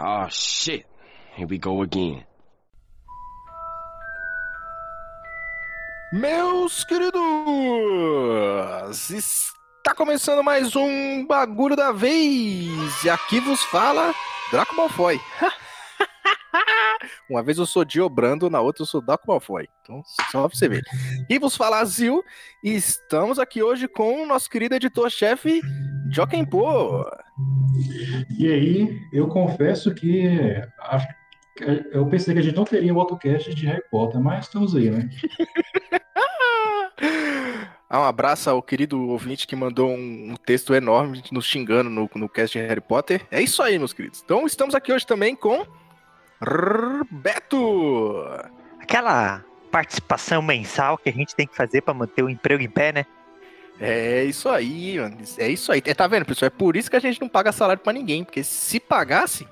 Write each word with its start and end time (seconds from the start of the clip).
Oh 0.00 0.28
shit. 0.30 0.86
Here 1.34 1.46
we 1.46 1.58
go 1.58 1.82
again. 1.82 2.24
Meus 6.12 6.84
queridos, 6.84 7.20
está 9.10 9.94
começando 9.94 10.42
mais 10.42 10.74
um 10.76 11.26
bagulho 11.26 11.74
da 11.74 11.90
vez. 11.90 13.04
E 13.04 13.10
aqui 13.10 13.40
vos 13.40 13.60
fala 13.64 14.14
Draco 14.52 14.76
Malfoy. 14.76 15.20
Uma 17.28 17.42
vez 17.42 17.58
eu 17.58 17.66
sou 17.66 17.84
Dio 17.84 18.08
Brando, 18.08 18.48
na 18.48 18.60
outra 18.60 18.82
eu 18.82 18.86
sou 18.86 19.02
Draco 19.02 19.28
Malfoy. 19.28 19.68
Então, 19.82 20.02
só 20.30 20.48
pra 20.48 20.56
você 20.56 20.68
ver. 20.68 20.82
E 21.28 21.38
vos 21.38 21.56
fala 21.56 21.80
Azil, 21.80 22.24
e 22.64 22.74
estamos 22.74 23.38
aqui 23.38 23.62
hoje 23.62 23.86
com 23.86 24.22
o 24.22 24.26
nosso 24.26 24.48
querido 24.48 24.74
editor-chefe, 24.74 25.60
Joaquim 26.10 26.44
Pô. 26.44 27.04
E 28.38 28.50
aí, 28.50 29.00
eu 29.12 29.28
confesso 29.28 29.94
que 29.94 30.24
eu 31.92 32.06
pensei 32.06 32.32
que 32.32 32.40
a 32.40 32.42
gente 32.42 32.56
não 32.56 32.64
teria 32.64 32.94
um 32.94 32.96
outro 32.96 33.18
cast 33.18 33.54
de 33.54 33.66
Harry 33.66 33.82
Potter, 33.90 34.20
mas 34.20 34.46
estamos 34.46 34.74
aí, 34.74 34.90
né? 34.90 35.08
Ah, 37.90 38.00
um 38.00 38.04
abraço 38.04 38.50
ao 38.50 38.62
querido 38.62 39.00
ouvinte 39.00 39.46
que 39.46 39.56
mandou 39.56 39.88
um, 39.88 40.32
um 40.32 40.36
texto 40.36 40.74
enorme 40.74 41.22
nos 41.32 41.46
xingando 41.46 41.88
no, 41.88 42.10
no 42.16 42.28
cast 42.28 42.58
de 42.58 42.62
Harry 42.62 42.82
Potter. 42.82 43.26
É 43.30 43.40
isso 43.40 43.62
aí, 43.62 43.78
meus 43.78 43.94
queridos. 43.94 44.20
Então 44.22 44.46
estamos 44.46 44.74
aqui 44.74 44.92
hoje 44.92 45.06
também 45.06 45.34
com 45.34 45.64
Beto. 47.10 48.24
Aquela 48.80 49.44
participação 49.70 50.40
mensal 50.40 50.96
que 50.96 51.08
a 51.08 51.12
gente 51.12 51.34
tem 51.34 51.46
que 51.46 51.56
fazer 51.56 51.82
para 51.82 51.94
manter 51.94 52.22
o 52.22 52.30
emprego 52.30 52.62
em 52.62 52.70
pé, 52.70 52.92
né? 52.92 53.06
É 53.80 54.24
isso 54.24 54.48
aí, 54.48 54.98
mano. 54.98 55.18
É 55.38 55.48
isso 55.48 55.70
aí. 55.70 55.82
É, 55.84 55.94
tá 55.94 56.06
vendo, 56.06 56.24
pessoal? 56.24 56.48
É 56.48 56.50
por 56.50 56.76
isso 56.76 56.90
que 56.90 56.96
a 56.96 57.00
gente 57.00 57.20
não 57.20 57.28
paga 57.28 57.52
salário 57.52 57.82
para 57.82 57.92
ninguém, 57.92 58.24
porque 58.24 58.42
se 58.42 58.80
pagasse, 58.80 59.46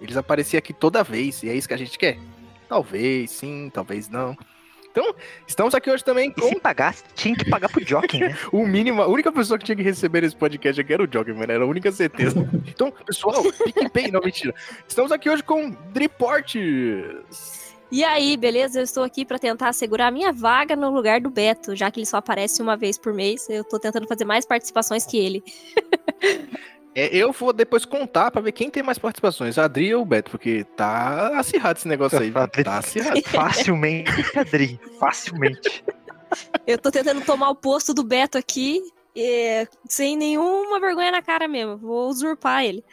eles 0.00 0.16
apareciam 0.16 0.58
aqui 0.58 0.72
toda 0.72 1.02
vez. 1.02 1.42
E 1.42 1.48
é 1.48 1.54
isso 1.54 1.66
que 1.66 1.74
a 1.74 1.78
gente 1.78 1.98
quer? 1.98 2.18
Talvez 2.68 3.30
sim, 3.30 3.70
talvez 3.72 4.08
não. 4.08 4.36
Então, 4.92 5.14
estamos 5.46 5.74
aqui 5.74 5.90
hoje 5.90 6.04
também 6.04 6.30
com. 6.30 6.46
E 6.46 6.50
se 6.50 6.60
pagasse, 6.60 7.02
tinha 7.14 7.34
que 7.34 7.48
pagar 7.48 7.70
pro 7.70 7.82
Jockey, 7.84 8.20
né? 8.20 8.36
o 8.52 8.66
mínimo, 8.66 9.00
a 9.00 9.08
única 9.08 9.32
pessoa 9.32 9.58
que 9.58 9.64
tinha 9.64 9.74
que 9.74 9.82
receber 9.82 10.22
esse 10.22 10.36
podcast 10.36 10.78
aqui 10.78 10.92
era 10.92 11.02
o 11.02 11.08
Jockey, 11.10 11.32
mano. 11.32 11.50
Era 11.50 11.64
a 11.64 11.66
única 11.66 11.90
certeza. 11.90 12.46
então, 12.68 12.92
pessoal, 13.06 13.42
PicPay, 13.42 14.10
não, 14.10 14.20
mentira. 14.20 14.54
Estamos 14.86 15.10
aqui 15.10 15.30
hoje 15.30 15.42
com 15.42 15.70
Driportes. 15.92 17.62
E 17.90 18.04
aí, 18.04 18.36
beleza? 18.36 18.80
Eu 18.80 18.84
estou 18.84 19.02
aqui 19.02 19.24
para 19.24 19.38
tentar 19.38 19.68
assegurar 19.68 20.08
a 20.08 20.10
minha 20.10 20.32
vaga 20.32 20.76
no 20.76 20.90
lugar 20.90 21.20
do 21.20 21.30
Beto, 21.30 21.74
já 21.74 21.90
que 21.90 22.00
ele 22.00 22.06
só 22.06 22.18
aparece 22.18 22.60
uma 22.60 22.76
vez 22.76 22.98
por 22.98 23.14
mês. 23.14 23.48
Eu 23.48 23.64
tô 23.64 23.78
tentando 23.78 24.06
fazer 24.06 24.24
mais 24.24 24.44
participações 24.44 25.06
que 25.06 25.18
ele. 25.18 25.42
É, 26.94 27.14
eu 27.16 27.32
vou 27.32 27.52
depois 27.52 27.84
contar 27.84 28.30
pra 28.30 28.42
ver 28.42 28.52
quem 28.52 28.68
tem 28.68 28.82
mais 28.82 28.98
participações, 28.98 29.58
a 29.58 29.64
Adri 29.64 29.94
ou 29.94 30.02
o 30.02 30.04
Beto, 30.04 30.30
porque 30.30 30.64
tá 30.76 31.38
acirrado 31.38 31.78
esse 31.78 31.88
negócio 31.88 32.18
aí. 32.18 32.30
Tá 32.62 32.78
acirrado. 32.78 33.20
Facilmente, 33.24 34.38
Adri, 34.38 34.78
facilmente. 34.98 35.84
Eu 36.66 36.78
tô 36.78 36.90
tentando 36.90 37.22
tomar 37.22 37.50
o 37.50 37.54
posto 37.54 37.94
do 37.94 38.04
Beto 38.04 38.36
aqui, 38.36 38.80
é, 39.16 39.66
sem 39.86 40.16
nenhuma 40.16 40.80
vergonha 40.80 41.10
na 41.10 41.22
cara 41.22 41.48
mesmo. 41.48 41.78
Vou 41.78 42.08
usurpar 42.08 42.64
ele. 42.64 42.84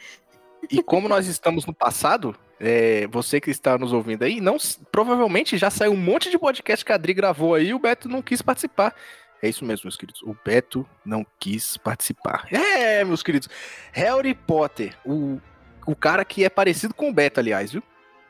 E 0.70 0.82
como 0.82 1.08
nós 1.08 1.26
estamos 1.26 1.66
no 1.66 1.74
passado, 1.74 2.34
é, 2.58 3.06
você 3.08 3.40
que 3.40 3.50
está 3.50 3.78
nos 3.78 3.92
ouvindo 3.92 4.22
aí, 4.22 4.40
não, 4.40 4.56
provavelmente 4.92 5.56
já 5.56 5.70
saiu 5.70 5.92
um 5.92 5.96
monte 5.96 6.30
de 6.30 6.38
podcast 6.38 6.84
que 6.84 6.92
a 6.92 6.94
Adri 6.94 7.14
gravou 7.14 7.54
aí 7.54 7.68
e 7.68 7.74
o 7.74 7.78
Beto 7.78 8.08
não 8.08 8.20
quis 8.20 8.42
participar. 8.42 8.94
É 9.42 9.48
isso 9.48 9.64
mesmo, 9.64 9.86
meus 9.86 9.96
queridos. 9.96 10.22
O 10.22 10.36
Beto 10.44 10.86
não 11.04 11.26
quis 11.38 11.76
participar. 11.76 12.46
É, 12.52 13.04
meus 13.04 13.22
queridos. 13.22 13.48
Harry 13.92 14.34
Potter, 14.34 14.96
o, 15.04 15.40
o 15.86 15.96
cara 15.96 16.24
que 16.24 16.44
é 16.44 16.48
parecido 16.50 16.94
com 16.94 17.08
o 17.08 17.12
Beto, 17.12 17.40
aliás, 17.40 17.72
viu? 17.72 17.82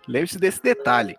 Lembre-se 0.07 0.39
desse 0.39 0.63
detalhe. 0.63 1.17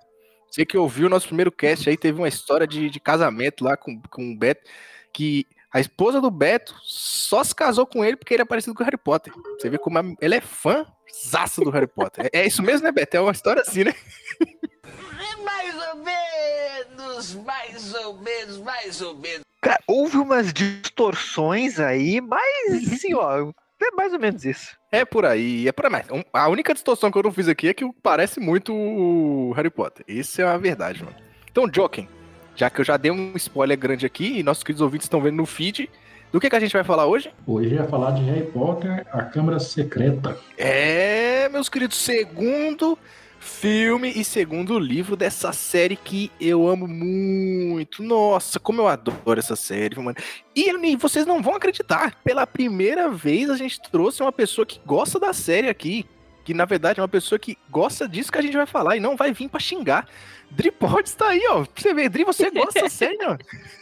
Você 0.50 0.66
que 0.66 0.78
ouviu 0.78 1.08
o 1.08 1.10
nosso 1.10 1.28
primeiro 1.28 1.52
cast 1.52 1.90
aí, 1.90 1.98
teve 1.98 2.20
uma 2.20 2.28
história 2.28 2.68
de, 2.68 2.90
de 2.90 3.00
casamento 3.00 3.64
lá 3.64 3.78
com, 3.78 4.02
com 4.10 4.32
o 4.32 4.38
Beto, 4.38 4.70
que 5.14 5.46
a 5.74 5.80
esposa 5.80 6.20
do 6.20 6.30
Beto 6.30 6.76
só 6.84 7.44
se 7.44 7.56
casou 7.56 7.86
com 7.86 8.04
ele 8.04 8.18
porque 8.18 8.34
ele 8.34 8.44
é 8.44 8.46
parecido 8.46 8.76
com 8.76 8.84
o 8.84 8.86
Harry 8.86 8.98
Potter. 8.98 9.34
Você 9.58 9.70
vê 9.70 9.78
como 9.78 10.18
ele 10.20 10.36
é 10.36 10.42
fã 10.42 10.86
zaço 11.26 11.62
do 11.62 11.70
Harry 11.70 11.88
Potter. 11.88 12.30
É, 12.34 12.42
é 12.42 12.48
isso 12.48 12.62
mesmo, 12.62 12.86
né, 12.86 12.92
Beto? 12.92 13.16
É 13.16 13.22
uma 13.22 13.32
história 13.32 13.62
assim, 13.62 13.86
né? 13.86 13.94
mais 15.44 15.76
ou 15.76 15.96
menos, 16.04 17.36
mais 17.36 17.94
ou 17.96 18.18
menos, 18.18 18.58
mais 18.58 19.02
ou 19.02 19.16
menos. 19.16 19.42
Cara, 19.62 19.80
houve 19.88 20.18
umas 20.18 20.52
distorções 20.52 21.80
aí, 21.80 22.20
mas 22.20 22.94
assim, 22.94 23.14
ó, 23.14 23.52
é 23.82 23.92
mais 23.92 24.14
ou 24.14 24.20
menos 24.20 24.44
isso. 24.46 24.76
É 24.92 25.06
por 25.06 25.26
aí, 25.26 25.68
é 25.68 25.72
por 25.72 25.86
aí. 25.86 25.92
A 26.34 26.48
única 26.48 26.74
distorção 26.74 27.12
que 27.12 27.18
eu 27.18 27.24
não 27.24 27.32
fiz 27.32 27.48
aqui 27.48 27.68
é 27.68 27.74
que 27.74 27.90
parece 28.02 28.40
muito 28.40 28.74
o 28.74 29.52
Harry 29.54 29.70
Potter. 29.70 30.04
Isso 30.08 30.42
é 30.42 30.46
a 30.46 30.58
verdade, 30.58 31.04
mano. 31.04 31.16
Então, 31.50 31.70
Joking, 31.72 32.08
já 32.56 32.70
que 32.70 32.82
eu 32.82 32.86
já 32.86 32.98
dei 32.98 33.12
um 33.12 33.34
spoiler 33.36 33.78
grande 33.78 34.06
aqui 34.06 34.40
e 34.40 34.44
nossos 34.44 34.64
queridos 34.64 34.82
ouvintes 34.82 35.06
estão 35.06 35.22
vendo 35.22 35.38
no 35.38 35.46
feed, 35.46 35.90
do 36.32 36.40
que, 36.40 36.50
que 36.50 36.56
a 36.56 36.60
gente 36.60 36.74
vai 36.74 36.84
falar 36.84 37.06
hoje? 37.06 37.32
Hoje 37.46 37.76
vai 37.76 37.88
falar 37.88 38.12
de 38.12 38.24
Harry 38.24 38.46
Potter, 38.52 39.06
a 39.12 39.24
Câmara 39.24 39.60
Secreta. 39.60 40.38
É, 40.58 41.50
meus 41.50 41.68
queridos, 41.68 41.98
segundo 41.98 42.98
filme 43.42 44.14
e 44.16 44.24
segundo 44.24 44.78
livro 44.78 45.18
dessa 45.18 45.52
série 45.52 45.96
que 45.96 46.32
eu 46.40 46.68
amo 46.68 46.88
muito. 46.88 48.04
Nossa, 48.04 48.60
como 48.60 48.82
eu 48.82 48.88
adoro 48.88 49.40
essa 49.40 49.56
série, 49.56 50.00
mano. 50.00 50.16
E 50.56 50.96
vocês 50.96 51.26
não 51.26 51.42
vão 51.42 51.56
acreditar, 51.56 52.16
pela 52.24 52.46
primeira 52.46 53.10
vez 53.10 53.50
a 53.50 53.58
gente 53.58 53.82
trouxe 53.82 54.22
uma 54.22 54.32
pessoa 54.32 54.66
que 54.66 54.80
gosta 54.86 55.20
da 55.20 55.34
série 55.34 55.68
aqui. 55.68 56.06
Que 56.44 56.54
na 56.54 56.66
verdade 56.66 57.00
é 57.00 57.04
uma 57.04 57.10
pessoa 57.10 57.38
que 57.38 57.58
gosta 57.70 58.08
disso 58.08 58.32
que 58.32 58.38
a 58.38 58.42
gente 58.42 58.58
vai 58.58 58.66
falar 58.66 58.96
e 58.96 59.00
não 59.00 59.16
vai 59.16 59.32
vir 59.32 59.50
para 59.50 59.60
xingar. 59.60 60.08
Dripod 60.50 61.08
está 61.08 61.30
aí, 61.30 61.42
ó. 61.50 61.66
Você 61.76 61.94
vê, 61.94 62.10
Dri, 62.10 62.24
você 62.24 62.50
gosta 62.50 62.82
da 62.82 62.90
série, 62.90 63.24
ó. 63.26 63.38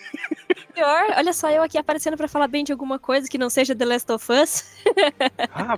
Pior, 0.74 1.14
olha 1.18 1.34
só 1.34 1.50
eu 1.50 1.62
aqui 1.62 1.78
aparecendo 1.78 2.16
para 2.16 2.28
falar 2.28 2.48
bem 2.48 2.64
de 2.64 2.72
alguma 2.72 2.98
coisa 2.98 3.28
que 3.28 3.38
não 3.38 3.50
seja 3.50 3.76
The 3.76 3.86
Last 3.86 4.12
of 4.12 4.32
Us. 4.32 4.66
Ah, 5.52 5.78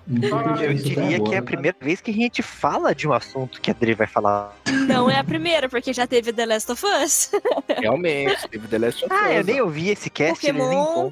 eu 0.61 0.73
diria 0.73 1.19
que 1.21 1.33
é 1.33 1.37
a 1.37 1.41
primeira 1.41 1.75
vez 1.79 2.01
que 2.01 2.11
a 2.11 2.13
gente 2.13 2.41
fala 2.41 2.93
de 2.93 3.07
um 3.07 3.13
assunto 3.13 3.59
que 3.59 3.71
a 3.71 3.73
Dri 3.73 3.93
vai 3.93 4.05
falar. 4.05 4.55
Não 4.87 5.09
é 5.09 5.17
a 5.17 5.23
primeira, 5.23 5.67
porque 5.67 5.91
já 5.91 6.05
teve 6.05 6.31
The 6.31 6.45
Last 6.45 6.71
of 6.71 6.85
Us. 6.85 7.31
Realmente, 7.67 8.47
teve 8.49 8.67
The 8.67 8.77
Last 8.77 9.05
of 9.05 9.13
Us. 9.13 9.21
Ah, 9.21 9.33
eu 9.33 9.43
nem 9.43 9.61
ouvi 9.61 9.89
esse 9.89 10.09
cast, 10.09 10.45
Pokémon. 10.45 11.11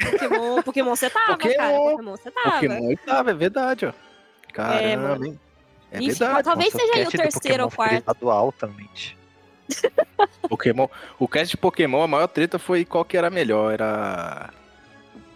Pokémon, 0.00 0.62
Pokémon 0.62 0.96
você 0.96 1.10
tava, 1.10 1.32
Pokémon, 1.32 1.56
cara. 1.56 1.78
Pokémon 1.78 2.10
você 2.12 2.30
tava. 2.30 2.52
Pokémon 2.52 2.94
tava, 3.04 3.30
é 3.30 3.34
verdade, 3.34 3.86
ó. 3.86 3.92
Caramba, 4.52 5.26
é, 5.26 5.96
É 5.96 5.98
Enfim, 5.98 6.08
verdade. 6.08 6.44
Talvez 6.44 6.72
Nossa, 6.72 6.86
seja 6.86 7.08
o 7.08 7.10
terceiro 7.10 7.64
ou 7.64 7.70
quarto. 7.70 8.30
altamente. 8.30 9.19
Pokémon. 10.48 10.88
O 11.18 11.28
cast 11.28 11.50
de 11.50 11.56
Pokémon, 11.56 12.02
a 12.02 12.08
maior 12.08 12.26
treta 12.26 12.58
foi 12.58 12.84
qual 12.84 13.04
que 13.04 13.16
era 13.16 13.30
melhor. 13.30 13.72
Era. 13.72 14.50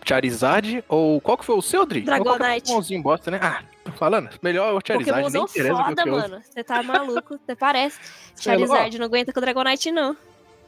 Charizard 0.07 0.85
ou 0.87 1.19
qual 1.21 1.39
que 1.39 1.45
foi 1.47 1.57
o 1.57 1.63
seu, 1.63 1.87
Dri? 1.87 2.03
Dragonite. 2.03 2.67
Pokémonzinho 2.67 3.03
bosta, 3.03 3.31
né? 3.31 3.41
Ah, 3.43 3.63
tô 3.83 3.93
falando. 3.93 4.29
Melhor 4.43 4.75
o 4.75 4.81
Charizard. 4.87 5.23
Pokémonzão 5.23 5.49
foda, 5.49 6.07
mano. 6.07 6.43
Você 6.43 6.63
tá 6.63 6.83
maluco. 6.83 7.39
Você 7.39 7.57
parece. 7.57 7.99
Charizard 8.39 8.99
não 8.99 9.07
aguenta 9.07 9.33
com 9.33 9.39
o 9.39 9.43
Dragonite, 9.43 9.91
não. 9.91 10.17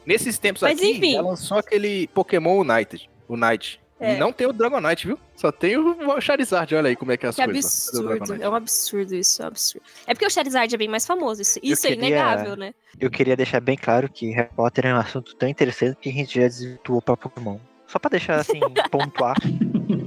Nesses 0.07 0.39
tempos 0.39 0.63
Mas, 0.63 0.79
aqui, 0.79 0.93
enfim. 0.93 1.13
já 1.15 1.21
lançou 1.21 1.59
aquele 1.59 2.07
Pokémon 2.09 2.61
United. 2.61 3.11
Unite. 3.29 3.81
É. 3.99 4.15
E 4.15 4.19
não 4.19 4.31
tem 4.31 4.47
o 4.47 4.53
Dragonite, 4.53 5.07
viu? 5.07 5.19
Só 5.35 5.51
tem 5.51 5.77
o 5.79 6.21
Charizard, 6.21 6.75
olha 6.75 6.89
aí 6.89 6.97
como 6.97 7.13
é 7.13 7.17
que 7.17 7.25
é 7.25 7.31
as 7.31 7.37
que 7.37 7.45
coisas. 7.45 7.89
absurdo, 7.89 8.43
é 8.43 8.49
um 8.49 8.55
absurdo 8.55 9.15
isso, 9.15 9.41
é 9.41 9.45
um 9.45 9.49
absurdo. 9.49 9.87
É 10.07 10.13
porque 10.13 10.27
o 10.27 10.31
Charizard 10.31 10.75
é 10.75 10.79
bem 10.79 10.89
mais 10.89 11.07
famoso, 11.07 11.41
isso, 11.41 11.59
isso 11.63 11.87
é 11.87 11.93
inegável, 11.93 12.57
né? 12.57 12.75
Eu 13.01 13.11
queria 13.11 13.35
deixar 13.35 13.61
bem 13.61 13.77
claro 13.77 14.09
que 14.09 14.31
Harry 14.33 14.51
Potter 14.55 14.87
é 14.87 14.95
um 14.95 14.99
assunto 14.99 15.35
tão 15.37 15.49
interessante 15.49 15.97
que 15.97 16.11
a 16.11 16.13
gente 16.13 16.39
já 16.39 16.47
desvirtuou 16.47 17.01
pra 17.01 17.17
Pokémon. 17.17 17.59
Só 17.87 17.99
pra 17.99 18.11
deixar 18.11 18.41
assim, 18.41 18.61
pontuar. 18.91 19.37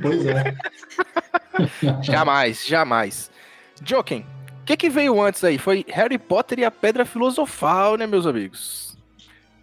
Pois 0.02 0.26
é. 0.26 0.56
jamais, 2.04 2.66
jamais. 2.68 3.32
Joking, 3.84 4.24
o 4.62 4.66
que, 4.66 4.78
que 4.78 4.90
veio 4.90 5.20
antes 5.20 5.44
aí? 5.44 5.58
Foi 5.58 5.84
Harry 5.90 6.20
Potter 6.20 6.60
e 6.60 6.66
a 6.66 6.70
Pedra 6.70 7.06
Filosofal, 7.06 7.98
né, 7.98 8.06
meus 8.06 8.28
amigos? 8.28 8.96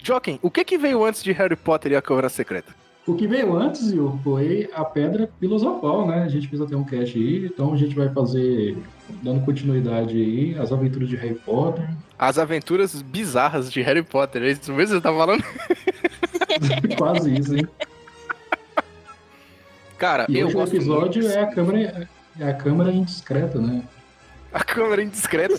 Joking, 0.02 0.40
o 0.42 0.50
que, 0.50 0.64
que 0.64 0.78
veio 0.78 1.04
antes 1.04 1.22
de 1.22 1.30
Harry 1.32 1.56
Potter 1.56 1.92
e 1.92 1.96
a 1.96 2.02
Câmara 2.02 2.28
Secreta? 2.28 2.74
O 3.06 3.14
que 3.14 3.28
veio 3.28 3.56
antes, 3.56 3.92
Will, 3.92 4.18
foi 4.24 4.68
a 4.74 4.84
pedra 4.84 5.30
filosofal, 5.38 6.08
né? 6.08 6.24
A 6.24 6.28
gente 6.28 6.48
fez 6.48 6.60
até 6.60 6.76
um 6.76 6.82
cast 6.82 7.16
aí, 7.16 7.46
então 7.46 7.72
a 7.72 7.76
gente 7.76 7.94
vai 7.94 8.08
fazer, 8.12 8.76
dando 9.22 9.44
continuidade 9.44 10.16
aí, 10.16 10.58
as 10.58 10.72
aventuras 10.72 11.08
de 11.08 11.14
Harry 11.14 11.36
Potter. 11.36 11.88
As 12.18 12.36
aventuras 12.36 13.00
bizarras 13.02 13.70
de 13.70 13.80
Harry 13.80 14.02
Potter, 14.02 14.42
é 14.42 14.50
isso 14.50 14.72
mesmo 14.72 14.96
que 14.96 15.00
você 15.00 15.00
tá 15.00 15.16
falando? 15.16 15.44
Quase 16.98 17.32
isso, 17.32 17.56
hein? 17.56 17.68
Cara, 19.96 20.26
e 20.28 20.38
eu 20.38 20.48
hoje 20.48 20.56
o 20.56 20.62
episódio 20.64 21.22
muito... 21.22 21.36
é 21.36 21.42
a 21.42 21.46
câmera, 21.46 22.08
é 22.40 22.50
a 22.50 22.54
câmera 22.54 22.92
indiscreta, 22.92 23.60
né? 23.60 23.84
A 24.52 24.64
câmera 24.64 25.04
indiscreta? 25.04 25.54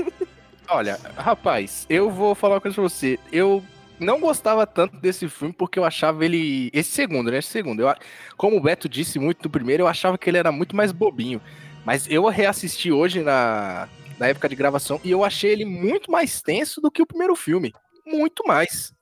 Olha, 0.66 0.98
rapaz, 1.16 1.84
eu 1.90 2.10
vou 2.10 2.34
falar 2.34 2.54
uma 2.54 2.60
coisa 2.60 2.76
pra 2.76 2.84
você. 2.84 3.18
Eu 3.32 3.62
não 4.00 4.18
gostava 4.18 4.66
tanto 4.66 4.96
desse 4.96 5.28
filme 5.28 5.52
porque 5.52 5.78
eu 5.78 5.84
achava 5.84 6.24
ele. 6.24 6.70
Esse 6.72 6.90
segundo, 6.90 7.30
né? 7.30 7.38
Esse 7.38 7.48
segundo. 7.48 7.82
Eu, 7.82 7.94
como 8.36 8.56
o 8.56 8.60
Beto 8.60 8.88
disse 8.88 9.18
muito 9.18 9.44
no 9.44 9.50
primeiro, 9.50 9.82
eu 9.82 9.88
achava 9.88 10.18
que 10.18 10.28
ele 10.28 10.38
era 10.38 10.50
muito 10.50 10.74
mais 10.74 10.90
bobinho. 10.90 11.40
Mas 11.84 12.06
eu 12.10 12.26
reassisti 12.28 12.90
hoje 12.90 13.22
na, 13.22 13.88
na 14.18 14.28
época 14.28 14.48
de 14.48 14.56
gravação, 14.56 15.00
e 15.02 15.10
eu 15.10 15.24
achei 15.24 15.50
ele 15.50 15.64
muito 15.64 16.10
mais 16.10 16.42
tenso 16.42 16.80
do 16.80 16.90
que 16.90 17.02
o 17.02 17.06
primeiro 17.06 17.34
filme. 17.34 17.72
Muito 18.06 18.46
mais. 18.46 18.92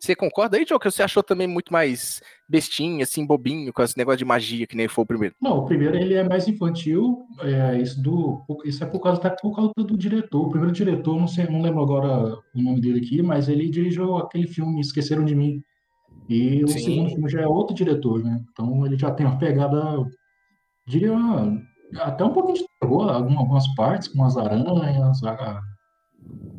Você 0.00 0.14
concorda 0.14 0.56
aí, 0.56 0.64
Joker? 0.64 0.90
Você 0.92 1.02
achou 1.02 1.22
também 1.22 1.46
muito 1.48 1.72
mais 1.72 2.22
bestinho, 2.48 3.02
assim, 3.02 3.26
bobinho, 3.26 3.72
com 3.72 3.82
esse 3.82 3.98
negócio 3.98 4.18
de 4.18 4.24
magia, 4.24 4.66
que 4.66 4.76
nem 4.76 4.86
foi 4.86 5.02
o 5.02 5.06
primeiro? 5.06 5.34
Não, 5.40 5.58
o 5.58 5.64
primeiro 5.66 5.96
ele 5.96 6.14
é 6.14 6.22
mais 6.22 6.46
infantil, 6.46 7.26
é, 7.40 7.80
isso, 7.80 8.00
do, 8.00 8.44
isso 8.64 8.82
é 8.84 8.86
por 8.86 9.00
causa, 9.00 9.20
até 9.20 9.34
por 9.42 9.54
causa 9.54 9.72
do 9.76 9.96
diretor. 9.98 10.46
O 10.46 10.50
primeiro 10.50 10.72
diretor, 10.72 11.18
não 11.18 11.26
sei, 11.26 11.46
não 11.46 11.60
lembro 11.60 11.82
agora 11.82 12.36
o 12.54 12.62
nome 12.62 12.80
dele 12.80 12.98
aqui, 13.00 13.20
mas 13.22 13.48
ele 13.48 13.68
dirigiu 13.68 14.16
aquele 14.16 14.46
filme 14.46 14.80
Esqueceram 14.80 15.24
de 15.24 15.34
Mim. 15.34 15.62
E 16.28 16.62
o 16.62 16.68
Sim. 16.68 16.78
segundo 16.80 17.10
filme 17.10 17.28
já 17.28 17.40
é 17.40 17.46
outro 17.46 17.74
diretor, 17.74 18.22
né? 18.22 18.40
Então 18.52 18.86
ele 18.86 18.96
já 18.96 19.10
tem 19.10 19.26
uma 19.26 19.38
pegada, 19.38 19.80
diria, 20.86 21.12
até 22.00 22.24
um 22.24 22.32
pouquinho 22.32 22.58
de 22.58 22.64
terror, 22.80 23.08
alguma- 23.08 23.40
algumas 23.40 23.66
partes, 23.74 24.08
com 24.08 24.22
as 24.24 24.36
aranhas, 24.36 25.22
a- 25.24 25.60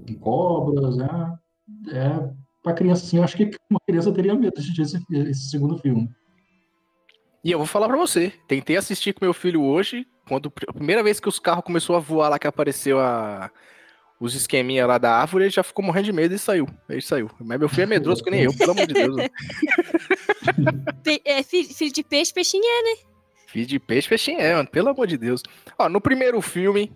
com 0.07 0.15
cobras, 0.19 0.97
né? 0.97 1.35
É, 1.91 2.38
pra 2.63 2.73
criança, 2.73 3.05
assim, 3.05 3.17
eu 3.17 3.23
acho 3.23 3.37
que 3.37 3.49
uma 3.69 3.79
criança 3.85 4.11
teria 4.11 4.35
medo 4.35 4.53
de 4.53 4.59
assistir 4.59 4.81
esse, 4.81 4.99
esse 5.29 5.49
segundo 5.49 5.77
filme. 5.77 6.09
E 7.43 7.51
eu 7.51 7.57
vou 7.57 7.67
falar 7.67 7.87
pra 7.87 7.97
você, 7.97 8.33
tentei 8.47 8.75
assistir 8.75 9.13
com 9.13 9.23
meu 9.23 9.33
filho 9.33 9.61
hoje, 9.63 10.05
quando 10.27 10.51
a 10.67 10.73
primeira 10.73 11.01
vez 11.01 11.19
que 11.19 11.29
os 11.29 11.39
carros 11.39 11.63
começou 11.63 11.95
a 11.95 11.99
voar 11.99 12.29
lá, 12.29 12.37
que 12.37 12.47
apareceu 12.47 12.99
a, 12.99 13.49
os 14.19 14.35
esqueminha 14.35 14.85
lá 14.85 14.97
da 14.97 15.15
árvore, 15.15 15.45
ele 15.45 15.51
já 15.51 15.63
ficou 15.63 15.83
morrendo 15.83 16.05
de 16.05 16.11
medo 16.11 16.35
e 16.35 16.39
saiu. 16.39 16.67
Ele 16.89 17.01
saiu. 17.01 17.31
Mas 17.39 17.57
meu 17.57 17.69
filho 17.69 17.83
é 17.83 17.85
medroso 17.85 18.21
que 18.21 18.29
nem 18.29 18.43
eu, 18.43 18.53
pelo 18.53 18.71
amor 18.71 18.85
de 18.85 18.93
Deus. 18.93 19.15
É, 21.25 21.41
filho, 21.41 21.73
filho 21.73 21.91
de 21.93 22.03
peixe, 22.03 22.33
peixinho 22.33 22.63
é. 22.63 22.97
Filho 23.47 23.65
de 23.65 23.79
peixe, 23.79 24.07
peixinho 24.07 24.39
é, 24.39 24.53
mano, 24.53 24.69
pelo 24.69 24.89
amor 24.89 25.07
de 25.07 25.17
Deus. 25.17 25.41
Ó, 25.77 25.89
no 25.89 25.99
primeiro 25.99 26.39
filme, 26.41 26.91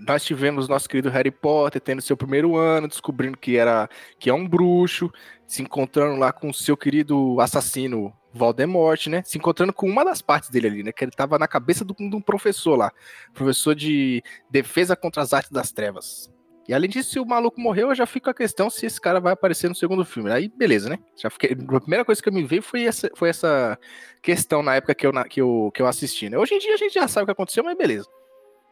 nós 0.00 0.24
tivemos 0.24 0.68
nosso 0.68 0.88
querido 0.88 1.10
Harry 1.10 1.30
Potter 1.30 1.80
tendo 1.80 2.02
seu 2.02 2.16
primeiro 2.16 2.56
ano, 2.56 2.88
descobrindo 2.88 3.36
que 3.38 3.56
era 3.56 3.88
que 4.18 4.30
é 4.30 4.34
um 4.34 4.46
bruxo, 4.46 5.10
se 5.46 5.62
encontrando 5.62 6.18
lá 6.18 6.32
com 6.32 6.52
seu 6.52 6.76
querido 6.76 7.40
assassino 7.40 8.12
Voldemort, 8.32 9.06
né? 9.08 9.22
Se 9.24 9.36
encontrando 9.36 9.72
com 9.72 9.86
uma 9.86 10.04
das 10.04 10.22
partes 10.22 10.48
dele 10.48 10.66
ali, 10.66 10.82
né? 10.82 10.92
Que 10.92 11.04
ele 11.04 11.12
tava 11.12 11.38
na 11.38 11.46
cabeça 11.46 11.84
do- 11.84 11.94
de 11.94 12.16
um 12.16 12.20
professor 12.20 12.76
lá, 12.76 12.90
professor 13.34 13.74
de 13.74 14.22
defesa 14.50 14.96
contra 14.96 15.22
as 15.22 15.32
artes 15.32 15.50
das 15.50 15.70
trevas. 15.70 16.32
E 16.68 16.72
além 16.72 16.88
disso, 16.88 17.10
se 17.10 17.18
o 17.18 17.26
maluco 17.26 17.60
morreu, 17.60 17.88
eu 17.88 17.94
já 17.94 18.06
fico 18.06 18.30
a 18.30 18.34
questão 18.34 18.70
se 18.70 18.86
esse 18.86 19.00
cara 19.00 19.18
vai 19.18 19.32
aparecer 19.32 19.68
no 19.68 19.74
segundo 19.74 20.04
filme. 20.04 20.30
Aí, 20.30 20.48
beleza, 20.48 20.88
né? 20.88 20.96
Já 21.16 21.28
fiquei... 21.28 21.52
A 21.52 21.80
primeira 21.80 22.04
coisa 22.04 22.22
que 22.22 22.28
eu 22.28 22.32
me 22.32 22.44
veio 22.44 22.62
foi 22.62 22.84
essa, 22.84 23.10
foi 23.16 23.28
essa 23.28 23.76
questão 24.22 24.62
na 24.62 24.76
época 24.76 24.94
que 24.94 25.04
eu, 25.06 25.12
na- 25.12 25.24
que, 25.24 25.40
eu, 25.40 25.72
que 25.74 25.82
eu 25.82 25.86
assisti, 25.86 26.30
né? 26.30 26.38
Hoje 26.38 26.54
em 26.54 26.58
dia 26.58 26.74
a 26.74 26.76
gente 26.76 26.94
já 26.94 27.08
sabe 27.08 27.24
o 27.24 27.26
que 27.26 27.32
aconteceu, 27.32 27.64
mas 27.64 27.76
beleza. 27.76 28.08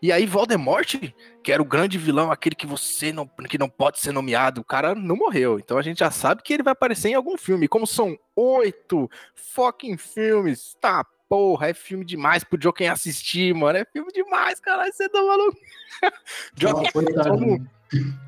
E 0.03 0.11
aí, 0.11 0.25
Voldemort, 0.27 0.95
que 1.43 1.53
era 1.53 1.61
o 1.61 1.65
grande 1.65 1.99
vilão, 1.99 2.31
aquele 2.33 2.55
que 2.55 2.67
você 2.67 3.13
não, 3.13 3.27
que 3.27 3.59
não 3.59 3.69
pode 3.69 4.01
ser 4.01 4.13
nomeado, 4.13 4.61
o 4.63 4.65
cara 4.65 4.95
não 4.95 5.15
morreu. 5.17 5.59
Então 5.59 5.77
a 5.77 5.83
gente 5.83 5.99
já 5.99 6.11
sabe 6.11 6.43
que 6.43 6.55
ele 6.55 6.63
vai 6.63 6.73
aparecer 6.73 7.09
em 7.11 7.15
algum 7.15 7.37
filme. 7.37 7.69
Como 7.69 7.87
são 7.87 8.19
oito 8.35 9.11
fucking 9.35 9.97
filmes, 9.99 10.75
tá 10.81 11.05
porra, 11.29 11.69
é 11.69 11.75
filme 11.75 12.05
demais 12.05 12.43
pro 12.43 12.59
Joker 12.59 12.91
assistir, 12.91 13.55
mano. 13.55 13.79
É 13.79 13.85
filme 13.85 14.11
demais, 14.13 14.59
caralho, 14.59 14.93
você 14.93 15.09
tá 15.09 15.23
maluco. 15.23 15.57
Joker, 16.55 16.91
Ah, 17.19 17.23
são, 17.25 17.37
no, 17.37 17.59
né? 17.59 17.67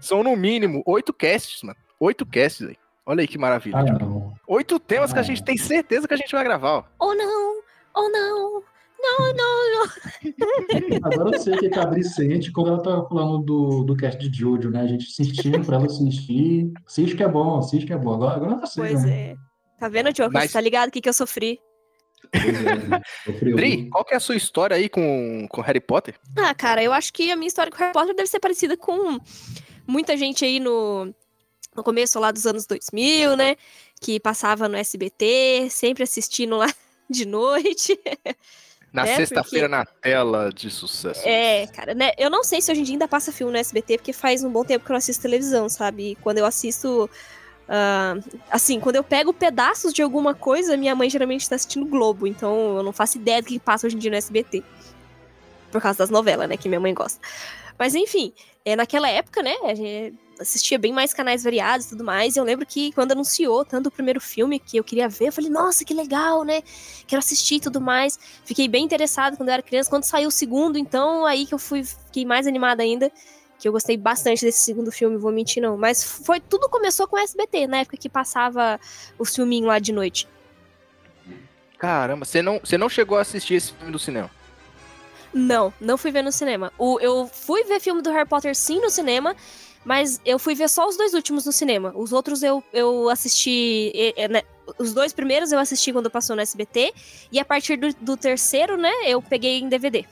são 0.01 0.23
no 0.23 0.37
mínimo 0.37 0.83
oito 0.87 1.13
casts, 1.13 1.63
mano. 1.63 1.79
Oito 1.99 2.27
casts 2.27 2.69
aí. 2.69 2.77
Olha 3.07 3.23
aí 3.23 3.27
que 3.29 3.39
maravilha. 3.39 3.79
Ah. 3.79 4.39
Oito 4.47 4.79
temas 4.79 5.13
que 5.13 5.19
a 5.19 5.23
Ah. 5.23 5.25
gente 5.25 5.43
tem 5.43 5.57
certeza 5.57 6.07
que 6.07 6.15
a 6.15 6.17
gente 6.17 6.31
vai 6.33 6.45
gravar, 6.45 6.71
ó. 6.71 6.85
Oh 7.01 7.15
não! 7.15 7.63
Oh 7.95 8.09
não! 8.09 8.63
Não, 9.03 9.33
não, 9.35 9.75
não. 9.75 11.11
Agora 11.11 11.37
eu 11.37 11.41
sei 11.41 11.55
o 11.55 11.59
que 11.59 11.79
a 11.79 11.83
Adri 11.83 12.05
sente 12.05 12.53
quando 12.53 12.69
ela 12.69 12.83
tá 12.83 13.03
falando 13.09 13.39
do, 13.45 13.83
do 13.85 13.97
cast 13.97 14.29
de 14.29 14.39
Jojo, 14.39 14.71
né? 14.71 14.81
A 14.83 14.87
gente 14.87 15.07
insistindo 15.11 15.65
pra 15.65 15.77
ela 15.77 15.87
assistir. 15.87 16.71
Assiste 16.87 17.17
que 17.17 17.23
é 17.23 17.29
bom, 17.29 17.59
assiste 17.59 17.87
que 17.87 17.93
é 17.93 17.99
bom. 17.99 18.15
Agora, 18.15 18.37
agora 18.37 18.61
eu 18.61 18.67
sei, 18.67 18.85
Pois 18.85 19.05
né? 19.05 19.31
é. 19.33 19.37
Tá 19.79 19.89
vendo, 19.89 20.13
Joker? 20.13 20.31
Mas- 20.33 20.51
Você 20.51 20.53
tá 20.55 20.61
ligado 20.61 20.89
o 20.89 20.93
que, 20.93 21.01
que 21.01 21.09
eu 21.09 21.13
sofri? 21.13 21.59
É, 22.33 23.31
sofreu. 23.33 23.57
Dri, 23.57 23.91
qual 23.91 24.05
que 24.05 24.15
é 24.15 24.17
a 24.17 24.21
sua 24.21 24.37
história 24.37 24.77
aí 24.77 24.89
com, 24.89 25.47
com 25.51 25.61
Harry 25.61 25.81
Potter? 25.81 26.15
Ah, 26.39 26.55
cara, 26.55 26.83
eu 26.83 26.93
acho 26.93 27.13
que 27.13 27.31
a 27.33 27.37
minha 27.37 27.49
história 27.49 27.71
com 27.73 27.79
Harry 27.79 27.93
Potter 27.93 28.15
deve 28.15 28.29
ser 28.29 28.39
parecida 28.39 28.77
com 28.77 29.19
muita 29.87 30.17
gente 30.17 30.45
aí 30.45 30.61
no, 30.61 31.13
no 31.77 31.83
começo 31.83 32.21
lá 32.21 32.31
dos 32.31 32.47
anos 32.47 32.65
2000, 32.67 33.37
né? 33.37 33.57
Que 34.01 34.21
passava 34.21 34.69
no 34.69 34.77
SBT, 34.77 35.67
sempre 35.69 36.05
assistindo 36.05 36.57
lá 36.57 36.73
de 37.11 37.27
noite. 37.27 37.99
Na 38.93 39.07
É, 39.07 39.17
sexta-feira 39.17 39.69
na 39.69 39.87
tela 39.87 40.51
de 40.53 40.71
sucesso. 40.71 41.23
É, 41.27 41.67
cara, 41.69 41.95
né? 41.95 42.13
Eu 42.19 42.29
não 42.29 42.45
sei 42.45 42.61
se 42.61 42.71
hoje 42.71 42.83
em 42.83 42.85
dia 42.85 42.95
ainda 42.95 43.09
passa 43.09 43.33
filme 43.33 43.51
no 43.53 43.59
SBT, 43.59 43.97
porque 43.99 44.13
faz 44.13 44.45
um 44.45 44.51
bom 44.51 44.65
tempo 44.65 44.85
que 44.85 44.91
eu 44.91 44.95
não 44.95 44.99
assisto 44.99 45.23
televisão, 45.23 45.69
sabe? 45.69 46.11
E 46.11 46.15
quando 46.17 46.39
eu 46.39 46.45
assisto. 46.45 47.09
ah, 47.69 48.17
assim, 48.51 48.79
quando 48.81 48.97
eu 48.97 49.05
pego 49.05 49.33
pedaços 49.33 49.95
de 49.95 50.03
alguma 50.03 50.35
coisa, 50.35 50.77
minha 50.77 50.95
mãe 50.95 51.09
geralmente 51.09 51.49
tá 51.49 51.55
assistindo 51.57 51.87
Globo, 51.87 52.27
então 52.27 52.77
eu 52.77 52.83
não 52.83 52.93
faço 52.93 53.17
ideia 53.17 53.41
do 53.41 53.49
que 53.49 53.59
passa 53.59 53.87
hoje 53.87 53.97
em 53.97 53.99
dia 53.99 54.11
no 54.11 54.17
SBT. 54.17 54.63
Por 55.71 55.81
causa 55.81 55.99
das 55.99 56.11
novelas, 56.11 56.47
né? 56.49 56.57
Que 56.59 56.69
minha 56.69 56.81
mãe 56.81 56.93
gosta. 56.93 57.19
Mas 57.79 57.95
enfim, 57.95 58.35
é, 58.63 58.77
naquela 58.77 59.09
época, 59.09 59.43
né? 59.43 59.55
Assistia 60.43 60.79
bem 60.79 60.93
mais 60.93 61.15
canais 61.15 61.43
variados 61.43 61.87
e 61.87 61.89
tudo 61.91 62.05
mais. 62.05 62.37
E 62.37 62.39
eu 62.39 62.45
lembro 62.45 62.67
que 62.67 62.93
quando 62.93 63.13
anunciou 63.13 63.65
tanto 63.65 63.89
o 63.89 63.91
primeiro 63.91 64.21
filme 64.21 64.59
que 64.59 64.77
eu 64.77 64.85
queria 64.85 65.09
ver, 65.09 65.29
eu 65.29 65.33
falei, 65.33 65.51
nossa, 65.51 65.85
que 65.85 65.95
legal, 65.95 66.45
né? 66.45 66.63
Quero 67.07 67.19
assistir 67.19 67.57
e 67.57 67.61
tudo 67.61 67.81
mais. 67.81 68.19
Fiquei 68.45 68.69
bem 68.69 68.85
interessada 68.85 69.37
quando 69.37 69.49
eu 69.49 69.55
era 69.55 69.63
criança. 69.63 69.89
Quando 69.89 70.05
saiu 70.05 70.29
o 70.29 70.33
segundo, 70.33 70.77
então, 70.77 71.25
aí 71.25 71.47
que 71.47 71.55
eu 71.55 71.59
fui, 71.59 71.83
fiquei 71.85 72.25
mais 72.25 72.47
animada 72.47 72.83
ainda. 72.83 73.11
Que 73.59 73.69
eu 73.69 73.73
gostei 73.73 73.97
bastante 73.97 74.45
desse 74.45 74.61
segundo 74.61 74.93
filme, 74.93 75.17
vou 75.17 75.33
mentir 75.33 75.63
não. 75.63 75.77
Mas 75.77 76.05
foi 76.05 76.41
tudo 76.41 76.69
começou 76.69 77.07
com 77.07 77.17
o 77.17 77.19
SBT, 77.19 77.67
na 77.67 77.79
época 77.79 77.97
que 77.97 78.09
passava 78.09 78.79
o 79.19 79.25
filminho 79.25 79.67
lá 79.67 79.79
de 79.79 79.93
noite. 79.93 80.29
Caramba, 81.79 82.25
você 82.25 82.43
não, 82.43 82.61
você 82.61 82.79
não 82.79 82.89
chegou 82.89 83.19
a 83.19 83.23
assistir 83.23 83.55
esse 83.55 83.73
filme 83.73 83.93
do 83.93 83.99
cinema? 83.99 84.31
Não, 85.33 85.73
não 85.81 85.97
fui 85.97 86.11
ver 86.11 86.23
no 86.23 86.31
cinema. 86.31 86.73
O, 86.79 87.01
eu 87.01 87.27
fui 87.27 87.65
ver 87.65 87.81
filme 87.81 88.03
do 88.03 88.11
Harry 88.11 88.29
Potter 88.29 88.55
sim 88.55 88.81
no 88.81 88.91
cinema, 88.91 89.35
mas 89.85 90.21
eu 90.25 90.39
fui 90.39 90.55
ver 90.55 90.69
só 90.69 90.89
os 90.89 90.97
dois 90.97 91.15
últimos 91.15 91.45
no 91.45 91.53
cinema. 91.53 91.93
Os 91.95 92.13
outros 92.13 92.43
eu, 92.43 92.63
eu 92.73 93.09
assisti. 93.09 93.93
né, 94.31 94.43
os 94.79 94.93
dois 94.95 95.13
primeiros 95.13 95.53
eu 95.53 95.59
assisti 95.59 95.93
quando 95.93 96.11
passou 96.11 96.37
no 96.37 96.43
SBT, 96.43 96.93
e 97.31 97.41
a 97.41 97.45
partir 97.45 97.77
do, 97.77 97.93
do 98.01 98.17
terceiro, 98.17 98.77
né, 98.77 98.93
eu 99.07 99.21
peguei 99.21 99.59
em 99.59 99.69
DVD. 99.69 100.05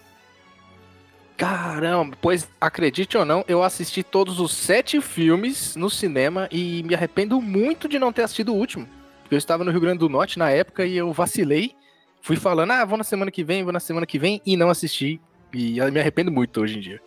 Caramba, 1.37 2.19
pois 2.20 2.46
acredite 2.61 3.17
ou 3.17 3.25
não, 3.25 3.43
eu 3.49 3.62
assisti 3.62 4.02
todos 4.02 4.40
os 4.40 4.52
sete 4.52 5.00
filmes 5.00 5.75
no 5.75 5.88
cinema 5.88 6.47
e 6.52 6.83
me 6.83 6.94
arrependo 6.94 7.40
muito 7.40 7.88
de 7.88 7.99
não 7.99 8.12
ter 8.12 8.23
assistido 8.23 8.52
o 8.52 8.56
último. 8.56 8.87
Eu 9.30 9.38
estava 9.38 9.64
no 9.64 9.71
Rio 9.71 9.80
Grande 9.80 10.00
do 10.00 10.09
Norte 10.09 10.38
na 10.38 10.50
época 10.50 10.85
e 10.85 10.97
eu 10.97 11.12
vacilei. 11.12 11.75
Fui 12.21 12.37
falando, 12.37 12.73
ah, 12.73 12.85
vou 12.85 12.99
na 12.99 13.04
semana 13.04 13.30
que 13.30 13.42
vem, 13.42 13.62
vou 13.62 13.73
na 13.73 13.80
semana 13.80 14.04
que 14.04 14.18
vem, 14.18 14.42
e 14.44 14.54
não 14.54 14.68
assisti. 14.68 15.18
E 15.54 15.80
me 15.90 15.99
arrependo 15.99 16.30
muito 16.30 16.61
hoje 16.61 16.76
em 16.76 16.80
dia. 16.80 17.00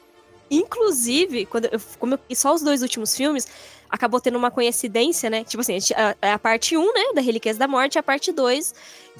Inclusive, 0.49 1.45
quando 1.45 1.65
eu, 1.65 1.79
como 1.99 2.13
eu 2.15 2.19
fiz 2.27 2.39
só 2.39 2.53
os 2.53 2.61
dois 2.61 2.81
últimos 2.81 3.15
filmes, 3.15 3.47
acabou 3.89 4.19
tendo 4.19 4.37
uma 4.37 4.49
coincidência, 4.49 5.29
né? 5.29 5.43
Tipo 5.43 5.61
assim, 5.61 5.75
a, 5.75 5.79
gente- 5.79 5.93
a- 6.23 6.39
parte 6.39 6.75
1, 6.75 6.93
né, 6.93 7.03
da 7.13 7.21
Relíquias 7.21 7.57
da 7.57 7.67
Morte, 7.67 7.99
a 7.99 8.03
parte 8.03 8.31
2, 8.31 8.73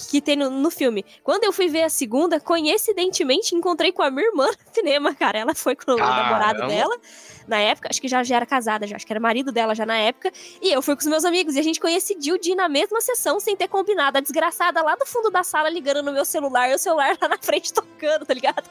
que 0.09 0.19
tem 0.19 0.35
no, 0.35 0.49
no 0.49 0.71
filme. 0.71 1.05
Quando 1.23 1.43
eu 1.43 1.53
fui 1.53 1.67
ver 1.67 1.83
a 1.83 1.89
segunda, 1.89 2.39
coincidentemente, 2.39 3.55
encontrei 3.55 3.91
com 3.91 4.01
a 4.01 4.09
minha 4.09 4.27
irmã 4.27 4.47
no 4.47 4.73
cinema, 4.73 5.13
cara. 5.13 5.39
Ela 5.39 5.53
foi 5.55 5.75
com 5.75 5.91
o 5.91 5.95
namorado 5.97 6.61
dela, 6.67 6.97
na 7.47 7.57
época, 7.57 7.89
acho 7.89 8.01
que 8.01 8.07
já, 8.07 8.23
já 8.23 8.37
era 8.37 8.45
casada, 8.45 8.87
já, 8.87 8.95
acho 8.95 9.05
que 9.05 9.13
era 9.13 9.19
marido 9.19 9.51
dela 9.51 9.75
já 9.75 9.85
na 9.85 9.97
época, 9.97 10.31
e 10.61 10.71
eu 10.71 10.81
fui 10.81 10.95
com 10.95 11.01
os 11.01 11.07
meus 11.07 11.25
amigos, 11.25 11.55
e 11.55 11.59
a 11.59 11.63
gente 11.63 11.79
coincidiu 11.79 12.37
de 12.37 12.51
ir 12.51 12.55
na 12.55 12.69
mesma 12.69 13.01
sessão, 13.01 13.39
sem 13.39 13.55
ter 13.55 13.67
combinado. 13.67 14.17
A 14.17 14.21
desgraçada 14.21 14.81
lá 14.81 14.95
do 14.95 15.05
fundo 15.05 15.29
da 15.29 15.43
sala, 15.43 15.69
ligando 15.69 16.03
no 16.03 16.11
meu 16.11 16.25
celular, 16.25 16.69
e 16.69 16.75
o 16.75 16.79
celular 16.79 17.17
lá 17.21 17.27
na 17.27 17.37
frente 17.37 17.73
tocando, 17.73 18.25
tá 18.25 18.33
ligado? 18.33 18.63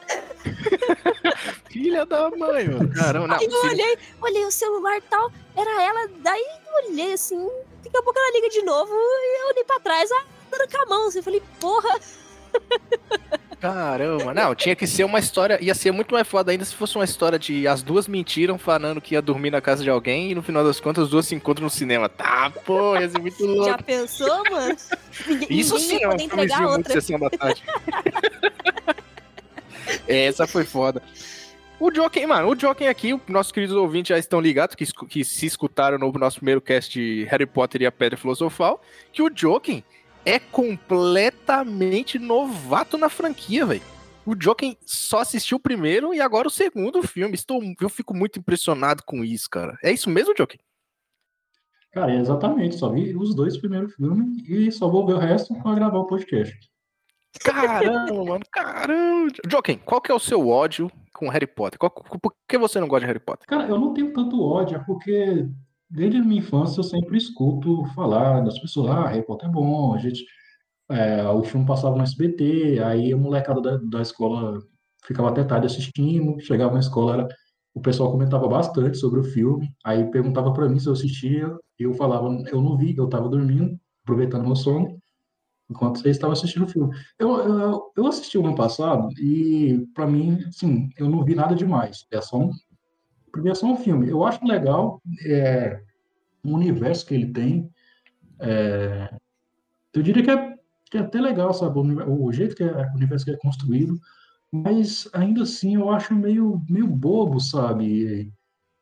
Filha 1.69 2.05
da 2.05 2.29
mãe, 2.29 2.67
mano. 2.67 2.93
Caramba, 2.93 3.27
não. 3.27 3.35
Aí 3.37 3.45
eu 3.45 3.69
olhei, 3.69 3.97
olhei 4.21 4.45
o 4.45 4.51
celular 4.51 4.97
e 4.97 5.01
tal, 5.01 5.31
era 5.55 5.83
ela, 5.83 6.09
daí 6.19 6.45
eu 6.67 6.89
olhei 6.89 7.13
assim, 7.13 7.49
daqui 7.83 7.97
a 7.97 8.01
pouco 8.01 8.17
ela 8.17 8.35
liga 8.35 8.49
de 8.49 8.61
novo, 8.63 8.93
e 8.93 9.41
eu 9.41 9.47
olhei 9.49 9.63
pra 9.63 9.79
trás, 9.79 10.09
ah, 10.11 10.25
dando 10.51 10.69
com 10.69 10.81
a 10.81 10.85
mão, 10.85 11.07
assim, 11.07 11.19
eu 11.19 11.23
falei, 11.23 11.43
porra, 11.59 11.99
Caramba, 13.63 14.33
não, 14.33 14.53
tinha 14.53 14.75
que 14.75 14.85
ser 14.85 15.05
uma 15.05 15.19
história, 15.19 15.57
ia 15.63 15.73
ser 15.73 15.93
muito 15.93 16.13
mais 16.13 16.27
foda 16.27 16.51
ainda 16.51 16.65
se 16.65 16.75
fosse 16.75 16.97
uma 16.97 17.05
história 17.05 17.39
de 17.39 17.65
as 17.65 17.81
duas 17.81 18.09
mentiram 18.09 18.57
falando 18.57 18.99
que 18.99 19.15
ia 19.15 19.21
dormir 19.21 19.51
na 19.51 19.61
casa 19.61 19.81
de 19.81 19.89
alguém 19.89 20.31
e 20.31 20.35
no 20.35 20.43
final 20.43 20.65
das 20.65 20.81
contas 20.81 21.05
as 21.05 21.09
duas 21.09 21.25
se 21.25 21.33
encontram 21.33 21.63
no 21.63 21.69
cinema. 21.69 22.09
Tá, 22.09 22.51
pô, 22.65 22.97
ia 22.97 23.07
ser 23.07 23.19
muito 23.19 23.37
já 23.39 23.45
louco. 23.45 23.83
pensou, 23.85 24.43
mano? 24.51 24.75
Isso 25.49 25.79
sim 25.79 26.03
é 26.03 26.09
um 26.09 26.11
entregar 26.11 26.27
filmezinho 26.27 26.69
muito 26.71 26.77
outra. 26.79 26.93
sessão 26.93 27.17
da 27.17 27.29
tarde. 27.29 27.63
É, 30.07 30.25
Essa 30.25 30.45
foi 30.47 30.65
foda. 30.65 31.01
O 31.79 31.89
Joker, 31.91 32.27
mano, 32.27 32.49
o 32.49 32.55
Joker 32.55 32.89
aqui, 32.89 33.13
os 33.13 33.21
nossos 33.27 33.51
queridos 33.51 33.75
ouvintes 33.75 34.09
já 34.09 34.17
estão 34.17 34.41
ligados, 34.41 34.75
que, 34.75 34.85
que 35.07 35.23
se 35.23 35.45
escutaram 35.45 35.97
no 35.97 36.11
nosso 36.13 36.37
primeiro 36.37 36.59
cast 36.59 36.91
de 36.91 37.25
Harry 37.29 37.45
Potter 37.45 37.81
e 37.81 37.85
a 37.85 37.91
Pedra 37.91 38.17
Filosofal, 38.17 38.81
que 39.11 39.21
o 39.21 39.29
Joker 39.29 39.83
é 40.25 40.39
completamente 40.39 42.17
novato 42.19 42.97
na 42.97 43.09
franquia, 43.09 43.65
velho. 43.65 43.81
O 44.25 44.35
Joker 44.35 44.77
só 44.85 45.19
assistiu 45.19 45.57
o 45.57 45.59
primeiro 45.59 46.13
e 46.13 46.21
agora 46.21 46.47
o 46.47 46.51
segundo 46.51 47.01
filme. 47.03 47.35
Estou, 47.35 47.61
eu 47.81 47.89
fico 47.89 48.13
muito 48.15 48.39
impressionado 48.39 49.03
com 49.05 49.23
isso, 49.23 49.49
cara. 49.49 49.77
É 49.83 49.91
isso 49.91 50.09
mesmo, 50.09 50.33
Joker? 50.33 50.59
Cara, 51.91 52.11
é 52.13 52.17
exatamente, 52.19 52.75
só 52.77 52.89
vi 52.89 53.15
os 53.15 53.35
dois 53.35 53.57
primeiros 53.57 53.93
filmes 53.95 54.47
e 54.49 54.71
só 54.71 54.87
vou 54.89 55.05
ver 55.05 55.13
o 55.13 55.19
resto 55.19 55.53
para 55.61 55.75
gravar 55.75 55.99
o 55.99 56.07
podcast. 56.07 56.57
Caramba, 57.43 58.13
mano, 58.25 58.43
caramba. 58.51 59.31
Joker, 59.47 59.77
qual 59.79 60.01
que 60.01 60.11
é 60.11 60.15
o 60.15 60.19
seu 60.19 60.47
ódio 60.47 60.89
com 61.13 61.29
Harry 61.29 61.45
Potter? 61.45 61.77
Qual- 61.77 61.91
por 61.91 62.33
que 62.47 62.57
você 62.57 62.79
não 62.79 62.87
gosta 62.87 63.01
de 63.01 63.07
Harry 63.07 63.19
Potter? 63.23 63.45
Cara, 63.45 63.67
eu 63.67 63.77
não 63.79 63.93
tenho 63.93 64.11
tanto 64.13 64.41
ódio, 64.41 64.77
é 64.77 64.79
porque 64.79 65.45
desde 65.93 66.17
a 66.17 66.23
minha 66.23 66.39
infância 66.41 66.79
eu 66.79 66.83
sempre 66.83 67.17
escuto 67.17 67.85
falar 67.93 68.41
das 68.41 68.59
pessoas, 68.59 68.89
ah, 68.89 69.07
Harry 69.07 69.25
Potter 69.25 69.47
é 69.47 69.51
bom, 69.51 69.93
a 69.93 69.99
gente, 69.99 70.25
é, 70.89 71.23
o 71.29 71.43
filme 71.43 71.65
passava 71.65 71.95
no 71.95 72.03
SBT, 72.03 72.79
aí 72.83 73.13
a 73.13 73.17
molecada 73.17 73.61
da, 73.61 73.77
da 73.77 74.01
escola 74.01 74.59
ficava 75.05 75.29
até 75.29 75.43
tarde 75.43 75.67
assistindo, 75.67 76.39
chegava 76.41 76.73
na 76.73 76.79
escola, 76.79 77.13
era, 77.13 77.27
o 77.75 77.81
pessoal 77.81 78.11
comentava 78.11 78.47
bastante 78.47 78.97
sobre 78.97 79.19
o 79.19 79.23
filme, 79.23 79.69
aí 79.85 80.09
perguntava 80.09 80.51
pra 80.53 80.67
mim 80.67 80.79
se 80.79 80.87
eu 80.87 80.93
assistia, 80.93 81.55
eu 81.77 81.93
falava, 81.93 82.27
eu 82.51 82.61
não 82.61 82.75
vi, 82.77 82.95
eu 82.97 83.07
tava 83.07 83.29
dormindo, 83.29 83.79
aproveitando 84.03 84.45
meu 84.45 84.55
sono, 84.55 84.97
enquanto 85.69 85.99
vocês 85.99 86.15
estavam 86.15 86.33
assistindo 86.33 86.65
o 86.65 86.67
filme. 86.67 86.95
Eu, 87.19 87.37
eu, 87.37 87.91
eu 87.95 88.07
assisti 88.07 88.37
o 88.37 88.45
ano 88.45 88.55
passado, 88.55 89.09
e 89.19 89.85
pra 89.93 90.07
mim, 90.07 90.39
assim, 90.47 90.89
eu 90.97 91.09
não 91.09 91.23
vi 91.23 91.35
nada 91.35 91.55
demais, 91.55 92.05
é 92.11 92.21
só 92.21 92.37
um 92.37 92.51
Primeiro 93.33 93.59
é 93.59 93.65
um 93.65 93.75
filme. 93.75 94.07
Eu 94.07 94.23
acho 94.23 94.45
legal 94.45 95.01
é, 95.25 95.81
o 96.45 96.53
universo 96.53 97.05
que 97.05 97.15
ele 97.15 97.33
tem. 97.33 97.67
é, 98.39 99.11
eu 99.91 100.03
diria 100.03 100.23
que 100.23 100.29
é, 100.29 100.53
que 100.89 100.97
é 100.97 101.01
até 101.01 101.19
legal, 101.19 101.51
sabe? 101.51 101.79
O, 101.79 102.25
o 102.25 102.31
jeito 102.31 102.55
que 102.55 102.63
é, 102.63 102.91
o 102.91 102.95
universo 102.95 103.25
que 103.25 103.31
é 103.31 103.37
construído. 103.37 103.97
Mas 104.51 105.09
ainda 105.13 105.41
assim 105.41 105.75
eu 105.75 105.89
acho 105.89 106.13
meio, 106.13 106.61
meio 106.69 106.85
bobo, 106.85 107.39
sabe? 107.39 108.31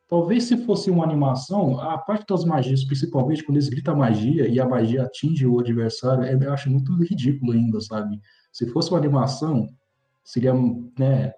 Talvez 0.09 0.43
se 0.43 0.57
fosse 0.65 0.91
uma 0.91 1.05
animação, 1.05 1.79
a 1.79 1.97
parte 1.97 2.25
das 2.27 2.43
magias, 2.43 2.83
principalmente 2.83 3.45
quando 3.45 3.55
eles 3.55 3.69
gritam 3.69 3.95
magia 3.95 4.49
e 4.49 4.59
a 4.59 4.67
magia 4.67 5.03
atinge 5.03 5.47
o 5.47 5.61
adversário, 5.61 6.25
é- 6.25 6.33
eu 6.33 6.53
acho 6.53 6.69
muito 6.69 6.93
ridículo 7.01 7.53
ainda, 7.53 7.79
sabe? 7.79 8.19
Se 8.51 8.67
fosse 8.67 8.89
uma 8.91 8.99
animação, 8.99 9.69
seria, 10.25 10.53
né, 10.99 11.33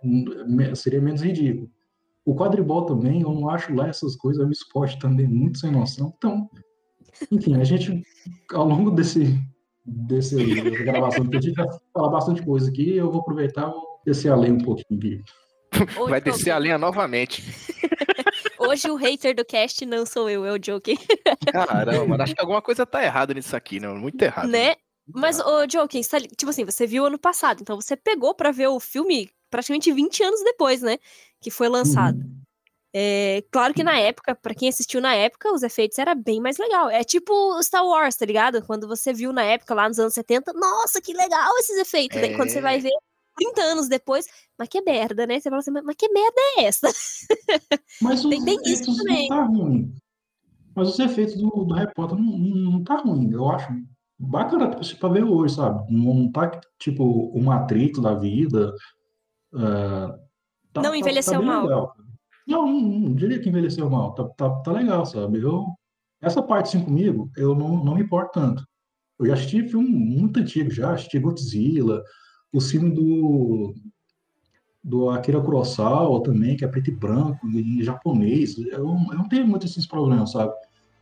seria 0.76 1.00
menos 1.00 1.22
ridículo. 1.22 1.70
O 2.26 2.36
quadribol 2.36 2.86
também, 2.86 3.22
eu 3.22 3.32
não 3.34 3.50
acho 3.50 3.74
lá 3.74 3.88
essas 3.88 4.16
coisas, 4.16 4.42
é 4.42 4.48
um 4.48 4.52
esporte 4.52 4.98
também 4.98 5.28
muito 5.28 5.60
sem 5.60 5.72
noção. 5.72 6.14
Então, 6.18 6.50
enfim, 7.32 7.56
a 7.56 7.64
gente, 7.64 8.02
ao 8.54 8.66
longo 8.66 8.92
desse, 8.92 9.38
desse 9.86 10.36
dessa 10.36 10.84
gravação, 10.84 11.28
a 11.30 11.42
gente 11.42 11.54
vai 11.54 11.68
falar 11.94 12.10
bastante 12.10 12.42
coisa 12.44 12.70
aqui, 12.70 12.96
eu 12.96 13.12
vou 13.12 13.22
aproveitar 13.22 13.68
e 13.68 13.72
vou 13.72 14.02
descer 14.06 14.32
a 14.32 14.36
lei 14.36 14.52
um 14.52 14.58
pouquinho 14.58 15.00
aqui. 15.00 15.22
Hoje, 15.98 16.10
Vai 16.10 16.22
descer 16.22 16.52
a 16.52 16.60
linha 16.60 16.78
novamente. 16.78 17.44
hoje 18.60 18.90
o 18.90 18.96
hater 18.96 19.36
do 19.36 19.44
cast 19.44 19.86
não 19.86 20.06
sou 20.06 20.30
eu, 20.30 20.46
é 20.46 20.52
o 20.52 20.60
Joker. 20.60 20.98
Caramba, 21.52 22.24
acho 22.24 22.36
que 22.36 22.42
alguma 22.42 22.62
coisa 22.62 22.86
tá 22.86 23.04
errada 23.04 23.34
nisso 23.34 23.56
aqui, 23.56 23.80
né? 23.80 23.88
Muito 23.88 24.22
errado. 24.22 24.48
Né? 24.48 24.76
Mas, 25.14 25.40
ô, 25.40 25.66
Joker, 25.66 26.02
você 26.02 26.22
tá 26.22 26.28
tipo 26.36 26.50
assim, 26.50 26.64
você 26.64 26.88
viu 26.88 27.06
ano 27.06 27.20
passado, 27.20 27.60
então 27.62 27.76
você 27.76 27.98
pegou 27.98 28.34
pra 28.34 28.52
ver 28.52 28.68
o 28.68 28.80
filme 28.80 29.30
praticamente 29.54 29.92
20 29.92 30.24
anos 30.24 30.44
depois, 30.44 30.82
né? 30.82 30.98
Que 31.40 31.52
foi 31.52 31.70
lançado. 31.70 32.18
Uhum. 32.18 32.42
É, 32.96 33.44
claro 33.52 33.74
que 33.74 33.84
na 33.84 33.98
época, 33.98 34.36
pra 34.36 34.54
quem 34.54 34.70
assistiu 34.70 35.00
na 35.02 35.14
época, 35.16 35.52
os 35.54 35.64
efeitos 35.64 35.98
era 36.00 36.14
bem 36.16 36.40
mais 36.42 36.58
legal. 36.58 36.90
É 36.90 37.04
tipo 37.04 37.32
Star 37.62 37.86
Wars, 37.86 38.16
tá 38.16 38.26
ligado? 38.26 38.62
Quando 38.66 38.88
você 38.88 39.14
viu 39.14 39.32
na 39.34 39.44
época, 39.44 39.74
lá 39.74 39.88
nos 39.88 40.00
anos 40.00 40.14
70, 40.14 40.54
nossa, 40.54 41.00
que 41.02 41.14
legal 41.14 41.52
esses 41.60 41.78
efeitos. 41.78 42.20
Daí 42.20 42.36
quando 42.36 42.50
você 42.50 42.62
vai 42.62 42.78
É. 42.78 42.80
ver 42.80 42.92
30 43.36 43.62
anos 43.62 43.88
depois, 43.88 44.28
mas 44.58 44.68
que 44.70 44.82
merda, 44.82 45.26
né? 45.26 45.40
Você 45.40 45.50
fala 45.50 45.60
assim, 45.60 45.72
mas 45.72 45.96
que 45.96 46.08
merda 46.10 46.36
é 46.58 46.64
essa? 46.66 46.88
Mas 48.02 48.24
os 48.26 48.30
Tem- 48.30 48.44
tem 48.46 48.56
isso 48.66 48.84
efeitos 48.84 48.98
também. 48.98 49.30
não 49.30 49.38
tá 49.38 49.44
ruim. 49.44 49.96
Mas 50.76 50.90
os 50.90 51.00
efeitos 51.00 51.36
do, 51.36 51.50
do 51.50 51.74
Harry 51.76 51.92
Potter 51.96 52.18
não, 52.18 52.38
não, 52.38 52.84
tá 52.84 52.98
ruim. 52.98 53.32
Eu 53.32 53.50
acho 53.50 53.70
bacana 54.20 54.70
pra 55.00 55.10
ver 55.10 55.24
hoje, 55.24 55.56
sabe? 55.56 55.92
Não, 55.92 56.14
não 56.14 56.32
tá 56.32 56.60
tipo 56.80 57.32
um 57.36 57.50
atrito 57.52 58.02
da 58.02 58.14
vida. 58.14 58.72
Ah, 59.56 60.16
tá- 60.74 60.82
Não 60.82 60.92
tá- 60.92 60.98
envelheceu 60.98 61.34
tá 61.34 61.40
bem 61.40 61.48
mal. 61.48 61.64
legal. 61.64 61.94
Não, 62.48 62.68
não, 62.68 62.82
não 62.82 63.16
diria 63.16 63.40
que 63.40 63.50
envelheceu 63.50 63.90
mal. 63.90 64.14
Tá, 64.14 64.26
tá, 64.30 64.50
tá 64.62 64.72
legal, 64.72 65.06
sabe? 65.06 65.40
Eu, 65.40 65.66
essa 66.22 66.42
parte 66.42 66.68
assim 66.76 66.84
comigo, 66.86 67.30
eu 67.38 67.56
não, 67.56 67.84
não 67.84 67.96
me 67.96 68.02
importo 68.04 68.40
tanto. 68.40 68.66
Eu 69.20 69.28
já 69.28 69.34
assisti 69.34 69.68
filme 69.70 69.88
muito 69.90 70.40
antigo 70.40 70.70
já, 70.72 70.92
assisti 70.94 71.20
Godzilla, 71.20 72.04
o 72.52 72.60
filme 72.60 72.92
do, 72.92 73.74
do 74.84 75.10
Akira 75.10 75.40
Kurosawa 75.42 76.22
também, 76.24 76.58
que 76.58 76.66
é 76.66 76.68
preto 76.68 76.90
e 76.90 76.96
branco, 76.96 77.48
em 77.48 77.82
japonês. 77.82 78.58
Eu, 78.58 78.80
eu 78.80 79.18
não 79.18 79.30
tenho 79.30 79.48
muito 79.48 79.66
esses 79.66 79.88
problemas, 79.88 80.32
sabe? 80.32 80.54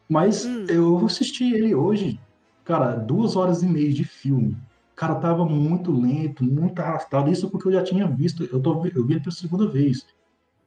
Mas 0.07 0.45
Hum. 0.45 0.65
eu 0.67 1.05
assisti 1.05 1.53
ele 1.53 1.73
hoje, 1.73 2.19
cara, 2.63 2.95
duas 2.97 3.35
horas 3.35 3.63
e 3.63 3.65
meia 3.65 3.91
de 3.91 4.03
filme. 4.03 4.55
Cara, 5.01 5.15
tava 5.15 5.43
muito 5.43 5.91
lento, 5.91 6.43
muito 6.43 6.79
arrastado. 6.79 7.31
Isso 7.31 7.49
porque 7.49 7.67
eu 7.67 7.71
já 7.71 7.81
tinha 7.81 8.05
visto, 8.05 8.43
eu, 8.43 8.61
tô, 8.61 8.85
eu 8.85 9.03
vi 9.03 9.13
ele 9.13 9.19
pela 9.19 9.31
segunda 9.31 9.67
vez. 9.67 10.05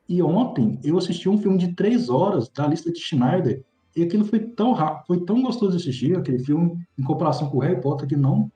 E 0.09 0.21
ontem 0.21 0.77
eu 0.83 0.99
assisti 0.99 1.29
um 1.29 1.39
filme 1.39 1.57
de 1.57 1.73
três 1.73 2.09
horas 2.09 2.49
da 2.49 2.67
lista 2.67 2.91
de 2.91 2.99
Schneider. 2.99 3.63
E 3.95 4.03
aquilo 4.03 4.25
foi 4.25 4.41
tão 4.41 4.73
rápido, 4.73 5.07
foi 5.07 5.25
tão 5.25 5.41
gostoso 5.41 5.77
de 5.77 5.77
assistir, 5.77 6.19
aquele 6.19 6.41
filme, 6.41 6.85
em 6.99 7.05
comparação 7.05 7.49
com 7.49 7.59
o 7.59 7.61
Harry 7.61 7.81
Potter, 7.81 8.09
que 8.09 8.17
não, 8.17 8.51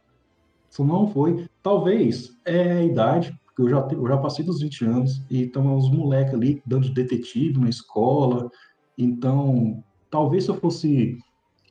isso 0.69 0.85
não 0.85 1.07
foi. 1.07 1.47
Talvez 1.63 2.37
é 2.45 2.73
a 2.73 2.83
idade, 2.83 3.39
porque 3.45 3.63
eu 3.63 3.69
já, 3.69 3.89
eu 3.93 4.09
já 4.09 4.17
passei 4.17 4.45
dos 4.45 4.61
20 4.61 4.85
anos, 4.85 5.23
e 5.31 5.43
estão 5.43 5.77
os 5.77 5.89
moleques 5.89 6.35
ali 6.35 6.61
dando 6.67 6.93
detetive 6.93 7.57
na 7.57 7.69
escola. 7.69 8.51
Então, 8.99 9.81
talvez 10.11 10.43
se 10.43 10.51
eu 10.51 10.57
fosse, 10.57 11.19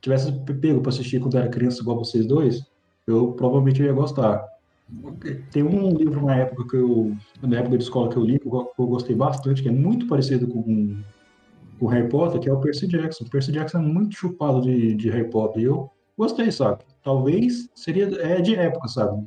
tivesse 0.00 0.32
pego 0.32 0.80
para 0.80 0.88
assistir 0.88 1.20
quando 1.20 1.36
era 1.36 1.50
criança, 1.50 1.82
igual 1.82 1.98
vocês 1.98 2.26
dois, 2.26 2.66
eu 3.10 3.32
provavelmente 3.32 3.82
ia 3.82 3.92
gostar. 3.92 4.46
Tem 5.50 5.62
um 5.62 5.94
livro 5.96 6.24
na 6.24 6.36
época 6.36 6.68
que 6.68 6.76
eu, 6.76 7.16
na 7.42 7.58
época 7.58 7.76
de 7.76 7.84
escola 7.84 8.08
que 8.10 8.16
eu 8.16 8.24
li, 8.24 8.38
que 8.38 8.46
eu, 8.46 8.86
gostei 8.86 9.14
bastante, 9.14 9.62
que 9.62 9.68
é 9.68 9.72
muito 9.72 10.06
parecido 10.06 10.46
com 10.46 10.96
o 11.80 11.86
Harry 11.86 12.08
Potter, 12.08 12.40
que 12.40 12.48
é 12.48 12.52
o 12.52 12.60
Percy 12.60 12.86
Jackson. 12.86 13.24
O 13.24 13.30
Percy 13.30 13.52
Jackson 13.52 13.78
é 13.78 13.82
muito 13.82 14.16
chupado 14.16 14.60
de, 14.62 14.94
de 14.94 15.10
Harry 15.10 15.28
Potter. 15.28 15.62
E 15.62 15.64
eu 15.66 15.90
gostei, 16.16 16.50
sabe? 16.50 16.82
Talvez 17.02 17.68
seria 17.74 18.06
é 18.22 18.40
de 18.40 18.54
época, 18.54 18.88
sabe? 18.88 19.26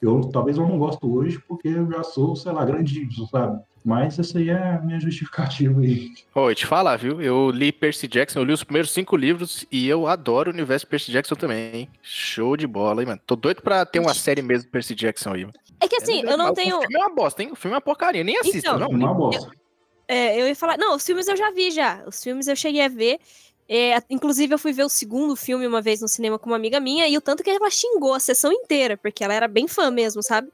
Eu 0.00 0.20
talvez 0.32 0.58
eu 0.58 0.68
não 0.68 0.78
gosto 0.78 1.12
hoje 1.12 1.40
porque 1.48 1.68
eu 1.68 1.90
já 1.90 2.02
sou, 2.02 2.36
sei 2.36 2.52
lá, 2.52 2.64
grandinho, 2.64 3.10
sabe? 3.30 3.60
Mas 3.86 4.18
essa 4.18 4.40
aí 4.40 4.50
é 4.50 4.52
a 4.52 4.80
minha 4.80 4.98
justificativa 4.98 5.80
aí. 5.80 6.10
Ô, 6.34 6.50
eu 6.50 6.54
te 6.56 6.66
falar, 6.66 6.96
viu? 6.96 7.22
Eu 7.22 7.50
li 7.50 7.70
Percy 7.70 8.08
Jackson, 8.08 8.40
eu 8.40 8.44
li 8.44 8.52
os 8.52 8.64
primeiros 8.64 8.90
cinco 8.90 9.16
livros 9.16 9.64
e 9.70 9.86
eu 9.88 10.08
adoro 10.08 10.50
o 10.50 10.52
universo 10.52 10.88
Percy 10.88 11.12
Jackson 11.12 11.36
também, 11.36 11.72
hein? 11.72 11.90
Show 12.02 12.56
de 12.56 12.66
bola, 12.66 13.00
hein, 13.00 13.06
mano? 13.06 13.20
Tô 13.24 13.36
doido 13.36 13.62
pra 13.62 13.86
ter 13.86 14.00
uma 14.00 14.12
série 14.12 14.42
mesmo 14.42 14.64
do 14.64 14.72
Percy 14.72 14.92
Jackson 14.92 15.34
aí. 15.34 15.42
mano. 15.42 15.54
É 15.78 15.86
que 15.86 15.94
assim, 16.02 16.20
eu 16.22 16.36
não 16.36 16.52
tenho. 16.52 16.78
O 16.78 16.80
filme 16.80 16.96
é 16.96 16.98
uma 16.98 17.14
bosta, 17.14 17.42
hein? 17.44 17.50
O 17.52 17.54
filme 17.54 17.74
é 17.74 17.76
uma 17.76 17.80
porcaria, 17.80 18.24
nem 18.24 18.36
assisto, 18.36 18.58
Então, 18.58 18.76
não. 18.76 18.88
Uma 18.88 19.14
bosta. 19.14 19.48
É, 20.08 20.40
eu 20.40 20.48
ia 20.48 20.56
falar. 20.56 20.76
Não, 20.76 20.96
os 20.96 21.06
filmes 21.06 21.28
eu 21.28 21.36
já 21.36 21.52
vi 21.52 21.70
já. 21.70 22.02
Os 22.08 22.20
filmes 22.20 22.48
eu 22.48 22.56
cheguei 22.56 22.84
a 22.84 22.88
ver. 22.88 23.20
É, 23.68 23.96
inclusive, 24.10 24.52
eu 24.52 24.58
fui 24.58 24.72
ver 24.72 24.82
o 24.82 24.88
segundo 24.88 25.36
filme 25.36 25.64
uma 25.64 25.80
vez 25.80 26.00
no 26.00 26.08
cinema 26.08 26.40
com 26.40 26.50
uma 26.50 26.56
amiga 26.56 26.80
minha, 26.80 27.06
e 27.06 27.16
o 27.16 27.20
tanto 27.20 27.44
que 27.44 27.50
ela 27.50 27.70
xingou 27.70 28.14
a 28.14 28.20
sessão 28.20 28.50
inteira, 28.52 28.96
porque 28.96 29.22
ela 29.22 29.34
era 29.34 29.46
bem 29.46 29.68
fã 29.68 29.92
mesmo, 29.92 30.24
sabe? 30.24 30.48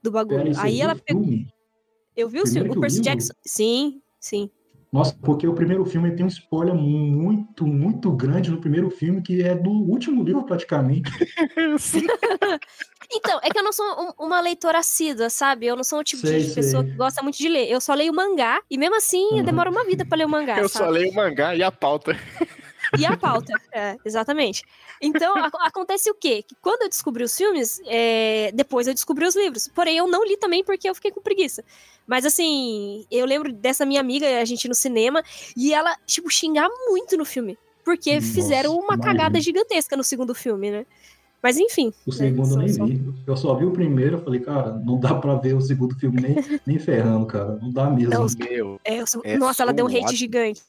Do 0.00 0.12
bagulho. 0.12 0.52
Pera, 0.52 0.62
Aí 0.62 0.80
ela 0.80 0.94
pegou. 0.94 1.24
filme? 1.24 1.55
Eu 2.16 2.28
vi 2.28 2.40
o, 2.40 2.46
filme, 2.46 2.70
o 2.70 2.80
Percy? 2.80 3.00
Jackson. 3.02 3.32
Sim, 3.46 4.00
sim. 4.18 4.50
Nossa, 4.92 5.14
porque 5.20 5.46
o 5.46 5.52
primeiro 5.52 5.84
filme 5.84 6.14
tem 6.16 6.24
um 6.24 6.28
spoiler 6.28 6.74
muito, 6.74 7.66
muito 7.66 8.10
grande 8.12 8.50
no 8.50 8.58
primeiro 8.60 8.88
filme, 8.88 9.20
que 9.20 9.42
é 9.42 9.54
do 9.54 9.68
último 9.70 10.22
livro 10.22 10.44
praticamente. 10.44 11.10
Então, 13.12 13.38
é 13.42 13.50
que 13.50 13.58
eu 13.58 13.62
não 13.62 13.72
sou 13.72 13.84
um- 13.86 14.24
uma 14.26 14.40
leitora 14.40 14.78
assídua, 14.78 15.30
sabe? 15.30 15.66
Eu 15.66 15.76
não 15.76 15.84
sou 15.84 16.00
o 16.00 16.04
tipo 16.04 16.26
Sei, 16.26 16.42
de 16.42 16.52
pessoa 16.54 16.82
sei. 16.82 16.90
que 16.90 16.96
gosta 16.96 17.22
muito 17.22 17.38
de 17.38 17.48
ler. 17.48 17.70
Eu 17.70 17.80
só 17.80 17.94
leio 17.94 18.12
mangá, 18.12 18.60
e 18.68 18.76
mesmo 18.76 18.96
assim 18.96 19.22
Uhum. 19.34 19.44
demora 19.44 19.70
uma 19.70 19.84
vida 19.84 20.04
pra 20.04 20.18
ler 20.18 20.24
o 20.26 20.28
mangá, 20.28 20.58
Eu 20.58 20.68
só 20.68 20.80
sabe? 20.80 20.92
leio 20.94 21.10
o 21.10 21.14
mangá 21.14 21.54
e 21.54 21.62
a 21.62 21.70
pauta. 21.70 22.16
E 22.98 23.04
a 23.06 23.16
pauta, 23.16 23.52
é, 23.72 23.96
exatamente. 24.04 24.62
Então, 25.00 25.36
ac- 25.36 25.56
acontece 25.60 26.10
o 26.10 26.14
quê? 26.14 26.42
Que 26.42 26.54
quando 26.60 26.82
eu 26.82 26.88
descobri 26.88 27.22
os 27.24 27.36
filmes, 27.36 27.80
é, 27.86 28.50
depois 28.54 28.86
eu 28.86 28.94
descobri 28.94 29.24
os 29.26 29.34
livros. 29.36 29.68
Porém, 29.68 29.96
eu 29.98 30.06
não 30.08 30.24
li 30.24 30.36
também 30.36 30.64
porque 30.64 30.88
eu 30.88 30.94
fiquei 30.94 31.10
com 31.10 31.20
preguiça. 31.20 31.64
Mas, 32.06 32.24
assim, 32.24 33.04
eu 33.10 33.26
lembro 33.26 33.52
dessa 33.52 33.84
minha 33.84 34.00
amiga, 34.00 34.40
a 34.40 34.44
gente 34.44 34.68
no 34.68 34.74
cinema, 34.74 35.22
e 35.56 35.74
ela, 35.74 35.96
tipo, 36.06 36.30
xingar 36.30 36.68
muito 36.88 37.16
no 37.16 37.24
filme. 37.24 37.58
Porque 37.84 38.14
Nossa, 38.14 38.26
fizeram 38.26 38.74
uma 38.76 38.98
cagada 38.98 39.40
gigantesca 39.40 39.96
no 39.96 40.02
segundo 40.04 40.34
filme, 40.34 40.70
né? 40.70 40.86
Mas, 41.42 41.58
enfim. 41.58 41.92
O 42.04 42.10
né, 42.10 42.16
segundo 42.16 42.48
eu 42.48 42.52
só- 42.54 42.58
nem 42.58 42.68
só- 42.72 42.86
vi. 42.86 43.14
Eu 43.26 43.36
só 43.36 43.54
vi 43.54 43.64
o 43.64 43.70
primeiro, 43.70 44.16
eu 44.16 44.22
falei, 44.24 44.40
cara, 44.40 44.72
não 44.72 44.98
dá 44.98 45.14
pra 45.14 45.34
ver 45.36 45.54
o 45.54 45.60
segundo 45.60 45.94
filme 45.96 46.20
nem, 46.20 46.34
nem 46.66 46.78
ferrando, 46.78 47.26
cara. 47.26 47.56
Não 47.62 47.70
dá 47.70 47.88
mesmo. 47.88 48.10
Não, 48.12 48.26
Meu. 48.38 48.80
é, 48.84 49.00
eu 49.00 49.06
sou- 49.06 49.22
É 49.24 49.36
Nossa, 49.36 49.62
ela 49.62 49.72
deu 49.72 49.84
um 49.86 49.88
hate 49.88 50.16
gigante. 50.16 50.62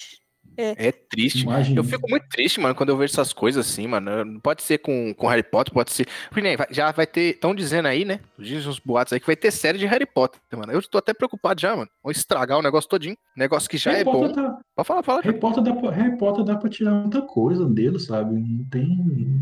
É 0.58 0.92
triste. 0.92 1.44
Imagina. 1.44 1.80
Eu 1.80 1.84
fico 1.84 2.10
muito 2.10 2.28
triste, 2.30 2.60
mano, 2.60 2.74
quando 2.76 2.90
eu 2.90 2.98
vejo 2.98 3.12
essas 3.14 3.32
coisas 3.32 3.66
assim, 3.68 3.88
mano. 3.88 4.40
Pode 4.42 4.64
ser 4.64 4.80
com, 4.80 5.14
com 5.14 5.28
Harry 5.28 5.44
Potter, 5.44 5.74
pode 5.74 5.92
ser. 5.92 6.08
Vai- 6.32 6.68
já 6.72 6.92
vai 6.92 7.06
ter. 7.06 7.36
Estão 7.36 7.54
dizendo 7.54 7.88
aí, 7.88 8.04
né? 8.04 8.20
Dizem 8.40 8.70
uns 8.70 8.80
boatos 8.80 9.14
aí 9.14 9.20
que 9.20 9.26
vai 9.28 9.36
ter 9.36 9.52
série 9.52 9.78
de 9.78 9.86
Harry 9.86 10.06
Potter, 10.06 10.40
mano. 10.58 10.72
Eu 10.72 10.82
tô 10.82 10.98
até 10.98 11.14
preocupado 11.14 11.62
já, 11.62 11.76
mano. 11.76 11.90
Vão 12.04 12.12
estragar 12.12 12.58
o 12.58 12.62
negócio 12.64 12.90
todinho. 12.90 13.18
Negócio 13.36 13.70
que 13.70 13.78
já 13.78 13.92
Harry 13.92 14.02
é 14.02 14.06
bom. 14.06 14.28
Potter 14.28 14.36
tá- 14.36 14.58
Pode 14.76 14.88
falar, 14.88 15.04
fala. 15.04 15.22
Harry 15.22 15.40
Potter 15.40 15.64
dá 15.64 15.74
pra, 15.76 15.92
Harry 15.92 16.18
Potter 16.18 16.44
dá 16.44 16.56
pra 16.56 16.70
tirar 16.70 16.92
muita 16.92 17.22
coisa 17.22 17.68
dele, 17.70 18.00
sabe? 18.00 18.36
Não 18.36 18.66
tem. 18.70 19.40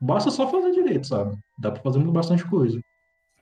Basta 0.00 0.30
só 0.30 0.48
fazer 0.50 0.70
direito, 0.72 1.06
sabe? 1.06 1.36
Dá 1.58 1.70
pra 1.70 1.82
fazer 1.82 1.98
bastante 2.04 2.44
coisa. 2.44 2.80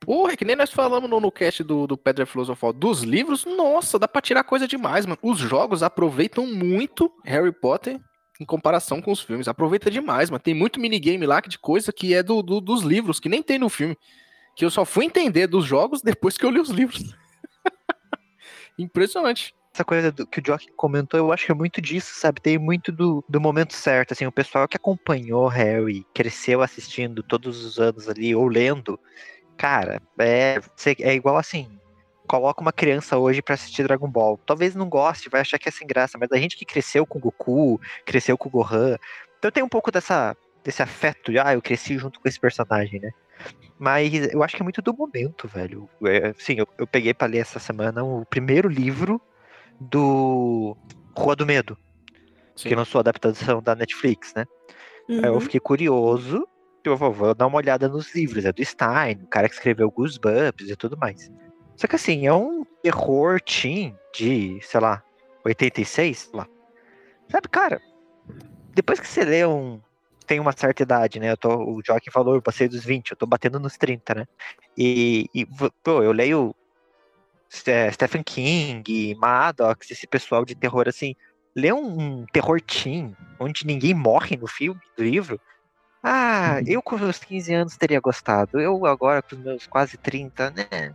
Porra, 0.07 0.33
é 0.33 0.37
que 0.37 0.45
nem 0.45 0.55
nós 0.55 0.71
falamos 0.71 1.11
no, 1.11 1.19
no 1.19 1.33
cast 1.33 1.65
do, 1.65 1.85
do 1.85 1.97
Pedra 1.97 2.25
Filosofal 2.25 2.73
dos 2.73 3.03
livros. 3.03 3.45
Nossa, 3.45 3.99
dá 3.99 4.07
pra 4.07 4.23
tirar 4.23 4.45
coisa 4.45 4.69
demais, 4.69 5.05
mano. 5.05 5.19
Os 5.21 5.37
jogos 5.37 5.83
aproveitam 5.83 6.47
muito 6.47 7.13
Harry 7.25 7.51
Potter 7.51 8.01
em 8.41 8.45
comparação 8.45 9.03
com 9.03 9.11
os 9.11 9.21
filmes. 9.21 9.49
Aproveita 9.49 9.91
demais, 9.91 10.31
mano. 10.31 10.41
Tem 10.41 10.55
muito 10.55 10.79
minigame 10.79 11.27
lá 11.27 11.41
de 11.41 11.59
coisa 11.59 11.93
que 11.93 12.15
é 12.15 12.23
do, 12.23 12.41
do- 12.41 12.61
dos 12.61 12.83
livros, 12.83 13.19
que 13.19 13.29
nem 13.29 13.43
tem 13.43 13.59
no 13.59 13.69
filme. 13.69 13.99
Que 14.55 14.65
eu 14.65 14.71
só 14.71 14.85
fui 14.85 15.05
entender 15.07 15.49
dos 15.49 15.65
jogos 15.65 16.03
depois 16.03 16.39
que 16.39 16.47
eu 16.47 16.51
li 16.51 16.61
os 16.61 16.71
livros. 16.71 17.13
Impressionante. 18.79 19.55
Essa 19.75 19.85
coisa 19.85 20.11
do, 20.11 20.27
que 20.27 20.39
o 20.39 20.43
Jock 20.43 20.73
comentou, 20.75 21.19
eu 21.21 21.31
acho 21.33 21.45
que 21.45 21.53
é 21.53 21.55
muito 21.55 21.83
disso, 21.83 22.15
sabe? 22.15 22.41
Tem 22.41 22.57
muito 22.57 22.91
do, 22.91 23.23
do 23.29 23.39
momento 23.39 23.75
certo, 23.75 24.13
assim, 24.13 24.25
o 24.25 24.33
pessoal 24.33 24.67
que 24.67 24.77
acompanhou 24.77 25.49
Harry, 25.49 26.07
cresceu 26.15 26.63
assistindo 26.63 27.23
todos 27.23 27.63
os 27.63 27.79
anos 27.79 28.09
ali, 28.09 28.35
ou 28.35 28.49
lendo, 28.49 28.99
cara, 29.57 30.01
é, 30.19 30.59
é 31.01 31.15
igual 31.15 31.37
assim, 31.37 31.79
coloca 32.27 32.61
uma 32.61 32.73
criança 32.73 33.19
hoje 33.19 33.41
pra 33.43 33.55
assistir 33.55 33.85
Dragon 33.85 34.11
Ball, 34.11 34.39
talvez 34.47 34.75
não 34.75 34.89
goste, 34.89 35.29
vai 35.29 35.41
achar 35.41 35.59
que 35.59 35.69
é 35.69 35.73
sem 35.73 35.87
graça, 35.87 36.19
mas 36.19 36.31
a 36.33 36.37
gente 36.37 36.57
que 36.57 36.65
cresceu 36.65 37.07
com 37.07 37.21
Goku, 37.21 37.81
cresceu 38.05 38.37
com 38.37 38.51
Gohan, 38.51 38.97
então 39.39 39.51
tem 39.51 39.63
um 39.63 39.69
pouco 39.69 39.91
dessa, 39.91 40.37
desse 40.65 40.83
afeto, 40.83 41.31
de, 41.31 41.39
ah, 41.39 41.55
eu 41.55 41.63
cresci 41.63 41.97
junto 41.99 42.21
com 42.21 42.29
esse 42.29 42.41
personagem, 42.41 43.01
né? 43.01 43.11
Mas 43.79 44.13
eu 44.33 44.43
acho 44.43 44.57
que 44.57 44.63
é 44.63 44.65
muito 44.65 44.81
do 44.81 44.97
momento, 44.97 45.47
velho. 45.47 45.89
É, 46.07 46.33
sim, 46.39 46.55
eu, 46.59 46.67
eu 46.79 46.87
peguei 46.87 47.13
pra 47.13 47.29
ler 47.29 47.39
essa 47.39 47.59
semana 47.59 48.03
o 48.03 48.25
primeiro 48.25 48.69
livro 48.69 49.21
do 49.79 50.75
Rua 51.17 51.37
do 51.37 51.45
Medo, 51.47 51.77
Sim. 52.57 52.71
que 52.71 52.75
lançou 52.75 52.99
a 52.99 53.03
adaptação 53.03 53.63
da 53.63 53.75
Netflix, 53.75 54.33
né? 54.35 54.47
Aí 55.09 55.27
eu 55.27 55.35
Uhum. 55.35 55.41
fiquei 55.41 55.61
curioso, 55.61 56.47
eu 56.89 56.97
vou, 56.97 57.13
vou 57.13 57.35
dar 57.35 57.47
uma 57.47 57.57
olhada 57.59 57.89
nos 57.89 58.15
livros, 58.15 58.45
é 58.45 58.53
do 58.53 58.65
Stein, 58.65 59.23
o 59.23 59.27
cara 59.27 59.49
que 59.49 59.55
escreveu 59.55 59.91
Goosebumps 59.91 60.69
e 60.69 60.77
tudo 60.77 60.97
mais. 60.97 61.31
Só 61.77 61.87
que 61.87 61.97
assim, 61.97 62.27
é 62.27 62.33
um 62.33 62.65
terror 62.83 63.41
teen 63.41 63.95
de, 64.15 64.59
sei 64.63 64.81
lá, 64.81 65.03
86, 65.45 66.19
sei 66.19 66.31
lá. 66.39 66.47
Sabe, 67.29 67.49
cara, 67.49 67.81
depois 68.75 69.01
que 69.01 69.07
você 69.07 69.25
lê 69.25 69.47
um. 69.47 69.81
Tem 70.27 70.41
uma 70.41 70.51
certa 70.51 70.83
idade, 70.83 71.21
né? 71.21 71.31
Eu 71.31 71.37
tô, 71.37 71.55
o 71.55 71.81
Joaquim 71.87 72.11
falou, 72.11 72.35
eu 72.35 72.43
passei 72.43 72.67
dos 72.69 72.85
20, 72.85 73.13
eu 73.13 73.17
tô 73.17 73.27
batendo 73.27 73.61
nos 73.61 73.77
30, 73.77 74.13
né? 74.13 74.27
E, 74.77 75.27
e 75.33 75.47
pô, 75.85 76.03
eu 76.03 76.11
leio 76.11 76.53
Ste- 77.49 77.93
Stephen 77.93 78.25
King, 78.25 79.15
Maddox, 79.15 79.91
esse 79.91 80.07
pessoal 80.07 80.45
de 80.45 80.57
terror 80.57 80.89
assim. 80.89 81.15
Lê 81.55 81.73
um, 81.73 82.21
um 82.21 82.27
terror 82.33 82.61
teen, 82.61 83.17
onde 83.39 83.65
ninguém 83.65 83.95
morre 83.95 84.37
no 84.37 84.47
filme, 84.47 84.81
do 84.97 85.05
livro. 85.05 85.41
Ah, 86.09 86.61
eu 86.65 86.81
com 86.81 86.97
meus 86.97 87.19
15 87.19 87.53
anos 87.53 87.77
teria 87.77 87.99
gostado. 87.99 88.61
Eu 88.61 88.87
agora 88.87 89.21
com 89.23 89.35
os 89.35 89.43
meus 89.43 89.67
quase 89.67 89.97
30, 89.97 90.51
né? 90.51 90.95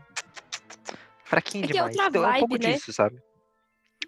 Fraquinho 1.25 1.65
É 1.65 1.67
é 1.67 1.71
demais. 1.73 1.95
outra 1.97 2.07
Então, 2.07 2.23
é 2.23 2.29
um 2.29 2.39
pouco 2.39 2.57
né? 2.57 2.71
disso, 2.73 2.93
sabe? 2.93 3.21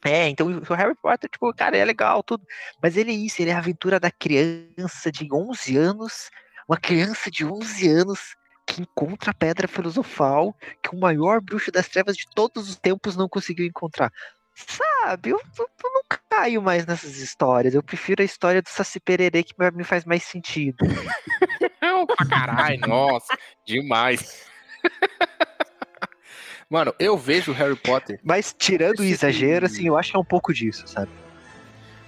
É, 0.05 0.29
então 0.29 0.47
o 0.47 0.73
Harry 0.73 0.95
Potter, 0.95 1.29
tipo, 1.29 1.53
cara, 1.53 1.75
é 1.77 1.83
legal, 1.83 2.23
tudo. 2.23 2.45
Mas 2.81 2.95
ele 2.95 3.11
é 3.11 3.15
isso, 3.15 3.41
ele 3.41 3.51
é 3.51 3.53
a 3.53 3.57
aventura 3.57 3.99
da 3.99 4.09
criança 4.09 5.11
de 5.11 5.27
11 5.31 5.75
anos, 5.75 6.29
uma 6.69 6.77
criança 6.77 7.29
de 7.29 7.45
11 7.45 7.89
anos 7.89 8.35
que 8.65 8.81
encontra 8.81 9.31
a 9.31 9.33
pedra 9.33 9.67
filosofal 9.67 10.55
que 10.81 10.95
o 10.95 10.99
maior 10.99 11.41
bruxo 11.41 11.69
das 11.69 11.89
trevas 11.89 12.15
de 12.15 12.25
todos 12.33 12.69
os 12.69 12.77
tempos 12.77 13.17
não 13.17 13.27
conseguiu 13.27 13.65
encontrar. 13.65 14.09
Sabe, 14.55 15.31
eu, 15.31 15.41
eu- 15.59 15.69
eu 15.83 15.91
não 15.91 16.01
caio 16.33 16.61
mais 16.61 16.85
nessas 16.85 17.17
histórias. 17.17 17.73
Eu 17.73 17.83
prefiro 17.83 18.21
a 18.21 18.25
história 18.25 18.61
do 18.61 18.69
Saci 18.69 18.99
Pererê 18.99 19.43
que 19.43 19.53
me 19.73 19.83
faz 19.83 20.03
mais 20.05 20.23
sentido. 20.23 20.77
Não, 21.81 22.05
pra 22.07 22.25
caralho, 22.25 22.79
nossa, 22.87 23.37
demais. 23.65 24.45
Mano, 26.69 26.93
eu 26.97 27.15
vejo 27.15 27.51
Harry 27.51 27.75
Potter 27.75 28.19
Mas 28.23 28.55
tirando 28.57 28.99
o 28.99 29.03
exagero, 29.03 29.65
assim, 29.65 29.87
eu 29.87 29.97
acho 29.97 30.11
que 30.11 30.17
é 30.17 30.19
um 30.19 30.25
pouco 30.25 30.51
disso, 30.51 30.87
sabe? 30.87 31.11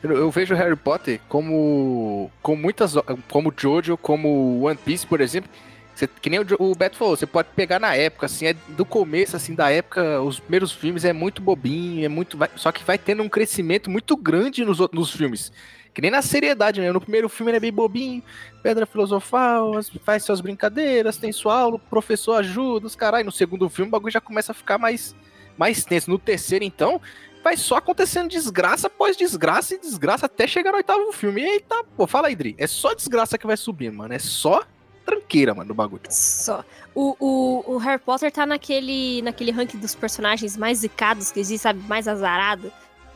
Eu, 0.02 0.12
eu 0.14 0.32
vejo 0.32 0.56
Harry 0.56 0.76
Potter 0.76 1.20
como 1.30 2.32
como 2.42 2.62
muitas 2.62 2.96
como 3.30 3.54
Jojo, 3.56 3.98
como 3.98 4.66
One 4.66 4.78
Piece, 4.78 5.06
por 5.06 5.22
exemplo. 5.22 5.50
Você- 5.96 6.08
que 6.08 6.30
nem 6.30 6.40
o, 6.40 6.46
o 6.60 6.76
Beto 6.76 6.98
falou, 6.98 7.16
você 7.16 7.26
pode 7.26 7.48
pegar 7.56 7.80
na 7.80 7.96
época, 7.96 8.26
assim, 8.26 8.48
é 8.48 8.54
do 8.54 8.84
começo, 8.86 9.36
assim, 9.36 9.56
da 9.56 9.70
época, 9.72 10.22
os 10.22 10.40
primeiros 10.40 10.72
filmes 10.72 11.06
é 11.06 11.14
muito 11.14 11.42
bobinho, 11.42 12.04
é 12.06 12.10
muito. 12.10 12.38
vai- 12.38 12.50
só 12.56 12.72
que 12.72 12.84
vai 12.84 12.98
tendo 12.98 13.24
um 13.24 13.30
crescimento 13.30 13.90
muito 13.90 14.16
grande 14.18 14.66
nos, 14.66 14.80
nos 14.92 15.12
filmes. 15.12 15.52
Que 15.94 16.02
nem 16.02 16.12
na 16.12 16.22
seriedade, 16.22 16.82
né? 16.82 16.92
No 16.92 17.00
primeiro 17.00 17.30
filme 17.30 17.52
ele 17.52 17.58
é 17.58 17.60
bem 17.62 17.72
bobinho, 17.72 18.22
pedra 18.62 18.86
filosofal, 18.86 19.72
faz 20.04 20.26
suas 20.26 20.42
brincadeiras, 20.42 21.16
tem 21.16 21.32
sua 21.32 21.58
aula, 21.58 21.78
o 21.78 21.80
professor 21.80 22.34
ajuda, 22.34 22.86
os 22.88 22.96
caralho. 22.98 23.24
No 23.26 23.32
segundo 23.32 23.70
filme 23.70 23.88
o 23.88 23.92
bagulho 23.92 24.12
já 24.12 24.20
começa 24.20 24.52
a 24.52 24.56
ficar 24.56 24.78
mais, 24.78 25.16
mais 25.58 25.86
tenso. 25.86 26.10
No 26.12 26.20
terceiro, 26.20 26.66
então, 26.66 27.00
vai 27.42 27.56
só 27.56 27.78
acontecendo 27.78 28.28
desgraça 28.28 28.88
após 28.88 29.16
desgraça 29.16 29.74
e 29.76 29.80
desgraça 29.80 30.26
até 30.26 30.46
chegar 30.46 30.72
no 30.72 30.78
oitavo 30.78 31.14
filme. 31.14 31.42
Eita, 31.42 31.82
pô, 31.96 32.06
fala 32.06 32.28
aí, 32.28 32.36
Dri. 32.36 32.56
É 32.58 32.68
só 32.68 32.94
desgraça 32.94 33.38
que 33.38 33.48
vai 33.48 33.56
subindo, 33.56 33.96
mano. 33.96 34.14
É 34.14 34.20
só 34.20 34.64
tranqueira, 35.06 35.54
mano, 35.54 35.68
do 35.68 35.74
bagulho. 35.74 36.02
Só. 36.10 36.64
O, 36.94 37.16
o, 37.20 37.74
o 37.76 37.78
Harry 37.78 38.02
Potter 38.02 38.32
tá 38.32 38.46
naquele, 38.46 39.22
naquele 39.22 39.52
ranking 39.52 39.78
dos 39.78 39.94
personagens 39.96 40.58
mais 40.58 40.80
zicados 40.80 41.32
que 41.32 41.40
existe, 41.40 41.64
sabe? 41.64 41.80
Mais 41.88 42.08
azarado. 42.08 42.72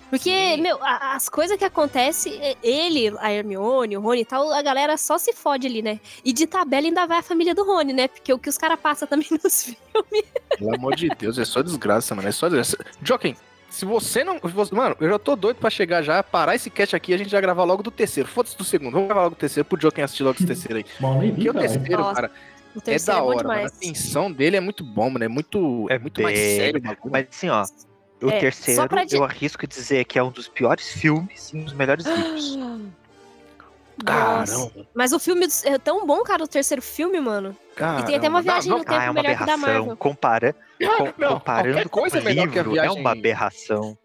Porque, 0.09 0.31
Sim. 0.55 0.61
meu, 0.61 0.77
a- 0.83 1.13
as 1.15 1.29
coisas 1.29 1.55
que 1.55 1.63
acontecem, 1.63 2.33
ele, 2.63 3.13
a 3.19 3.31
Hermione, 3.31 3.95
o 3.95 4.01
Rony 4.01 4.21
e 4.21 4.25
tal, 4.25 4.51
a 4.51 4.61
galera 4.61 4.97
só 4.97 5.17
se 5.19 5.33
fode 5.33 5.67
ali, 5.67 5.81
né? 5.83 5.99
E 6.25 6.33
de 6.33 6.47
tabela 6.47 6.87
ainda 6.87 7.05
vai 7.05 7.19
a 7.19 7.21
família 7.23 7.53
do 7.53 7.63
Rony, 7.63 7.93
né? 7.93 8.07
Porque 8.07 8.33
o 8.33 8.39
que 8.39 8.49
os 8.49 8.57
caras 8.57 8.79
passam 8.79 9.07
também 9.07 9.27
nos 9.43 9.63
filmes. 9.63 10.25
Pelo 10.57 10.75
amor 10.75 10.95
de 10.95 11.09
Deus, 11.09 11.37
é 11.37 11.45
só 11.45 11.61
desgraça, 11.61 12.15
mano. 12.15 12.27
É 12.27 12.31
só 12.31 12.47
desgraça. 12.49 12.75
Joaquim, 13.03 13.35
se 13.69 13.85
você 13.85 14.23
não. 14.23 14.35
se 14.39 14.47
você- 14.49 14.73
mano, 14.75 14.95
eu 14.99 15.09
já 15.09 15.19
tô 15.19 15.35
doido 15.35 15.57
pra 15.57 15.69
chegar 15.69 16.01
já, 16.01 16.21
parar 16.23 16.55
esse 16.55 16.69
cast 16.69 16.95
aqui 16.95 17.11
e 17.11 17.15
a 17.15 17.17
gente 17.17 17.29
já 17.29 17.39
gravar 17.39 17.63
logo 17.63 17.83
do 17.83 17.91
terceiro. 17.91 18.27
Foda-se 18.27 18.57
do 18.57 18.63
segundo. 18.63 18.91
Vamos 18.93 19.07
gravar 19.07 19.23
logo 19.23 19.35
do 19.35 19.39
terceiro 19.39 19.65
pro 19.67 19.79
Joaquim 19.81 20.01
assistir 20.01 20.23
logo 20.23 20.37
esse 20.37 20.47
terceiro 20.47 20.77
aí. 20.77 20.85
Mal 20.99 21.13
nem 21.19 21.29
vi, 21.31 21.35
Porque 21.45 21.49
o 21.49 21.53
terceiro, 21.53 22.01
Nossa, 22.01 22.15
cara, 22.15 22.31
O 22.75 22.79
é 22.79 22.81
terceiro 22.81 23.05
da 23.05 23.17
é, 23.17 23.21
bom 23.31 23.37
hora, 23.37 23.47
mano. 23.47 23.65
A 23.67 23.69
tensão 23.69 24.31
dele 24.31 24.57
é 24.57 24.59
muito 24.59 24.83
bom, 24.83 25.09
mano. 25.09 25.23
É 25.23 25.27
muito, 25.27 25.87
é 25.89 25.95
É 25.95 25.99
muito 25.99 26.21
mais 26.21 26.37
bem- 26.37 26.57
sério 26.57 26.79
o 26.79 26.81
bagulho. 26.83 27.11
Mas 27.11 27.27
assim, 27.31 27.49
ó, 27.49 27.61
o 27.61 28.29
É, 28.29 28.31
só 28.33 28.39
terceiro, 28.39 28.87
pra 28.89 29.03
di- 29.05 29.15
eu 29.15 29.23
arrisco 29.23 29.65
dizer 29.65 30.03
que 30.05 30.19
é 30.19 30.23
um 30.23 30.29
dos 30.31 30.47
piores 30.47 30.87
filmes 30.91 31.51
e 31.53 31.57
um 31.57 31.63
dos 31.63 31.73
melhores 31.73 32.05
livros. 32.05 32.57
Nossa. 34.03 34.53
Caramba, 34.69 34.87
Mas 34.93 35.11
o 35.13 35.19
filme 35.19 35.47
é 35.63 35.77
tão 35.77 36.05
bom, 36.05 36.23
cara, 36.23 36.43
o 36.43 36.47
terceiro 36.47 36.81
filme, 36.81 37.19
mano. 37.19 37.55
cara. 37.75 38.01
E 38.01 38.05
tem 38.05 38.15
até 38.15 38.29
uma 38.29 38.41
viagem 38.41 38.69
no 38.71 38.79
tempo 38.79 38.91
Ah, 38.93 39.03
é 39.03 39.09
uma 39.09 39.21
melhor 39.21 39.37
que 39.37 39.45
da 39.45 39.53
aberração. 39.53 39.73
Marvel. 39.79 39.97
Compara, 39.97 40.55
com- 40.97 41.13
Não, 41.17 41.29
comparando 41.33 41.89
com 41.89 41.99
coisa 42.01 42.17
o 42.17 42.19
é 42.19 42.23
melhor 42.23 42.47
que 42.49 42.59
a 42.59 42.61
livro, 42.63 42.77
é 42.77 42.81
viagem- 42.81 42.99
uma 43.01 43.11
aberração. 43.11 43.97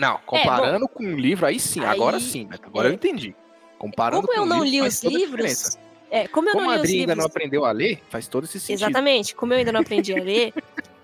Não, 0.00 0.18
comparando 0.26 0.88
com 0.88 1.04
o 1.04 1.16
livro, 1.16 1.46
aí 1.46 1.60
sim, 1.60 1.84
agora 1.84 2.16
Aí- 2.16 2.22
sim, 2.22 2.46
Beto, 2.46 2.66
agora 2.66 2.88
é. 2.88 2.90
eu 2.90 2.94
entendi. 2.94 3.34
Comparando 3.78 4.22
Como 4.22 4.32
com 4.34 4.40
eu 4.40 4.42
o 4.42 4.46
não 4.46 4.64
livro, 4.64 4.82
li 4.84 4.88
os 4.88 5.02
livros. 5.02 5.78
É, 6.10 6.26
como 6.28 6.48
eu 6.48 6.52
Como 6.54 6.64
não 6.66 6.70
a 6.70 6.74
li 6.76 6.80
os 6.80 6.84
Adri 6.84 6.92
ainda 7.00 7.12
livros. 7.12 7.18
não 7.18 7.26
aprendeu 7.26 7.64
a 7.64 7.70
ler, 7.72 8.02
faz 8.10 8.26
todo 8.26 8.44
esse 8.44 8.58
sentido. 8.58 8.84
Exatamente. 8.86 9.34
Como 9.34 9.52
eu 9.52 9.58
ainda 9.58 9.72
não 9.72 9.80
aprendi 9.80 10.12
a 10.18 10.22
ler, 10.22 10.52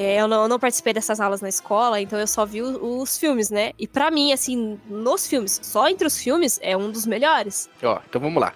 é, 0.00 0.20
eu, 0.20 0.28
não, 0.28 0.42
eu 0.42 0.48
não 0.48 0.58
participei 0.58 0.92
dessas 0.92 1.18
aulas 1.20 1.40
na 1.40 1.48
escola, 1.48 2.00
então 2.00 2.18
eu 2.18 2.26
só 2.26 2.44
vi 2.46 2.62
o- 2.62 3.00
os 3.00 3.18
filmes, 3.18 3.50
né? 3.50 3.72
E 3.78 3.86
pra 3.88 4.10
mim, 4.10 4.32
assim, 4.32 4.78
nos 4.88 5.26
filmes, 5.26 5.58
só 5.62 5.88
entre 5.88 6.06
os 6.06 6.16
filmes, 6.18 6.58
é 6.62 6.76
um 6.76 6.90
dos 6.90 7.04
melhores. 7.06 7.68
Ó, 7.82 7.98
então 8.08 8.20
vamos 8.20 8.40
lá. 8.40 8.52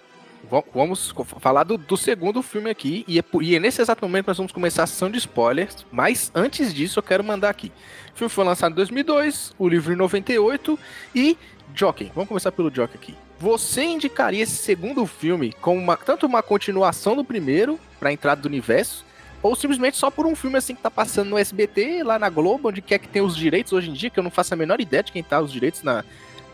Va- 0.50 0.62
Vamos 0.74 1.14
falar 1.40 1.64
do, 1.64 1.78
do 1.78 1.96
segundo 1.96 2.42
filme 2.42 2.68
aqui, 2.70 3.04
e 3.08 3.18
é, 3.18 3.24
e 3.40 3.56
é 3.56 3.60
nesse 3.60 3.80
exato 3.80 4.04
momento 4.04 4.26
nós 4.28 4.36
vamos 4.36 4.52
começar 4.52 4.82
a 4.82 4.86
sessão 4.86 5.10
de 5.10 5.18
spoilers, 5.18 5.84
mas 5.90 6.30
antes 6.34 6.74
disso 6.74 6.98
eu 6.98 7.02
quero 7.02 7.24
mandar 7.24 7.48
aqui. 7.50 7.72
O 8.14 8.18
filme 8.18 8.28
foi 8.30 8.44
lançado 8.44 8.72
em 8.72 8.74
2002, 8.76 9.54
o 9.58 9.68
livro 9.68 9.92
em 9.92 9.96
98, 9.96 10.78
e 11.14 11.38
Jockey, 11.74 12.10
vamos 12.14 12.28
começar 12.28 12.52
pelo 12.52 12.72
Jockey 12.74 12.96
aqui. 12.96 13.14
Você 13.38 13.82
indicaria 13.82 14.42
esse 14.42 14.56
segundo 14.56 15.04
filme 15.06 15.52
como 15.60 15.80
uma- 15.80 15.96
tanto 15.96 16.26
uma 16.26 16.42
continuação 16.42 17.16
do 17.16 17.24
primeiro, 17.24 17.78
pra 17.98 18.12
entrada 18.12 18.42
do 18.42 18.46
universo, 18.46 19.04
ou 19.42 19.56
simplesmente 19.56 19.96
só 19.96 20.10
por 20.10 20.26
um 20.26 20.34
filme 20.36 20.56
assim 20.56 20.74
que 20.74 20.82
tá 20.82 20.90
passando 20.90 21.30
no 21.30 21.38
SBT, 21.38 22.02
lá 22.04 22.18
na 22.18 22.28
Globo, 22.30 22.68
onde 22.68 22.80
quer 22.80 22.98
que 22.98 23.08
tem 23.08 23.20
os 23.22 23.36
direitos 23.36 23.72
hoje 23.72 23.90
em 23.90 23.92
dia, 23.92 24.08
que 24.10 24.18
eu 24.18 24.22
não 24.24 24.30
faço 24.30 24.54
a 24.54 24.56
menor 24.56 24.80
ideia 24.80 25.02
de 25.02 25.10
quem 25.12 25.22
tá 25.22 25.40
os 25.40 25.50
direitos 25.52 25.82
na, 25.82 26.04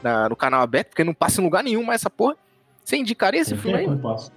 na- 0.02 0.28
no 0.28 0.34
canal 0.36 0.62
aberto, 0.62 0.88
porque 0.88 1.04
não 1.04 1.14
passa 1.14 1.40
em 1.40 1.44
lugar 1.44 1.62
nenhum 1.62 1.84
mais 1.84 2.00
essa 2.00 2.10
porra. 2.10 2.36
Você 2.84 2.96
indicaria 2.96 3.40
esse 3.40 3.50
Tem 3.50 3.58
filme 3.60 3.76
aí? 3.78 3.84
tempo, 3.84 3.98
mano? 3.98 4.02
passa. 4.16 4.32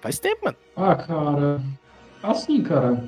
Faz 0.00 0.18
tempo, 0.18 0.44
mano. 0.44 0.56
Ah, 0.76 0.94
cara. 0.94 1.60
Assim, 2.22 2.62
cara. 2.62 3.02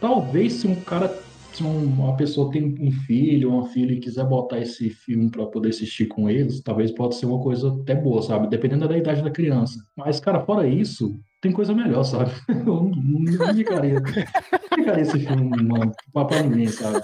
Talvez 0.00 0.52
se 0.54 0.66
um 0.68 0.74
cara 0.76 1.08
se 1.52 1.64
um- 1.64 1.86
uma 1.86 2.16
pessoa 2.16 2.52
tem 2.52 2.76
um 2.78 2.92
filho 2.92 3.50
uma 3.50 3.66
filha 3.70 3.92
e 3.94 3.98
quiser 3.98 4.24
botar 4.24 4.58
esse 4.60 4.90
filme 4.90 5.28
para 5.30 5.44
poder 5.46 5.70
assistir 5.70 6.06
com 6.06 6.28
eles, 6.30 6.60
talvez 6.60 6.92
pode 6.92 7.16
ser 7.16 7.26
uma 7.26 7.42
coisa 7.42 7.74
até 7.80 7.94
boa, 7.96 8.22
sabe? 8.22 8.48
Dependendo 8.48 8.86
da 8.86 8.96
idade 8.96 9.22
da 9.22 9.30
criança. 9.30 9.80
Mas, 9.96 10.20
cara, 10.20 10.44
fora 10.44 10.68
isso, 10.68 11.18
tem 11.40 11.52
coisa 11.52 11.74
melhor, 11.74 12.02
sabe? 12.04 12.30
Eu 12.48 12.64
não, 12.64 12.90
não 12.90 13.50
indicaria, 13.50 14.00
não 14.00 14.78
indicaria 14.78 15.02
esse 15.02 15.20
filme, 15.20 15.62
mano, 15.62 15.92
pra, 16.12 16.42
ninguém, 16.42 16.68
sabe? 16.68 17.00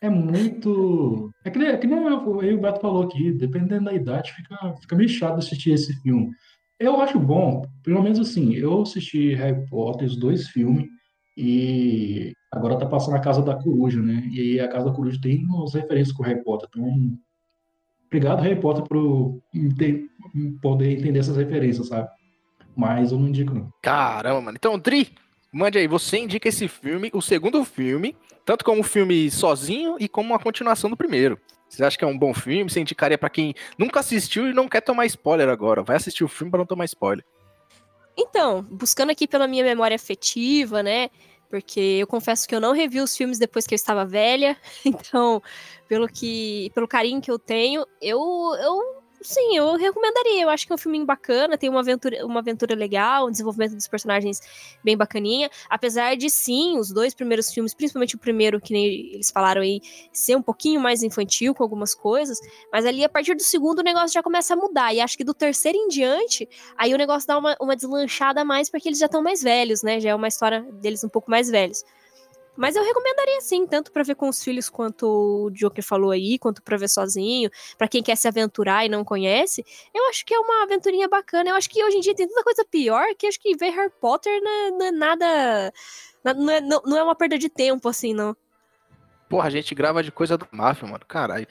É 0.00 0.08
muito. 0.08 1.30
É 1.44 1.50
que 1.50 1.58
nem, 1.58 1.68
é 1.68 1.76
que 1.76 1.86
nem 1.86 1.98
eu, 1.98 2.42
eu 2.42 2.58
o 2.58 2.60
Beto 2.60 2.80
falou 2.80 3.02
aqui, 3.02 3.32
dependendo 3.32 3.86
da 3.86 3.94
idade, 3.94 4.32
fica, 4.32 4.74
fica 4.80 4.96
meio 4.96 5.08
chato 5.08 5.38
assistir 5.38 5.72
esse 5.72 5.92
filme. 6.02 6.30
Eu 6.78 7.00
acho 7.00 7.18
bom, 7.18 7.62
pelo 7.82 8.02
menos 8.02 8.20
assim, 8.20 8.54
eu 8.54 8.82
assisti 8.82 9.34
Harry 9.34 9.66
Potter, 9.66 10.06
os 10.06 10.16
dois 10.16 10.48
filmes, 10.48 10.86
e 11.36 12.32
agora 12.52 12.78
tá 12.78 12.86
passando 12.86 13.16
a 13.16 13.20
Casa 13.20 13.42
da 13.42 13.56
Coruja, 13.56 14.00
né? 14.00 14.28
E 14.30 14.40
aí 14.40 14.60
a 14.60 14.68
Casa 14.68 14.86
da 14.86 14.92
Coruja 14.92 15.18
tem 15.20 15.44
umas 15.44 15.74
referências 15.74 16.14
com 16.14 16.22
o 16.22 16.26
Harry 16.26 16.42
Potter. 16.44 16.68
Então, 16.68 17.18
obrigado, 18.06 18.42
Harry 18.42 18.60
Potter, 18.60 18.84
por 18.84 19.40
poder 20.62 20.98
entender 20.98 21.18
essas 21.18 21.36
referências, 21.36 21.88
sabe? 21.88 22.08
Mas 22.76 23.10
eu 23.10 23.18
não 23.18 23.28
indico, 23.28 23.54
não. 23.54 23.72
Caramba, 23.80 24.40
mano. 24.40 24.56
Então, 24.56 24.78
Dri, 24.78 25.14
mande 25.50 25.78
aí. 25.78 25.88
Você 25.88 26.18
indica 26.18 26.48
esse 26.48 26.68
filme, 26.68 27.10
o 27.14 27.22
segundo 27.22 27.64
filme, 27.64 28.14
tanto 28.44 28.64
como 28.64 28.80
um 28.80 28.84
filme 28.84 29.30
sozinho 29.30 29.96
e 29.98 30.08
como 30.08 30.30
uma 30.34 30.38
continuação 30.38 30.90
do 30.90 30.96
primeiro. 30.96 31.40
Você 31.68 31.82
acha 31.82 31.98
que 31.98 32.04
é 32.04 32.06
um 32.06 32.18
bom 32.18 32.32
filme? 32.34 32.70
Você 32.70 32.80
indicaria 32.80 33.18
pra 33.18 33.30
quem 33.30 33.54
nunca 33.78 34.00
assistiu 34.00 34.48
e 34.48 34.52
não 34.52 34.68
quer 34.68 34.82
tomar 34.82 35.06
spoiler 35.06 35.48
agora? 35.48 35.82
Vai 35.82 35.96
assistir 35.96 36.22
o 36.22 36.28
filme 36.28 36.50
pra 36.50 36.58
não 36.58 36.66
tomar 36.66 36.84
spoiler. 36.84 37.24
Então, 38.16 38.62
buscando 38.70 39.10
aqui 39.10 39.26
pela 39.26 39.46
minha 39.46 39.64
memória 39.64 39.94
afetiva, 39.94 40.82
né? 40.82 41.10
Porque 41.50 41.80
eu 41.80 42.06
confesso 42.06 42.46
que 42.46 42.54
eu 42.54 42.60
não 42.60 42.72
revi 42.72 43.00
os 43.00 43.16
filmes 43.16 43.38
depois 43.38 43.66
que 43.66 43.74
eu 43.74 43.76
estava 43.76 44.04
velha. 44.04 44.56
Então, 44.84 45.42
pelo 45.88 46.08
que, 46.08 46.70
pelo 46.74 46.88
carinho 46.88 47.20
que 47.20 47.30
eu 47.30 47.38
tenho, 47.38 47.86
eu, 48.00 48.20
eu 48.60 49.02
sim, 49.26 49.56
eu 49.56 49.76
recomendaria. 49.76 50.42
Eu 50.42 50.48
acho 50.48 50.66
que 50.66 50.72
é 50.72 50.74
um 50.74 50.78
filme 50.78 51.04
bacana, 51.04 51.58
tem 51.58 51.68
uma 51.68 51.80
aventura, 51.80 52.24
uma 52.24 52.40
aventura 52.40 52.74
legal, 52.74 53.26
um 53.26 53.30
desenvolvimento 53.30 53.74
dos 53.74 53.88
personagens 53.88 54.40
bem 54.82 54.96
bacaninha. 54.96 55.50
Apesar 55.68 56.16
de 56.16 56.30
sim, 56.30 56.78
os 56.78 56.92
dois 56.92 57.14
primeiros 57.14 57.50
filmes, 57.50 57.74
principalmente 57.74 58.16
o 58.16 58.18
primeiro, 58.18 58.60
que 58.60 58.72
nem 58.72 58.86
eles 59.14 59.30
falaram 59.30 59.62
aí, 59.62 59.80
ser 60.12 60.36
um 60.36 60.42
pouquinho 60.42 60.80
mais 60.80 61.02
infantil 61.02 61.54
com 61.54 61.62
algumas 61.62 61.94
coisas, 61.94 62.38
mas 62.72 62.86
ali 62.86 63.04
a 63.04 63.08
partir 63.08 63.34
do 63.34 63.42
segundo 63.42 63.80
o 63.80 63.82
negócio 63.82 64.12
já 64.12 64.22
começa 64.22 64.54
a 64.54 64.56
mudar. 64.56 64.94
E 64.94 65.00
acho 65.00 65.16
que 65.16 65.24
do 65.24 65.34
terceiro 65.34 65.76
em 65.76 65.88
diante, 65.88 66.48
aí 66.76 66.94
o 66.94 66.98
negócio 66.98 67.26
dá 67.26 67.38
uma, 67.38 67.56
uma 67.60 67.76
deslanchada 67.76 68.40
a 68.42 68.44
mais 68.44 68.70
porque 68.70 68.88
eles 68.88 68.98
já 68.98 69.06
estão 69.06 69.22
mais 69.22 69.42
velhos, 69.42 69.82
né? 69.82 70.00
Já 70.00 70.10
é 70.10 70.14
uma 70.14 70.28
história 70.28 70.62
deles 70.80 71.02
um 71.04 71.08
pouco 71.08 71.30
mais 71.30 71.50
velhos. 71.50 71.82
Mas 72.56 72.74
eu 72.74 72.82
recomendaria 72.82 73.40
sim, 73.40 73.66
tanto 73.66 73.92
pra 73.92 74.02
ver 74.02 74.14
com 74.14 74.28
os 74.28 74.42
filhos 74.42 74.68
quanto 74.68 75.06
o 75.06 75.50
Joker 75.50 75.84
falou 75.84 76.10
aí, 76.10 76.38
quanto 76.38 76.62
pra 76.62 76.76
ver 76.76 76.88
sozinho, 76.88 77.50
Pra 77.76 77.88
quem 77.88 78.02
quer 78.02 78.16
se 78.16 78.26
aventurar 78.26 78.84
e 78.86 78.88
não 78.88 79.04
conhece. 79.04 79.64
Eu 79.94 80.08
acho 80.08 80.24
que 80.24 80.34
é 80.34 80.38
uma 80.38 80.62
aventurinha 80.62 81.08
bacana. 81.08 81.50
Eu 81.50 81.54
acho 81.54 81.68
que 81.68 81.82
hoje 81.84 81.98
em 81.98 82.00
dia 82.00 82.14
tem 82.14 82.26
tanta 82.26 82.42
coisa 82.42 82.64
pior 82.64 83.06
que 83.18 83.26
acho 83.26 83.40
que 83.40 83.56
ver 83.56 83.70
Harry 83.70 83.92
Potter 84.00 84.40
não 84.42 84.84
é, 84.84 84.88
é 84.88 84.92
nada. 84.92 85.72
Não 86.24 86.50
é, 86.50 86.60
não, 86.60 86.82
não 86.84 86.96
é 86.96 87.02
uma 87.02 87.14
perda 87.14 87.38
de 87.38 87.48
tempo, 87.48 87.88
assim, 87.88 88.14
não. 88.14 88.36
Porra, 89.28 89.48
a 89.48 89.50
gente 89.50 89.74
grava 89.74 90.02
de 90.02 90.12
coisa 90.12 90.36
do 90.36 90.46
Mafia, 90.50 90.88
mano. 90.88 91.04
Caralho. 91.06 91.46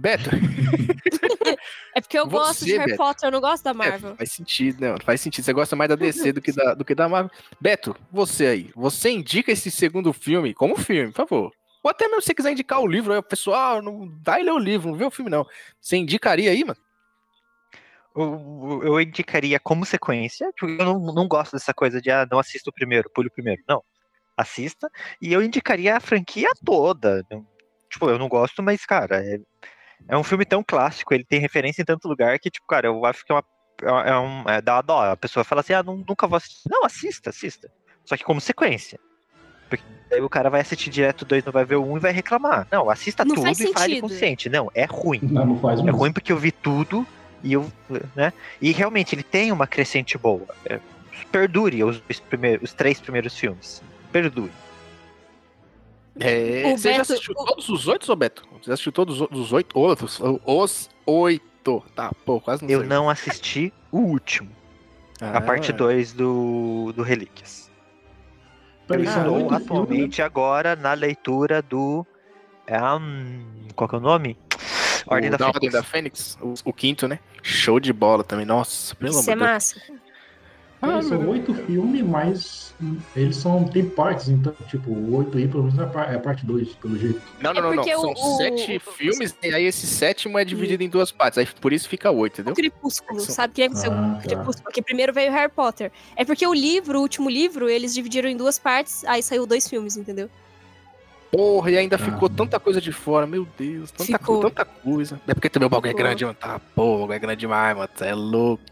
Beto, 0.00 0.30
É 1.94 2.00
porque 2.00 2.18
eu 2.18 2.24
Você, 2.24 2.30
gosto 2.30 2.64
de 2.64 2.72
Harry 2.72 2.92
Beto. 2.92 2.96
Potter, 2.96 3.26
eu 3.28 3.32
não 3.32 3.40
gosto 3.40 3.62
da 3.64 3.70
é, 3.70 3.74
Marvel. 3.74 4.16
faz 4.16 4.32
sentido, 4.32 4.80
né? 4.80 4.94
Faz 5.04 5.20
sentido. 5.20 5.44
Você 5.44 5.52
gosta 5.52 5.76
mais 5.76 5.88
da 5.90 5.94
DC 5.96 6.32
do 6.32 6.40
que 6.40 6.52
da, 6.52 6.72
do 6.74 6.84
que 6.84 6.94
da 6.94 7.08
Marvel. 7.08 7.30
Beto, 7.60 7.94
você 8.10 8.46
aí. 8.46 8.70
Você 8.74 9.10
indica 9.10 9.52
esse 9.52 9.70
segundo 9.70 10.10
filme 10.12 10.54
como 10.54 10.76
filme, 10.76 11.10
por 11.12 11.26
favor. 11.28 11.52
Ou 11.82 11.90
até 11.90 12.06
mesmo 12.06 12.22
se 12.22 12.26
você 12.28 12.34
quiser 12.34 12.52
indicar 12.52 12.80
o 12.80 12.86
livro, 12.86 13.12
aí 13.12 13.18
o 13.18 13.22
pessoal 13.22 13.82
não 13.82 14.08
dá 14.22 14.40
e 14.40 14.42
lê 14.42 14.50
o 14.50 14.58
livro, 14.58 14.90
não 14.90 14.96
vê 14.96 15.04
o 15.04 15.10
filme, 15.10 15.30
não. 15.30 15.46
Você 15.80 15.96
indicaria 15.96 16.50
aí, 16.50 16.64
mano? 16.64 16.78
Eu, 18.16 18.80
eu 18.84 19.00
indicaria 19.00 19.60
como 19.60 19.84
sequência, 19.84 20.50
porque 20.58 20.80
eu 20.80 20.84
não, 20.84 20.98
não 21.12 21.28
gosto 21.28 21.52
dessa 21.52 21.72
coisa 21.74 22.00
de 22.00 22.10
ah, 22.10 22.26
não 22.30 22.38
assista 22.38 22.70
o 22.70 22.72
primeiro, 22.72 23.10
pule 23.14 23.28
o 23.28 23.32
primeiro. 23.32 23.62
Não. 23.68 23.82
Assista. 24.36 24.88
E 25.20 25.32
eu 25.32 25.42
indicaria 25.42 25.96
a 25.96 26.00
franquia 26.00 26.48
toda. 26.64 27.24
Não- 27.30 27.46
Tipo, 27.92 28.08
eu 28.08 28.20
não 28.20 28.28
gosto, 28.28 28.62
mas, 28.62 28.86
cara, 28.86 29.16
é, 29.20 29.36
é 30.08 30.16
um 30.16 30.24
filme 30.24 30.44
tão 30.44 30.62
clássico, 30.62 31.14
ele 31.14 31.24
tem 31.24 31.40
referência 31.40 31.82
em 31.82 31.84
tanto 31.84 32.08
lugar 32.08 32.38
que, 32.38 32.50
tipo, 32.50 32.66
cara, 32.66 32.86
eu 32.88 33.04
acho 33.04 33.24
que 33.24 33.32
é 33.32 33.34
uma. 33.34 33.44
É 33.82 34.18
um, 34.18 34.48
é, 34.48 34.60
dá 34.60 34.74
uma 34.76 34.82
dó. 34.82 35.12
A 35.12 35.16
pessoa 35.16 35.42
fala 35.42 35.62
assim, 35.62 35.72
ah, 35.72 35.82
não- 35.82 36.04
nunca 36.06 36.26
vou 36.26 36.36
assistir. 36.36 36.68
Não, 36.68 36.84
assista, 36.84 37.30
assista. 37.30 37.70
Só 38.04 38.16
que 38.16 38.24
como 38.24 38.40
sequência. 38.40 38.98
Porque 39.70 39.84
daí 40.10 40.20
o 40.20 40.28
cara 40.28 40.50
vai 40.50 40.60
assistir 40.60 40.90
direto 40.90 41.24
2, 41.24 41.44
não 41.44 41.52
vai 41.52 41.64
ver 41.64 41.76
o 41.76 41.84
1 41.84 41.92
um 41.92 41.96
e 41.96 42.00
vai 42.00 42.12
reclamar. 42.12 42.66
Não, 42.70 42.90
assista 42.90 43.24
Não 43.24 43.36
tudo 43.36 43.48
e 43.48 43.72
fale 43.72 44.00
consciente. 44.00 44.48
Não, 44.50 44.70
é 44.74 44.84
ruim. 44.84 45.20
Não, 45.22 45.46
não 45.46 45.58
faz 45.60 45.80
É 45.80 45.90
ruim 45.90 46.12
porque 46.12 46.32
eu 46.32 46.36
vi 46.36 46.50
tudo 46.50 47.06
e 47.42 47.52
eu, 47.52 47.70
né? 48.14 48.32
E 48.60 48.72
realmente 48.72 49.14
ele 49.14 49.22
tem 49.22 49.52
uma 49.52 49.66
crescente 49.66 50.18
boa. 50.18 50.46
É, 50.66 50.80
perdure 51.30 51.82
os, 51.84 52.00
dois 52.00 52.20
primeiros, 52.20 52.70
os 52.70 52.74
três 52.74 53.00
primeiros 53.00 53.38
filmes. 53.38 53.82
Perdure. 54.12 54.52
É, 56.20 56.62
O 56.66 56.76
você 56.78 56.90
já 56.92 56.98
Beto- 56.98 57.12
assistiu 57.12 57.34
o- 57.36 57.44
todos 57.44 57.68
os 57.68 57.88
oito, 57.88 58.16
Beto? 58.16 58.44
Você 58.62 58.72
assistiu 58.72 58.92
todos 58.92 59.20
os- 59.20 59.28
os 59.30 59.52
oito? 59.52 59.78
Outros? 59.78 60.20
Os 60.44 60.90
oito. 61.06 61.82
Tá, 61.94 62.10
pô, 62.24 62.40
quase 62.40 62.62
não 62.62 62.70
Eu 62.70 62.80
sei. 62.80 62.88
não 62.88 63.08
assisti 63.10 63.72
o 63.92 63.98
último, 63.98 64.50
a 65.20 65.38
Ah, 65.38 65.40
parte 65.40 65.72
2 65.72 66.12
do, 66.12 66.92
do 66.96 67.02
Relíquias. 67.02 67.70
Eu 68.88 69.04
são 69.06 69.22
estou 69.22 69.50
né? 69.50 69.56
atualmente 69.56 70.20
agora 70.22 70.74
na 70.74 70.92
leitura 70.94 71.62
do. 71.62 72.04
É, 72.66 72.80
hum, 72.82 73.44
qual 73.76 73.88
que 73.88 73.94
é 73.94 73.98
o 73.98 74.00
nome? 74.00 74.36
o 75.06 75.14
Ordem 75.14 75.30
da, 75.30 75.36
da 75.38 75.46
Ordem 75.46 75.70
Fênix. 75.70 75.72
da 75.72 75.82
Fênix, 75.82 76.38
o, 76.42 76.54
o 76.70 76.72
quinto, 76.72 77.06
né? 77.08 77.18
Show 77.42 77.78
de 77.80 77.92
bola 77.92 78.22
também. 78.24 78.44
Nossa, 78.44 78.94
pelo 78.96 79.10
Isso 79.12 79.30
é 79.30 79.32
amor 79.32 79.38
de 79.38 79.44
Deus. 79.44 79.52
massa. 79.54 79.99
Ah, 80.82 81.02
são 81.02 81.28
oito 81.28 81.52
filmes, 81.52 82.02
mas 82.02 82.74
eles 83.14 83.36
são. 83.36 83.64
Tem 83.64 83.84
partes, 83.84 84.28
então, 84.30 84.54
tipo, 84.66 84.90
o 84.90 85.16
oito 85.16 85.36
aí, 85.36 85.46
pelo 85.46 85.64
menos 85.64 85.78
é 85.78 85.82
a 85.82 86.12
é 86.14 86.18
parte 86.18 86.46
2, 86.46 86.70
pelo 86.76 86.98
jeito. 86.98 87.20
Não, 87.40 87.50
É 87.50 87.54
não, 87.54 87.62
não, 87.62 87.68
não. 87.70 87.76
porque 87.76 87.94
São 87.94 88.08
o- 88.10 88.12
o- 88.34 88.36
sete 88.38 88.76
o- 88.78 88.90
filmes 88.92 89.36
e 89.42 89.52
aí 89.54 89.64
esse 89.64 89.86
sétimo 89.86 90.38
é 90.38 90.44
dividido 90.44 90.82
em 90.82 90.88
duas 90.88 91.12
partes. 91.12 91.36
Aí 91.38 91.46
por 91.60 91.72
isso 91.74 91.86
fica 91.86 92.10
oito, 92.10 92.38
O 92.38 92.40
entendeu? 92.40 92.54
Crepúsculo, 92.54 93.20
São- 93.20 93.34
sabe 93.34 93.50
o 93.52 93.54
que 93.56 93.62
aconteceu 93.62 93.90
com 93.90 93.96
Ah, 93.98 94.08
o 94.08 94.14
tá. 94.14 94.20
Crepúsculo? 94.22 94.64
Porque 94.64 94.80
primeiro 94.80 95.12
veio 95.12 95.30
Harry 95.32 95.52
Potter. 95.52 95.92
É 96.16 96.24
porque 96.24 96.46
o 96.46 96.54
livro, 96.54 96.98
o 96.98 97.02
último 97.02 97.28
livro, 97.28 97.68
eles 97.68 97.92
dividiram 97.92 98.30
em 98.30 98.36
duas 98.36 98.58
partes, 98.58 99.04
aí 99.04 99.22
saiu 99.22 99.44
dois 99.46 99.68
filmes, 99.68 99.98
entendeu? 99.98 100.30
Porra, 101.30 101.70
e 101.70 101.76
ainda 101.78 101.96
Ah. 101.96 101.98
ficou 101.98 102.28
tanta 102.28 102.58
coisa 102.58 102.80
de 102.80 102.90
fora, 102.90 103.26
meu 103.26 103.46
Deus, 103.58 103.90
tanta, 103.90 104.18
Ficou. 104.18 104.40
tanta 104.40 104.64
coisa. 104.64 105.20
É 105.28 105.34
porque 105.34 105.48
também 105.50 105.66
o 105.66 105.70
bagulho 105.70 105.90
é 105.90 105.94
grande, 105.94 106.24
mano. 106.24 106.36
Tá, 106.40 106.58
pô, 106.74 106.96
o 106.96 106.98
bagulho 107.00 107.12
é 107.12 107.18
grande 107.18 107.40
demais, 107.40 107.76
mano. 107.76 107.88
Você 107.94 108.06
é 108.06 108.14
louco. 108.14 108.62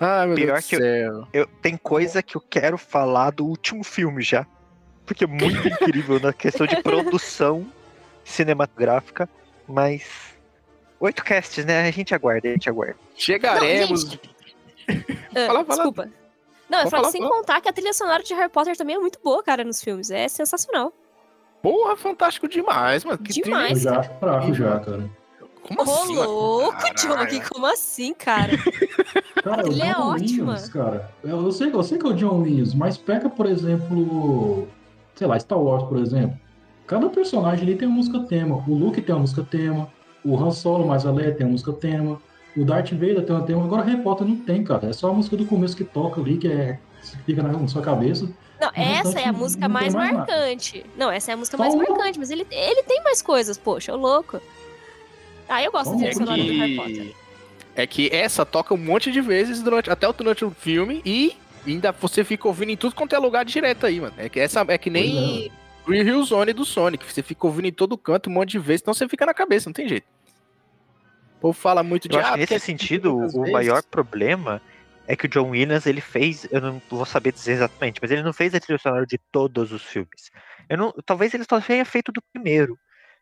Ai, 0.00 0.26
meu 0.26 0.36
Pior 0.36 0.46
Deus 0.60 0.64
do 0.64 0.68
que 0.68 0.74
eu- 0.76 0.80
céu. 0.80 1.28
Eu, 1.32 1.46
tem 1.62 1.76
coisa 1.76 2.22
que 2.22 2.36
eu 2.36 2.40
quero 2.40 2.76
falar 2.76 3.30
do 3.30 3.46
último 3.46 3.82
filme 3.82 4.22
já. 4.22 4.46
Porque 5.06 5.24
é 5.24 5.26
muito 5.26 5.66
incrível 5.68 6.18
na 6.20 6.32
questão 6.32 6.66
de 6.66 6.82
produção 6.82 7.66
cinematográfica. 8.24 9.28
Mas. 9.68 10.04
Oito 11.00 11.22
casts, 11.24 11.64
né? 11.64 11.86
A 11.86 11.90
gente 11.90 12.14
aguarda, 12.14 12.48
a 12.48 12.52
gente 12.52 12.68
aguarda. 12.68 12.96
Chegaremos. 13.16 14.04
Não, 14.04 14.18
Ah, 15.36 15.46
Fala, 15.46 15.64
fala. 15.64 15.64
Desculpa. 15.64 16.08
Não, 16.68 16.78
eu 16.80 16.90
falo 16.90 17.02
falar, 17.02 17.12
sem 17.12 17.20
fala. 17.22 17.34
contar 17.34 17.60
que 17.60 17.68
a 17.68 17.72
trilha 17.72 17.92
sonora 17.92 18.22
de 18.22 18.34
Harry 18.34 18.48
Potter 18.50 18.76
também 18.76 18.96
é 18.96 18.98
muito 18.98 19.18
boa, 19.22 19.42
cara, 19.42 19.62
nos 19.64 19.82
filmes. 19.82 20.10
É 20.10 20.26
sensacional. 20.28 20.92
Porra, 21.62 21.96
fantástico 21.96 22.48
demais, 22.48 23.04
mano. 23.04 23.18
Que 23.18 23.32
Demais. 23.32 23.84
Eu 23.84 23.92
já 23.94 24.02
fraco, 24.02 24.54
já, 24.54 24.80
cara. 24.80 25.10
Como 25.62 25.80
Ô, 25.80 25.82
assim? 25.82 26.14
louco. 26.16 26.94
Johnny, 26.94 27.40
como 27.48 27.66
assim, 27.66 28.14
cara? 28.14 28.52
Cara, 29.50 29.66
Ele 29.68 29.80
é. 29.80 29.96
Williams, 29.96 30.68
cara. 30.68 31.10
Eu, 31.22 31.52
sei, 31.52 31.70
eu 31.72 31.82
sei 31.82 31.98
que 31.98 32.06
é 32.06 32.08
o 32.08 32.14
John 32.14 32.40
Williams, 32.42 32.74
mas 32.74 32.96
pega, 32.98 33.28
por 33.30 33.46
exemplo, 33.46 34.66
sei 35.14 35.26
lá, 35.26 35.38
Star 35.38 35.60
Wars, 35.60 35.84
por 35.84 35.98
exemplo. 35.98 36.36
Cada 36.86 37.08
personagem 37.08 37.62
ali 37.64 37.76
tem 37.76 37.86
uma 37.86 37.96
música 37.98 38.20
tema. 38.20 38.62
O 38.66 38.74
Luke 38.74 39.00
tem 39.00 39.14
uma 39.14 39.20
música 39.20 39.42
tema. 39.42 39.88
O 40.24 40.36
Han 40.36 40.50
Solo 40.50 40.86
mais 40.86 41.04
velho 41.04 41.36
tem 41.36 41.46
uma 41.46 41.52
música 41.52 41.72
tema. 41.72 42.20
O 42.56 42.64
Darth 42.64 42.90
Vader 42.92 43.24
tem 43.24 43.36
uma 43.36 43.44
tema. 43.44 43.64
Agora 43.64 43.82
Harry 43.82 44.02
Potter 44.02 44.26
não 44.26 44.36
tem, 44.36 44.64
cara. 44.64 44.88
É 44.88 44.92
só 44.92 45.10
a 45.10 45.12
música 45.12 45.36
do 45.36 45.44
começo 45.46 45.76
que 45.76 45.84
toca 45.84 46.20
ali, 46.20 46.38
que 46.38 46.48
é 46.48 46.78
fica 47.24 47.42
na, 47.42 47.68
sua 47.68 47.82
cabeça. 47.82 48.28
Não, 48.60 48.68
essa 48.74 48.80
restante 49.10 49.18
é 49.18 49.28
a 49.28 49.32
não- 49.32 49.38
música 49.38 49.68
mais 49.68 49.94
mais 49.94 50.12
nada. 50.12 50.32
marcante. 50.32 50.84
Não, 50.96 51.10
essa 51.10 51.30
é 51.30 51.34
a 51.34 51.36
música 51.36 51.56
Só 51.56 51.62
mais 51.62 51.74
uma. 51.74 51.84
marcante, 51.84 52.18
mas 52.18 52.30
ele, 52.30 52.46
ele 52.50 52.82
tem 52.84 53.02
mais 53.04 53.20
coisas, 53.22 53.56
poxa, 53.58 53.92
ô 53.92 53.96
louco. 53.96 54.40
Ah, 55.48 55.62
eu 55.62 55.70
gosto 55.70 55.90
da 55.90 55.96
uma 55.96 55.98
trilha 55.98 56.10
É 56.10 56.14
sonora 56.14 56.42
do 56.42 56.52
Harry 56.52 56.76
Potter. 56.76 57.14
Que... 57.76 57.82
é 57.82 57.86
que 57.86 58.08
essa 58.14 58.44
toca 58.44 58.74
um 58.74 58.78
monte 58.78 59.10
de 59.12 59.20
vezes 59.20 59.62
durante 59.62 59.90
até 59.90 60.10
durante 60.12 60.44
o 60.44 60.50
filme 60.50 61.02
e 61.04 61.36
ainda 61.66 61.92
você 61.92 62.24
fica 62.24 62.48
ouvindo 62.48 62.70
em 62.70 62.76
tudo 62.76 62.94
quanto 62.94 63.14
é 63.14 63.18
lugar 63.18 63.44
direto 63.44 63.86
aí, 63.86 64.00
mano. 64.00 64.14
É 64.16 64.28
que 64.28 64.40
essa 64.40 64.64
é 64.68 64.78
que 64.78 64.90
nem 64.90 65.50
Green 65.86 66.02
Hill 66.02 66.22
Zone 66.24 66.52
do 66.52 66.64
Sonic, 66.64 67.04
você 67.04 67.22
fica 67.22 67.46
ouvindo 67.46 67.66
em 67.66 67.72
todo 67.72 67.96
canto 67.96 68.28
um 68.28 68.32
monte 68.32 68.50
de 68.50 68.58
vezes, 68.58 68.82
então 68.82 68.94
você 68.94 69.08
fica 69.08 69.26
na 69.26 69.34
cabeça, 69.34 69.68
não 69.68 69.74
tem 69.74 69.88
jeito. 69.88 70.06
O 71.36 71.40
povo 71.40 71.58
fala 71.58 71.82
muito 71.82 72.08
de 72.08 72.16
Eu 72.16 72.20
acho 72.20 72.30
ah, 72.30 72.32
que 72.32 72.38
nesse 72.40 72.54
porque 72.54 72.64
sentido, 72.66 73.16
o 73.16 73.20
vezes- 73.20 73.52
maior 73.52 73.82
problema 73.82 74.60
é 75.06 75.14
que 75.14 75.26
o 75.26 75.28
John 75.28 75.50
Williams, 75.50 75.86
ele 75.86 76.00
fez, 76.00 76.48
eu 76.50 76.60
não 76.60 76.82
vou 76.90 77.04
saber 77.04 77.32
dizer 77.32 77.52
exatamente, 77.52 78.00
mas 78.02 78.10
ele 78.10 78.22
não 78.22 78.32
fez 78.32 78.54
a 78.54 78.60
trilha 78.60 78.78
sonora 78.78 79.06
de 79.06 79.18
todos 79.30 79.70
os 79.70 79.82
filmes. 79.82 80.30
Eu 80.68 80.76
não, 80.76 80.92
talvez 81.04 81.32
ele 81.32 81.44
só 81.48 81.60
tenha 81.60 81.84
feito 81.84 82.10
do 82.10 82.20
primeiro. 82.32 82.76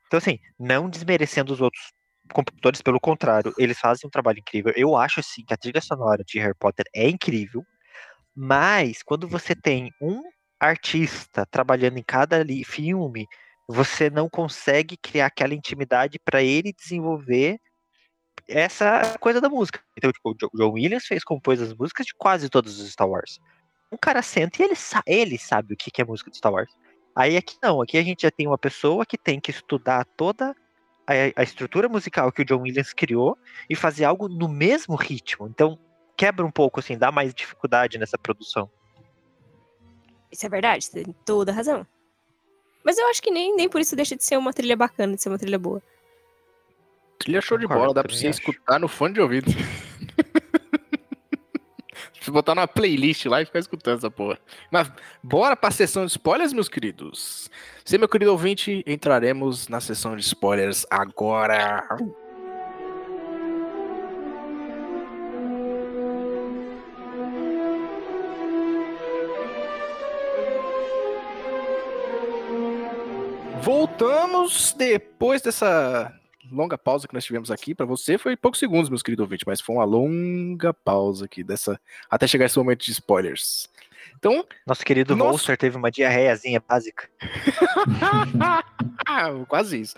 Então, 0.06 0.16
assim, 0.16 0.38
não 0.58 0.88
desmerecendo 0.88 1.52
os 1.52 1.60
outros 1.60 1.92
compositores, 2.32 2.82
pelo 2.82 3.00
contrário, 3.00 3.52
eles 3.58 3.78
fazem 3.78 4.06
um 4.06 4.10
trabalho 4.10 4.38
incrível. 4.38 4.72
Eu 4.76 4.96
acho, 4.96 5.20
assim, 5.20 5.44
que 5.44 5.54
a 5.54 5.56
trilha 5.56 5.80
sonora 5.80 6.24
de 6.24 6.38
Harry 6.38 6.54
Potter 6.58 6.86
é 6.94 7.08
incrível, 7.08 7.64
mas 8.34 9.02
quando 9.02 9.28
você 9.28 9.54
tem 9.54 9.90
um 10.00 10.22
artista 10.58 11.46
trabalhando 11.46 11.98
em 11.98 12.02
cada 12.02 12.44
filme, 12.64 13.26
você 13.68 14.10
não 14.10 14.28
consegue 14.28 14.96
criar 14.96 15.26
aquela 15.26 15.54
intimidade 15.54 16.18
para 16.24 16.42
ele 16.42 16.72
desenvolver 16.72 17.58
essa 18.48 19.16
coisa 19.18 19.40
da 19.40 19.48
música. 19.48 19.80
Então, 19.96 20.12
tipo, 20.12 20.30
o 20.30 20.34
Jo- 20.34 20.50
John 20.54 20.72
Williams 20.72 21.06
fez 21.06 21.24
compôs 21.24 21.60
as 21.60 21.74
músicas 21.74 22.06
de 22.06 22.14
quase 22.16 22.48
todos 22.48 22.78
os 22.78 22.90
Star 22.90 23.08
Wars. 23.08 23.38
Um 23.92 23.96
cara 23.96 24.22
senta 24.22 24.60
e 24.60 24.64
ele, 24.64 24.74
sa 24.74 25.02
ele 25.06 25.38
sabe 25.38 25.74
o 25.74 25.76
que 25.76 25.90
que 25.90 26.02
é 26.02 26.04
música 26.04 26.30
de 26.30 26.36
Star 26.36 26.52
Wars. 26.52 26.70
Aí 27.16 27.36
aqui 27.36 27.56
não, 27.62 27.80
aqui 27.80 27.96
a 27.96 28.02
gente 28.02 28.22
já 28.22 28.30
tem 28.30 28.46
uma 28.46 28.58
pessoa 28.58 29.06
que 29.06 29.16
tem 29.16 29.40
que 29.40 29.50
estudar 29.50 30.04
toda 30.16 30.54
a, 31.06 31.40
a 31.40 31.42
estrutura 31.42 31.88
musical 31.88 32.32
que 32.32 32.42
o 32.42 32.44
John 32.44 32.62
Williams 32.62 32.92
criou 32.92 33.38
e 33.68 33.74
fazer 33.74 34.04
algo 34.04 34.28
no 34.28 34.48
mesmo 34.48 34.94
ritmo. 34.94 35.46
Então, 35.46 35.78
quebra 36.16 36.44
um 36.44 36.50
pouco, 36.50 36.80
assim, 36.80 36.96
dá 36.96 37.10
mais 37.12 37.34
dificuldade 37.34 37.98
nessa 37.98 38.18
produção. 38.18 38.70
Isso 40.30 40.46
é 40.46 40.48
verdade, 40.48 40.84
você 40.84 41.04
tem 41.04 41.14
toda 41.24 41.52
a 41.52 41.54
razão. 41.54 41.86
Mas 42.84 42.98
eu 42.98 43.06
acho 43.08 43.22
que 43.22 43.30
nem, 43.30 43.54
nem 43.56 43.68
por 43.68 43.80
isso 43.80 43.96
deixa 43.96 44.16
de 44.16 44.24
ser 44.24 44.36
uma 44.36 44.52
trilha 44.52 44.76
bacana, 44.76 45.14
de 45.14 45.22
ser 45.22 45.28
uma 45.28 45.38
trilha 45.38 45.58
boa. 45.58 45.82
Trilha 47.18 47.40
show 47.40 47.56
de 47.56 47.66
bola, 47.66 47.94
dá 47.94 48.02
pra 48.02 48.12
você 48.12 48.28
acho. 48.28 48.40
escutar 48.40 48.78
no 48.78 48.88
fone 48.88 49.14
de 49.14 49.20
ouvido. 49.20 49.50
Botar 52.30 52.54
na 52.54 52.66
playlist 52.66 53.26
lá 53.26 53.42
e 53.42 53.44
ficar 53.44 53.58
escutando 53.58 53.98
essa 53.98 54.10
porra. 54.10 54.38
Mas 54.70 54.90
bora 55.22 55.56
pra 55.56 55.70
sessão 55.70 56.04
de 56.04 56.12
spoilers, 56.12 56.52
meus 56.52 56.68
queridos. 56.68 57.50
Você, 57.84 57.98
meu 57.98 58.08
querido 58.08 58.30
ouvinte, 58.32 58.82
entraremos 58.86 59.68
na 59.68 59.80
sessão 59.80 60.16
de 60.16 60.22
spoilers 60.22 60.86
agora. 60.90 61.86
Voltamos 73.60 74.74
depois 74.76 75.40
dessa 75.40 76.12
longa 76.54 76.78
pausa 76.78 77.08
que 77.08 77.14
nós 77.14 77.24
tivemos 77.24 77.50
aqui. 77.50 77.74
Pra 77.74 77.86
você 77.86 78.16
foi 78.16 78.36
poucos 78.36 78.60
segundos, 78.60 78.88
meus 78.88 79.02
queridos 79.02 79.22
ouvintes, 79.22 79.44
mas 79.46 79.60
foi 79.60 79.76
uma 79.76 79.84
longa 79.84 80.72
pausa 80.72 81.26
aqui 81.26 81.42
dessa 81.42 81.80
até 82.08 82.26
chegar 82.26 82.46
esse 82.46 82.58
momento 82.58 82.84
de 82.84 82.92
spoilers. 82.92 83.68
Então, 84.16 84.44
Nosso 84.66 84.84
querido 84.84 85.16
Nossa. 85.16 85.32
Monster 85.32 85.56
teve 85.56 85.76
uma 85.76 85.90
diarreiazinha 85.90 86.62
básica. 86.66 87.08
quase 89.48 89.80
isso. 89.80 89.96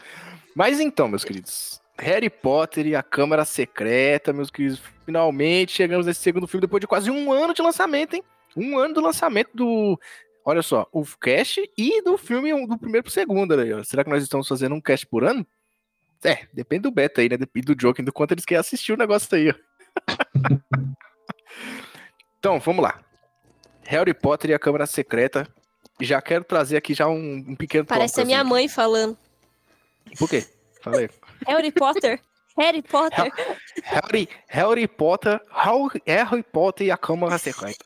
Mas 0.54 0.80
então, 0.80 1.06
meus 1.06 1.22
queridos, 1.22 1.80
Harry 1.98 2.30
Potter 2.30 2.86
e 2.86 2.96
a 2.96 3.02
Câmara 3.02 3.44
Secreta, 3.44 4.32
meus 4.32 4.50
queridos, 4.50 4.80
finalmente 5.04 5.72
chegamos 5.72 6.06
nesse 6.06 6.20
segundo 6.20 6.46
filme 6.46 6.62
depois 6.62 6.80
de 6.80 6.86
quase 6.86 7.10
um 7.10 7.32
ano 7.32 7.54
de 7.54 7.62
lançamento, 7.62 8.14
hein? 8.14 8.22
Um 8.56 8.78
ano 8.78 8.94
do 8.94 9.00
lançamento 9.00 9.50
do. 9.54 9.98
Olha 10.44 10.62
só, 10.62 10.86
o 10.92 11.04
cast 11.20 11.60
e 11.76 12.02
do 12.02 12.16
filme 12.16 12.66
do 12.66 12.78
primeiro 12.78 13.04
pro 13.04 13.12
segundo, 13.12 13.54
ó. 13.54 13.84
Será 13.84 14.04
que 14.04 14.10
nós 14.10 14.22
estamos 14.22 14.46
fazendo 14.46 14.74
um 14.74 14.80
cast 14.80 15.06
por 15.06 15.24
ano? 15.24 15.46
É, 16.26 16.46
depende 16.52 16.82
do 16.82 16.90
beta 16.90 17.20
aí, 17.20 17.28
né? 17.28 17.36
Depende 17.36 17.72
do 17.72 17.80
Joking, 17.80 18.02
do 18.04 18.12
quanto 18.12 18.32
eles 18.32 18.44
querem 18.44 18.60
assistir 18.60 18.92
o 18.92 18.96
negócio 18.96 19.28
aí, 19.36 19.50
ó. 19.50 19.54
então, 22.38 22.58
vamos 22.60 22.82
lá. 22.82 23.00
Harry 23.84 24.12
Potter 24.12 24.50
e 24.50 24.54
a 24.54 24.58
Câmara 24.58 24.86
Secreta. 24.86 25.46
Já 26.00 26.20
quero 26.20 26.44
trazer 26.44 26.76
aqui 26.76 26.92
já 26.94 27.06
um, 27.08 27.44
um 27.48 27.54
pequeno 27.54 27.84
Parece 27.86 28.14
a 28.14 28.16
tópico, 28.16 28.26
minha 28.26 28.40
assim. 28.40 28.50
mãe 28.50 28.68
falando. 28.68 29.16
Por 30.18 30.28
quê? 30.28 30.44
Falei. 30.82 31.08
Harry 31.46 31.70
Potter. 31.72 32.20
Harry 32.58 32.82
Potter. 32.82 33.32
Harry, 33.84 34.28
Harry 34.48 34.88
Potter, 34.88 35.40
Harry, 35.50 36.02
Harry 36.06 36.42
Potter 36.42 36.86
e 36.86 36.90
a 36.90 36.96
Câmara 36.96 37.38
Secreta. 37.38 37.84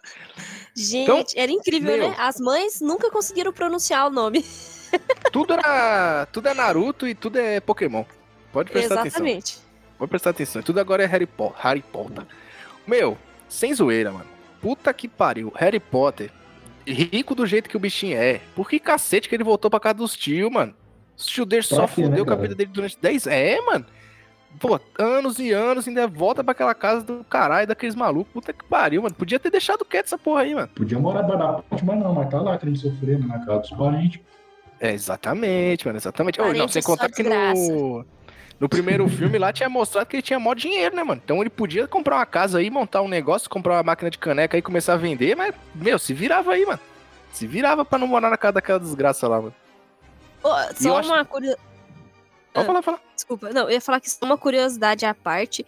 Gente, 0.77 1.03
Então, 1.03 1.25
era 1.37 1.51
incrível, 1.53 1.97
meu. 1.97 2.09
né? 2.11 2.17
As 2.19 2.39
mães 2.41 2.81
nunca 2.81 3.11
conseguiram 3.11 3.53
pronunciar 3.53 4.07
o 4.07 4.11
nome. 4.11 4.45
Tudo, 5.33 5.53
era, 5.53 6.27
tudo 6.27 6.49
é 6.49 6.55
Naruto 6.55 7.07
e 7.07 7.15
tudo 7.15 7.39
é 7.39 7.61
Pokémon. 7.61 8.05
Pode 8.53 8.71
prestar 8.71 9.01
atenção. 9.01 9.07
Exatamente. 9.27 9.59
Pode 9.99 10.09
prestar 10.11 10.31
atenção. 10.31 10.63
Tudo 10.63 10.81
agora 10.81 11.03
é 11.03 11.07
Harry, 11.07 11.27
Po- 11.27 11.55
Harry 11.59 11.83
Potter. 11.83 12.25
Meu, 12.87 13.17
sem 13.49 13.73
zoeira, 13.75 14.11
mano. 14.11 14.27
Puta 14.61 14.93
que 14.93 15.07
pariu. 15.09 15.53
Harry 15.57 15.81
Potter, 15.81 16.31
rico 16.87 17.35
do 17.35 17.47
jeito 17.47 17.69
que 17.69 17.77
o 17.77 17.81
bichinho 17.81 18.17
é. 18.19 18.41
Por 18.55 18.69
que 18.69 18.79
cacete 18.79 19.29
que 19.29 19.35
ele 19.35 19.45
voltou 19.45 19.71
pra 19.71 19.79
casa 19.81 19.95
dos 19.95 20.17
tios, 20.17 20.51
mano? 20.51 20.75
Os 21.17 21.27
tio 21.27 21.45
dele 21.45 21.63
só 21.63 21.83
né, 21.83 21.87
fudeu 21.87 22.25
com 22.25 22.33
a 22.33 22.37
vida 22.37 22.55
dele 22.55 22.71
durante 22.73 22.99
10 23.01 23.27
É, 23.27 23.61
mano. 23.61 23.85
Pô, 24.59 24.81
anos 24.99 25.39
e 25.39 25.53
anos 25.53 25.87
ainda 25.87 26.09
volta 26.09 26.43
pra 26.43 26.53
aquela 26.53 26.75
casa 26.75 27.05
do 27.05 27.23
caralho 27.25 27.69
daqueles 27.69 27.95
malucos. 27.95 28.33
Puta 28.33 28.53
que 28.53 28.65
pariu, 28.65 29.03
mano. 29.03 29.15
Podia 29.15 29.39
ter 29.39 29.51
deixado 29.51 29.85
quieto 29.85 30.07
essa 30.07 30.19
porra 30.19 30.41
aí, 30.43 30.55
mano. 30.55 30.69
Podia 30.75 30.99
morar 30.99 31.23
da 31.23 31.63
ponte, 31.63 31.85
mas 31.85 31.99
não, 31.99 32.15
mas 32.15 32.29
tá 32.31 32.41
lá 32.41 32.59
querendo 32.59 32.77
sofrer 32.79 33.19
né, 33.21 33.27
na 33.27 33.39
casa 33.47 33.61
dos 33.61 33.71
parentes. 33.71 34.21
É, 34.81 34.93
exatamente, 34.93 35.87
mano, 35.87 35.99
exatamente. 35.99 36.41
Ô, 36.41 36.53
não, 36.55 36.67
sem 36.67 36.83
contar 36.83 37.11
que 37.11 37.23
no, 37.23 38.05
no 38.61 38.69
primeiro 38.69 39.09
filme 39.09 39.39
lá 39.39 39.53
tinha 39.53 39.69
mostrado 39.69 40.07
que 40.07 40.17
ele 40.17 40.23
tinha 40.23 40.39
mó 40.39 40.53
dinheiro, 40.55 40.95
né, 40.95 41.03
mano? 41.03 41.21
Então 41.25 41.41
ele 41.41 41.49
podia 41.51 41.89
comprar 41.89 42.17
uma 42.17 42.27
casa 42.27 42.59
aí, 42.59 42.71
montar 42.71 43.01
um 43.03 43.09
negócio, 43.09 43.49
comprar 43.51 43.75
uma 43.79 43.83
máquina 43.83 44.11
de 44.11 44.19
caneca 44.19 44.57
aí, 44.57 44.63
começar 44.63 44.93
a 44.93 44.97
vender, 44.99 45.35
mas, 45.35 45.55
meu, 45.75 45.99
se 45.99 46.13
virava 46.13 46.53
aí, 46.53 46.65
mano. 46.67 46.79
Se 47.33 47.47
virava 47.47 47.85
pra 47.85 47.99
não 47.99 48.07
morar 48.07 48.29
na 48.29 48.37
casa 48.37 48.55
daquela 48.55 48.79
desgraça 48.79 49.27
lá, 49.27 49.39
mano. 49.41 49.55
Eu 50.45 50.51
só 50.77 50.99
acho- 50.99 51.09
uma 51.09 51.25
curiosidade. 51.25 51.63
Pode 52.53 52.65
Ah. 52.65 52.67
falar, 52.67 52.83
falar. 52.83 53.01
Desculpa, 53.15 53.51
não, 53.51 53.63
eu 53.63 53.71
ia 53.71 53.81
falar 53.81 54.01
que 54.01 54.11
só 54.11 54.25
uma 54.27 54.37
curiosidade 54.37 55.07
à 55.07 55.15
parte. 55.15 55.65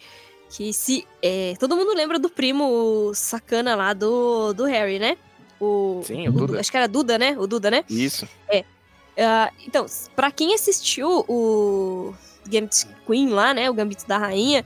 Que 0.51 0.71
se. 0.73 1.07
é, 1.23 1.55
todo 1.59 1.75
mundo 1.77 1.95
lembra 1.95 2.19
do 2.19 2.29
primo 2.29 3.11
sacana 3.15 3.75
lá 3.75 3.95
do, 3.95 4.53
do 4.53 4.65
Harry, 4.67 4.99
né? 4.99 5.17
O, 5.59 6.03
Sim, 6.05 6.29
o 6.29 6.33
Duda. 6.33 6.61
Acho 6.61 6.71
que 6.71 6.77
era 6.77 6.89
Duda, 6.89 7.17
né? 7.17 7.37
O 7.39 7.47
Duda, 7.47 7.71
né? 7.71 7.85
Isso. 7.89 8.29
Ah, 9.17 9.51
então, 9.67 9.85
s- 9.87 10.11
pra 10.17 10.31
quem 10.31 10.53
assistiu 10.55 11.25
o 11.29 12.13
Gambit 12.49 12.87
Queen 13.07 13.29
lá, 13.31 13.53
né? 13.55 13.69
O 13.71 13.75
Gambito 13.75 14.07
da 14.07 14.19
Rainha. 14.19 14.65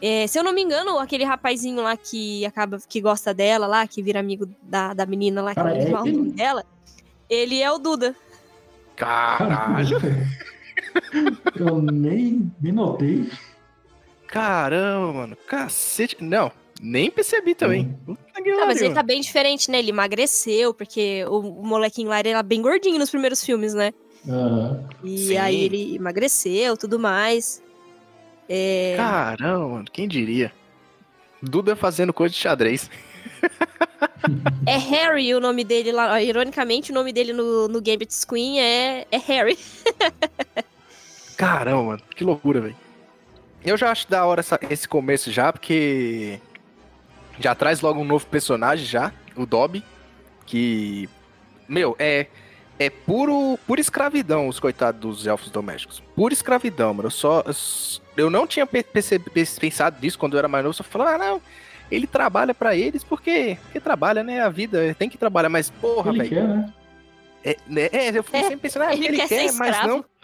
é, 0.00 0.26
se 0.26 0.38
eu 0.38 0.42
não 0.44 0.52
me 0.52 0.62
engano, 0.62 0.98
aquele 0.98 1.24
rapazinho 1.24 1.82
lá 1.82 1.96
que 1.96 2.44
acaba 2.46 2.78
que 2.88 3.00
gosta 3.00 3.32
dela 3.32 3.66
lá, 3.66 3.86
que 3.86 4.02
vira 4.02 4.20
amigo 4.20 4.48
da, 4.62 4.92
da 4.94 5.06
menina 5.06 5.40
lá, 5.42 5.54
que 5.54 5.60
não 5.60 5.68
é 5.68 5.72
o 5.72 5.76
ele? 5.82 5.90
nome 6.16 6.32
dela, 6.32 6.64
ele 7.28 7.60
é 7.60 7.70
o 7.70 7.78
Duda. 7.78 8.14
Caralho. 8.96 9.98
Eu 11.56 11.80
nem 11.80 12.50
me 12.60 12.72
notei. 12.72 13.28
Caramba, 14.26 15.12
mano. 15.12 15.36
Cacete. 15.46 16.16
Não, 16.20 16.50
nem 16.80 17.10
percebi 17.10 17.54
também. 17.54 17.96
Puta 18.04 18.42
que 18.42 18.50
Ah, 18.50 18.66
mas 18.66 18.80
ele 18.80 18.94
tá 18.94 19.02
bem 19.02 19.20
diferente, 19.20 19.70
né? 19.70 19.78
Ele 19.78 19.90
emagreceu, 19.90 20.72
porque 20.74 21.24
o, 21.28 21.38
o 21.38 21.66
molequinho 21.66 22.08
lá 22.08 22.18
era 22.18 22.42
bem 22.42 22.60
gordinho 22.62 22.98
nos 22.98 23.10
primeiros 23.10 23.44
filmes, 23.44 23.74
né? 23.74 23.92
Aham. 24.28 24.88
E 25.02 25.18
Sim. 25.28 25.36
aí 25.38 25.64
ele 25.64 25.96
emagreceu, 25.96 26.76
tudo 26.76 26.98
mais. 26.98 27.62
É, 28.48 28.94
Caramba, 28.96 29.68
mano, 29.68 29.84
quem 29.92 30.06
diria? 30.06 30.52
Duda 31.42 31.74
fazendo 31.74 32.12
coisa 32.12 32.32
de 32.34 32.40
xadrez. 32.40 32.88
é 34.66 34.76
Harry 34.76 35.34
o 35.34 35.40
nome 35.40 35.64
dele 35.64 35.90
lá. 35.90 36.20
Ironicamente, 36.22 36.92
o 36.92 36.94
nome 36.94 37.12
dele 37.12 37.32
no, 37.32 37.66
no 37.68 37.80
Gambit 37.82 38.14
Queen 38.26 38.60
é, 38.60 39.06
é 39.10 39.16
Harry. 39.18 39.58
Caramba, 41.36 41.82
mano, 41.82 42.02
que 42.14 42.22
loucura, 42.24 42.60
velho. 42.60 42.76
Eu 43.64 43.76
já 43.76 43.90
acho 43.90 44.08
da 44.10 44.24
hora 44.24 44.40
essa- 44.40 44.58
esse 44.70 44.86
começo 44.88 45.30
já, 45.30 45.52
porque 45.52 46.40
já 47.40 47.54
traz 47.54 47.80
logo 47.80 48.00
um 48.00 48.04
novo 48.04 48.26
personagem 48.26 48.84
já, 48.84 49.12
o 49.36 49.46
Dobby, 49.46 49.82
que, 50.46 51.08
meu, 51.68 51.96
é 51.98 52.26
é 52.86 52.90
puro, 52.90 53.58
pura 53.66 53.80
escravidão 53.80 54.48
os 54.48 54.58
coitados 54.60 55.00
dos 55.00 55.26
elfos 55.26 55.50
domésticos. 55.50 56.02
Pura 56.14 56.32
escravidão, 56.34 56.92
mano. 56.94 57.06
Eu 57.06 57.10
só 57.10 57.44
eu 58.16 58.28
não 58.30 58.46
tinha 58.46 58.66
pe- 58.66 58.82
perce- 58.82 59.18
pe- 59.18 59.46
pensado 59.60 59.96
nisso 60.00 60.18
quando 60.18 60.34
eu 60.34 60.38
era 60.38 60.48
mais 60.48 60.64
novo, 60.64 60.74
só 60.74 60.82
falava, 60.84 61.14
ah, 61.14 61.18
não, 61.18 61.42
ele 61.90 62.06
trabalha 62.06 62.54
pra 62.54 62.74
eles 62.76 63.02
porque, 63.04 63.56
porque 63.62 63.80
trabalha, 63.80 64.22
né, 64.22 64.40
a 64.40 64.48
vida, 64.48 64.94
tem 64.98 65.08
que 65.08 65.16
trabalhar, 65.18 65.48
mas 65.48 65.70
porra, 65.70 66.10
Ele 66.10 66.18
velho. 66.18 66.30
quer, 66.30 66.42
né? 66.48 66.72
É, 67.44 67.56
né, 67.66 67.88
é, 67.92 68.16
eu 68.16 68.22
fiquei 68.22 68.40
É, 68.40 68.42
sempre 68.44 68.58
pensando, 68.58 68.82
ah, 68.82 68.92
ele 68.94 69.06
ele, 69.08 69.16
quer 69.16 69.28
quer, 69.28 69.48
ser 69.48 69.58
mas 69.58 69.86
não. 69.86 70.04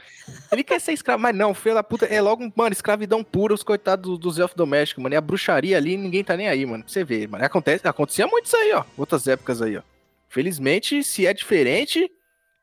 Ele 0.53 0.63
quer 0.63 0.79
ser 0.79 0.93
escravo, 0.93 1.23
mas 1.23 1.35
não, 1.35 1.55
filho 1.55 1.75
da 1.75 1.83
puta, 1.83 2.05
é 2.05 2.21
logo, 2.21 2.53
mano, 2.55 2.73
escravidão 2.73 3.25
pura, 3.25 3.55
os 3.55 3.63
coitados 3.63 4.11
dos, 4.11 4.19
dos 4.19 4.39
elfos 4.39 4.55
domésticos, 4.55 5.03
mano. 5.03 5.15
E 5.15 5.17
a 5.17 5.21
bruxaria 5.23 5.75
ali, 5.79 5.97
ninguém 5.97 6.23
tá 6.23 6.37
nem 6.37 6.49
aí, 6.49 6.67
mano. 6.67 6.85
Pra 6.85 6.93
você 6.93 7.03
ver, 7.03 7.27
mano. 7.29 7.43
Acontece, 7.43 7.89
acontecia 7.89 8.27
muito 8.27 8.45
isso 8.45 8.57
aí, 8.57 8.73
ó. 8.75 8.85
Outras 8.97 9.27
épocas 9.27 9.63
aí, 9.63 9.79
ó. 9.79 9.83
Felizmente, 10.29 11.03
se 11.03 11.27
é 11.27 11.33
diferente, 11.33 12.11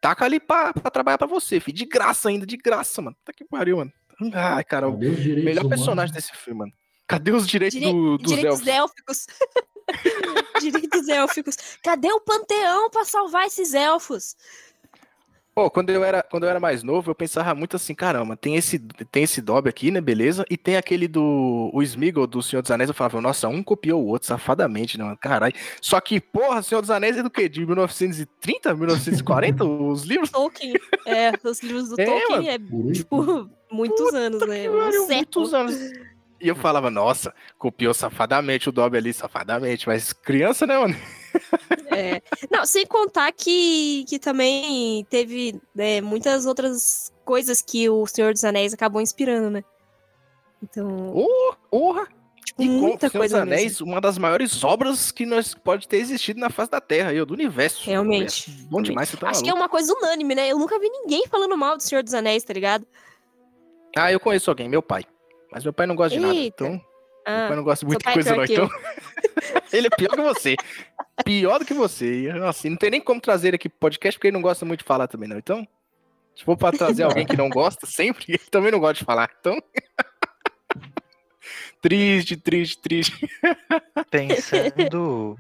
taca 0.10 0.26
ali 0.26 0.40
pra, 0.40 0.72
pra 0.74 0.92
trabalhar 0.92 1.18
pra 1.18 1.26
você, 1.28 1.60
filho. 1.60 1.76
De 1.76 1.86
graça 1.86 2.30
ainda, 2.30 2.46
de 2.46 2.58
graça, 2.58 3.02
mano. 3.02 3.16
Tá 3.26 3.34
que 3.34 3.44
pariu, 3.44 3.78
mano. 3.78 3.92
Ai, 4.34 4.64
cara, 4.64 4.88
o 4.88 4.94
Cadê 4.94 5.08
os 5.08 5.18
direitos 5.18 5.44
melhor 5.46 5.62
humanos? 5.66 5.80
personagem 5.80 6.14
desse 6.14 6.32
filme, 6.36 6.60
mano. 6.60 6.72
Cadê 7.08 7.32
os 7.32 7.48
direitos 7.48 7.80
Dire- 7.80 7.92
do- 7.92 8.18
dos 8.18 8.32
Direitos 8.36 8.68
elfos? 8.68 8.68
élficos. 8.68 9.28
Direitos 10.62 11.08
élficos. 11.08 11.58
Cadê 11.84 12.12
o 12.12 12.20
panteão 12.22 12.90
pra 12.90 13.04
salvar 13.06 13.46
esses 13.48 13.74
elfos? 13.74 14.36
Pô, 15.56 15.72
quando 15.72 15.90
eu, 15.90 16.04
era, 16.04 16.22
quando 16.22 16.44
eu 16.44 16.50
era 16.50 16.60
mais 16.60 16.84
novo, 16.84 17.10
eu 17.10 17.16
pensava 17.16 17.56
muito 17.56 17.78
assim, 17.78 17.96
caramba, 17.96 18.36
tem 18.36 18.58
esse, 18.58 18.78
tem 18.78 19.24
esse 19.24 19.42
Dobby 19.42 19.70
aqui, 19.70 19.90
né, 19.90 20.02
beleza? 20.02 20.44
E 20.50 20.58
tem 20.58 20.76
aquele 20.76 21.08
do 21.08 21.72
o 21.74 21.82
Smeagol 21.82 22.28
do 22.28 22.44
Senhor 22.44 22.62
dos 22.62 22.72
Anéis, 22.72 22.90
eu 22.90 22.94
falava, 22.94 23.22
nossa, 23.22 23.48
um 23.48 23.64
copiou 23.64 24.04
o 24.04 24.08
outro 24.08 24.28
safadamente, 24.28 24.98
né, 24.98 25.06
mano? 25.06 25.18
caralho. 25.18 25.56
Só 25.80 26.02
que, 26.02 26.20
porra, 26.20 26.62
Senhor 26.62 26.82
dos 26.82 26.92
Anéis 26.92 27.16
é 27.16 27.24
do 27.24 27.30
quê? 27.30 27.48
De 27.48 27.66
1930, 27.66 28.76
1940, 28.76 29.64
os 29.64 30.04
livros? 30.04 30.30
Tolkien. 30.30 30.74
É, 31.06 31.32
os 31.42 31.64
livros 31.64 31.88
do 31.88 32.02
É, 32.02 32.06
Tolkien 32.06 32.50
é, 32.50 32.60
tipo, 32.92 33.50
muitos 33.72 34.14
anos, 34.14 34.46
né? 34.46 34.70
Um 34.70 35.08
muitos 35.08 35.54
anos. 35.54 35.74
E 36.42 36.50
eu 36.50 36.56
falava, 36.56 36.92
nossa, 36.92 37.34
copiou 37.58 37.94
safadamente 37.94 38.68
o 38.68 38.74
Dobby 38.74 38.98
ali, 38.98 39.14
safadamente. 39.14 39.88
Mas 39.88 40.12
criança, 40.12 40.68
né, 40.68 40.78
mano? 40.78 40.96
É. 41.96 42.22
Não, 42.52 42.66
sem 42.66 42.86
contar 42.86 43.32
que, 43.32 44.06
que 44.08 44.20
também 44.20 45.06
teve 45.10 45.60
né, 45.74 46.02
muitas 46.02 46.46
outras 46.46 47.14
coisas 47.24 47.62
que 47.62 47.90
o 47.90 48.06
Senhor 48.06 48.34
dos 48.34 48.44
Anéis 48.44 48.74
acabou 48.74 49.02
inspirando, 49.02 49.50
né? 49.50 49.64
Então, 50.64 51.14
Oh, 51.16 51.54
porra! 51.70 52.08
tipo, 52.46 52.62
E 52.64 52.68
com 52.68 52.72
muita 52.74 53.10
Senhor 53.10 53.12
dos 53.24 53.32
coisa 53.32 53.42
Anéis, 53.42 53.64
mesmo. 53.64 53.88
uma 53.88 54.00
das 54.02 54.18
maiores 54.18 54.64
obras 54.64 55.12
que 55.12 55.26
nós 55.26 55.54
pode 55.54 55.88
ter 55.88 55.98
existido 55.98 56.40
na 56.40 56.50
face 56.50 56.72
da 56.72 56.80
Terra, 56.82 57.12
ó, 57.22 57.26
do 57.26 57.34
universo. 57.34 57.84
Realmente. 57.86 58.50
É 58.50 58.64
bom 58.70 58.82
demais, 58.82 59.10
você 59.10 59.18
tá 59.18 59.30
Acho 59.30 59.42
que 59.44 59.50
é 59.50 59.52
maluco. 59.52 59.64
uma 59.64 59.70
coisa 59.70 59.94
unânime, 59.94 60.36
né? 60.36 60.48
Eu 60.52 60.58
nunca 60.58 60.80
vi 60.80 60.90
ninguém 60.90 61.26
falando 61.28 61.58
mal 61.58 61.76
do 61.78 61.84
Senhor 61.84 62.04
dos 62.04 62.14
Anéis, 62.14 62.44
tá 62.44 62.54
ligado? 62.54 62.86
Ah, 63.98 64.12
eu 64.12 64.20
conheço 64.20 64.50
alguém, 64.50 64.68
meu 64.70 64.82
pai. 64.82 65.04
Mas 65.52 65.64
meu 65.64 65.72
pai 65.74 65.86
não 65.88 65.96
gosta 65.96 66.16
de 66.18 66.20
nada, 66.22 66.34
Eita. 66.36 66.64
então... 66.66 66.70
Meu 66.72 66.82
Ah, 67.36 67.48
pai 67.48 67.56
não 67.58 67.64
gosta 67.64 67.86
de 67.86 67.92
muita 67.92 68.10
é 68.10 68.14
coisa, 68.14 68.36
não. 68.36 68.44
Então... 68.44 68.70
ele 69.72 69.88
é 69.88 69.90
pior 69.90 70.10
que 70.12 70.22
você. 70.22 70.56
Pior 71.24 71.60
do 71.60 71.66
que 71.66 71.74
você. 71.74 72.30
Assim, 72.48 72.70
não 72.70 72.78
tem 72.78 72.92
nem 72.92 73.02
como 73.02 73.22
trazer 73.22 73.50
ele 73.50 73.56
aqui 73.56 73.70
pro 73.70 73.80
podcast, 73.80 74.18
porque 74.18 74.28
ele 74.28 74.36
não 74.36 74.42
gosta 74.42 74.66
muito 74.66 74.80
de 74.80 74.86
falar 74.86 75.08
também, 75.08 75.30
não. 75.30 75.38
Então, 75.38 75.68
se 76.36 76.44
for 76.44 76.58
pra 76.58 76.72
trazer 76.72 77.04
alguém 77.04 77.26
que 77.26 77.38
não 77.38 77.50
gosta, 77.50 77.86
sempre, 77.86 78.26
ele 78.30 78.38
também 78.52 78.72
não 78.72 78.80
gosta 78.80 78.96
de 79.00 79.06
falar. 79.06 79.30
Então... 79.40 79.62
triste, 81.82 82.36
triste, 82.38 82.82
triste. 82.82 83.30
Pensando 84.10 85.38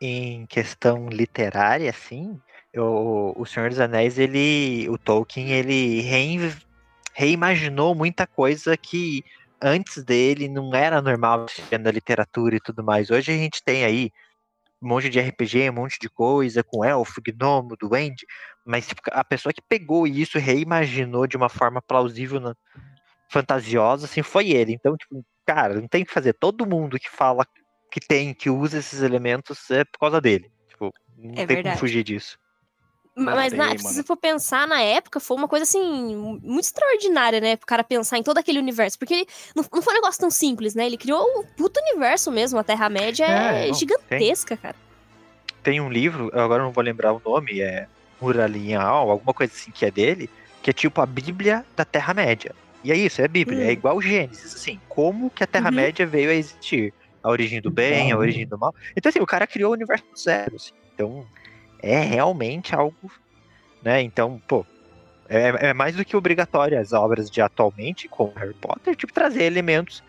em 0.00 0.46
questão 0.46 1.08
literária, 1.08 1.90
assim, 1.90 2.38
eu- 2.72 3.32
o 3.36 3.46
Senhor 3.46 3.68
dos 3.68 3.80
Anéis, 3.80 4.18
ele, 4.18 4.88
o 4.88 4.98
Tolkien, 4.98 5.52
ele 5.52 6.00
rein- 6.02 6.52
reimaginou 7.14 7.94
muita 7.94 8.26
coisa 8.26 8.76
que 8.76 9.24
antes 9.66 10.04
dele 10.04 10.48
não 10.48 10.72
era 10.74 11.02
normal 11.02 11.46
na 11.80 11.90
literatura 11.90 12.56
e 12.56 12.60
tudo 12.60 12.84
mais. 12.84 13.10
Hoje 13.10 13.32
a 13.32 13.36
gente 13.36 13.62
tem 13.64 13.84
aí 13.84 14.10
um 14.80 14.88
monte 14.88 15.08
de 15.08 15.18
RPG, 15.18 15.70
um 15.70 15.74
monte 15.74 15.98
de 16.00 16.08
coisa 16.08 16.62
com 16.62 16.84
elfo, 16.84 17.20
gnomo, 17.20 17.76
duende, 17.80 18.24
mas 18.64 18.86
tipo, 18.86 19.00
a 19.10 19.24
pessoa 19.24 19.52
que 19.52 19.62
pegou 19.68 20.06
isso 20.06 20.38
e 20.38 20.40
reimaginou 20.40 21.26
de 21.26 21.36
uma 21.36 21.48
forma 21.48 21.82
plausível, 21.82 22.38
na- 22.40 22.54
fantasiosa, 23.30 24.06
assim, 24.06 24.22
foi 24.22 24.50
ele. 24.50 24.72
Então, 24.72 24.96
tipo, 24.96 25.24
cara, 25.44 25.80
não 25.80 25.88
tem 25.88 26.02
o 26.02 26.06
que 26.06 26.12
fazer. 26.12 26.32
Todo 26.34 26.66
mundo 26.66 26.98
que 26.98 27.10
fala 27.10 27.44
que 27.90 28.00
tem, 28.00 28.32
que 28.34 28.48
usa 28.50 28.78
esses 28.78 29.02
elementos 29.02 29.70
é 29.70 29.84
por 29.84 29.98
causa 29.98 30.20
dele. 30.20 30.50
Tipo, 30.68 30.92
não 31.16 31.32
É 31.34 31.46
tem 31.46 31.56
verdade. 31.56 31.62
como 31.76 31.78
fugir 31.78 32.04
disso. 32.04 32.38
Mas 33.18 33.50
tem, 33.50 33.58
na- 33.58 33.66
mano. 33.68 33.78
se 33.78 33.94
você 33.94 34.02
for 34.02 34.16
pensar 34.16 34.68
na 34.68 34.80
época, 34.82 35.18
foi 35.18 35.36
uma 35.38 35.48
coisa 35.48 35.62
assim, 35.62 36.14
muito 36.42 36.64
extraordinária, 36.64 37.40
né? 37.40 37.56
Pro 37.56 37.66
cara 37.66 37.82
pensar 37.82 38.18
em 38.18 38.22
todo 38.22 38.36
aquele 38.36 38.58
universo. 38.58 38.98
Porque 38.98 39.26
não, 39.54 39.64
não 39.72 39.80
foi 39.80 39.94
um 39.94 39.96
negócio 39.96 40.20
tão 40.20 40.30
simples, 40.30 40.74
né? 40.74 40.84
Ele 40.84 40.98
criou 40.98 41.24
um 41.38 41.42
puto 41.42 41.80
universo 41.80 42.30
mesmo. 42.30 42.58
A 42.58 42.64
Terra-média 42.64 43.24
é, 43.24 43.64
É, 43.64 43.66
não, 43.68 43.74
gigantesca, 43.74 44.56
cara. 44.56 44.76
Tem 45.62 45.80
um 45.80 45.88
livro, 45.90 46.30
agora 46.34 46.62
não 46.62 46.70
vou 46.72 46.84
lembrar 46.84 47.12
o 47.14 47.22
nome, 47.24 47.60
é 47.60 47.88
Muralinhal, 48.20 49.10
alguma 49.10 49.32
coisa 49.32 49.52
assim 49.52 49.70
que 49.70 49.84
é 49.84 49.90
dele, 49.90 50.28
que 50.62 50.70
é 50.70 50.72
tipo 50.72 51.00
a 51.00 51.06
Bíblia 51.06 51.64
da 51.74 51.84
Terra-média. 51.84 52.54
E 52.84 52.92
é 52.92 52.96
isso, 52.96 53.20
é 53.20 53.24
a 53.24 53.28
Bíblia, 53.28 53.58
Hum. 53.58 53.68
é 53.68 53.72
igual 53.72 54.00
Gênesis, 54.00 54.54
assim, 54.54 54.80
como 54.88 55.30
que 55.30 55.42
a 55.42 55.46
Terra-média 55.46 56.06
veio 56.06 56.30
a 56.30 56.34
existir. 56.34 56.92
A 57.22 57.28
origem 57.30 57.60
do 57.60 57.70
bem, 57.72 58.12
a 58.12 58.16
origem 58.16 58.46
do 58.46 58.56
mal. 58.56 58.72
Então, 58.96 59.10
assim, 59.10 59.18
o 59.20 59.26
cara 59.26 59.46
criou 59.48 59.70
o 59.70 59.74
universo 59.74 60.04
do 60.12 60.16
zero, 60.20 60.54
assim. 60.54 60.70
Então, 60.94 61.26
é 61.80 62.00
realmente 62.00 62.74
algo, 62.74 63.10
né? 63.82 64.02
Então, 64.02 64.40
pô, 64.46 64.64
é, 65.28 65.68
é 65.68 65.74
mais 65.74 65.96
do 65.96 66.04
que 66.04 66.16
obrigatório 66.16 66.78
as 66.78 66.92
obras 66.92 67.30
de 67.30 67.40
atualmente, 67.40 68.08
como 68.08 68.32
Harry 68.36 68.54
Potter, 68.54 68.94
tipo, 68.94 69.12
trazer 69.12 69.44
elementos 69.44 70.02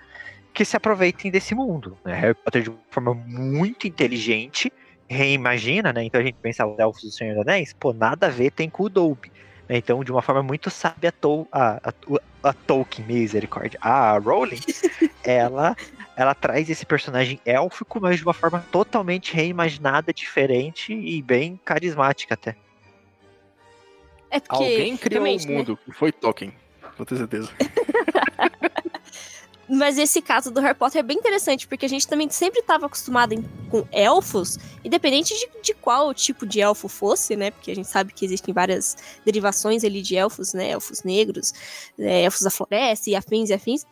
que 0.54 0.66
se 0.66 0.76
aproveitem 0.76 1.30
desse 1.30 1.54
mundo. 1.54 1.98
Né? 2.04 2.16
Harry 2.16 2.34
Potter, 2.34 2.64
de 2.64 2.70
uma 2.70 2.80
forma 2.90 3.14
muito 3.14 3.88
inteligente, 3.88 4.72
reimagina, 5.08 5.94
né? 5.94 6.04
Então 6.04 6.20
a 6.20 6.24
gente 6.24 6.38
pensa 6.42 6.66
os 6.66 6.78
Elfos 6.80 7.04
do 7.04 7.12
Senhor 7.12 7.36
dos 7.36 7.48
Anéis, 7.48 7.74
pô, 7.74 7.94
nada 7.94 8.28
a 8.28 8.30
ver 8.30 8.52
tem 8.52 8.70
com 8.70 8.84
o 8.84 8.90
Dolby. 8.90 9.32
né? 9.70 9.78
Então, 9.78 10.04
de 10.04 10.12
uma 10.12 10.22
forma 10.22 10.44
muito 10.44 10.70
sábia, 10.70 11.14
a, 11.52 11.60
a, 11.60 11.90
a, 11.90 12.50
a 12.50 12.54
Tolkien, 12.54 13.08
misericórdia, 13.08 13.80
a 13.82 14.18
Rowling, 14.18 14.60
ela, 15.24 15.76
ela 16.18 16.34
traz 16.34 16.68
esse 16.68 16.84
personagem 16.84 17.40
élfico, 17.46 18.02
mas 18.02 18.18
de 18.18 18.24
uma 18.24 18.34
forma 18.34 18.66
totalmente 18.72 19.36
reimaginada, 19.36 20.12
diferente 20.12 20.92
e 20.92 21.22
bem 21.22 21.60
carismática 21.64 22.34
até. 22.34 22.56
É 24.32 24.40
porque. 24.40 24.56
Alguém 24.56 24.98
criou 24.98 25.24
o 25.24 25.28
né? 25.28 25.46
mundo, 25.46 25.78
que 25.78 25.92
foi 25.92 26.12
Tolkien. 26.12 26.52
Com 26.98 27.16
certeza. 27.16 27.52
Mas 29.70 29.98
esse 29.98 30.22
caso 30.22 30.50
do 30.50 30.62
Harry 30.62 30.74
Potter 30.74 31.00
é 31.00 31.04
bem 31.04 31.18
interessante, 31.18 31.68
porque 31.68 31.86
a 31.86 31.90
gente 31.90 32.08
também 32.08 32.30
sempre 32.30 32.62
estava 32.62 32.86
acostumado 32.86 33.34
em- 33.34 33.44
com 33.70 33.86
elfos, 33.92 34.58
independente 34.84 35.34
de, 35.36 35.62
de 35.62 35.74
qual 35.74 36.14
tipo 36.14 36.46
de 36.46 36.62
elfo 36.62 36.88
fosse, 36.88 37.36
né? 37.36 37.52
Porque 37.52 37.72
a 37.72 37.76
gente 37.76 37.88
sabe 37.90 38.14
que 38.14 38.24
existem 38.26 38.54
várias 38.54 38.96
derivações 39.26 39.84
ali 39.84 40.02
de 40.02 40.16
elfos, 40.16 40.54
né? 40.54 40.72
Elfos 40.72 41.04
negros, 41.04 41.54
né, 41.98 42.24
elfos 42.24 42.42
da 42.42 42.50
floresta 42.50 43.10
e 43.10 43.16
afins 43.16 43.50
e 43.50 43.54
afins. 43.54 43.86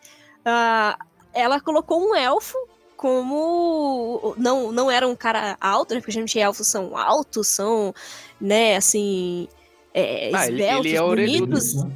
Ah, 0.46 0.98
ela 1.36 1.60
colocou 1.62 2.00
um 2.02 2.16
elfo 2.16 2.58
como 2.96 4.34
não 4.38 4.72
não 4.72 4.90
era 4.90 5.08
um 5.08 5.16
cara 5.16 5.58
alto, 5.62 5.94
né? 5.94 6.00
Porque 6.00 6.12
geralmente 6.12 6.40
elfos 6.40 6.68
são 6.68 6.98
altos, 6.98 7.48
são, 7.48 7.94
né, 8.40 8.76
assim, 8.78 9.48
é, 9.94 10.32
Ah, 10.34 10.48
esbeltos, 10.50 10.86
ele 10.86 10.96
é 10.96 11.02
orelhudo. 11.02 11.46
bonitos 11.48 11.74
né? 11.76 11.92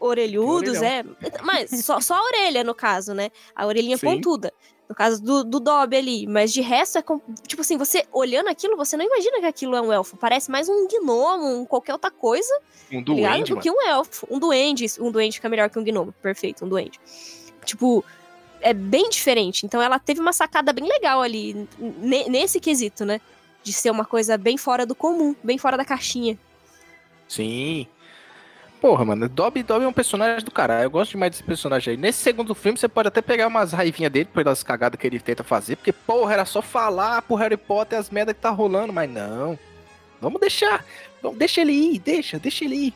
orelhudos, 0.00 0.78
Orelhão. 0.78 0.84
é. 0.84 1.04
Mas 1.42 1.84
só, 1.84 2.00
só 2.00 2.14
a 2.14 2.22
orelha, 2.24 2.64
no 2.64 2.74
caso, 2.74 3.14
né? 3.14 3.30
A 3.54 3.66
orelhinha 3.66 3.96
Sim. 3.96 4.06
pontuda. 4.06 4.52
No 4.88 4.96
caso 4.96 5.22
do, 5.22 5.42
do 5.44 5.58
Dobby 5.60 5.96
ali. 5.96 6.26
Mas 6.26 6.52
de 6.52 6.60
resto, 6.60 6.98
é 6.98 7.02
com- 7.02 7.20
tipo 7.46 7.62
assim, 7.62 7.78
você 7.78 8.04
olhando 8.12 8.48
aquilo, 8.48 8.76
você 8.76 8.96
não 8.96 9.04
imagina 9.06 9.38
que 9.40 9.46
aquilo 9.46 9.74
é 9.76 9.80
um 9.80 9.92
elfo. 9.92 10.16
Parece 10.16 10.50
mais 10.50 10.68
um 10.68 10.86
gnomo, 10.88 11.60
um 11.60 11.64
qualquer 11.64 11.92
outra 11.92 12.10
coisa, 12.10 12.52
Um 12.92 13.02
tá 13.02 13.12
ligado? 13.12 13.32
duende, 13.32 13.54
do 13.54 13.60
que 13.60 13.70
um 13.70 13.80
elfo. 13.88 14.26
Um 14.28 14.38
duende. 14.40 14.86
Um 15.00 15.10
duende 15.10 15.36
fica 15.36 15.48
melhor 15.48 15.70
que 15.70 15.78
um 15.78 15.84
gnomo. 15.84 16.12
Perfeito, 16.20 16.64
um 16.64 16.68
duende. 16.68 17.00
Tipo, 17.64 18.04
é 18.62 18.72
bem 18.72 19.10
diferente. 19.10 19.66
Então 19.66 19.82
ela 19.82 19.98
teve 19.98 20.20
uma 20.20 20.32
sacada 20.32 20.72
bem 20.72 20.86
legal 20.88 21.20
ali, 21.20 21.68
ne- 21.78 22.28
nesse 22.28 22.58
quesito, 22.60 23.04
né? 23.04 23.20
De 23.62 23.72
ser 23.72 23.90
uma 23.90 24.04
coisa 24.04 24.36
bem 24.38 24.56
fora 24.56 24.86
do 24.86 24.94
comum, 24.94 25.34
bem 25.42 25.58
fora 25.58 25.76
da 25.76 25.84
caixinha. 25.84 26.38
Sim. 27.28 27.86
Porra, 28.80 29.04
mano, 29.04 29.28
Dobby, 29.28 29.62
Dobby 29.62 29.84
é 29.84 29.88
um 29.88 29.92
personagem 29.92 30.44
do 30.44 30.50
caralho. 30.50 30.86
Eu 30.86 30.90
gosto 30.90 31.12
demais 31.12 31.30
desse 31.30 31.42
personagem 31.44 31.92
aí. 31.92 31.96
Nesse 31.96 32.18
segundo 32.18 32.52
filme, 32.52 32.76
você 32.76 32.88
pode 32.88 33.06
até 33.06 33.22
pegar 33.22 33.46
umas 33.46 33.72
raivinhas 33.72 34.10
dele 34.10 34.24
pelas 34.24 34.64
cagadas 34.64 34.98
que 34.98 35.06
ele 35.06 35.20
tenta 35.20 35.44
fazer. 35.44 35.76
Porque, 35.76 35.92
porra, 35.92 36.32
era 36.32 36.44
só 36.44 36.60
falar 36.60 37.22
pro 37.22 37.36
Harry 37.36 37.56
Potter 37.56 37.96
as 37.96 38.10
merdas 38.10 38.34
que 38.34 38.40
tá 38.40 38.50
rolando. 38.50 38.92
Mas 38.92 39.08
não. 39.08 39.56
Vamos 40.20 40.40
deixar. 40.40 40.84
Vamos, 41.22 41.38
deixa 41.38 41.60
ele 41.60 41.72
ir, 41.72 42.00
deixa, 42.00 42.40
deixa 42.40 42.64
ele 42.64 42.74
ir. 42.74 42.94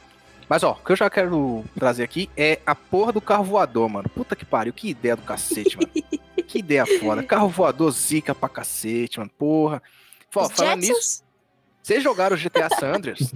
Mas, 0.48 0.62
ó, 0.62 0.72
o 0.72 0.84
que 0.84 0.92
eu 0.92 0.96
já 0.96 1.10
quero 1.10 1.64
trazer 1.74 2.04
aqui 2.04 2.30
é 2.36 2.60
a 2.64 2.74
porra 2.74 3.12
do 3.12 3.20
carro 3.20 3.44
voador, 3.44 3.88
mano. 3.88 4.08
Puta 4.08 4.36
que 4.36 4.44
pariu, 4.44 4.72
que 4.72 4.90
ideia 4.90 5.16
do 5.16 5.22
cacete, 5.22 5.76
mano. 5.76 5.90
que 6.46 6.58
ideia 6.58 6.86
foda. 6.86 7.22
Carro 7.22 7.48
voador 7.48 7.90
zica 7.90 8.34
pra 8.34 8.48
cacete, 8.48 9.18
mano. 9.18 9.30
Porra. 9.36 9.82
Os 10.34 10.52
falando 10.52 10.82
nisso, 10.82 11.24
vocês 11.82 12.02
jogaram 12.02 12.36
GTA 12.36 12.68
Sanders? 12.68 13.32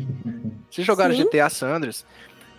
Vocês 0.71 0.87
jogaram 0.87 1.15
Sim. 1.15 1.25
GTA 1.25 1.49
Sanders? 1.49 2.05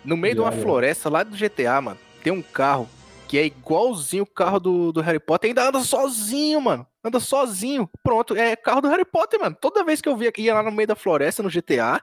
No 0.04 0.16
meio 0.16 0.34
de 0.34 0.40
uma 0.40 0.50
floresta 0.50 1.08
lá 1.08 1.22
do 1.22 1.36
GTA, 1.36 1.80
mano, 1.80 1.98
tem 2.24 2.32
um 2.32 2.42
carro 2.42 2.88
que 3.28 3.38
é 3.38 3.46
igualzinho 3.46 4.24
o 4.24 4.26
carro 4.26 4.58
do, 4.58 4.92
do 4.92 5.00
Harry 5.00 5.20
Potter, 5.20 5.48
ainda 5.48 5.68
anda 5.68 5.80
sozinho, 5.80 6.60
mano. 6.60 6.86
Anda 7.04 7.20
sozinho. 7.20 7.88
Pronto, 8.02 8.34
é 8.34 8.56
carro 8.56 8.80
do 8.80 8.88
Harry 8.88 9.04
Potter, 9.04 9.40
mano. 9.40 9.56
Toda 9.58 9.84
vez 9.84 10.00
que 10.00 10.08
eu 10.08 10.16
via, 10.16 10.32
ia 10.36 10.54
lá 10.54 10.62
no 10.62 10.72
meio 10.72 10.86
da 10.86 10.96
floresta, 10.96 11.42
no 11.42 11.48
GTA, 11.48 12.02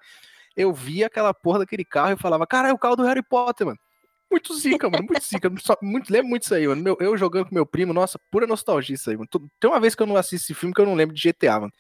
eu 0.60 0.74
via 0.74 1.08
aquela 1.08 1.34
porra 1.34 1.60
daquele 1.60 1.86
carro 1.86 2.12
e 2.14 2.18
falava, 2.18 2.46
cara, 2.46 2.70
é 2.70 2.74
o 2.74 2.78
carro 2.78 2.96
do 2.98 3.04
Harry 3.04 3.24
Potter, 3.24 3.68
mano. 3.68 3.80
Muito 4.30 4.54
zica, 4.56 4.90
mano, 4.90 5.06
muito 5.10 5.24
zica. 5.24 5.50
Só- 5.60 5.78
muito, 5.82 6.12
lembro 6.12 6.28
muito 6.30 6.42
disso 6.44 6.54
aí, 6.54 6.68
mano. 6.68 6.82
Meu- 6.84 6.98
eu 7.00 7.18
jogando 7.18 7.48
com 7.48 7.56
meu 7.56 7.66
primo, 7.66 7.94
nossa, 7.94 8.20
pura 8.30 8.46
nostalgia 8.46 8.96
isso 8.96 9.10
aí, 9.10 9.16
mano. 9.18 9.28
Tem 9.60 9.70
uma 9.70 9.80
vez 9.80 9.96
que 9.96 10.04
eu 10.04 10.08
não 10.08 10.16
assisto 10.18 10.52
esse 10.52 10.54
filme 10.54 10.74
que 10.74 10.82
eu 10.82 10.86
não 10.86 10.96
lembro 10.96 11.16
de 11.16 11.22
GTA, 11.22 11.60
mano. 11.60 11.74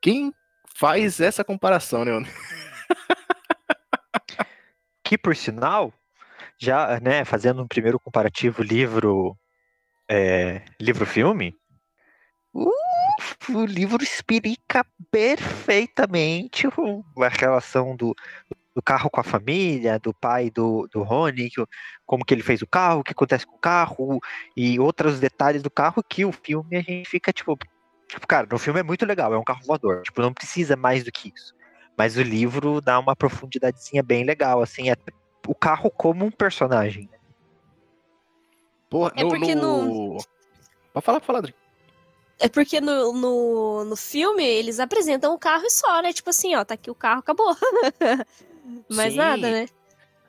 Quem 0.00 0.32
faz 0.76 1.20
essa 1.20 1.44
comparação, 1.44 2.04
né, 2.04 2.12
mano? 2.12 2.26
Que, 5.04 5.16
por 5.16 5.36
sinal, 5.36 5.92
já, 6.58 6.98
né, 7.00 7.24
fazendo 7.24 7.62
um 7.62 7.68
primeiro 7.68 7.98
comparativo 8.00 8.62
livro 8.62 9.36
é, 10.08 10.62
livro-filme, 10.80 11.54
uh, 12.54 12.70
o 13.50 13.64
livro 13.64 14.02
explica 14.02 14.84
perfeitamente 15.10 16.66
o- 16.66 17.04
a 17.22 17.28
relação 17.28 17.96
do, 17.96 18.14
do 18.74 18.82
carro 18.82 19.08
com 19.10 19.20
a 19.20 19.24
família, 19.24 19.98
do 19.98 20.12
pai 20.12 20.50
do, 20.50 20.86
do 20.92 21.02
Rony, 21.02 21.48
que 21.50 21.60
o- 21.60 21.68
como 22.04 22.24
que 22.24 22.34
ele 22.34 22.42
fez 22.42 22.60
o 22.62 22.66
carro, 22.66 23.00
o 23.00 23.04
que 23.04 23.12
acontece 23.12 23.46
com 23.46 23.56
o 23.56 23.60
carro 23.60 24.20
e 24.56 24.78
outros 24.78 25.18
detalhes 25.18 25.62
do 25.62 25.70
carro 25.70 26.02
que 26.08 26.24
o 26.24 26.32
filme 26.32 26.76
a 26.76 26.82
gente 26.82 27.08
fica 27.08 27.32
tipo, 27.32 27.56
tipo, 28.08 28.26
cara, 28.26 28.46
no 28.50 28.58
filme 28.58 28.80
é 28.80 28.82
muito 28.82 29.06
legal, 29.06 29.32
é 29.32 29.38
um 29.38 29.44
carro 29.44 29.64
voador, 29.66 30.02
tipo, 30.02 30.20
não 30.20 30.32
precisa 30.32 30.76
mais 30.76 31.02
do 31.04 31.10
que 31.10 31.32
isso. 31.34 31.54
Mas 31.96 32.18
o 32.18 32.22
livro 32.22 32.80
dá 32.82 32.98
uma 32.98 33.16
profundidadezinha 33.16 34.02
bem 34.02 34.24
legal, 34.24 34.60
assim, 34.60 34.90
é 34.90 34.96
o 35.46 35.54
carro 35.54 35.90
como 35.90 36.24
um 36.26 36.30
personagem. 36.30 37.08
Porra, 38.90 39.12
É 39.16 39.22
no, 39.22 39.28
porque 39.28 39.54
no... 39.54 40.18
Pode 40.92 41.04
falar, 41.04 41.20
pode 41.20 41.26
falar, 41.26 41.38
Adri. 41.40 41.54
É 42.38 42.48
porque 42.48 42.80
no, 42.80 43.12
no, 43.12 43.84
no 43.84 43.96
filme 43.96 44.44
eles 44.44 44.78
apresentam 44.78 45.34
o 45.34 45.38
carro 45.38 45.64
e 45.64 45.70
só, 45.70 46.02
né? 46.02 46.12
Tipo 46.12 46.30
assim, 46.30 46.54
ó, 46.54 46.64
tá 46.64 46.74
aqui 46.74 46.90
o 46.90 46.94
carro, 46.94 47.20
acabou. 47.20 47.56
Mais 48.90 49.12
Sim. 49.12 49.18
nada, 49.18 49.50
né? 49.50 49.66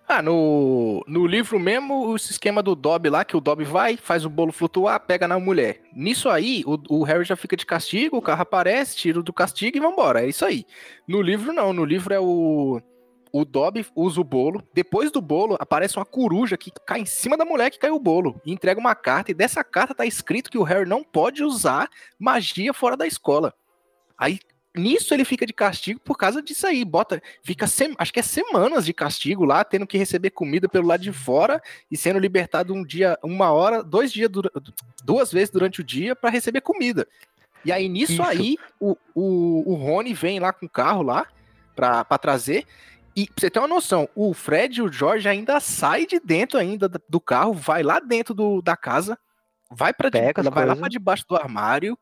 Ah, 0.10 0.22
no, 0.22 1.04
no 1.06 1.28
livro 1.28 1.60
mesmo, 1.60 2.08
o 2.08 2.16
esquema 2.16 2.64
do 2.64 2.76
Dobby 2.76 3.10
lá, 3.10 3.26
que 3.26 3.36
o 3.36 3.42
Dobby 3.42 3.66
vai, 3.66 3.98
faz 3.98 4.24
o 4.24 4.30
bolo 4.30 4.54
flutuar, 4.54 5.02
pega 5.02 5.28
na 5.28 5.38
mulher. 5.38 5.82
Nisso 5.94 6.30
aí, 6.30 6.64
o, 6.66 6.80
o 7.00 7.04
Harry 7.04 7.26
já 7.26 7.36
fica 7.36 7.58
de 7.58 7.66
castigo, 7.66 8.16
o 8.16 8.22
carro 8.22 8.42
aparece, 8.42 8.96
tira 8.96 9.22
do 9.22 9.34
castigo 9.34 9.76
e 9.76 9.82
vambora. 9.82 10.24
É 10.24 10.30
isso 10.30 10.46
aí. 10.46 10.66
No 11.06 11.22
livro, 11.22 11.52
não. 11.52 11.74
No 11.74 11.84
livro 11.84 12.14
é 12.14 12.20
o. 12.22 12.82
O 13.38 13.46
Dobby 13.46 13.86
usa 13.96 14.20
o 14.20 14.24
bolo. 14.24 14.68
Depois 14.74 15.12
do 15.12 15.22
bolo, 15.22 15.56
aparece 15.60 15.96
uma 15.96 16.06
coruja 16.06 16.58
que 16.58 16.72
cai 16.84 17.02
em 17.02 17.06
cima 17.06 17.38
da 17.38 17.46
mulher 17.46 17.70
que 17.70 17.78
caiu 17.78 17.94
o 17.94 18.00
bolo. 18.00 18.42
E 18.44 18.52
entrega 18.52 18.80
uma 18.80 18.96
carta. 18.96 19.30
E 19.30 19.34
dessa 19.36 19.64
carta 19.64 19.94
tá 19.94 20.08
escrito 20.08 20.50
que 20.50 20.58
o 20.58 20.64
Harry 20.64 20.90
não 20.90 21.04
pode 21.04 21.44
usar 21.44 21.88
magia 22.18 22.74
fora 22.74 22.98
da 22.98 23.06
escola. 23.06 23.54
Aí, 24.18 24.40
nisso, 24.76 25.14
ele 25.14 25.24
fica 25.24 25.46
de 25.46 25.54
castigo 25.54 26.00
por 26.00 26.18
causa 26.18 26.42
disso 26.42 26.66
aí. 26.66 26.84
Bota. 26.84 27.22
Fica, 27.44 27.68
sem, 27.68 27.94
acho 28.00 28.12
que 28.12 28.20
é 28.20 28.24
semanas 28.24 28.84
de 28.84 28.92
castigo 28.92 29.46
lá, 29.46 29.64
tendo 29.64 29.86
que 29.86 30.00
receber 30.00 30.32
comida 30.32 30.68
pelo 30.68 30.88
lado 30.88 31.04
de 31.04 31.12
fora 31.12 31.62
e 31.92 31.96
sendo 31.96 32.18
libertado 32.18 32.74
um 32.74 32.84
dia, 32.84 33.20
uma 33.24 33.52
hora, 33.52 33.84
dois 33.84 34.12
dias, 34.12 34.32
duas 35.04 35.32
vezes 35.32 35.52
durante 35.52 35.80
o 35.82 35.84
dia 35.84 36.16
para 36.16 36.32
receber 36.32 36.62
comida. 36.62 37.08
E 37.64 37.72
aí, 37.72 37.88
nisso 37.88 38.14
Isso. 38.14 38.24
aí, 38.24 38.58
o, 38.80 38.98
o, 39.14 39.74
o 39.74 39.76
Rony 39.76 40.16
vem 40.16 40.40
lá 40.40 40.52
com 40.52 40.66
o 40.66 40.70
carro 40.70 41.04
lá 41.04 41.28
pra, 41.76 42.04
pra 42.04 42.18
trazer. 42.18 42.66
E 43.18 43.26
pra 43.26 43.34
você 43.40 43.50
ter 43.50 43.58
uma 43.60 43.68
noção, 43.68 44.08
o 44.16 44.32
Fred 44.34 44.80
e 44.80 44.82
o 44.84 44.92
George 44.94 45.28
ainda 45.28 45.60
sai 45.60 46.06
de 46.06 46.20
dentro 46.20 46.60
ainda 46.60 46.88
da- 46.88 47.00
do 47.10 47.20
carro, 47.20 47.52
vai 47.52 47.82
lá 47.82 48.00
dentro 48.00 48.34
do, 48.36 48.62
da 48.62 48.78
casa, 48.78 49.18
vai 49.72 49.92
para 49.92 50.12
Pega 50.12 50.42
as 50.42 50.46
vai 50.48 50.54
lá 50.66 50.74
coisas. 50.74 50.80
para 50.80 50.90
debaixo 50.90 51.26
do 51.28 51.36
armário, 51.36 51.98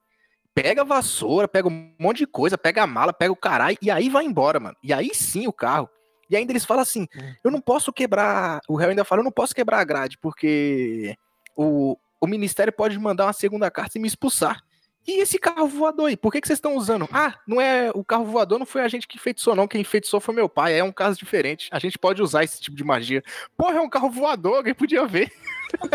pega 0.54 0.82
a 0.82 0.86
vassoura, 0.86 1.48
pega 1.48 1.70
um 1.70 1.94
monte 1.98 2.18
de 2.18 2.28
coisa, 2.28 2.58
pega 2.58 2.84
a 2.84 2.88
mala, 2.88 3.14
pega 3.14 3.32
o 3.32 3.36
caralho 3.36 3.78
e 3.82 3.90
aí 3.90 4.10
vai 4.10 4.26
embora, 4.26 4.60
mano. 4.60 4.76
E 4.84 4.92
aí 4.92 5.12
sim 5.16 5.48
o 5.48 5.54
carro. 5.54 5.90
E 6.30 6.36
ainda 6.36 6.52
eles 6.52 6.66
falam 6.66 6.82
assim: 6.82 7.08
eu 7.44 7.50
não 7.52 7.62
posso 7.62 7.94
quebrar. 7.94 8.60
O 8.68 8.76
Harry 8.76 8.90
ainda 8.90 9.06
fala: 9.06 9.22
eu 9.22 9.26
não 9.26 9.32
posso 9.32 9.56
quebrar 9.56 9.80
a 9.80 9.84
grade, 9.86 10.18
porque 10.18 11.16
o, 11.56 11.98
o 12.20 12.28
ministério 12.28 12.74
pode 12.74 12.98
mandar 13.00 13.26
uma 13.28 13.34
segunda 13.34 13.72
carta 13.72 13.98
e 13.98 14.02
me 14.02 14.08
expulsar. 14.08 14.62
E 15.08 15.22
esse 15.22 15.38
carro 15.38 15.68
voador 15.68 16.08
aí, 16.08 16.18
por 16.18 16.32
que, 16.32 16.42
que 16.42 16.48
vocês 16.48 16.58
estão 16.58 16.76
usando? 16.76 17.08
Ah, 17.12 17.36
não 17.48 17.62
é 17.62 17.92
o 17.94 18.04
carro 18.04 18.26
voador, 18.26 18.58
não 18.58 18.66
foi 18.66 18.82
a 18.82 18.88
gente 18.88 19.08
que 19.08 19.18
enfeitiçou, 19.18 19.56
não. 19.56 19.68
Quem 19.68 19.82
enfeitiçou 19.82 20.20
foi 20.20 20.34
meu 20.34 20.50
pai. 20.50 20.78
É 20.80 20.84
um 20.84 20.92
caso 20.92 21.18
diferente. 21.20 21.70
A 21.72 21.78
gente 21.80 21.98
pode 21.98 22.22
usar 22.22 22.44
esse 22.44 22.60
tipo 22.60 22.76
de 22.76 22.84
magia. 22.84 23.24
Porra, 23.56 23.78
é 23.78 23.82
um 23.82 23.90
carro 23.90 24.10
voador, 24.10 24.58
alguém 24.58 24.74
podia 24.74 25.06
ver. 25.06 25.32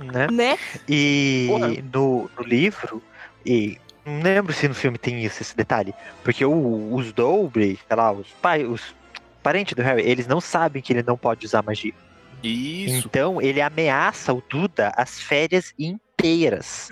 Né? 0.00 0.26
Né? 0.32 0.58
E 0.88 1.46
no, 1.92 2.28
no 2.36 2.42
livro, 2.42 3.00
e 3.46 3.78
não 4.04 4.20
lembro 4.22 4.52
se 4.52 4.66
no 4.66 4.74
filme 4.74 4.98
tem 4.98 5.24
isso, 5.24 5.40
esse 5.40 5.56
detalhe, 5.56 5.94
porque 6.24 6.44
o- 6.44 6.92
os 6.92 7.12
Dobre, 7.12 7.78
sei 7.86 7.96
lá, 7.96 8.10
os 8.10 8.26
pai, 8.42 8.64
os 8.64 8.94
parentes 9.40 9.74
do 9.74 9.82
Harry, 9.82 10.02
eles 10.02 10.26
não 10.26 10.40
sabem 10.40 10.82
que 10.82 10.92
ele 10.92 11.04
não 11.04 11.16
pode 11.16 11.46
usar 11.46 11.62
magia. 11.62 11.92
Isso. 12.42 13.06
Então 13.06 13.40
ele 13.40 13.60
ameaça 13.60 14.32
o 14.34 14.42
Duda 14.48 14.92
as 14.96 15.20
férias 15.20 15.72
inteiras. 15.78 16.02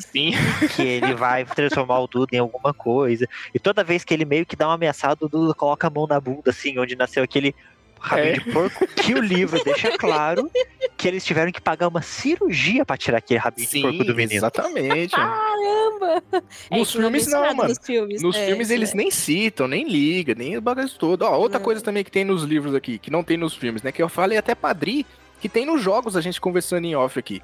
Sim. 0.01 0.33
Que 0.77 0.83
ele 0.83 1.15
vai 1.15 1.45
transformar 1.45 2.01
o 2.01 2.07
Duda 2.07 2.37
em 2.37 2.39
alguma 2.39 2.73
coisa. 2.75 3.27
E 3.55 3.59
toda 3.59 3.83
vez 3.85 4.05
que 4.05 4.13
ele 4.13 4.25
meio 4.25 4.45
que 4.47 4.57
dá 4.57 4.69
uma 4.69 4.75
ameaçada, 4.75 5.25
o 5.25 5.29
Duda 5.29 5.55
coloca 5.55 5.87
a 5.87 5.91
mão 5.91 6.07
na 6.07 6.21
bunda, 6.21 6.51
assim, 6.51 6.79
onde 6.79 6.95
nasceu 6.97 7.23
aquele 7.23 7.55
rabinho 7.99 8.29
É. 8.29 8.33
de 8.33 8.41
porco, 8.53 8.87
que 8.89 9.15
o 9.15 9.21
livro 9.21 9.63
deixa 9.65 9.97
claro 9.97 10.51
que 10.97 11.07
eles 11.07 11.25
tiveram 11.25 11.53
que 11.53 11.61
pagar 11.61 11.87
uma 11.89 12.03
cirurgia 12.03 12.85
pra 12.85 12.97
tirar 12.97 13.19
aquele 13.19 13.39
rabinho 13.39 13.69
de 13.69 13.81
porco 13.81 14.05
do 14.05 14.15
menino. 14.15 14.39
exatamente. 14.39 15.15
Caramba! 15.15 16.23
É, 16.71 16.79
Nos 16.79 16.89
é 16.95 16.99
filmes 16.99 17.27
não, 17.29 17.55
mano. 17.55 17.69
Nos 17.69 17.79
filmes, 17.79 18.23
Nos 18.23 18.37
é, 18.37 18.47
filmes 18.47 18.71
eles 18.71 18.93
é. 18.93 18.97
nem 18.97 19.11
citam, 19.11 19.69
nem 19.69 19.89
ligam, 19.89 20.35
nem 20.37 20.57
o 20.57 20.61
bagulho 20.61 20.89
todo. 20.91 21.23
Ó, 21.23 21.37
outra 21.39 21.61
coisa 21.61 21.81
também 21.81 22.03
que 22.05 22.11
tem 22.11 22.25
nos 22.25 22.43
livros 22.43 22.75
aqui, 22.75 22.99
que 22.99 23.11
não 23.11 23.23
tem 23.23 23.37
nos 23.37 23.55
filmes, 23.55 23.83
né? 23.83 23.93
Que 23.93 24.03
eu 24.03 24.09
falei 24.09 24.37
até 24.37 24.55
Padri, 24.55 25.07
que 25.41 25.49
tem 25.49 25.65
nos 25.67 25.81
jogos, 25.81 26.17
a 26.17 26.21
gente 26.21 26.41
conversando 26.41 26.85
em 26.85 26.95
off 26.97 27.19
aqui. 27.19 27.41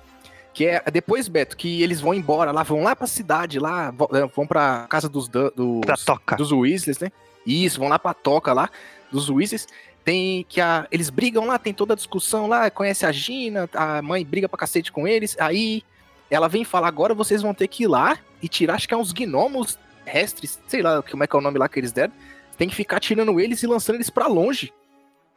Que 0.59 0.66
é 0.66 0.82
depois, 0.90 1.28
Beto, 1.28 1.56
que 1.56 1.80
eles 1.84 2.00
vão 2.00 2.12
embora 2.12 2.50
lá, 2.50 2.64
vão 2.64 2.82
lá 2.82 2.96
pra 2.96 3.06
cidade, 3.06 3.61
lá, 3.61 3.94
eh, 4.12 4.26
vão 4.34 4.44
pra 4.44 4.88
casa 4.90 5.09
dos, 5.09 5.28
dos, 5.28 5.52
Pra 5.86 5.96
toca. 5.96 6.34
dos 6.34 6.50
Weasleys, 6.50 6.98
né? 6.98 7.12
Isso, 7.46 7.78
vão 7.78 7.88
lá 7.88 7.96
pra 7.96 8.12
toca 8.12 8.52
lá, 8.52 8.68
dos 9.09 9.30
Weasleys. 9.30 9.68
Tem 10.04 10.44
que 10.48 10.61
a, 10.61 10.84
eles 10.90 11.11
brigam 11.11 11.46
lá, 11.46 11.61
tem 11.61 11.72
toda 11.72 11.92
a 11.92 11.96
discussão 11.96 12.48
lá, 12.48 12.68
conhece 12.72 13.06
a 13.06 13.12
Gina, 13.12 13.70
a 13.72 14.02
mãe 14.02 14.24
briga 14.24 14.48
pra 14.48 14.59
cacete 14.59 14.90
com 14.90 15.06
eles, 15.06 15.36
aí 15.38 15.84
ela 16.28 16.48
vem 16.48 16.64
falar, 16.64 16.88
agora 16.88 17.14
vocês 17.14 17.40
vão 17.40 17.54
ter 17.54 17.68
que 17.68 17.84
ir 17.84 17.86
lá 17.86 18.18
e 18.42 18.48
tirar, 18.48 18.74
acho 18.74 18.88
que 18.88 18.94
é 18.94 18.96
uns 18.96 19.12
gnomos 19.12 19.78
terrestres, 20.04 20.59
sei 20.66 20.82
lá 20.82 21.00
como 21.04 21.22
é 21.22 21.28
que 21.28 21.36
é 21.36 21.38
o 21.38 21.42
nome 21.42 21.56
lá 21.61 21.68
que 21.68 21.78
eles 21.78 21.92
deram, 21.92 22.12
tem 22.56 22.68
que 22.68 22.74
ficar 22.74 22.98
tirando 22.98 23.38
eles 23.38 23.62
e 23.62 23.66
lançando 23.68 23.94
eles 23.94 24.11
pra 24.11 24.26
longe. 24.26 24.72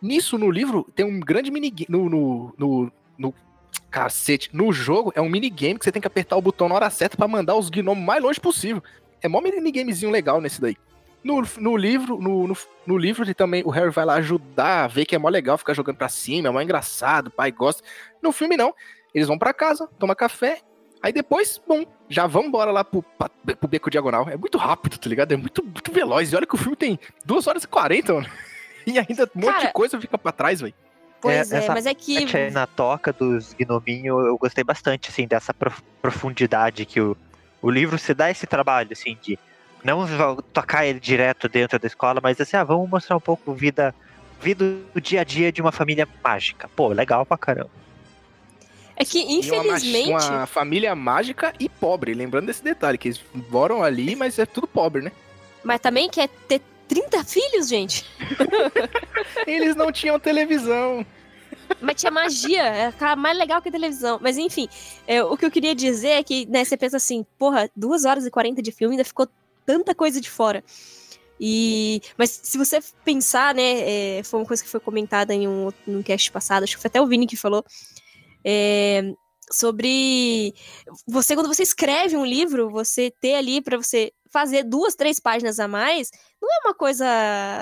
Nisso, 0.01 0.35
no 0.39 0.49
livro, 0.49 0.87
tem 0.95 1.05
um 1.05 1.19
grande 1.19 1.51
minigame, 1.51 1.85
no, 1.87 2.09
no, 2.09 2.53
no, 2.57 2.91
no- 3.19 3.33
cacete, 3.89 4.49
no 4.53 4.71
jogo, 4.71 5.11
é 5.15 5.21
um 5.21 5.29
minigame 5.29 5.77
que 5.79 5.85
você 5.85 5.91
tem 5.91 6.01
que 6.01 6.07
apertar 6.07 6.37
o 6.37 6.41
botão 6.41 6.67
na 6.69 6.75
hora 6.75 6.89
certa 6.89 7.17
pra 7.17 7.27
mandar 7.27 7.55
os 7.55 7.69
gnomos 7.69 8.03
mais 8.03 8.21
longe 8.21 8.39
possível. 8.39 8.81
É 9.21 9.27
mó 9.27 9.41
minigamezinho 9.41 10.11
legal 10.11 10.41
nesse 10.41 10.59
daí. 10.61 10.75
No, 11.23 11.43
no 11.59 11.77
livro, 11.77 12.17
no, 12.19 12.47
no, 12.47 12.57
no 12.87 12.97
livro 12.97 13.23
ele 13.23 13.33
também 13.35 13.61
o 13.63 13.69
Harry 13.69 13.91
vai 13.91 14.05
lá 14.05 14.15
ajudar, 14.15 14.87
ver 14.87 15.05
que 15.05 15.15
é 15.15 15.19
mó 15.19 15.29
legal 15.29 15.57
ficar 15.57 15.73
jogando 15.75 15.97
pra 15.97 16.09
cima, 16.09 16.47
é 16.47 16.51
mó 16.51 16.59
engraçado, 16.59 17.27
o 17.27 17.31
pai 17.31 17.51
gosta. 17.51 17.83
No 18.21 18.31
filme 18.31 18.57
não, 18.57 18.73
eles 19.13 19.27
vão 19.27 19.37
pra 19.37 19.53
casa, 19.53 19.87
toma 19.99 20.15
café, 20.15 20.61
aí 21.03 21.13
depois, 21.13 21.61
bom, 21.67 21.85
já 22.09 22.25
vão 22.25 22.45
embora 22.45 22.71
lá 22.71 22.83
pro, 22.83 23.03
pra- 23.03 23.29
pro 23.55 23.67
beco 23.69 23.91
diagonal. 23.91 24.27
É 24.29 24.35
muito 24.35 24.57
rápido, 24.57 24.97
tá 24.97 25.07
ligado? 25.07 25.31
É 25.31 25.37
muito, 25.37 25.63
muito 25.63 25.91
veloz. 25.91 26.31
E 26.31 26.35
olha 26.35 26.47
que 26.47 26.55
o 26.55 26.57
filme 26.57 26.75
tem 26.75 26.99
2 27.23 27.45
horas 27.45 27.63
e 27.63 27.67
40, 27.67 28.13
mano. 28.13 28.27
E 28.87 28.97
ainda 28.97 29.29
um 29.35 29.39
monte 29.41 29.53
Cara, 29.53 29.67
de 29.67 29.73
coisa 29.73 30.01
fica 30.01 30.17
pra 30.17 30.31
trás, 30.31 30.59
velho. 30.59 30.73
Pois 31.21 31.51
é, 31.51 31.57
essa 31.57 31.73
mas 31.73 31.85
é 31.85 31.93
que. 31.93 32.15
parte 32.15 32.37
aí 32.37 32.51
na 32.51 32.65
toca 32.65 33.13
dos 33.13 33.53
gnominhos, 33.53 34.25
eu 34.25 34.37
gostei 34.37 34.63
bastante, 34.63 35.09
assim, 35.09 35.27
dessa 35.27 35.53
prof- 35.53 35.81
profundidade 36.01 36.85
que 36.85 36.99
o, 36.99 37.15
o 37.61 37.69
livro 37.69 37.97
se 37.99 38.13
dá 38.13 38.31
esse 38.31 38.47
trabalho, 38.47 38.89
assim, 38.91 39.17
de 39.21 39.37
não 39.83 40.05
tocar 40.53 40.85
ele 40.85 40.99
direto 40.99 41.47
dentro 41.47 41.77
da 41.77 41.87
escola, 41.87 42.19
mas 42.21 42.39
assim, 42.41 42.57
ah, 42.57 42.63
vamos 42.63 42.89
mostrar 42.89 43.15
um 43.15 43.21
pouco 43.21 43.53
vida, 43.53 43.93
vida 44.41 44.65
do 44.93 44.99
dia 44.99 45.21
a 45.21 45.23
dia 45.23 45.51
de 45.51 45.61
uma 45.61 45.71
família 45.71 46.07
mágica. 46.23 46.69
Pô, 46.75 46.89
legal 46.89 47.25
pra 47.25 47.37
caramba. 47.37 47.69
É 48.95 49.05
que, 49.05 49.19
E 49.19 49.51
uma 49.51 49.63
infelizmente. 49.77 50.09
Uma, 50.09 50.45
família 50.45 50.93
mágica 50.95 51.53
e 51.59 51.67
pobre. 51.67 52.13
Lembrando 52.13 52.47
desse 52.47 52.63
detalhe, 52.63 52.97
que 52.97 53.07
eles 53.07 53.21
moram 53.49 53.81
ali, 53.83 54.15
mas 54.15 54.37
é 54.37 54.45
tudo 54.45 54.67
pobre, 54.67 55.01
né? 55.01 55.11
Mas 55.63 55.79
também 55.79 56.09
quer 56.09 56.29
ter 56.47 56.61
30 56.91 57.23
filhos, 57.23 57.69
gente. 57.69 58.05
Eles 59.47 59.77
não 59.77 59.93
tinham 59.93 60.19
televisão. 60.19 61.05
Mas 61.79 61.95
tinha 61.95 62.11
magia, 62.11 62.63
é 62.63 62.91
cara 62.91 63.15
mais 63.15 63.37
legal 63.37 63.61
que 63.61 63.69
a 63.69 63.71
televisão. 63.71 64.19
Mas 64.21 64.37
enfim, 64.37 64.67
é, 65.07 65.23
o 65.23 65.37
que 65.37 65.45
eu 65.45 65.51
queria 65.51 65.73
dizer 65.73 66.09
é 66.09 66.23
que, 66.23 66.45
né, 66.47 66.65
você 66.65 66.75
pensa 66.75 66.97
assim, 66.97 67.25
porra, 67.39 67.71
2 67.77 68.03
horas 68.03 68.25
e 68.25 68.29
40 68.29 68.61
de 68.61 68.73
filme 68.73 68.95
ainda 68.95 69.05
ficou 69.05 69.25
tanta 69.65 69.95
coisa 69.95 70.19
de 70.19 70.29
fora. 70.29 70.61
E, 71.39 72.01
mas 72.17 72.41
se 72.43 72.57
você 72.57 72.81
pensar, 73.05 73.55
né, 73.55 74.17
é, 74.17 74.23
foi 74.23 74.41
uma 74.41 74.45
coisa 74.45 74.61
que 74.61 74.69
foi 74.69 74.81
comentada 74.81 75.33
em 75.33 75.47
um, 75.47 75.69
num 75.87 76.03
cast 76.03 76.29
passado, 76.29 76.63
acho 76.63 76.75
que 76.75 76.81
foi 76.81 76.89
até 76.89 77.01
o 77.01 77.07
Vini 77.07 77.25
que 77.25 77.37
falou, 77.37 77.63
é, 78.43 79.13
sobre 79.49 80.53
você, 81.07 81.35
quando 81.35 81.47
você 81.47 81.63
escreve 81.63 82.17
um 82.17 82.25
livro, 82.25 82.69
você 82.69 83.13
ter 83.21 83.35
ali 83.35 83.61
pra 83.61 83.77
você 83.77 84.11
fazer 84.31 84.63
duas, 84.63 84.95
três 84.95 85.19
páginas 85.19 85.59
a 85.59 85.67
mais, 85.67 86.09
não 86.41 86.49
é 86.49 86.59
uma 86.65 86.73
coisa 86.73 87.05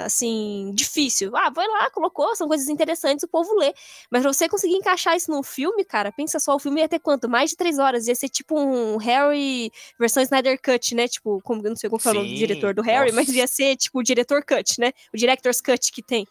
assim 0.06 0.72
difícil. 0.74 1.36
Ah, 1.36 1.50
vai 1.50 1.68
lá, 1.68 1.90
colocou, 1.90 2.36
são 2.36 2.48
coisas 2.48 2.70
interessantes, 2.70 3.24
o 3.24 3.28
povo 3.28 3.54
lê. 3.56 3.74
Mas 4.10 4.22
pra 4.22 4.32
você 4.32 4.48
conseguir 4.48 4.76
encaixar 4.76 5.18
isso 5.18 5.32
num 5.32 5.44
filme, 5.44 5.84
cara, 5.84 6.12
pensa 6.12 6.40
só, 6.40 6.56
o 6.56 6.60
filme 6.60 6.80
ia 6.80 6.88
ter 6.88 7.00
quanto? 7.00 7.28
Mais 7.28 7.50
de 7.50 7.58
três 7.58 7.80
horas. 7.80 8.08
Ia 8.08 8.16
ser 8.16 8.30
tipo 8.30 8.58
um 8.58 8.98
Harry 8.98 9.72
versão 10.00 10.22
Snyder 10.24 10.60
Cut, 10.62 10.96
né? 10.96 11.08
Tipo, 11.08 11.42
como 11.42 11.66
eu 11.66 11.70
não 11.70 11.76
sei 11.76 11.90
como 11.90 12.00
falou 12.00 12.24
o 12.24 12.28
diretor 12.28 12.74
do 12.74 12.82
Harry, 12.82 13.12
mas 13.12 13.28
nossa. 13.28 13.40
ia 13.40 13.48
ser 13.48 13.76
tipo 13.76 14.00
o 14.00 14.04
diretor 14.04 14.44
cut, 14.46 14.80
né? 14.80 14.94
O 15.14 15.18
director's 15.18 15.60
cut 15.60 15.92
que 15.92 16.02
tem 16.02 16.28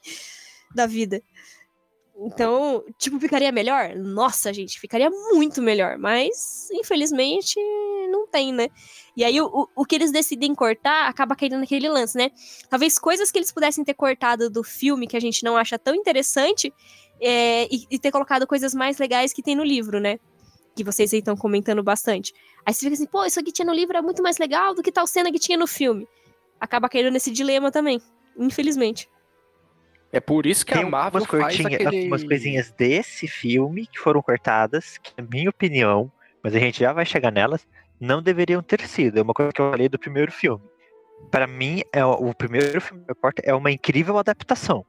da 0.75 0.87
vida. 0.87 1.23
Então, 2.21 2.85
tipo, 2.99 3.21
ficaria 3.21 3.53
melhor? 3.53 3.95
Nossa, 3.95 4.53
gente, 4.53 4.81
ficaria 4.81 5.09
muito 5.09 5.63
melhor. 5.63 5.97
Mas, 5.99 6.69
infelizmente, 6.73 7.55
não 8.11 8.27
tem, 8.27 8.53
né? 8.53 8.69
E 9.17 9.23
aí 9.23 9.41
o, 9.41 9.69
o, 9.75 9.85
que 9.85 9.95
eles 9.95 10.11
decidem 10.11 10.53
cortar 10.53 11.09
acaba 11.09 11.37
caindo 11.37 11.59
naquele 11.59 11.89
lance, 11.89 12.19
né? 12.19 12.33
Talvez 12.69 12.99
coisas 12.99 13.31
que 13.31 13.39
eles 13.39 13.53
pudessem 13.53 13.85
ter 13.85 13.95
cortado 13.95 14.51
do 14.51 14.65
filme 14.65 15.07
que 15.07 15.17
a 15.17 15.21
gente 15.21 15.45
não 15.45 15.57
acha 15.57 15.79
tão 15.79 15.95
interessante 15.95 16.73
é, 17.21 17.69
e, 17.71 17.87
e 17.89 17.99
ter 18.01 18.11
colocado 18.11 18.49
coisas 18.49 18.75
mais 18.75 18.99
legais 18.99 19.33
que 19.33 19.43
tem 19.43 19.55
no 19.55 19.63
livro, 19.63 20.01
né? 20.01 20.19
Que 20.75 20.83
vocês 20.83 21.13
aí 21.13 21.21
estão 21.21 21.37
comentando 21.37 21.85
bastante. 21.85 22.33
Aí 22.67 22.75
você 22.75 22.81
fica 22.81 22.95
assim, 22.95 23.07
pô, 23.07 23.25
isso 23.25 23.39
aqui 23.39 23.53
tinha 23.53 23.67
no 23.67 23.73
livro 23.73 23.97
é 23.97 24.03
muito 24.03 24.25
mais 24.25 24.39
legal 24.39 24.75
do 24.75 24.83
que 24.83 24.91
tal 24.91 25.07
cena 25.07 25.31
que 25.31 25.39
tinha 25.39 25.57
no 25.57 25.69
filme. 25.69 26.09
Acaba 26.61 26.89
caindo 26.89 27.13
nesse 27.13 27.31
dilema 27.31 27.71
também, 27.71 28.03
infelizmente. 28.37 29.09
É 30.13 30.21
por 30.21 30.47
isso 30.47 30.65
que 30.65 30.73
Tem 30.73 30.85
a 30.85 30.89
Marvel 30.89 31.21
umas, 31.21 31.57
faz 31.57 31.67
aquele... 31.67 32.07
umas 32.07 32.25
coisinhas 32.25 32.71
desse 32.71 33.29
filme 33.29 33.87
que 33.87 33.99
foram 33.99 34.23
cortadas, 34.23 34.97
que 34.99 35.13
é 35.17 35.23
minha 35.23 35.51
opinião, 35.51 36.11
mas 36.43 36.55
a 36.55 36.59
gente 36.59 36.81
já 36.81 36.93
vai 36.93 37.05
chegar 37.05 37.31
nelas, 37.31 37.67
não 38.01 38.23
deveriam 38.23 38.63
ter 38.63 38.81
sido. 38.87 39.19
É 39.19 39.23
uma 39.23 39.35
coisa 39.35 39.53
que 39.53 39.61
eu 39.61 39.71
falei 39.71 39.89
do 39.89 39.99
primeiro 39.99 40.33
filme. 40.33 40.65
Pra 41.31 41.47
mim, 41.47 41.83
é 41.93 42.05
o, 42.05 42.33
primeiro 42.33 42.81
filme 42.81 43.05
é 43.43 43.55
uma 43.55 43.71
incrível 43.71 44.17
adaptação. 44.19 44.85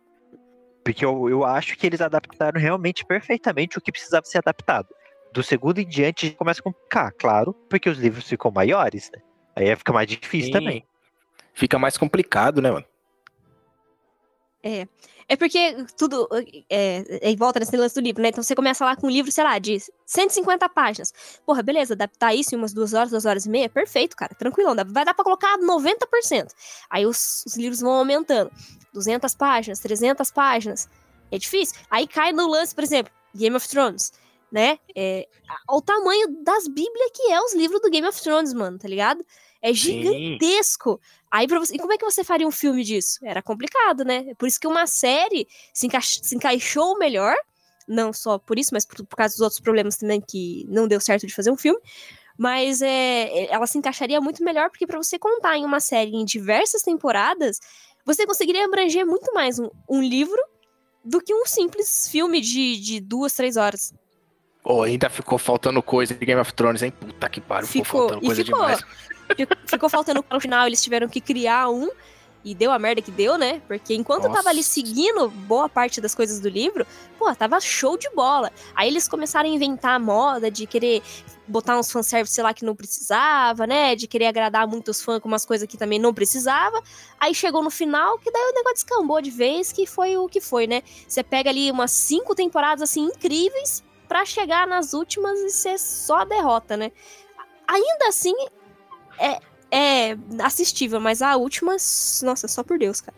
Porque 0.84 1.04
eu, 1.04 1.30
eu 1.30 1.44
acho 1.44 1.76
que 1.78 1.86
eles 1.86 2.00
adaptaram 2.00 2.60
realmente 2.60 3.04
perfeitamente 3.04 3.78
o 3.78 3.82
que 3.82 3.92
precisava 3.92 4.26
ser 4.26 4.38
adaptado. 4.38 4.88
Do 5.34 5.44
segundo 5.44 5.80
em 5.80 5.88
diante 5.88 6.32
começa 6.32 6.62
a 6.62 6.64
complicar, 6.64 7.12
claro, 7.14 7.54
porque 7.70 7.90
os 7.90 8.00
livros 8.00 8.28
ficam 8.28 8.52
maiores, 8.52 9.12
né? 9.14 9.22
Aí 9.56 9.76
fica 9.76 9.92
mais 9.92 10.08
difícil 10.08 10.48
Sim. 10.48 10.60
também. 10.60 10.86
Fica 11.54 11.78
mais 11.78 11.98
complicado, 11.98 12.62
né, 12.62 12.72
mano? 12.72 12.86
É 15.32 15.36
porque 15.36 15.86
tudo 15.96 16.28
é, 16.70 17.20
é 17.22 17.30
em 17.30 17.36
volta 17.36 17.60
nesse 17.60 17.78
lance 17.78 17.94
do 17.94 18.02
livro, 18.02 18.22
né? 18.22 18.30
Então 18.30 18.44
você 18.44 18.56
começa 18.56 18.84
lá 18.84 18.96
com 18.96 19.06
um 19.06 19.10
livro, 19.12 19.32
sei 19.32 19.44
lá, 19.44 19.60
de 19.60 19.78
150 20.06 20.68
páginas. 20.70 21.14
Porra, 21.46 21.62
beleza, 21.62 21.94
adaptar 21.94 22.34
isso 22.34 22.56
em 22.56 22.58
umas 22.58 22.74
duas 22.74 22.96
horas, 22.96 23.12
duas 23.12 23.26
horas 23.26 23.46
e 23.46 23.50
meia, 23.50 23.70
perfeito, 23.70 24.16
cara, 24.16 24.34
tranquilão. 24.34 24.76
Vai 24.88 25.06
dar 25.06 25.14
pra 25.14 25.24
colocar 25.24 25.56
90%. 25.60 26.52
Aí 26.90 27.06
os, 27.06 27.44
os 27.46 27.56
livros 27.56 27.80
vão 27.80 27.92
aumentando. 27.92 28.52
200 28.92 29.36
páginas, 29.36 29.80
300 29.80 30.32
páginas. 30.32 30.90
É 31.32 31.38
difícil. 31.38 31.80
Aí 31.92 32.08
cai 32.08 32.32
no 32.34 32.48
lance, 32.48 32.74
por 32.74 32.84
exemplo, 32.84 33.14
Game 33.36 33.56
of 33.56 33.70
Thrones, 33.70 34.12
né? 34.52 34.80
É, 34.96 35.28
o 35.70 35.80
tamanho 35.80 36.44
das 36.44 36.68
bíblias 36.68 37.12
que 37.14 37.32
é 37.32 37.40
os 37.40 37.54
livros 37.54 37.80
do 37.82 37.92
Game 37.92 38.08
of 38.08 38.20
Thrones, 38.20 38.52
mano, 38.52 38.80
tá 38.80 38.88
ligado? 38.88 39.24
É 39.62 39.74
gigantesco. 39.74 41.00
Aí 41.30 41.48
pra 41.48 41.60
você, 41.60 41.76
e 41.76 41.80
como 41.80 41.94
é 41.94 41.98
que 41.98 42.06
você 42.06 42.24
faria 42.24 42.48
um 42.48 42.52
filme 42.52 42.84
disso? 42.84 43.20
Era 43.24 43.42
complicado, 43.42 44.04
né? 44.06 44.34
Por 44.38 44.48
isso 44.48 44.60
que 44.60 44.68
uma 44.68 44.88
série 44.88 45.48
se, 45.74 45.88
encai- 45.88 46.02
se 46.02 46.36
encaixou 46.36 46.98
melhor, 46.98 47.36
não 47.88 48.14
só 48.14 48.38
por 48.38 48.58
isso, 48.58 48.70
mas 48.74 48.86
por, 48.86 49.06
por 49.06 49.16
causa 49.16 49.34
dos 49.34 49.42
outros 49.42 49.60
problemas 49.60 49.98
também 49.98 50.22
que 50.22 50.66
não 50.70 50.88
deu 50.88 51.00
certo 51.00 51.28
de 51.28 51.34
fazer 51.34 51.52
um 51.52 51.58
filme. 51.58 51.80
Mas 52.38 52.82
é, 52.82 53.52
ela 53.54 53.68
se 53.68 53.78
encaixaria 53.78 54.22
muito 54.22 54.44
melhor, 54.44 54.70
porque 54.70 54.88
pra 54.88 54.98
você 54.98 55.20
contar 55.20 55.58
em 55.58 55.66
uma 55.66 55.82
série 55.82 56.16
em 56.16 56.24
diversas 56.24 56.82
temporadas, 56.82 57.60
você 58.06 58.26
conseguiria 58.26 58.64
abranger 58.64 59.06
muito 59.06 59.34
mais 59.34 59.60
um, 59.60 59.70
um 59.90 60.02
livro 60.02 60.42
do 61.04 61.20
que 61.22 61.34
um 61.34 61.46
simples 61.46 62.08
filme 62.10 62.40
de, 62.40 62.80
de 62.80 63.00
duas, 63.02 63.34
três 63.34 63.58
horas. 63.58 63.94
Pô, 64.64 64.84
ainda 64.84 65.10
ficou 65.10 65.38
faltando 65.38 65.82
coisa 65.84 66.14
de 66.14 66.26
Game 66.26 66.40
of 66.40 66.54
Thrones, 66.54 66.82
hein? 66.82 66.92
Puta 66.92 67.28
que 67.30 67.42
pariu, 67.42 67.68
ficou, 67.68 67.84
Ficou, 67.86 68.00
faltando 68.02 68.26
coisa 68.26 68.44
ficou. 68.46 68.60
demais. 68.60 68.86
Fico- 69.36 69.56
Ficou 69.66 69.90
faltando 69.90 70.24
no 70.30 70.40
final, 70.40 70.66
eles 70.68 70.82
tiveram 70.82 71.08
que 71.08 71.22
criar 71.22 71.70
um. 71.70 71.90
E 72.42 72.56
deu 72.56 72.72
a 72.72 72.80
merda 72.80 73.02
que 73.02 73.12
deu, 73.12 73.38
né? 73.38 73.62
Porque 73.68 73.94
enquanto 73.94 74.24
eu 74.24 74.32
tava 74.32 74.48
ali 74.48 74.60
Nossa. 74.60 74.70
seguindo 74.72 75.28
boa 75.30 75.68
parte 75.68 76.00
das 76.00 76.16
coisas 76.16 76.40
do 76.40 76.48
livro, 76.48 76.88
pô, 77.18 77.36
tava 77.36 77.60
show 77.60 77.98
de 77.98 78.10
bola. 78.12 78.50
Aí 78.74 78.88
eles 78.88 79.10
começaram 79.10 79.50
a 79.50 79.52
inventar 79.52 79.96
a 79.96 80.00
moda 80.00 80.50
de 80.50 80.66
querer 80.66 81.04
botar 81.46 81.78
uns 81.78 81.92
fanservice 81.92 82.42
lá 82.42 82.54
que 82.54 82.64
não 82.64 82.74
precisava, 82.78 83.68
né? 83.68 83.94
De 83.94 84.08
querer 84.08 84.28
agradar 84.28 84.66
muitos 84.66 85.02
fãs 85.02 85.20
com 85.22 85.28
umas 85.28 85.44
coisas 85.44 85.68
que 85.68 85.76
também 85.78 86.00
não 86.00 86.14
precisava. 86.14 86.82
Aí 87.20 87.36
chegou 87.36 87.62
no 87.62 87.70
final, 87.70 88.18
que 88.20 88.32
daí 88.32 88.42
o 88.42 88.54
negócio 88.56 88.76
descambou 88.76 89.22
de 89.22 89.32
vez, 89.32 89.74
que 89.74 89.86
foi 89.86 90.16
o 90.16 90.30
que 90.30 90.40
foi, 90.40 90.66
né? 90.66 90.82
Você 91.06 91.22
pega 91.22 91.50
ali 91.50 91.70
umas 91.70 91.92
cinco 91.92 92.34
temporadas, 92.34 92.84
assim, 92.84 93.02
incríveis, 93.04 93.84
pra 94.08 94.24
chegar 94.24 94.66
nas 94.66 94.94
últimas 94.94 95.38
e 95.40 95.50
ser 95.50 95.78
só 95.78 96.24
derrota, 96.24 96.78
né? 96.78 96.90
Ainda 97.68 98.08
assim, 98.08 98.34
é, 99.20 99.40
é 99.72 100.18
assistível, 100.44 101.00
mas 101.00 101.22
a 101.22 101.36
última, 101.36 101.74
nossa, 102.24 102.48
só 102.48 102.64
por 102.64 102.78
Deus, 102.78 103.02
cara. 103.02 103.18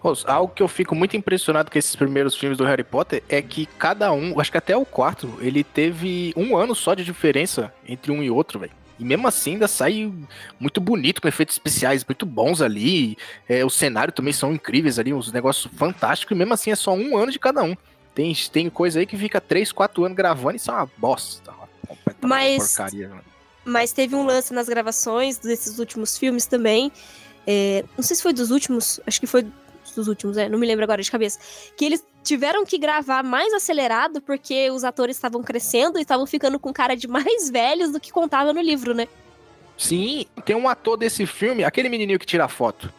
Rose, 0.00 0.24
algo 0.26 0.52
que 0.52 0.62
eu 0.62 0.66
fico 0.66 0.96
muito 0.96 1.16
impressionado 1.16 1.70
com 1.70 1.78
esses 1.78 1.94
primeiros 1.94 2.34
filmes 2.36 2.58
do 2.58 2.64
Harry 2.64 2.82
Potter 2.82 3.22
é 3.28 3.40
que 3.40 3.66
cada 3.66 4.12
um, 4.12 4.40
acho 4.40 4.50
que 4.50 4.58
até 4.58 4.76
o 4.76 4.84
quarto, 4.84 5.32
ele 5.40 5.62
teve 5.62 6.32
um 6.36 6.56
ano 6.56 6.74
só 6.74 6.92
de 6.92 7.04
diferença 7.04 7.72
entre 7.86 8.10
um 8.10 8.20
e 8.20 8.28
outro, 8.28 8.58
velho. 8.58 8.72
E 8.98 9.04
mesmo 9.04 9.26
assim 9.28 9.52
ainda 9.52 9.68
sai 9.68 10.12
muito 10.58 10.80
bonito, 10.80 11.22
com 11.22 11.28
efeitos 11.28 11.54
especiais 11.54 12.04
muito 12.04 12.26
bons 12.26 12.60
ali. 12.60 13.16
É, 13.48 13.64
o 13.64 13.70
cenário 13.70 14.12
também 14.12 14.32
são 14.32 14.52
incríveis 14.52 14.98
ali, 14.98 15.12
uns 15.12 15.32
negócios 15.32 15.72
fantásticos. 15.76 16.34
E 16.34 16.38
mesmo 16.38 16.54
assim 16.54 16.70
é 16.70 16.76
só 16.76 16.92
um 16.92 17.16
ano 17.16 17.32
de 17.32 17.38
cada 17.38 17.62
um. 17.62 17.76
Tem, 18.14 18.34
tem 18.52 18.68
coisa 18.68 19.00
aí 19.00 19.06
que 19.06 19.16
fica 19.16 19.40
3, 19.40 19.72
4 19.72 20.04
anos 20.04 20.16
gravando 20.16 20.56
e 20.56 20.58
são 20.60 20.74
uma 20.74 20.88
bosta. 20.98 21.52
Uma 22.20 22.28
Mas- 22.28 22.76
porcaria, 22.76 23.08
mano. 23.08 23.31
Mas 23.64 23.92
teve 23.92 24.14
um 24.14 24.24
lance 24.24 24.52
nas 24.52 24.68
gravações 24.68 25.38
desses 25.38 25.78
últimos 25.78 26.18
filmes 26.18 26.46
também. 26.46 26.90
é, 27.46 27.84
não 27.96 28.02
sei 28.02 28.16
se 28.16 28.22
foi 28.22 28.32
dos 28.32 28.50
últimos, 28.50 29.00
acho 29.06 29.20
que 29.20 29.26
foi 29.26 29.46
dos 29.94 30.08
últimos, 30.08 30.36
é, 30.36 30.48
não 30.48 30.58
me 30.58 30.66
lembro 30.66 30.84
agora 30.84 31.02
de 31.02 31.10
cabeça. 31.10 31.38
Que 31.76 31.84
eles 31.84 32.04
tiveram 32.22 32.64
que 32.64 32.78
gravar 32.78 33.22
mais 33.22 33.52
acelerado 33.52 34.20
porque 34.20 34.70
os 34.70 34.84
atores 34.84 35.16
estavam 35.16 35.42
crescendo 35.42 35.98
e 35.98 36.02
estavam 36.02 36.26
ficando 36.26 36.58
com 36.58 36.72
cara 36.72 36.96
de 36.96 37.08
mais 37.08 37.48
velhos 37.50 37.92
do 37.92 38.00
que 38.00 38.12
contava 38.12 38.52
no 38.52 38.60
livro, 38.60 38.94
né? 38.94 39.08
Sim, 39.76 40.26
tem 40.44 40.54
um 40.54 40.68
ator 40.68 40.96
desse 40.96 41.26
filme, 41.26 41.64
aquele 41.64 41.88
menininho 41.88 42.18
que 42.18 42.26
tira 42.26 42.44
a 42.44 42.48
foto. 42.48 42.92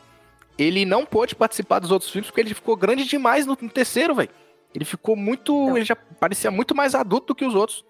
Ele 0.58 0.86
não 0.86 1.06
pôde 1.06 1.36
participar 1.36 1.80
dos 1.80 1.92
outros 1.92 2.12
filmes 2.12 2.30
porque 2.30 2.42
ele 2.42 2.54
ficou 2.54 2.76
grande 2.76 3.06
demais 3.06 3.46
no, 3.46 3.58
no 3.60 3.70
terceiro, 3.70 4.14
velho. 4.14 4.30
Ele 4.74 4.86
ficou 4.86 5.16
muito. 5.16 5.54
Não. 5.54 5.78
Ele 5.78 5.86
já 5.86 5.96
parecia 5.96 6.52
muito 6.52 6.76
mais 6.76 6.96
adulto 6.96 7.28
do 7.28 7.36
que 7.36 7.46
os 7.46 7.56
outros. 7.56 7.86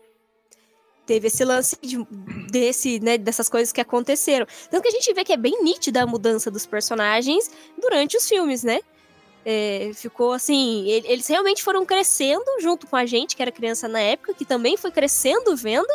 Teve 1.05 1.27
esse 1.27 1.43
lance 1.43 1.77
de- 1.81 2.05
desse, 2.49 2.99
né, 2.99 3.17
dessas 3.17 3.49
coisas 3.49 3.71
que 3.71 3.81
aconteceram. 3.81 4.45
Tanto 4.69 4.81
que 4.83 4.87
a 4.87 4.91
gente 4.91 5.13
vê 5.13 5.23
que 5.23 5.33
é 5.33 5.37
bem 5.37 5.63
nítida 5.63 6.03
a 6.03 6.07
mudança 6.07 6.49
dos 6.49 6.65
personagens 6.65 7.49
durante 7.79 8.15
os 8.17 8.27
filmes, 8.27 8.63
né? 8.63 8.79
É, 9.45 9.91
ficou 9.93 10.31
assim, 10.31 10.87
ele- 10.89 11.07
eles 11.09 11.27
realmente 11.27 11.61
foram 11.61 11.85
crescendo 11.85 12.45
junto 12.61 12.87
com 12.87 12.95
a 12.95 13.05
gente, 13.05 13.35
que 13.35 13.41
era 13.41 13.51
criança 13.51 13.87
na 13.89 13.99
época, 13.99 14.33
que 14.33 14.45
também 14.45 14.77
foi 14.77 14.89
crescendo 14.91 15.55
vendo. 15.55 15.91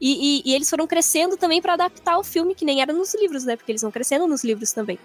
E, 0.00 0.40
e- 0.40 0.50
e 0.50 0.54
eles 0.54 0.68
foram 0.68 0.86
crescendo 0.86 1.36
também 1.36 1.62
pra 1.62 1.72
adaptar 1.74 2.18
o 2.18 2.24
filme, 2.24 2.54
que 2.54 2.64
nem 2.64 2.82
era 2.82 2.92
nos 2.92 3.14
livros, 3.14 3.44
né? 3.44 3.56
Porque 3.56 3.72
eles 3.72 3.80
vão 3.80 3.90
crescendo 3.90 4.26
nos 4.26 4.44
livros 4.44 4.72
também. 4.72 4.98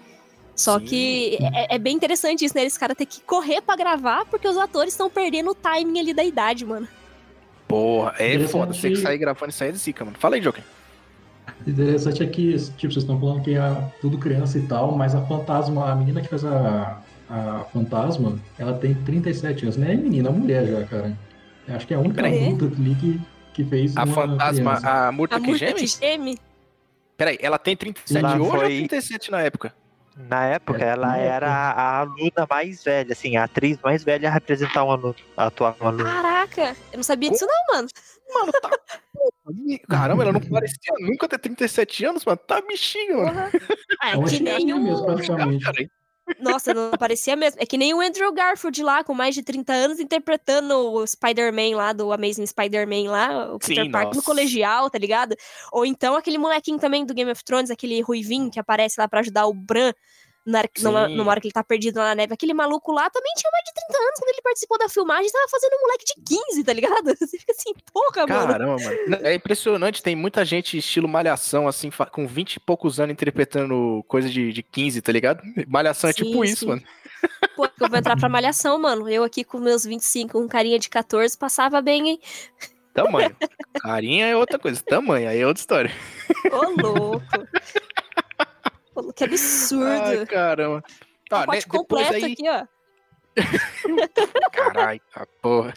Só 0.54 0.78
Sim. 0.78 0.84
que 0.84 1.38
é, 1.54 1.76
é 1.76 1.78
bem 1.78 1.96
interessante 1.96 2.44
isso, 2.44 2.54
né? 2.54 2.60
Eles 2.60 2.76
caras 2.76 2.94
ter 2.98 3.06
que 3.06 3.22
correr 3.22 3.62
pra 3.62 3.76
gravar, 3.76 4.26
porque 4.26 4.46
os 4.46 4.58
atores 4.58 4.92
estão 4.92 5.08
perdendo 5.08 5.52
o 5.52 5.54
timing 5.54 6.00
ali 6.00 6.12
da 6.12 6.22
idade, 6.22 6.66
mano. 6.66 6.86
Porra, 7.70 8.14
é 8.18 8.26
Interessante. 8.34 8.50
foda. 8.52 8.72
Você 8.74 8.90
que 8.90 8.96
sair 8.96 9.18
gravando 9.18 9.50
isso 9.50 9.62
aí 9.62 9.68
é 9.70 9.72
de 9.72 9.78
zica, 9.78 10.04
mano. 10.04 10.16
Fala 10.18 10.34
aí, 10.34 10.40
Joker. 10.40 10.62
Interessante 11.66 12.22
é 12.22 12.26
que, 12.26 12.52
tipo, 12.56 12.92
vocês 12.92 12.96
estão 12.98 13.18
falando 13.18 13.42
que 13.42 13.54
é 13.54 13.92
tudo 14.00 14.18
criança 14.18 14.58
e 14.58 14.62
tal, 14.62 14.92
mas 14.96 15.14
a 15.14 15.20
fantasma, 15.26 15.90
a 15.90 15.94
menina 15.94 16.20
que 16.20 16.28
fez 16.28 16.44
a, 16.44 17.00
a 17.28 17.64
fantasma, 17.72 18.38
ela 18.58 18.72
tem 18.74 18.94
37 18.94 19.64
anos. 19.64 19.76
Não 19.76 19.86
é 19.86 19.94
menina, 19.94 20.28
é 20.28 20.32
mulher 20.32 20.66
já, 20.66 20.84
cara. 20.84 21.16
Eu 21.68 21.76
acho 21.76 21.86
que 21.86 21.94
é 21.94 21.96
a 21.96 22.00
única 22.00 22.14
Peraí. 22.16 22.46
adulta 22.52 22.64
ali 22.80 22.94
que, 22.94 23.20
que 23.52 23.64
fez 23.64 23.96
A 23.96 24.04
uma 24.04 24.14
fantasma, 24.14 24.70
criança. 24.76 25.08
a 25.08 25.12
Murta 25.12 25.36
A 25.36 25.40
que 25.40 25.54
geme? 25.56 25.74
que 25.74 25.86
geme? 25.86 26.38
Peraí, 27.16 27.38
ela 27.40 27.58
tem 27.58 27.76
37 27.76 28.18
Ela 28.24 28.34
hoje 28.36 28.42
ou 28.42 28.50
foi- 28.50 28.68
37 28.78 29.30
na 29.30 29.40
época? 29.42 29.74
Na 30.16 30.44
época, 30.46 30.84
É, 30.84 30.88
ela 30.88 31.16
era 31.16 31.46
época. 31.46 31.80
a 31.80 31.98
aluna 32.00 32.46
mais 32.48 32.84
velha, 32.84 33.12
assim, 33.12 33.36
a 33.36 33.44
atriz 33.44 33.78
mais 33.82 34.04
velha 34.04 34.28
a 34.28 34.32
representar 34.32 34.84
um 34.84 34.90
aluno, 34.90 35.14
a 35.36 35.46
atuar 35.46 35.74
um 35.80 35.86
aluno. 35.86 36.04
Caraca, 36.04 36.76
eu 36.92 36.96
não 36.96 37.02
sabia 37.02 37.30
disso 37.30 37.46
não, 37.46 37.74
mano. 37.76 37.88
Mano, 38.34 38.52
tá. 38.60 38.70
Caramba, 39.88 40.22
ela 40.22 40.32
não 40.32 40.40
parecia 40.40 40.92
nunca 41.00 41.28
ter 41.28 41.38
37 41.38 42.04
anos, 42.04 42.24
mano. 42.24 42.38
Tá 42.38 42.60
bichinho, 42.60 43.24
mano. 43.24 43.40
Ah, 44.00 44.10
É 44.10 44.22
que 44.22 44.40
nem 44.42 44.66
mesmo, 44.66 45.06
o... 45.10 45.16
Nossa, 46.38 46.72
não 46.74 46.90
parecia 46.92 47.34
mesmo. 47.36 47.60
É 47.60 47.66
que 47.66 47.76
nem 47.76 47.94
o 47.94 48.00
Andrew 48.00 48.32
Garfield 48.32 48.82
lá, 48.82 49.02
com 49.02 49.14
mais 49.14 49.34
de 49.34 49.42
30 49.42 49.72
anos, 49.72 50.00
interpretando 50.00 50.74
o 50.74 51.06
Spider-Man 51.06 51.76
lá, 51.76 51.92
do 51.92 52.12
Amazing 52.12 52.46
Spider-Man 52.46 53.10
lá, 53.10 53.54
o 53.54 53.58
Peter 53.58 53.84
Sim, 53.84 53.90
Parker 53.90 54.10
no 54.10 54.16
nossa. 54.16 54.26
colegial, 54.26 54.90
tá 54.90 54.98
ligado? 54.98 55.36
Ou 55.72 55.84
então 55.84 56.16
aquele 56.16 56.38
molequinho 56.38 56.78
também 56.78 57.04
do 57.04 57.14
Game 57.14 57.30
of 57.30 57.42
Thrones, 57.44 57.70
aquele 57.70 58.00
ruivinho 58.00 58.50
que 58.50 58.60
aparece 58.60 59.00
lá 59.00 59.08
pra 59.08 59.20
ajudar 59.20 59.46
o 59.46 59.54
Bran 59.54 59.92
na 60.46 60.58
hora- 60.60 60.70
numa, 60.80 61.08
numa 61.08 61.30
hora 61.30 61.40
que 61.40 61.46
ele 61.48 61.52
tá 61.52 61.62
perdido 61.62 61.98
lá 61.98 62.06
na 62.06 62.14
neve. 62.14 62.32
Aquele 62.34 62.54
maluco 62.54 62.92
lá 62.92 63.08
também 63.10 63.32
tinha 63.36 63.50
mais 63.50 63.64
de 63.64 63.72
30 63.74 63.98
anos 64.02 64.18
quando 64.18 64.28
ele 64.30 64.42
participou 64.42 64.78
da 64.78 64.88
filmagem, 64.88 65.30
tava 65.30 65.48
fazendo 65.48 65.72
um 65.74 65.80
moleque 65.82 66.04
de 66.04 66.14
15, 66.24 66.64
tá 66.64 66.72
ligado? 66.72 67.04
Você 67.18 67.38
fica 67.38 67.52
assim, 67.52 67.74
porra, 67.92 68.26
mano. 68.26 68.52
Caramba, 68.52 68.76
mano. 68.82 69.18
É 69.22 69.34
impressionante, 69.34 70.02
tem 70.02 70.16
muita 70.16 70.44
gente 70.44 70.78
estilo 70.78 71.06
malhação, 71.08 71.68
assim, 71.68 71.90
com 72.12 72.26
20 72.26 72.54
e 72.54 72.60
poucos 72.60 72.98
anos 72.98 73.12
interpretando 73.12 74.04
coisa 74.08 74.28
de, 74.28 74.52
de 74.52 74.62
15, 74.62 75.02
tá 75.02 75.12
ligado? 75.12 75.42
Malhação 75.68 76.08
é 76.10 76.12
Sim, 76.12 76.24
tipo 76.24 76.44
isso, 76.44 76.60
sim. 76.60 76.66
mano. 76.66 76.82
Pô, 77.54 77.66
eu 77.66 77.88
vou 77.88 77.98
entrar 77.98 78.16
pra 78.18 78.28
malhação, 78.28 78.78
mano. 78.78 79.08
Eu 79.08 79.22
aqui 79.22 79.44
com 79.44 79.58
meus 79.58 79.84
25, 79.84 80.32
com 80.40 80.48
carinha 80.48 80.78
de 80.78 80.88
14, 80.88 81.36
passava 81.36 81.82
bem, 81.82 82.08
hein? 82.08 82.20
Tamanho. 82.94 83.36
Carinha 83.80 84.26
é 84.26 84.36
outra 84.36 84.58
coisa. 84.58 84.82
Tamanho, 84.82 85.28
aí 85.28 85.38
é 85.40 85.46
outra 85.46 85.60
história. 85.60 85.90
Ô, 86.50 86.82
louco. 86.82 87.22
Que 89.14 89.24
absurdo. 89.24 89.86
Ai, 89.86 90.26
caramba. 90.26 90.82
Tá, 91.28 91.40
né, 91.40 91.46
Pacote 91.46 91.58
depois 91.60 91.64
completo 91.64 92.14
aí. 92.14 92.32
aqui, 92.32 92.48
ó. 92.48 92.66
Caralho, 94.52 95.00
tá 95.12 95.26
porra. 95.40 95.74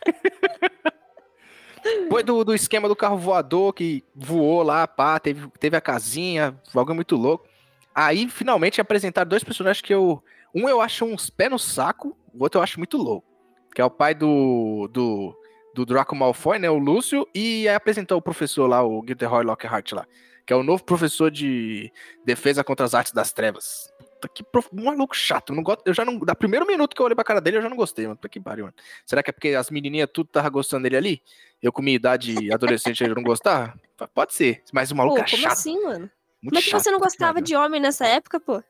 Depois 1.83 2.23
do, 2.23 2.43
do 2.43 2.55
esquema 2.55 2.87
do 2.87 2.95
carro 2.95 3.17
voador 3.17 3.73
que 3.73 4.03
voou 4.15 4.63
lá, 4.63 4.87
pá, 4.87 5.19
teve, 5.19 5.47
teve 5.59 5.75
a 5.75 5.81
casinha, 5.81 6.57
algo 6.73 6.95
muito 6.95 7.15
louco. 7.15 7.45
Aí, 7.93 8.27
finalmente, 8.29 8.81
apresentaram 8.81 9.29
dois 9.29 9.43
personagens 9.43 9.81
que 9.81 9.93
eu. 9.93 10.23
Um 10.55 10.69
eu 10.69 10.81
acho 10.81 11.05
uns 11.05 11.29
pé 11.29 11.49
no 11.49 11.59
saco, 11.59 12.17
o 12.33 12.43
outro 12.43 12.59
eu 12.59 12.63
acho 12.63 12.79
muito 12.79 12.97
louco. 12.97 13.27
Que 13.75 13.81
é 13.81 13.85
o 13.85 13.89
pai 13.89 14.15
do. 14.15 14.87
do, 14.91 15.35
do 15.73 15.85
Draco 15.85 16.15
Malfoy, 16.15 16.57
né? 16.57 16.69
O 16.69 16.77
Lúcio, 16.77 17.27
e 17.33 17.67
aí 17.67 17.75
apresentou 17.75 18.17
o 18.17 18.21
professor 18.21 18.67
lá, 18.67 18.83
o 18.83 19.03
Gilderoy 19.05 19.43
Lockhart 19.43 19.91
lá. 19.91 20.07
Que 20.45 20.53
é 20.53 20.55
o 20.55 20.63
novo 20.63 20.83
professor 20.83 21.31
de 21.31 21.91
defesa 22.25 22.63
contra 22.63 22.85
as 22.85 22.93
artes 22.93 23.13
das 23.13 23.31
trevas. 23.31 23.91
Puta 23.99 24.27
que 24.27 24.43
prof... 24.43 24.67
maluco 24.73 25.15
chato. 25.15 25.51
Eu, 25.51 25.55
não 25.55 25.63
gosto, 25.63 25.81
eu 25.85 25.93
já 25.93 26.03
não. 26.03 26.17
Da 26.19 26.35
primeiro 26.35 26.65
minuto 26.65 26.95
que 26.95 27.01
eu 27.01 27.05
olhei 27.05 27.15
pra 27.15 27.23
cara 27.23 27.39
dele, 27.39 27.57
eu 27.57 27.61
já 27.61 27.69
não 27.69 27.77
gostei, 27.77 28.05
mano. 28.05 28.17
Puta 28.17 28.29
que 28.29 28.39
pariu, 28.39 28.65
mano. 28.65 28.75
Será 29.05 29.23
que 29.23 29.29
é 29.29 29.33
porque 29.33 29.49
as 29.49 29.69
menininhas 29.69 30.09
tudo 30.13 30.29
tava 30.29 30.49
gostando 30.49 30.83
dele 30.83 30.97
ali? 30.97 31.21
Eu, 31.61 31.71
com 31.71 31.81
minha 31.81 31.95
idade 31.95 32.51
adolescente, 32.51 33.03
eu 33.03 33.15
não 33.15 33.23
gostava? 33.23 33.73
Pode 34.13 34.33
ser. 34.33 34.61
Mas 34.73 34.91
o 34.91 34.95
Pô, 34.95 34.97
maluco 34.97 35.15
como 35.15 35.27
é 35.27 35.37
chato. 35.37 35.51
assim, 35.53 35.81
mano? 35.81 36.09
Muito 36.41 36.55
Como 36.55 36.59
é 36.59 36.61
que 36.61 36.71
você 36.71 36.91
não 36.91 36.99
gostava 36.99 37.41
de 37.41 37.55
homem 37.55 37.79
nessa 37.79 38.05
época, 38.05 38.37
pô? 38.37 38.61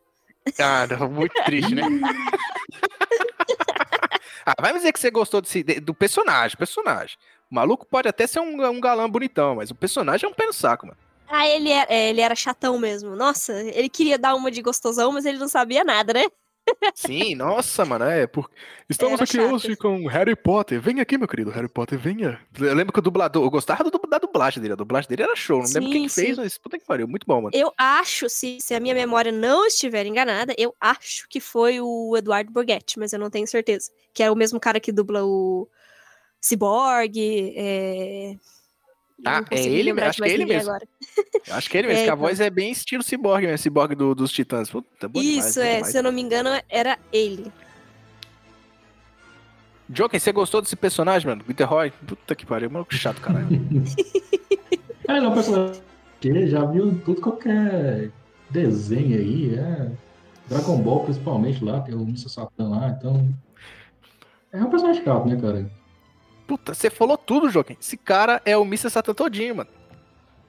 Ah, 0.60 0.86
não, 0.86 1.10
muito 1.10 1.34
triste, 1.44 1.74
né? 1.74 1.82
ah, 4.46 4.54
vai 4.62 4.74
me 4.74 4.80
dizer 4.80 4.92
que 4.94 5.00
você 5.00 5.10
gostou 5.10 5.42
desse- 5.42 5.64
de- 5.64 5.80
do 5.80 5.94
personagem, 5.94 6.56
personagem. 6.58 7.18
O 7.50 7.56
maluco 7.56 7.86
pode 7.86 8.08
até 8.08 8.28
ser 8.28 8.42
um, 8.42 8.64
um 8.64 8.80
galã 8.82 9.10
bonitão, 9.10 9.56
mas 9.56 9.72
o 9.72 9.76
personagem 9.76 10.28
é 10.28 10.32
um 10.32 10.36
pé 10.36 10.46
no 10.46 10.54
saco, 10.54 10.86
mano. 10.86 10.98
Ah, 11.36 11.48
ele 11.48 11.72
era, 11.72 11.92
é, 11.92 12.10
ele 12.12 12.22
era 12.22 12.36
chatão 12.36 12.78
mesmo. 12.78 13.16
Nossa, 13.16 13.54
ele 13.54 13.90
queria 13.90 14.20
dar 14.20 14.36
uma 14.36 14.52
de 14.52 14.62
gostosão, 14.62 15.12
mas 15.12 15.26
ele 15.26 15.40
não 15.40 15.48
sabia 15.48 15.84
nada, 15.84 16.14
né? 16.14 16.26
Sim, 16.94 17.34
nossa, 17.34 17.84
mano, 17.84 18.06
é. 18.06 18.28
Por... 18.28 18.48
Estamos 18.88 19.16
Era 19.16 19.24
aqui 19.24 19.38
chato. 19.38 19.52
hoje 19.52 19.76
com 19.76 20.06
Harry 20.06 20.36
Potter. 20.36 20.80
Venha 20.80 21.02
aqui, 21.02 21.18
meu 21.18 21.28
querido, 21.28 21.50
Harry 21.50 21.68
Potter, 21.68 21.98
venha. 21.98 22.40
Eu 22.60 22.76
lembro 22.76 22.94
que 22.94 23.00
o 23.00 23.02
dublador, 23.02 23.44
eu 23.44 23.50
gostava 23.50 23.84
do, 23.84 24.00
da 24.08 24.20
dublagem 24.20 24.62
dele, 24.62 24.74
a 24.74 24.78
dublagem 24.78 25.10
dele 25.10 25.24
era 25.24 25.36
show. 25.36 25.64
Não 25.64 25.72
lembro 25.74 25.90
quem 25.90 26.08
Sim, 26.08 26.22
fez, 26.22 26.36
sim. 26.36 26.42
mas 26.44 26.58
puta 26.60 26.78
que 26.78 26.86
pariu, 26.86 27.08
muito 27.08 27.26
bom, 27.26 27.42
mano. 27.42 27.52
Eu 27.52 27.74
acho, 27.76 28.30
se, 28.30 28.60
se 28.62 28.76
a 28.76 28.80
minha 28.80 28.94
memória 28.94 29.32
não 29.32 29.66
estiver 29.66 30.06
enganada, 30.06 30.54
eu 30.56 30.76
acho 30.80 31.28
que 31.28 31.40
foi 31.40 31.82
o 31.82 32.16
Eduardo 32.16 32.52
Borghetti, 32.52 33.00
mas 33.00 33.12
eu 33.12 33.18
não 33.18 33.32
tenho 33.32 33.48
certeza. 33.48 33.92
Que 34.14 34.22
é 34.22 34.30
o 34.30 34.36
mesmo 34.36 34.60
cara 34.60 34.80
que 34.80 34.92
dubla 34.92 35.26
o 35.26 35.68
Cyborg. 36.40 37.18
É... 37.58 38.36
Ah, 39.26 39.32
não 39.32 39.38
é 39.40 39.44
consegui 39.58 39.76
ele? 39.76 40.02
Acho 40.02 40.22
que 40.22 40.30
é 40.30 40.34
ele 40.34 40.46
mesmo. 40.46 40.70
Agora. 40.70 40.88
Eu 41.48 41.56
acho 41.56 41.70
que 41.70 41.78
ele 41.78 41.88
mesmo, 41.88 42.00
É, 42.02 42.04
que 42.06 42.10
a 42.10 42.14
então. 42.14 42.18
voz 42.26 42.40
é 42.40 42.50
bem 42.50 42.72
estilo 42.72 43.04
ciborgue 43.04 43.46
mesmo, 43.48 43.58
ciborgue 43.60 43.96
do- 43.96 44.14
dos 44.16 44.32
titãs. 44.32 44.70
Puta, 44.70 45.08
bom 45.08 45.22
demais, 45.22 45.46
Isso, 45.48 45.60
bom 45.60 45.66
é, 45.66 45.76
demais. 45.76 45.92
se 45.92 45.98
eu 45.98 46.04
não 46.04 46.12
me 46.12 46.22
engano, 46.22 46.50
era 46.70 46.98
ele. 47.12 47.52
Joker, 49.90 50.20
você 50.20 50.32
gostou 50.32 50.62
desse 50.62 50.76
personagem, 50.76 51.28
mano? 51.28 51.44
Gilderoy? 51.46 51.92
Puta 52.08 52.36
que 52.36 52.46
pariu, 52.46 52.70
maluco 52.70 52.94
chato, 52.94 53.20
caralho. 53.22 53.48
É, 55.06 55.20
não, 55.20 55.34
personagem 55.34 55.82
que 56.22 56.48
já 56.48 56.64
viu 56.64 56.98
tudo 57.04 57.20
qualquer 57.20 58.10
desenho 58.50 59.18
aí, 59.18 59.54
é. 59.56 59.92
Dragon 60.48 60.78
Ball, 60.82 61.04
principalmente 61.04 61.62
lá, 61.62 61.82
tem 61.82 61.94
o 61.94 62.04
Mr. 62.04 62.30
Satan 62.30 62.70
lá, 62.70 62.88
então. 62.98 63.28
É 64.54 64.64
um 64.64 64.70
personagem 64.70 65.04
chato, 65.04 65.28
né, 65.28 65.36
cara? 65.36 65.70
Puta, 66.56 66.74
você 66.76 66.90
falou 66.92 67.18
tudo, 67.18 67.50
Joker. 67.50 67.76
Esse 67.82 67.98
cara 67.98 68.40
é 68.46 68.56
o 68.56 68.62
Mr. 68.64 68.90
Satan 68.92 69.14
todinho, 69.16 69.56
mano. 69.56 69.70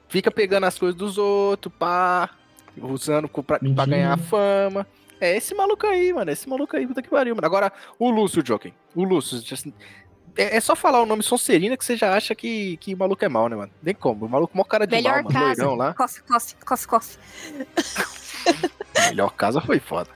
Fica 0.07 0.31
pegando 0.31 0.65
as 0.65 0.79
coisas 0.79 0.95
dos 0.95 1.17
outros, 1.17 1.73
pá, 1.79 2.29
usando 2.77 3.27
pra, 3.29 3.59
pra 3.59 3.87
ganhar 3.87 4.19
fama. 4.19 4.87
É 5.19 5.35
esse 5.35 5.55
maluco 5.55 5.87
aí, 5.87 6.13
mano. 6.13 6.31
Esse 6.31 6.47
maluco 6.47 6.77
aí, 6.77 6.87
puta 6.87 7.01
que 7.01 7.09
pariu, 7.09 7.35
mano. 7.35 7.47
Agora, 7.47 7.73
o 7.99 8.11
Lúcio, 8.11 8.43
Joker. 8.43 8.71
O 8.95 9.03
Lúcio. 9.03 9.41
já- 9.41 9.57
É, 10.37 10.57
é 10.59 10.61
só 10.61 10.77
falar 10.77 11.01
o 11.01 11.07
nome 11.07 11.23
Sonserina 11.23 11.75
que 11.77 11.85
você 11.85 11.97
já 11.97 12.15
acha 12.15 12.35
que, 12.35 12.77
que 12.77 12.93
o 12.93 12.99
maluco 12.99 13.25
é 13.25 13.29
mal, 13.31 13.49
né, 13.49 13.57
mano? 13.57 13.73
Nem 13.83 13.95
como. 13.95 14.27
O 14.27 14.29
maluco 14.29 14.55
mó 14.55 14.63
cara 14.65 14.87
de 14.87 14.95
Melhor 14.97 15.23
mal, 15.23 15.33
mano. 15.33 15.35
casa. 15.47 15.63
Loirão 15.65 15.75
lá. 15.75 15.95
Coffee, 15.95 16.23
coffee, 16.23 16.57
coffee, 16.67 16.87
coffee. 16.87 17.19
Melhor 19.09 19.31
casa 19.33 19.61
foi 19.63 19.81
foda. 19.81 20.11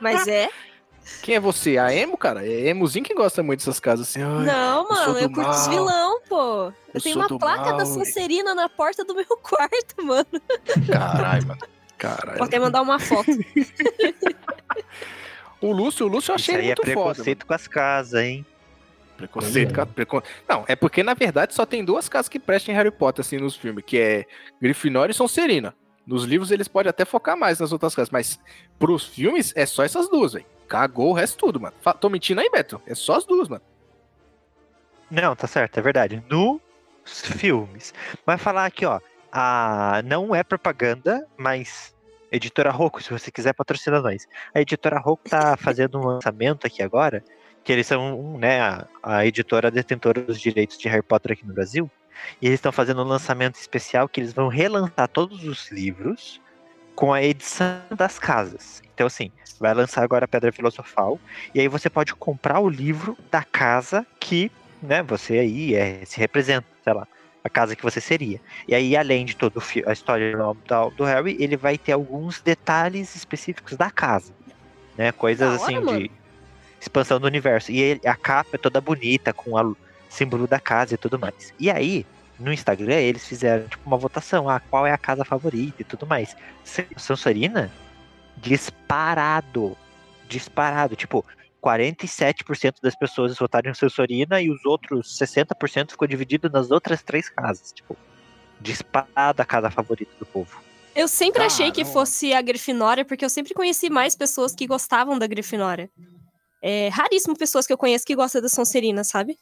Mas 0.00 0.26
é. 0.26 0.48
Quem 1.22 1.36
é 1.36 1.40
você? 1.40 1.78
A 1.78 1.94
Emo, 1.94 2.16
cara? 2.18 2.46
É 2.46 2.68
Emozinho 2.68 3.04
que 3.04 3.14
gosta 3.14 3.42
muito 3.42 3.60
dessas 3.60 3.80
casas 3.80 4.08
assim. 4.08 4.22
Ai, 4.22 4.44
Não, 4.46 4.88
mano, 4.88 5.12
do 5.14 5.18
eu 5.20 5.30
curto 5.30 5.50
os 5.50 5.56
mal. 5.66 5.70
vilão, 5.70 6.20
pô. 6.28 6.36
Eu, 6.66 6.74
Eu 6.94 7.00
tenho 7.00 7.16
uma 7.16 7.38
placa 7.38 7.62
mal, 7.70 7.76
da 7.78 7.82
e- 7.84 7.86
Sonserina 7.86 8.54
na 8.54 8.68
porta 8.68 9.04
do 9.04 9.14
meu 9.14 9.24
quarto, 9.42 10.02
mano. 10.04 10.26
Caralho, 10.90 11.46
mano. 11.48 11.60
Caralho. 11.96 12.38
Vou 12.38 12.46
até 12.46 12.58
mandar 12.58 12.82
uma 12.82 12.98
foto. 12.98 13.30
O 15.60 15.72
Lúcio, 15.72 16.04
o 16.06 16.08
Lúcio 16.08 16.32
eu 16.32 16.36
Isso 16.36 16.50
achei 16.50 16.54
ele 16.56 16.62
aí 16.64 16.68
é 16.70 16.74
muito 16.76 16.82
foda. 16.82 16.94
mano. 17.00 17.14
preconceito 17.14 17.46
com 17.46 17.54
as 17.54 17.66
casas, 17.66 18.20
hein? 18.20 18.44
Preconceito, 19.16 19.70
é. 19.70 19.72
cara, 19.74 19.86
precon- 19.86 20.22
Não, 20.48 20.64
é 20.66 20.74
porque 20.76 21.02
na 21.02 21.14
verdade 21.14 21.54
só 21.54 21.64
tem 21.64 21.84
duas 21.84 22.08
casas 22.08 22.28
que 22.28 22.38
prestam 22.38 22.74
em 22.74 22.76
Harry 22.76 22.90
Potter, 22.90 23.24
assim, 23.24 23.38
nos 23.38 23.56
filmes, 23.56 23.84
que 23.86 23.96
é 23.96 24.26
Grifinória 24.60 25.12
e 25.12 25.14
Sonserina. 25.14 25.74
Nos 26.06 26.24
livros 26.24 26.50
eles 26.50 26.68
podem 26.68 26.90
até 26.90 27.04
focar 27.06 27.36
mais 27.36 27.60
nas 27.60 27.72
outras 27.72 27.94
casas, 27.94 28.10
mas 28.10 28.38
pros 28.78 29.06
filmes 29.06 29.52
é 29.56 29.64
só 29.64 29.82
essas 29.84 30.08
duas, 30.10 30.34
velho. 30.34 30.44
Cagou 30.68 31.10
o 31.10 31.12
resto 31.12 31.38
tudo, 31.38 31.60
mano. 31.60 31.74
Fa- 31.80 31.94
Tô 31.94 32.08
mentindo 32.08 32.40
aí, 32.40 32.50
Beto? 32.50 32.80
É 32.86 32.94
só 32.94 33.16
as 33.16 33.24
duas, 33.24 33.48
mano. 33.48 33.62
Não, 35.10 35.36
tá 35.36 35.46
certo, 35.46 35.78
é 35.78 35.82
verdade. 35.82 36.22
Nos 36.28 36.60
filmes. 37.38 37.92
Vai 38.24 38.38
falar 38.38 38.66
aqui, 38.66 38.84
ó. 38.86 39.00
A... 39.30 40.02
Não 40.04 40.34
é 40.34 40.42
propaganda, 40.42 41.26
mas. 41.36 41.94
Editora 42.32 42.70
Rocco, 42.72 43.00
se 43.00 43.10
você 43.10 43.30
quiser 43.30 43.52
patrocinar 43.52 44.02
nós. 44.02 44.26
A 44.52 44.60
editora 44.60 44.98
Rocco 44.98 45.28
tá 45.28 45.56
fazendo 45.58 45.98
um 46.00 46.04
lançamento 46.04 46.66
aqui 46.66 46.82
agora, 46.82 47.22
que 47.62 47.70
eles 47.72 47.86
são 47.86 48.36
né, 48.38 48.60
a, 48.60 48.86
a 49.02 49.26
editora 49.26 49.70
detentora 49.70 50.20
dos 50.20 50.40
direitos 50.40 50.76
de 50.76 50.88
Harry 50.88 51.02
Potter 51.02 51.32
aqui 51.32 51.46
no 51.46 51.54
Brasil. 51.54 51.88
E 52.40 52.46
eles 52.46 52.58
estão 52.58 52.72
fazendo 52.72 53.02
um 53.02 53.06
lançamento 53.06 53.56
especial 53.56 54.08
que 54.08 54.20
eles 54.20 54.32
vão 54.32 54.48
relançar 54.48 55.06
todos 55.08 55.44
os 55.44 55.70
livros 55.70 56.40
com 56.94 57.12
a 57.12 57.22
edição 57.22 57.80
das 57.96 58.18
casas. 58.18 58.82
Então, 58.94 59.06
assim, 59.06 59.30
vai 59.60 59.74
lançar 59.74 60.02
agora 60.02 60.24
a 60.24 60.28
Pedra 60.28 60.52
Filosofal. 60.52 61.18
E 61.54 61.60
aí 61.60 61.68
você 61.68 61.90
pode 61.90 62.14
comprar 62.16 62.60
o 62.60 62.68
livro 62.68 63.16
da 63.30 63.42
casa 63.44 64.06
que 64.20 64.50
né, 64.82 65.02
você 65.02 65.38
aí 65.38 65.74
é, 65.74 66.04
se 66.04 66.18
representa, 66.20 66.66
sei 66.82 66.92
lá, 66.92 67.06
a 67.42 67.50
casa 67.50 67.74
que 67.74 67.82
você 67.82 68.00
seria. 68.00 68.38
E 68.68 68.74
aí, 68.74 68.96
além 68.96 69.24
de 69.24 69.34
toda 69.36 69.60
a 69.86 69.92
história 69.92 70.36
do, 70.36 70.54
do- 70.54 70.90
do 70.90 71.04
Harry, 71.04 71.36
ele 71.40 71.56
vai 71.56 71.76
ter 71.78 71.92
alguns 71.92 72.40
detalhes 72.42 73.14
específicos 73.14 73.76
da 73.76 73.90
casa, 73.90 74.34
né, 74.96 75.12
coisas 75.12 75.40
Da 75.40 75.54
hora, 75.54 75.56
assim 75.56 75.74
mano. 75.84 75.98
de 76.00 76.10
expansão 76.80 77.18
do 77.20 77.26
universo. 77.26 77.72
E 77.72 77.80
ele- 77.80 78.00
a 78.06 78.16
capa 78.16 78.50
é 78.54 78.58
toda 78.58 78.80
bonita 78.80 79.32
com 79.34 79.52
o 79.52 79.76
símbolo 80.10 80.46
da 80.46 80.60
casa 80.60 80.94
e 80.94 80.98
tudo 80.98 81.18
mais. 81.18 81.34
E 81.58 81.70
aí, 81.70 82.04
no 82.38 82.52
Instagram, 82.52 82.96
eles 82.96 83.26
fizeram 83.26 83.68
tipo 83.68 83.82
uma 83.86 83.98
votação, 83.98 84.48
ah, 84.48 84.60
qual 84.70 84.86
é 84.86 84.92
a 84.92 84.98
casa 84.98 85.24
favorita 85.24 85.82
e 85.82 85.84
tudo 85.84 86.06
mais. 86.06 86.34
Sansorina, 86.98 87.72
disparado, 88.36 89.76
disparado, 90.28 90.96
tipo 90.96 91.24
47% 91.62 92.74
das 92.82 92.94
pessoas 92.94 93.36
votaram 93.38 93.70
em 93.70 93.74
Sensorina 93.74 94.40
e 94.40 94.50
os 94.50 94.64
outros 94.66 95.18
60% 95.18 95.92
ficou 95.92 96.06
dividido 96.06 96.50
nas 96.50 96.70
outras 96.70 97.02
três 97.02 97.30
casas. 97.30 97.72
Tipo, 97.72 97.96
disparada 98.60 99.42
a 99.42 99.46
casa 99.46 99.70
favorita 99.70 100.12
do 100.18 100.26
povo. 100.26 100.62
Eu 100.94 101.08
sempre 101.08 101.42
achei 101.42 101.72
que 101.72 101.82
Caramba. 101.82 101.92
fosse 101.92 102.32
a 102.32 102.40
Grifinória, 102.40 103.04
porque 103.04 103.24
eu 103.24 103.30
sempre 103.30 103.54
conheci 103.54 103.90
mais 103.90 104.14
pessoas 104.14 104.54
que 104.54 104.66
gostavam 104.66 105.18
da 105.18 105.26
Grifinória. 105.26 105.90
É 106.62 106.88
raríssimo 106.88 107.36
pessoas 107.36 107.66
que 107.66 107.72
eu 107.72 107.78
conheço 107.78 108.06
que 108.06 108.14
gostam 108.14 108.40
da 108.40 108.48
Sonserina, 108.48 109.02
sabe? 109.02 109.38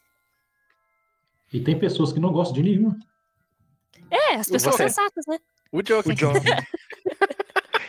E 1.52 1.60
tem 1.60 1.78
pessoas 1.78 2.12
que 2.12 2.20
não 2.20 2.32
gostam 2.32 2.54
de 2.54 2.62
nenhuma. 2.62 2.96
É, 4.10 4.34
as 4.36 4.48
pessoas 4.48 4.76
sensatas, 4.76 5.24
né? 5.26 5.38
O 5.70 5.82
Joker. 5.82 6.12
O 6.12 6.14
John. 6.14 6.32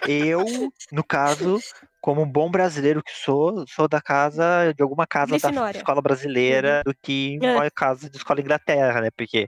Eu, 0.08 0.46
no 0.92 1.04
caso, 1.04 1.60
como 2.02 2.22
um 2.22 2.30
bom 2.30 2.50
brasileiro 2.52 3.02
que 3.04 3.12
sou, 3.12 3.66
sou 3.68 3.88
da 3.88 4.02
casa, 4.02 4.74
de 4.76 4.84
alguma 4.84 5.08
casa 5.08 5.38
da 5.38 5.72
escola 5.72 6.02
brasileira 6.02 6.82
do 6.86 6.94
que 7.02 7.40
É. 7.42 7.54
uma 7.56 7.72
casa 7.72 8.10
de 8.10 8.18
escola 8.18 8.42
Inglaterra, 8.42 9.02
né? 9.02 9.10
Porque 9.16 9.48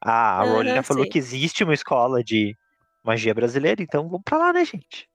a 0.00 0.42
Aham, 0.42 0.52
Rowling 0.52 0.74
já 0.74 0.82
falou 0.82 1.04
sei. 1.04 1.10
que 1.12 1.18
existe 1.18 1.62
uma 1.64 1.74
escola 1.74 2.22
de 2.24 2.56
magia 3.04 3.32
brasileira, 3.34 3.82
então 3.82 4.04
vamos 4.08 4.22
pra 4.24 4.38
lá, 4.38 4.52
né, 4.52 4.64
gente? 4.64 5.08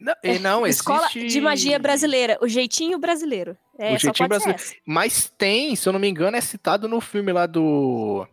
Não, 0.00 0.14
e 0.24 0.38
não 0.40 0.66
existe... 0.66 0.80
Escola 0.80 1.08
de 1.08 1.40
magia 1.40 1.78
brasileira, 1.78 2.36
o 2.42 2.48
jeitinho 2.48 2.98
brasileiro. 2.98 3.56
É, 3.78 3.94
O 3.94 3.98
jeitinho 3.98 4.28
brasileiro. 4.28 4.60
Mas 4.84 5.32
tem, 5.38 5.76
se 5.76 5.88
eu 5.88 5.92
não 5.92 6.00
me 6.00 6.08
engano, 6.08 6.36
é 6.36 6.40
citado 6.40 6.88
no 6.88 7.00
filme 7.00 7.32
lá 7.32 7.46
do... 7.46 8.26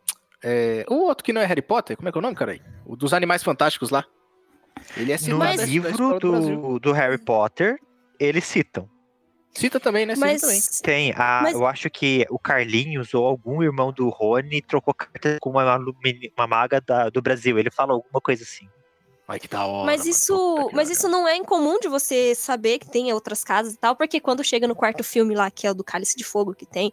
é, 0.43 0.83
o 0.89 0.95
outro 0.95 1.23
que 1.23 1.31
não 1.31 1.41
é 1.41 1.45
Harry 1.45 1.61
Potter, 1.61 1.95
como 1.95 2.09
é 2.09 2.11
que 2.11 2.17
é 2.17 2.19
o 2.19 2.21
nome, 2.23 2.35
cara? 2.35 2.59
O 2.85 2.95
dos 2.95 3.13
Animais 3.13 3.43
Fantásticos 3.43 3.91
lá. 3.91 4.03
Ele 4.97 5.11
é 5.11 5.17
citado 5.17 5.37
No 5.61 5.65
livro 5.65 6.19
do 6.19 6.79
do, 6.79 6.91
Harry 6.91 7.17
Potter, 7.17 7.79
eles 8.19 8.45
citam. 8.45 8.89
Cita 9.53 9.79
também, 9.79 10.05
né? 10.05 10.15
Cita 10.15 10.25
também. 10.27 10.39
Mas. 10.41 10.81
Tem, 10.81 11.11
a, 11.15 11.41
Mas- 11.43 11.53
eu 11.53 11.65
acho 11.65 11.89
que 11.89 12.25
o 12.29 12.37
Carlinhos 12.37 13.13
ou 13.13 13.25
algum 13.25 13.63
irmão 13.63 13.91
do 13.91 14.09
Rony 14.09 14.61
trocou 14.61 14.93
carta 14.93 15.37
com 15.41 15.49
uma, 15.49 15.77
uma 15.77 16.47
maga 16.47 16.79
da- 16.79 17.09
do 17.09 17.21
Brasil. 17.21 17.57
Ele 17.57 17.71
fala 17.71 17.93
alguma 17.93 18.21
coisa 18.21 18.43
assim. 18.43 18.67
Ai, 19.27 19.39
que 19.39 19.47
da 19.47 19.63
hora. 19.63 19.85
Mas 19.85 19.99
mano. 19.99 20.09
isso, 20.11 20.67
que 20.69 20.75
mas 20.75 20.89
isso 20.89 21.07
não 21.07 21.27
é 21.27 21.35
incomum 21.35 21.79
de 21.79 21.87
você 21.87 22.33
saber 22.33 22.79
que 22.79 22.89
tem 22.89 23.13
outras 23.13 23.43
casas 23.43 23.73
e 23.73 23.77
tal, 23.77 23.95
porque 23.95 24.19
quando 24.19 24.43
chega 24.43 24.67
no 24.67 24.75
quarto 24.75 25.03
filme 25.03 25.35
lá, 25.35 25.51
que 25.51 25.67
é 25.67 25.71
o 25.71 25.73
do 25.75 25.83
Cálice 25.83 26.17
de 26.17 26.23
Fogo, 26.23 26.55
que 26.55 26.65
tem 26.65 26.91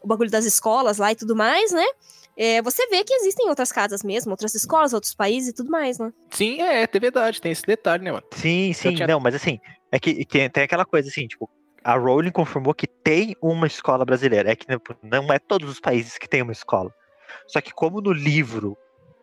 o 0.00 0.06
bagulho 0.06 0.30
das 0.30 0.44
escolas 0.44 0.98
lá 0.98 1.10
e 1.10 1.16
tudo 1.16 1.34
mais, 1.34 1.72
né? 1.72 1.84
É, 2.36 2.60
você 2.62 2.86
vê 2.88 3.04
que 3.04 3.14
existem 3.14 3.48
outras 3.48 3.70
casas 3.70 4.02
mesmo, 4.02 4.32
outras 4.32 4.54
escolas, 4.54 4.92
outros 4.92 5.14
países 5.14 5.50
e 5.50 5.54
tudo 5.54 5.70
mais, 5.70 5.98
né? 5.98 6.10
Sim, 6.30 6.60
é, 6.60 6.82
é 6.82 6.98
verdade, 6.98 7.40
tem 7.40 7.52
esse 7.52 7.64
detalhe, 7.64 8.02
né, 8.04 8.10
mano? 8.10 8.24
Sim, 8.32 8.72
sim, 8.72 8.94
tinha- 8.94 9.06
não, 9.06 9.20
mas 9.20 9.34
assim, 9.34 9.58
é 9.92 9.98
que 10.00 10.24
tem, 10.26 10.50
tem 10.50 10.64
aquela 10.64 10.84
coisa 10.84 11.08
assim, 11.08 11.26
tipo, 11.28 11.48
a 11.84 11.94
Rowling 11.96 12.32
confirmou 12.32 12.74
que 12.74 12.86
tem 12.86 13.36
uma 13.42 13.66
escola 13.66 14.04
brasileira. 14.04 14.50
É 14.50 14.56
que 14.56 14.66
não- 15.02 15.32
é 15.32 15.38
todos 15.38 15.68
os 15.70 15.78
países 15.78 16.16
que 16.18 16.28
tem 16.28 16.42
uma 16.42 16.52
escola. 16.52 16.90
Só 17.46 17.60
que 17.60 17.72
como 17.72 18.00
no 18.00 18.12
livro 18.12 18.76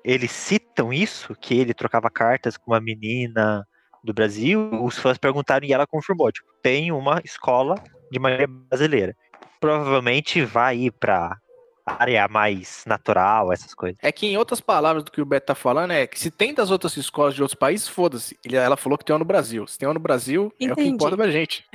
eles 0.05 0.31
citam 0.31 0.93
isso, 0.93 1.35
que 1.39 1.59
ele 1.59 1.73
trocava 1.73 2.09
cartas 2.09 2.57
com 2.57 2.71
uma 2.71 2.79
menina 2.81 3.65
do 4.03 4.13
Brasil, 4.13 4.69
os 4.83 4.97
fãs 4.97 5.17
perguntaram 5.17 5.65
e 5.65 5.73
ela 5.73 5.85
confirmou, 5.85 6.31
tipo, 6.31 6.47
tem 6.63 6.91
uma 6.91 7.21
escola 7.23 7.75
de 8.11 8.19
maneira 8.19 8.47
brasileira. 8.47 9.15
Provavelmente 9.59 10.43
vai 10.43 10.77
ir 10.77 10.91
pra 10.91 11.37
área 11.85 12.27
mais 12.27 12.83
natural, 12.85 13.51
essas 13.51 13.73
coisas. 13.73 13.97
É 14.01 14.11
que, 14.11 14.27
em 14.27 14.37
outras 14.37 14.61
palavras 14.61 15.03
do 15.03 15.11
que 15.11 15.21
o 15.21 15.25
Beto 15.25 15.47
tá 15.47 15.55
falando, 15.55 15.91
é 15.91 16.07
que 16.07 16.19
se 16.19 16.29
tem 16.31 16.53
das 16.53 16.71
outras 16.71 16.95
escolas 16.97 17.33
de 17.35 17.41
outros 17.41 17.57
países, 17.57 17.87
foda-se. 17.87 18.37
Ela 18.51 18.77
falou 18.77 18.97
que 18.97 19.05
tem 19.05 19.13
uma 19.13 19.19
no 19.19 19.25
Brasil. 19.25 19.65
Se 19.67 19.77
tem 19.77 19.87
uma 19.87 19.93
no 19.93 19.99
Brasil, 19.99 20.43
é 20.43 20.45
o 20.45 20.49
que 20.57 20.65
Entendi. 20.81 20.89
importa 20.89 21.17
pra 21.17 21.29
gente. 21.31 21.65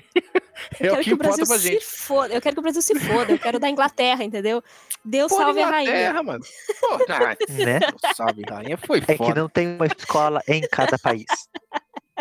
Eu 0.80 0.86
é 0.88 0.88
o 0.88 0.90
quero 0.90 0.96
que 0.98 1.04
que 1.04 1.14
o 1.14 1.16
Brasil 1.16 1.44
importa 1.44 1.46
pra 1.46 1.58
se 1.58 1.68
gente. 1.72 1.84
foda. 1.84 2.34
Eu 2.34 2.40
quero 2.40 2.54
que 2.56 2.60
o 2.60 2.62
Brasil 2.62 2.82
se 2.82 2.98
foda. 3.00 3.32
Eu 3.32 3.38
quero 3.38 3.58
da 3.58 3.68
Inglaterra, 3.68 4.24
entendeu? 4.24 4.62
Deus 5.04 5.30
Pô, 5.30 5.38
salve 5.38 5.60
a 5.62 5.68
rainha. 5.68 5.90
Inglaterra, 5.90 6.22
mano. 6.22 6.44
Pô, 6.80 6.98
Né? 7.64 7.80
salve, 8.14 8.42
rainha 8.48 8.76
foi 8.78 8.98
É 8.98 9.00
que 9.02 9.16
foda. 9.16 9.40
não 9.40 9.48
tem 9.48 9.68
uma 9.76 9.86
escola 9.86 10.40
em 10.48 10.62
cada 10.62 10.98
país. 10.98 11.26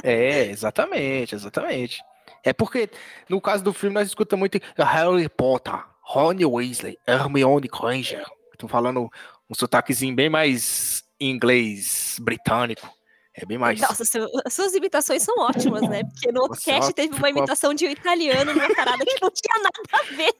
É, 0.04 0.46
exatamente, 0.48 1.36
exatamente. 1.36 2.02
É 2.44 2.54
porque, 2.54 2.90
no 3.28 3.42
caso 3.42 3.64
do 3.64 3.74
filme, 3.74 3.94
nós 3.96 4.08
escutamos 4.08 4.42
muito 4.42 4.60
Harry 4.78 5.28
Potter, 5.30 5.80
Ron 6.08 6.36
Weasley, 6.45 6.97
Hermione 7.08 7.68
Granger. 7.68 8.26
Estão 8.53 8.70
falando 8.70 9.10
um 9.49 9.56
sotaquezinho 9.56 10.16
bem 10.16 10.30
mais 10.30 11.03
inglês 11.20 12.18
britânico. 12.22 12.89
É 13.38 13.45
bem 13.45 13.58
mais. 13.58 13.82
Nossa, 13.82 14.06
seu- 14.06 14.30
as 14.45 14.53
suas 14.53 14.74
imitações 14.76 15.22
são 15.22 15.38
ótimas, 15.39 15.82
né? 15.89 16.03
Porque 16.06 16.32
no 16.32 16.43
outro 16.43 16.62
cast 16.62 16.93
teve 16.93 17.14
uma 17.16 17.30
imitação 17.30 17.74
de 17.74 17.86
um 17.86 17.89
italiano 17.89 18.53
numa 18.53 18.74
parada 18.74 19.03
que 19.03 19.18
não 19.22 19.30
tinha 19.30 19.62
nada 19.62 19.82
a 19.91 20.16
ver. 20.16 20.34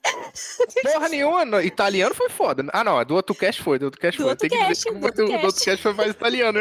Porra 0.94 1.10
nenhuma, 1.10 1.44
no- 1.44 1.60
italiano 1.62 2.16
foi 2.16 2.30
foda. 2.30 2.64
Ah, 2.72 2.86
não, 2.86 3.04
do 3.04 3.16
outro 3.16 3.36
cast 3.36 3.62
foi, 3.62 3.78
do 3.78 3.86
outro 3.86 4.00
cast 4.00 4.18
Do 4.18 4.24
foi. 4.24 4.32
outro 4.32 4.48
Tem 4.48 4.58
que 4.58 4.66
cast, 4.66 4.84
dizer 4.86 4.94
que 4.94 5.00
do 5.00 5.06
outro 5.08 5.24
o 5.26 5.28
do 5.28 5.46
outro 5.46 5.62
cast. 5.66 5.84
foi 5.84 5.94
mais 5.94 6.12
italiano, 6.12 6.60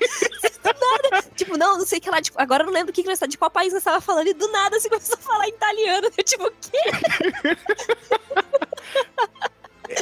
né? 0.64 1.22
Tipo, 1.36 1.56
não, 1.56 1.78
não 1.78 1.86
sei 1.86 1.98
o 1.98 2.02
que 2.02 2.10
lá. 2.10 2.20
Tipo, 2.20 2.40
agora 2.40 2.62
eu 2.62 2.66
não 2.66 2.72
lembro 2.72 2.90
o 2.90 2.94
que, 2.94 3.02
que 3.02 3.08
nós, 3.08 3.18
de 3.20 3.38
qual 3.38 3.50
país 3.50 3.72
nós 3.72 3.80
estava 3.80 4.00
falando. 4.00 4.26
E 4.28 4.34
do 4.34 4.48
nada 4.50 4.78
você 4.78 4.88
começou 4.88 5.16
a 5.16 5.20
falar 5.20 5.48
italiano. 5.48 6.08
Eu, 6.16 6.22
tipo, 6.24 6.46
o 6.46 6.50
quê? 6.52 6.78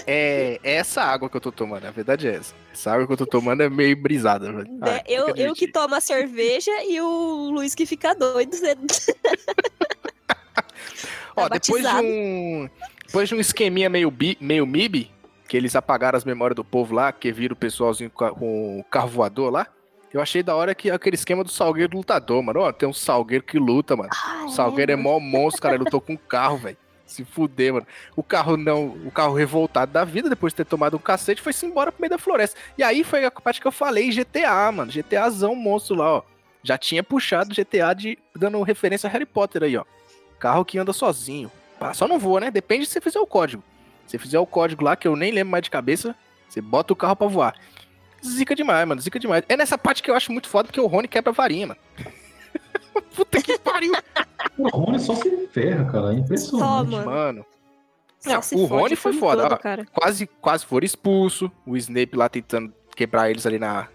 É, 0.04 0.59
é 0.64 0.74
essa 0.74 1.00
água 1.02 1.30
que 1.30 1.36
eu 1.36 1.40
tô 1.40 1.52
tomando, 1.52 1.86
a 1.86 1.90
verdade 1.92 2.26
é 2.26 2.34
essa. 2.34 2.52
Essa 2.72 2.90
água 2.92 3.07
que 3.07 3.12
eu 3.12 3.16
tô 3.16 3.24
tomando 3.26 3.62
é 3.62 3.70
meio 3.70 3.96
brisada. 3.96 4.48
Ah, 4.48 4.52
Né? 4.86 5.00
eu, 5.07 5.28
eu 5.36 5.54
que 5.54 5.68
tomo 5.68 5.94
a 5.94 6.00
cerveja 6.00 6.72
e 6.84 7.00
o 7.00 7.50
Luiz 7.50 7.72
que 7.74 7.86
fica 7.86 8.12
doido. 8.14 8.54
Você- 8.57 8.76
Ó, 11.36 11.48
Tá 11.48 11.59
depois 11.59 11.82
de 11.84 11.88
um. 11.94 12.68
Depois 13.07 13.28
de 13.28 13.34
um 13.36 13.40
esqueminha 13.40 13.88
meio, 13.88 14.11
bi, 14.11 14.36
meio 14.40 14.66
MIB, 14.66 15.09
que 15.46 15.57
eles 15.57 15.76
apagaram 15.76 16.16
as 16.16 16.24
memórias 16.24 16.57
do 16.57 16.64
povo 16.64 16.92
lá, 16.94 17.12
que 17.12 17.30
viram 17.30 17.52
o 17.52 17.57
pessoalzinho 17.57 18.11
com 18.11 18.80
o 18.80 18.84
carro 18.90 19.09
voador 19.09 19.52
lá. 19.52 19.68
Eu 20.12 20.20
achei 20.20 20.42
da 20.42 20.54
hora 20.54 20.74
que 20.74 20.90
aquele 20.90 21.16
esquema 21.16 21.44
do 21.44 21.50
Salgueiro 21.50 21.96
lutador, 21.96 22.42
mano. 22.42 22.61
Ó, 22.61 22.72
tem 22.72 22.88
um 22.88 22.92
Salgueiro 22.92 23.44
que 23.44 23.59
luta, 23.59 23.96
mano. 23.96 24.11
Ah, 24.12 24.46
Salgueiro 24.48 24.92
é 24.92 24.96
mó 24.96 25.18
monstro, 25.18 25.62
cara. 25.62 25.74
Ele 25.74 25.84
lutou 25.84 26.00
com 26.00 26.14
um 26.14 26.16
carro, 26.16 26.57
velho. 26.57 26.76
Se 27.04 27.24
fuder, 27.24 27.74
mano. 27.74 27.86
O 28.14 28.22
carro 28.22 28.57
não. 28.57 28.86
O 29.04 29.11
carro 29.11 29.34
revoltado 29.34 29.92
da 29.92 30.04
vida, 30.04 30.28
depois 30.28 30.52
de 30.52 30.59
ter 30.59 30.64
tomado 30.64 30.96
um 30.96 31.00
cacete, 31.00 31.42
foi-se 31.42 31.66
embora 31.66 31.92
pro 31.92 32.00
meio 32.00 32.11
da 32.11 32.18
floresta. 32.18 32.59
E 32.76 32.82
aí 32.82 33.04
foi 33.04 33.24
a 33.24 33.30
parte 33.30 33.61
que 33.61 33.66
eu 33.66 33.72
falei, 33.72 34.11
GTA, 34.11 34.72
mano. 34.72 34.90
GTAzão 34.90 35.54
monstro 35.54 35.96
lá, 35.96 36.16
ó. 36.16 36.22
Já 36.62 36.76
tinha 36.76 37.02
puxado 37.02 37.54
GTA 37.54 37.94
de. 37.94 38.18
dando 38.34 38.61
referência 38.62 39.09
a 39.09 39.12
Harry 39.12 39.26
Potter 39.26 39.62
aí, 39.62 39.76
ó. 39.76 39.84
Carro 40.38 40.64
que 40.64 40.78
anda 40.78 40.92
sozinho. 40.92 41.50
Só 41.94 42.09
não 42.09 42.18
voa, 42.18 42.40
né? 42.40 42.50
Depende 42.50 42.86
se 42.86 42.92
você 42.92 43.00
fizer 43.00 43.20
o 43.20 43.26
código. 43.26 43.62
Se 44.07 44.12
você 44.12 44.18
fizer 44.18 44.38
o 44.38 44.46
código 44.46 44.82
lá, 44.82 44.96
que 44.96 45.07
eu 45.07 45.14
nem 45.14 45.30
lembro 45.30 45.50
mais 45.52 45.62
de 45.62 45.70
cabeça, 45.70 46.14
você 46.48 46.61
bota 46.61 46.92
o 46.92 46.96
carro 46.96 47.16
pra 47.16 47.26
voar. 47.26 47.54
Zica 48.25 48.55
demais, 48.55 48.87
mano. 48.87 49.01
Zica 49.01 49.19
demais. 49.19 49.45
É 49.49 49.57
nessa 49.57 49.77
parte 49.79 50.03
que 50.03 50.11
eu 50.11 50.14
acho 50.14 50.33
muito 50.33 50.49
foda, 50.49 50.67
porque 50.69 50.81
o 50.81 50.87
Rony 50.87 51.09
quebra 51.09 51.31
a 51.31 51.35
varinha, 51.35 51.69
mano. 51.69 51.81
Puta 53.14 53.41
que 53.43 53.59
pariu. 53.59 53.93
O 54.59 54.69
Rony 54.69 54.99
só 54.99 55.14
se 55.14 55.47
ferra, 55.49 55.85
cara. 55.91 56.12
É 56.14 56.19
impressionante. 56.19 56.67
Só, 56.67 56.85
mano. 56.85 57.11
Mano, 57.11 57.47
Não, 58.25 58.43
se 58.43 58.55
o 58.55 58.64
Rony 58.64 58.97
foi 58.97 59.12
foda, 59.12 59.43
todo, 59.43 59.53
ó. 59.53 59.57
cara. 59.57 59.87
quase, 59.93 60.27
quase 60.41 60.64
foram 60.67 60.85
expulso. 60.85 61.51
O 61.67 61.77
Snape 61.77 62.17
lá 62.17 62.29
tentando 62.29 62.73
quebrar 62.95 63.31
eles 63.31 63.47
ali 63.47 63.59
na. 63.59 63.89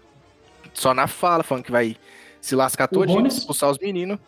Só 0.72 0.94
na 0.94 1.06
fala, 1.06 1.42
falando 1.42 1.64
que 1.64 1.72
vai 1.72 1.96
se 2.40 2.54
lascar 2.56 2.84
O 2.84 2.88
todinho, 2.88 3.18
Rony- 3.18 3.28
expulsar 3.28 3.70
os 3.70 3.78
meninos. 3.78 4.18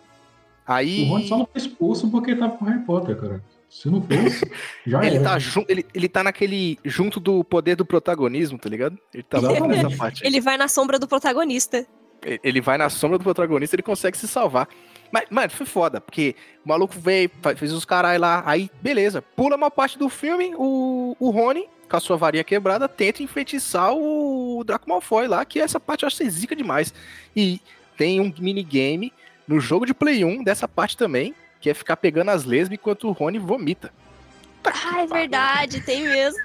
Aí. 0.66 1.04
O 1.04 1.08
Rony 1.12 1.28
só 1.28 1.38
não 1.38 1.46
foi 1.50 1.60
expulso 1.60 2.10
porque 2.10 2.32
ele 2.32 2.40
tava 2.40 2.56
com 2.56 2.64
Harry 2.64 2.80
Potter, 2.84 3.16
cara. 3.20 3.42
Se 3.74 3.90
não 3.90 4.00
fosse, 4.00 4.48
já 4.86 5.04
Ele 5.04 5.16
era. 5.16 5.24
tá, 5.24 5.38
jun- 5.38 5.64
ele, 5.68 5.84
ele 5.92 6.08
tá 6.08 6.22
naquele. 6.22 6.78
junto 6.84 7.18
do 7.18 7.42
poder 7.42 7.74
do 7.74 7.84
protagonismo, 7.84 8.56
tá 8.56 8.68
ligado? 8.68 8.96
Ele 9.12 9.22
tá 9.24 9.40
nessa 9.40 9.90
parte. 9.96 10.24
Ele 10.24 10.40
vai 10.40 10.56
na 10.56 10.68
sombra 10.68 10.96
do 10.96 11.08
protagonista. 11.08 11.84
Ele 12.42 12.60
vai 12.60 12.78
na 12.78 12.88
sombra 12.88 13.18
do 13.18 13.24
protagonista, 13.24 13.74
ele 13.74 13.82
consegue 13.82 14.16
se 14.16 14.28
salvar. 14.28 14.68
Mas, 15.10 15.24
mano, 15.28 15.50
foi 15.50 15.66
foda, 15.66 16.00
porque 16.00 16.36
o 16.64 16.68
maluco 16.68 16.94
veio, 16.98 17.28
fez 17.56 17.72
os 17.72 17.84
carai 17.84 18.16
lá, 18.16 18.42
aí, 18.46 18.70
beleza. 18.80 19.20
Pula 19.20 19.56
uma 19.56 19.70
parte 19.70 19.98
do 19.98 20.08
filme, 20.08 20.54
o, 20.56 21.14
o 21.18 21.30
Rony, 21.30 21.68
com 21.90 21.96
a 21.96 22.00
sua 22.00 22.16
varinha 22.16 22.42
quebrada, 22.44 22.88
tenta 22.88 23.22
enfeitiçar 23.24 23.92
o 23.92 24.62
Draco 24.64 24.88
Malfoy 24.88 25.26
lá, 25.26 25.44
que 25.44 25.58
essa 25.60 25.78
parte 25.80 26.04
eu 26.04 26.06
acho 26.06 26.16
que 26.16 26.30
zica 26.30 26.56
demais. 26.56 26.94
E 27.36 27.60
tem 27.96 28.20
um 28.20 28.32
minigame 28.38 29.12
no 29.46 29.60
jogo 29.60 29.84
de 29.84 29.92
Play 29.92 30.24
1 30.24 30.42
dessa 30.44 30.66
parte 30.66 30.96
também, 30.96 31.34
que 31.64 31.70
é 31.70 31.72
ficar 31.72 31.96
pegando 31.96 32.30
as 32.30 32.44
lesmas 32.44 32.78
enquanto 32.78 33.08
o 33.08 33.12
Rony 33.12 33.38
vomita. 33.38 33.90
Puta 34.62 34.76
Ah, 34.84 35.00
é 35.00 35.06
verdade, 35.06 35.80
tem 35.80 36.02
mesmo. 36.02 36.38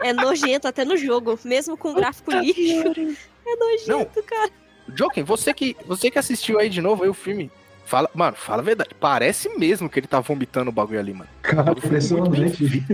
É 0.00 0.12
nojento 0.12 0.66
até 0.68 0.84
no 0.84 0.96
jogo, 0.96 1.36
mesmo 1.44 1.76
com 1.76 1.92
gráfico 1.92 2.30
lixo. 2.32 3.16
É 3.46 3.56
nojento, 3.56 4.22
cara. 4.22 4.48
Joken, 4.94 5.24
você 5.24 5.52
que, 5.52 5.76
você 5.86 6.08
que 6.08 6.18
assistiu 6.20 6.58
aí 6.60 6.68
de 6.68 6.80
novo 6.80 7.02
aí 7.02 7.08
o 7.08 7.14
filme, 7.14 7.50
fala, 7.84 8.08
mano, 8.14 8.36
fala 8.36 8.62
a 8.62 8.64
verdade. 8.64 8.90
Parece 8.98 9.48
mesmo 9.58 9.88
que 9.90 9.98
ele 9.98 10.06
tá 10.06 10.20
vomitando 10.20 10.70
o 10.70 10.72
bagulho 10.72 11.00
ali, 11.00 11.12
mano. 11.12 11.28
Cara, 11.42 11.72
impressionante. 11.72 12.84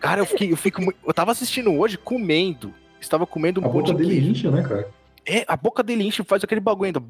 Cara, 0.00 0.20
eu 0.22 0.26
fiquei, 0.26 0.50
eu 0.52 0.56
fico 0.56 0.80
muito. 0.80 0.98
Eu 1.06 1.12
tava 1.12 1.32
assistindo 1.32 1.70
hoje 1.78 1.98
comendo. 1.98 2.72
Estava 2.98 3.26
comendo 3.26 3.60
um 3.60 3.66
A 3.66 3.68
boca 3.68 3.86
de 3.92 3.94
dele 3.94 4.14
queijo. 4.14 4.30
incha, 4.30 4.50
né, 4.50 4.62
cara? 4.62 4.88
É, 5.24 5.44
a 5.46 5.56
boca 5.56 5.82
dele 5.82 6.04
enche, 6.04 6.24
faz 6.24 6.42
aquele 6.42 6.60
bagulho 6.60 6.86
ainda. 6.86 7.00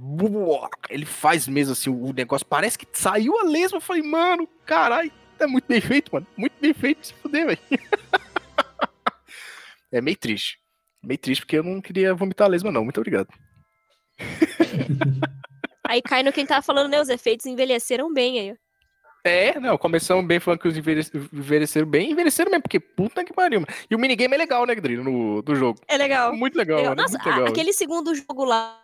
Ele 0.90 1.06
faz 1.06 1.48
mesmo 1.48 1.72
assim 1.72 1.90
o 1.90 2.12
negócio. 2.12 2.46
Parece 2.46 2.78
que 2.78 2.86
saiu 2.92 3.38
a 3.38 3.44
lesma. 3.44 3.78
Eu 3.78 3.80
falei, 3.80 4.02
mano, 4.02 4.46
caralho, 4.66 5.10
é 5.38 5.46
muito 5.46 5.66
bem 5.66 5.80
feito, 5.80 6.12
mano. 6.12 6.26
Muito 6.36 6.54
bem 6.60 6.74
feito. 6.74 7.06
Se 7.06 7.14
fuder, 7.14 7.46
velho. 7.46 7.58
É 9.94 10.00
meio 10.00 10.16
triste. 10.16 10.58
Meio 11.04 11.18
triste 11.18 11.42
porque 11.42 11.58
eu 11.58 11.62
não 11.62 11.78
queria 11.78 12.14
vomitar 12.14 12.46
a 12.46 12.50
lesma, 12.50 12.72
não. 12.72 12.82
Muito 12.82 12.96
obrigado. 12.96 13.28
Aí 15.86 16.00
cai 16.00 16.22
no 16.22 16.32
quem 16.32 16.46
tava 16.46 16.62
falando, 16.62 16.90
né? 16.90 16.98
Os 16.98 17.10
efeitos 17.10 17.44
envelheceram 17.44 18.10
bem 18.10 18.40
aí. 18.40 18.56
Ó. 19.24 19.28
É, 19.28 19.58
não, 19.60 19.78
começamos 19.78 20.24
bem 20.26 20.40
falando 20.40 20.60
que 20.60 20.68
os 20.68 20.76
envelhece- 20.76 21.12
envelheceram 21.32 21.86
bem, 21.86 22.10
envelheceram 22.10 22.50
mesmo, 22.50 22.62
porque 22.62 22.80
puta 22.80 23.24
que 23.24 23.32
pariu. 23.32 23.64
E 23.90 23.94
o 23.94 23.98
minigame 23.98 24.34
é 24.34 24.38
legal, 24.38 24.66
né, 24.66 24.74
Guidrino, 24.74 25.04
no 25.04 25.42
do 25.42 25.54
jogo. 25.54 25.80
É 25.86 25.96
legal. 25.96 26.34
Muito 26.34 26.56
legal, 26.56 26.78
Legal. 26.78 26.90
mano. 26.92 27.02
Nossa, 27.02 27.18
muito 27.18 27.28
legal. 27.30 27.46
aquele 27.48 27.72
segundo 27.72 28.14
jogo 28.14 28.44
lá 28.44 28.78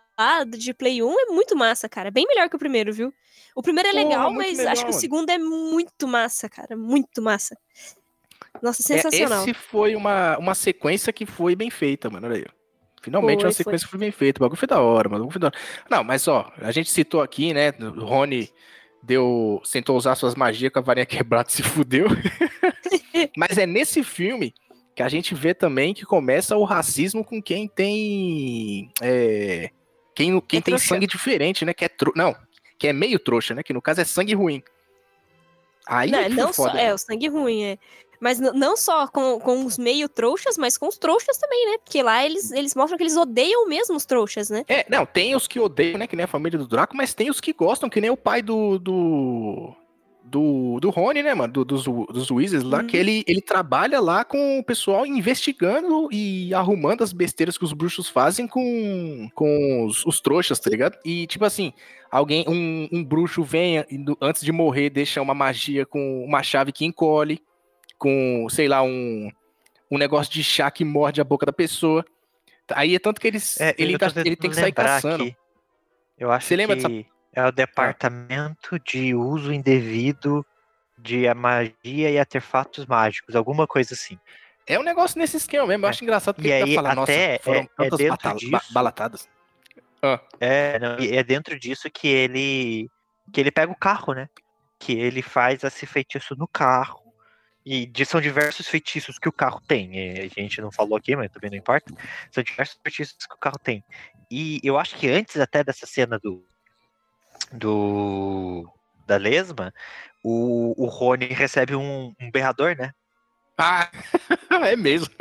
de 0.47 0.73
Play 0.73 1.01
1 1.01 1.19
é 1.19 1.25
muito 1.27 1.55
massa, 1.55 1.87
cara. 1.87 2.11
Bem 2.11 2.25
melhor 2.27 2.49
que 2.49 2.55
o 2.55 2.59
primeiro, 2.59 2.91
viu? 2.93 3.13
O 3.55 3.61
primeiro 3.61 3.89
é 3.89 3.93
legal, 3.93 4.31
mas 4.33 4.57
legal, 4.57 4.73
acho 4.73 4.83
que 4.85 4.91
o 4.91 4.93
segundo 4.93 5.29
é 5.29 5.37
muito 5.37 6.07
massa, 6.07 6.47
cara. 6.49 6.75
Muito 6.77 7.21
massa. 7.21 7.57
Nossa, 8.61 8.81
É, 8.81 8.97
sensacional. 8.97 9.43
esse 9.43 9.53
foi 9.53 9.95
uma, 9.95 10.37
uma 10.37 10.55
sequência 10.55 11.13
que 11.13 11.25
foi 11.25 11.55
bem 11.55 11.69
feita, 11.69 12.09
mano. 12.09 12.27
Olha 12.27 12.35
aí. 12.37 12.45
Finalmente 13.01 13.39
Foi, 13.39 13.47
uma 13.47 13.53
sequência 13.53 13.85
que 13.85 13.91
foi 13.91 13.99
bem 13.99 14.11
feita. 14.11 14.39
O 14.39 14.43
bagulho 14.43 14.59
foi 14.59 14.67
da 14.67 14.81
hora, 14.81 15.07
mano. 15.07 15.23
O 15.23 15.27
bagulho 15.27 15.31
foi 15.31 15.39
da 15.39 15.47
hora. 15.47 15.57
Não, 15.89 16.03
mas 16.03 16.27
ó, 16.27 16.51
a 16.57 16.71
gente 16.71 16.89
citou 16.91 17.21
aqui, 17.21 17.53
né? 17.53 17.69
O 17.79 18.03
Rony 18.03 18.49
deu. 19.01 19.61
Tentou 19.71 19.97
usar 19.97 20.15
suas 20.15 20.35
magias 20.35 20.71
com 20.71 20.79
a 20.79 20.81
varinha 20.81 21.05
quebrada 21.05 21.49
e 21.49 21.53
se 21.53 21.63
fudeu. 21.63 22.07
mas 23.35 23.57
é 23.57 23.65
nesse 23.65 24.03
filme 24.03 24.53
que 24.95 25.03
a 25.03 25.09
gente 25.09 25.33
vê 25.33 25.53
também 25.53 25.93
que 25.93 26.05
começa 26.05 26.57
o 26.57 26.63
racismo 26.63 27.23
com 27.23 27.41
quem 27.41 27.67
tem. 27.67 28.91
é, 29.01 29.69
quem 30.13 30.39
quem 30.41 30.59
É 30.59 30.61
tem 30.61 30.73
trouxa. 30.73 30.87
sangue 30.87 31.07
diferente, 31.07 31.63
né? 31.63 31.73
Que 31.73 31.85
é 31.85 31.89
tro... 31.89 32.11
Não, 32.15 32.35
que 32.77 32.87
é 32.87 32.93
meio 32.93 33.19
trouxa, 33.19 33.55
né? 33.55 33.63
Que 33.63 33.73
no 33.73 33.81
caso 33.81 34.01
é 34.01 34.03
sangue 34.03 34.33
ruim. 34.33 34.61
Aí 35.87 36.11
não, 36.11 36.19
é 36.19 36.29
não 36.29 36.53
só, 36.53 36.65
foda. 36.65 36.79
é, 36.79 36.93
o 36.93 36.97
sangue 36.97 37.27
ruim, 37.27 37.63
é. 37.63 37.77
Mas 38.19 38.37
não 38.37 38.75
só 38.75 39.07
com, 39.07 39.39
com 39.39 39.65
os 39.65 39.77
meio 39.77 40.09
trouxas, 40.09 40.57
mas 40.57 40.77
com 40.77 40.87
os 40.87 40.97
trouxas 40.97 41.37
também, 41.37 41.71
né? 41.71 41.77
Porque 41.77 42.03
lá 42.03 42.25
eles, 42.25 42.51
eles 42.51 42.75
mostram 42.75 42.97
que 42.97 43.03
eles 43.03 43.15
odeiam 43.15 43.65
mesmo 43.67 43.95
os 43.95 44.05
trouxas, 44.05 44.49
né? 44.49 44.65
É, 44.67 44.85
não, 44.89 45.05
tem 45.05 45.35
os 45.35 45.47
que 45.47 45.59
odeiam, 45.59 45.97
né? 45.97 46.05
Que 46.05 46.17
nem 46.17 46.25
a 46.25 46.27
família 46.27 46.59
do 46.59 46.67
Draco, 46.67 46.97
mas 46.97 47.13
tem 47.13 47.29
os 47.29 47.39
que 47.39 47.53
gostam, 47.53 47.89
que 47.89 48.01
nem 48.01 48.09
o 48.09 48.17
pai 48.17 48.41
do. 48.41 48.77
do. 48.77 49.73
Do, 50.29 50.79
do 50.79 50.89
Rony, 50.89 51.23
né, 51.23 51.33
mano? 51.33 51.51
Do, 51.51 51.65
dos, 51.65 51.83
dos 51.83 52.29
Weasleys 52.31 52.63
lá, 52.63 52.79
Uhum. 52.79 52.87
que 52.87 52.95
ele, 52.97 53.23
ele 53.27 53.41
trabalha 53.41 53.99
lá 53.99 54.23
com 54.23 54.59
o 54.59 54.63
pessoal 54.63 55.05
investigando 55.05 56.07
e 56.11 56.53
arrumando 56.53 57.03
as 57.03 57.11
besteiras 57.11 57.57
que 57.57 57.63
os 57.63 57.73
bruxos 57.73 58.07
fazem 58.09 58.47
com, 58.47 59.29
com 59.33 59.85
os, 59.85 60.05
os 60.05 60.21
trouxas, 60.21 60.59
tá 60.59 60.69
ligado? 60.69 60.97
E, 61.03 61.25
tipo 61.27 61.43
assim, 61.45 61.73
alguém, 62.11 62.45
um, 62.47 62.87
um 62.91 63.03
bruxo 63.03 63.43
vem 63.43 63.83
antes 64.21 64.43
de 64.43 64.51
morrer, 64.51 64.89
deixa 64.89 65.21
uma 65.21 65.33
magia 65.33 65.85
com 65.85 66.23
uma 66.23 66.43
chave 66.43 66.71
que 66.71 66.85
encolhe, 66.85 67.41
com, 67.97 68.47
sei 68.49 68.67
lá, 68.67 68.81
um, 68.83 69.29
um 69.91 69.97
negócio 69.97 70.31
de 70.31 70.43
chá 70.43 70.69
que 70.71 70.85
morde 70.85 71.19
a 71.19 71.23
boca 71.23 71.45
da 71.45 71.51
pessoa. 71.53 72.05
Aí 72.71 72.93
é 72.95 72.99
tanto 72.99 73.19
que 73.19 73.27
eles, 73.27 73.59
É, 73.59 73.73
ele, 73.77 73.97
tá- 73.97 74.11
ele 74.17 74.35
tem 74.35 74.49
que 74.49 74.55
sair 74.55 74.71
caçando. 74.71 75.23
aqui. 75.23 75.35
Eu 76.17 76.31
acho 76.31 76.45
Você 76.47 76.55
lembra 76.55 76.75
que 76.77 76.83
dessa- 76.83 77.05
é 77.39 77.47
o 77.47 77.51
departamento 77.51 78.79
de 78.79 79.13
uso 79.15 79.51
indevido 79.53 80.45
de 80.97 81.33
magia 81.33 81.71
e 82.11 82.19
artefatos 82.19 82.85
mágicos, 82.85 83.35
alguma 83.35 83.65
coisa 83.65 83.93
assim. 83.93 84.19
É 84.67 84.77
um 84.77 84.83
negócio 84.83 85.17
nesse 85.17 85.37
esquema 85.37 85.65
mesmo. 85.65 85.85
Eu 85.85 85.87
É. 85.87 85.89
acho 85.91 86.03
engraçado 86.03 86.35
porque 86.35 86.47
E 86.49 86.51
ele 86.51 86.63
aí, 86.71 86.75
tá 86.75 86.81
falando, 86.83 87.03
até 87.03 87.31
nossa, 87.31 87.43
foram 87.43 87.59
é- 87.59 87.63
é 87.63 87.67
tantas 87.77 87.97
dentro 87.97 88.11
batala- 88.17 88.33
ba- 88.51 88.57
disso- 88.59 88.73
balatadas. 88.73 89.29
É, 90.39 90.79
não, 90.79 90.99
e 90.99 91.15
é 91.17 91.23
dentro 91.23 91.59
disso 91.59 91.89
que 91.89 92.07
ele 92.07 92.89
que 93.31 93.39
ele 93.39 93.51
pega 93.51 93.71
o 93.71 93.75
carro, 93.75 94.13
né? 94.13 94.27
Que 94.79 94.93
ele 94.93 95.21
faz 95.21 95.63
esse 95.63 95.85
feitiço 95.85 96.35
no 96.35 96.47
carro. 96.47 96.99
E 97.65 97.91
são 98.05 98.19
diversos 98.19 98.67
feitiços 98.67 99.19
que 99.19 99.29
o 99.29 99.31
carro 99.31 99.61
tem. 99.67 99.99
é, 99.99 100.21
A 100.35 100.41
gente 100.41 100.59
não 100.61 100.71
falou 100.71 100.97
aqui, 100.97 101.15
mas 101.15 101.29
também 101.29 101.51
não 101.51 101.57
importa. 101.57 101.93
São 102.31 102.43
diversos 102.43 102.79
feitiços 102.81 103.27
que 103.27 103.35
o 103.35 103.37
carro 103.37 103.59
tem. 103.59 103.83
E 104.31 104.59
eu 104.63 104.79
acho 104.79 104.95
que 104.95 105.07
antes 105.07 105.37
até 105.37 105.63
dessa 105.63 105.85
cena 105.85 106.17
do 106.17 106.43
do 107.51 108.65
da 109.05 109.17
lesma, 109.17 109.73
o, 110.23 110.75
o 110.77 110.85
Rony 110.85 111.27
recebe 111.27 111.75
um, 111.75 112.13
um 112.19 112.31
berrador, 112.31 112.75
né? 112.77 112.91
Ah, 113.57 113.89
é 114.65 114.75
mesmo. 114.75 115.13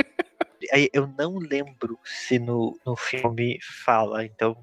Eu 0.93 1.07
não 1.18 1.39
lembro 1.39 1.99
se 2.05 2.39
no, 2.39 2.79
no 2.85 2.95
filme 2.97 3.59
fala, 3.85 4.24
então 4.24 4.57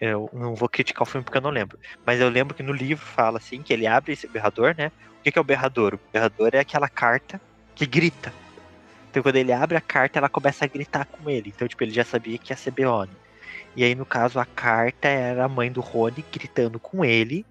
eu 0.00 0.28
não 0.32 0.54
vou 0.54 0.68
criticar 0.68 1.02
o 1.02 1.06
filme 1.06 1.24
porque 1.24 1.38
eu 1.38 1.42
não 1.42 1.50
lembro. 1.50 1.78
Mas 2.04 2.20
eu 2.20 2.28
lembro 2.28 2.54
que 2.54 2.62
no 2.62 2.72
livro 2.72 3.04
fala 3.04 3.38
assim, 3.38 3.62
que 3.62 3.72
ele 3.72 3.86
abre 3.86 4.12
esse 4.12 4.26
berrador, 4.26 4.74
né? 4.76 4.90
O 5.20 5.22
que, 5.22 5.32
que 5.32 5.38
é 5.38 5.40
o 5.40 5.44
berrador? 5.44 5.94
O 5.94 6.00
berrador 6.12 6.50
é 6.52 6.58
aquela 6.58 6.88
carta 6.88 7.40
que 7.74 7.86
grita. 7.86 8.32
Então 9.10 9.22
quando 9.22 9.36
ele 9.36 9.52
abre 9.52 9.76
a 9.76 9.80
carta, 9.80 10.18
ela 10.18 10.28
começa 10.28 10.64
a 10.64 10.68
gritar 10.68 11.06
com 11.06 11.30
ele. 11.30 11.52
Então, 11.54 11.66
tipo, 11.66 11.82
ele 11.82 11.92
já 11.92 12.04
sabia 12.04 12.38
que 12.38 12.52
ia 12.52 12.56
ser 12.56 12.70
Beone. 12.70 13.10
E 13.76 13.84
aí, 13.84 13.94
no 13.94 14.06
caso, 14.06 14.40
a 14.40 14.46
carta 14.46 15.06
era 15.08 15.44
a 15.44 15.48
mãe 15.48 15.70
do 15.70 15.80
Rony 15.80 16.24
gritando 16.32 16.80
com 16.80 17.04
ele 17.04 17.44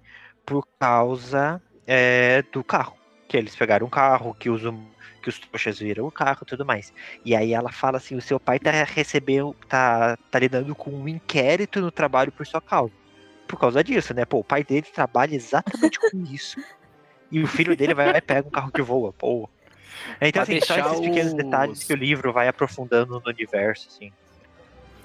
por 0.44 0.66
causa 0.78 1.62
é, 1.86 2.42
do 2.52 2.64
carro. 2.64 2.96
Que 3.28 3.36
eles 3.36 3.54
pegaram 3.54 3.86
um 3.86 3.90
carro, 3.90 4.34
que 4.34 4.50
os, 4.50 4.64
hum- 4.64 4.90
que 5.22 5.28
os 5.28 5.38
trouxas 5.38 5.78
viram 5.78 6.06
o 6.06 6.10
carro 6.10 6.40
e 6.42 6.46
tudo 6.46 6.64
mais. 6.66 6.92
E 7.24 7.34
aí 7.34 7.52
ela 7.52 7.70
fala 7.72 7.98
assim, 7.98 8.16
o 8.16 8.22
seu 8.22 8.38
pai 8.40 8.58
tá 8.58 8.70
recebendo, 8.70 9.54
tá, 9.68 10.16
tá 10.30 10.38
lidando 10.38 10.74
com 10.74 10.90
um 10.90 11.08
inquérito 11.08 11.80
no 11.80 11.90
trabalho 11.90 12.32
por 12.32 12.46
sua 12.46 12.60
causa. 12.60 12.92
Por 13.46 13.58
causa 13.58 13.82
disso, 13.82 14.12
né? 14.12 14.24
Pô, 14.24 14.38
o 14.38 14.44
pai 14.44 14.64
dele 14.64 14.86
trabalha 14.92 15.34
exatamente 15.34 15.98
com 16.00 16.22
isso. 16.32 16.60
E 17.30 17.40
o 17.42 17.46
filho 17.46 17.76
dele 17.76 17.94
vai 17.94 18.10
lá 18.10 18.18
e 18.18 18.22
pega 18.22 18.46
um 18.46 18.50
carro 18.50 18.70
que 18.72 18.82
voa, 18.82 19.12
pô. 19.12 19.48
Então, 20.20 20.44
Pra 20.44 20.54
assim, 20.56 20.60
só 20.60 20.78
esses 20.78 21.00
pequenos 21.00 21.32
os- 21.32 21.36
detalhes 21.36 21.84
que 21.84 21.92
o 21.92 21.96
livro 21.96 22.32
vai 22.32 22.48
aprofundando 22.48 23.20
no 23.20 23.30
universo, 23.30 23.88
assim. 23.88 24.12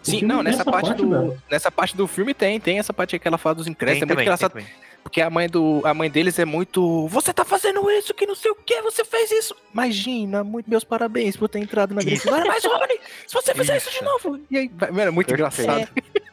Sim, 0.04 0.22
não, 0.24 0.42
nessa 0.42 0.62
essa 0.62 0.72
parte, 0.72 0.88
parte, 0.88 1.06
do, 1.06 1.38
nessa 1.50 1.72
parte 1.72 1.96
do 1.98 2.08
filme 2.08 2.34
tem, 2.34 2.60
tem 2.60 2.80
essa 2.80 2.92
parte 2.94 3.18
que 3.20 3.28
ela 3.28 3.38
fala 3.38 3.56
dos 3.56 3.68
incrédulos. 3.68 4.02
É 4.02 4.06
muito 4.06 4.22
engraçado, 4.22 4.52
também. 4.52 4.68
porque 5.04 5.22
a 5.22 5.30
mãe, 5.30 5.48
do, 5.48 5.82
a 5.86 5.94
mãe 5.94 6.10
deles 6.10 6.40
é 6.40 6.46
muito. 6.46 7.08
Você 7.08 7.32
tá 7.32 7.46
fazendo 7.46 7.90
isso, 7.92 8.14
que 8.14 8.26
não 8.26 8.36
sei 8.36 8.50
o 8.52 8.56
que, 8.56 8.82
você 8.82 9.06
fez 9.06 9.30
isso. 9.32 9.56
Imagina, 9.74 10.44
muito 10.44 10.70
meus 10.70 10.84
parabéns 10.84 11.38
por 11.38 11.48
ter 11.50 11.60
entrado 11.60 11.94
na 11.94 12.02
Isso. 12.02 12.28
Gryffindor. 12.28 12.48
Mas, 12.48 12.64
Rony, 12.66 13.00
se 13.28 13.34
você 13.34 13.54
fizer 13.54 13.78
isso, 13.78 13.90
de 13.92 13.96
Isso. 13.98 14.06
novo. 14.06 14.40
E 14.50 14.58
aí, 14.58 14.72
mano, 14.92 15.02
é 15.02 15.12
muito 15.12 15.28
Perfeito. 15.28 15.62
engraçado. 15.70 15.90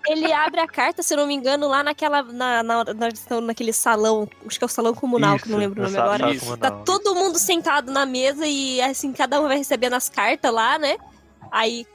Ele 0.09 0.33
abre 0.33 0.61
a 0.61 0.67
carta, 0.67 1.03
se 1.03 1.13
eu 1.13 1.19
não 1.19 1.27
me 1.27 1.35
engano, 1.35 1.69
lá 1.69 1.83
naquela. 1.83 2.23
Na, 2.23 2.63
na, 2.63 2.85
na- 2.85 3.41
naquele 3.43 3.75
salão. 3.75 4.27
Acho 4.47 4.59
que 4.59 4.65
é 4.65 4.67
o 4.67 4.69
salão 4.69 4.95
comunal, 4.95 5.37
que 5.39 5.47
não 5.51 5.59
Isso, 5.59 5.69
lembro 5.69 5.83
o 5.83 5.85
no 5.85 5.91
nome 5.91 6.03
agora. 6.03 6.31
Isso. 6.33 6.57
Tá 6.57 6.71
todo 6.71 7.15
mundo 7.15 7.39
sentado 7.39 7.93
na 7.93 8.07
mesa 8.07 8.47
e 8.47 8.81
assim, 8.81 9.13
cada 9.13 9.39
um 9.39 9.47
vai 9.47 9.59
recebendo 9.59 9.93
as 9.93 10.09
cartas 10.09 10.51
lá, 10.51 10.79
né? 10.79 10.97
Aí 11.53 11.87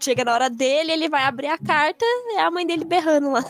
chega 0.00 0.24
na 0.24 0.32
hora 0.34 0.50
dele, 0.50 0.92
ele 0.92 1.08
vai 1.08 1.24
abrir 1.24 1.48
a 1.48 1.58
carta 1.58 2.04
e 2.04 2.36
é 2.38 2.42
a 2.42 2.50
mãe 2.50 2.66
dele 2.66 2.84
berrando 2.84 3.30
lá. 3.32 3.44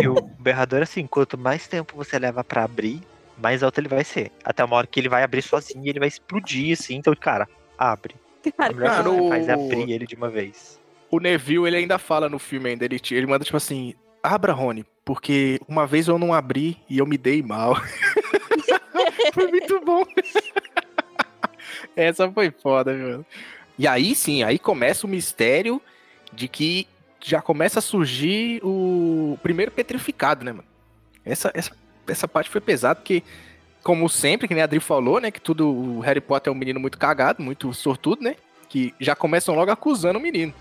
E 0.00 0.08
o 0.08 0.20
berrador, 0.38 0.82
assim, 0.82 1.06
quanto 1.06 1.36
mais 1.38 1.66
tempo 1.68 1.96
você 1.96 2.18
leva 2.18 2.42
pra 2.44 2.64
abrir, 2.64 3.00
mais 3.36 3.62
alto 3.62 3.78
ele 3.80 3.88
vai 3.88 4.04
ser. 4.04 4.32
Até 4.44 4.64
uma 4.64 4.76
hora 4.76 4.86
que 4.86 4.98
ele 5.00 5.08
vai 5.08 5.22
abrir 5.22 5.42
sozinho 5.42 5.84
e 5.84 5.88
ele 5.88 5.98
vai 6.00 6.08
explodir, 6.08 6.72
assim. 6.78 6.96
Então, 6.96 7.14
cara, 7.14 7.48
abre. 7.76 8.14
Cara, 8.56 8.70
A 8.72 8.74
melhor 8.74 8.90
Cara, 8.90 9.02
coisa 9.04 9.16
que 9.16 9.20
o- 9.20 9.24
você 9.24 9.28
faz 9.28 9.48
é 9.48 9.52
abrir 9.52 9.92
ele 9.92 10.06
de 10.06 10.14
uma 10.14 10.28
vez. 10.30 10.80
O 11.10 11.18
Neville, 11.20 11.66
ele 11.66 11.76
ainda 11.76 11.98
fala 11.98 12.28
no 12.28 12.38
filme 12.38 12.70
ainda, 12.70 12.84
ele, 12.84 13.00
ele 13.10 13.26
manda 13.26 13.44
tipo 13.44 13.56
assim, 13.56 13.94
abra, 14.22 14.52
Rony, 14.52 14.84
porque 15.04 15.58
uma 15.68 15.86
vez 15.86 16.06
eu 16.08 16.18
não 16.18 16.34
abri 16.34 16.76
e 16.88 16.98
eu 16.98 17.06
me 17.06 17.16
dei 17.16 17.42
mal. 17.42 17.74
foi 19.32 19.46
muito 19.48 19.80
bom. 19.80 20.04
Essa 21.96 22.30
foi 22.30 22.50
foda, 22.50 22.92
mano. 22.94 23.26
E 23.78 23.86
aí 23.86 24.14
sim, 24.14 24.42
aí 24.42 24.58
começa 24.58 25.06
o 25.06 25.10
mistério 25.10 25.80
de 26.32 26.48
que 26.48 26.86
já 27.20 27.40
começa 27.40 27.78
a 27.78 27.82
surgir 27.82 28.60
o 28.62 29.38
primeiro 29.42 29.70
petrificado, 29.72 30.44
né, 30.44 30.52
mano? 30.52 30.64
Essa, 31.24 31.50
essa, 31.54 31.72
essa 32.06 32.28
parte 32.28 32.50
foi 32.50 32.60
pesada, 32.60 32.96
porque, 32.96 33.22
como 33.82 34.08
sempre, 34.08 34.48
que 34.48 34.54
nem 34.54 34.62
a 34.62 34.64
Adri 34.64 34.80
falou, 34.80 35.20
né, 35.20 35.30
que 35.30 35.40
tudo, 35.40 35.68
o 35.68 36.00
Harry 36.00 36.20
Potter 36.20 36.50
é 36.50 36.54
um 36.54 36.58
menino 36.58 36.80
muito 36.80 36.98
cagado, 36.98 37.42
muito 37.42 37.72
sortudo, 37.74 38.22
né? 38.22 38.36
Que 38.68 38.94
já 39.00 39.14
começam 39.14 39.54
logo 39.54 39.70
acusando 39.70 40.18
o 40.18 40.22
menino. 40.22 40.52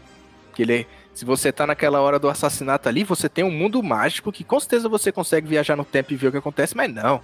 Que 0.54 0.64
ele, 0.64 0.82
é- 0.82 0.86
se 1.14 1.26
você 1.26 1.52
tá 1.52 1.66
naquela 1.66 2.00
hora 2.02 2.20
do 2.20 2.30
assassinato 2.30 2.88
ali, 2.88 3.04
você 3.04 3.28
tem 3.28 3.44
um 3.44 3.52
mundo 3.52 3.82
mágico 3.82 4.32
que 4.32 4.44
com 4.44 4.60
certeza 4.60 4.88
você 4.90 5.12
consegue 5.12 5.48
viajar 5.48 5.76
no 5.76 5.86
tempo 5.86 6.14
e 6.14 6.16
ver 6.16 6.28
o 6.28 6.32
que 6.32 6.38
acontece, 6.38 6.76
mas 6.76 6.94
não. 6.94 7.22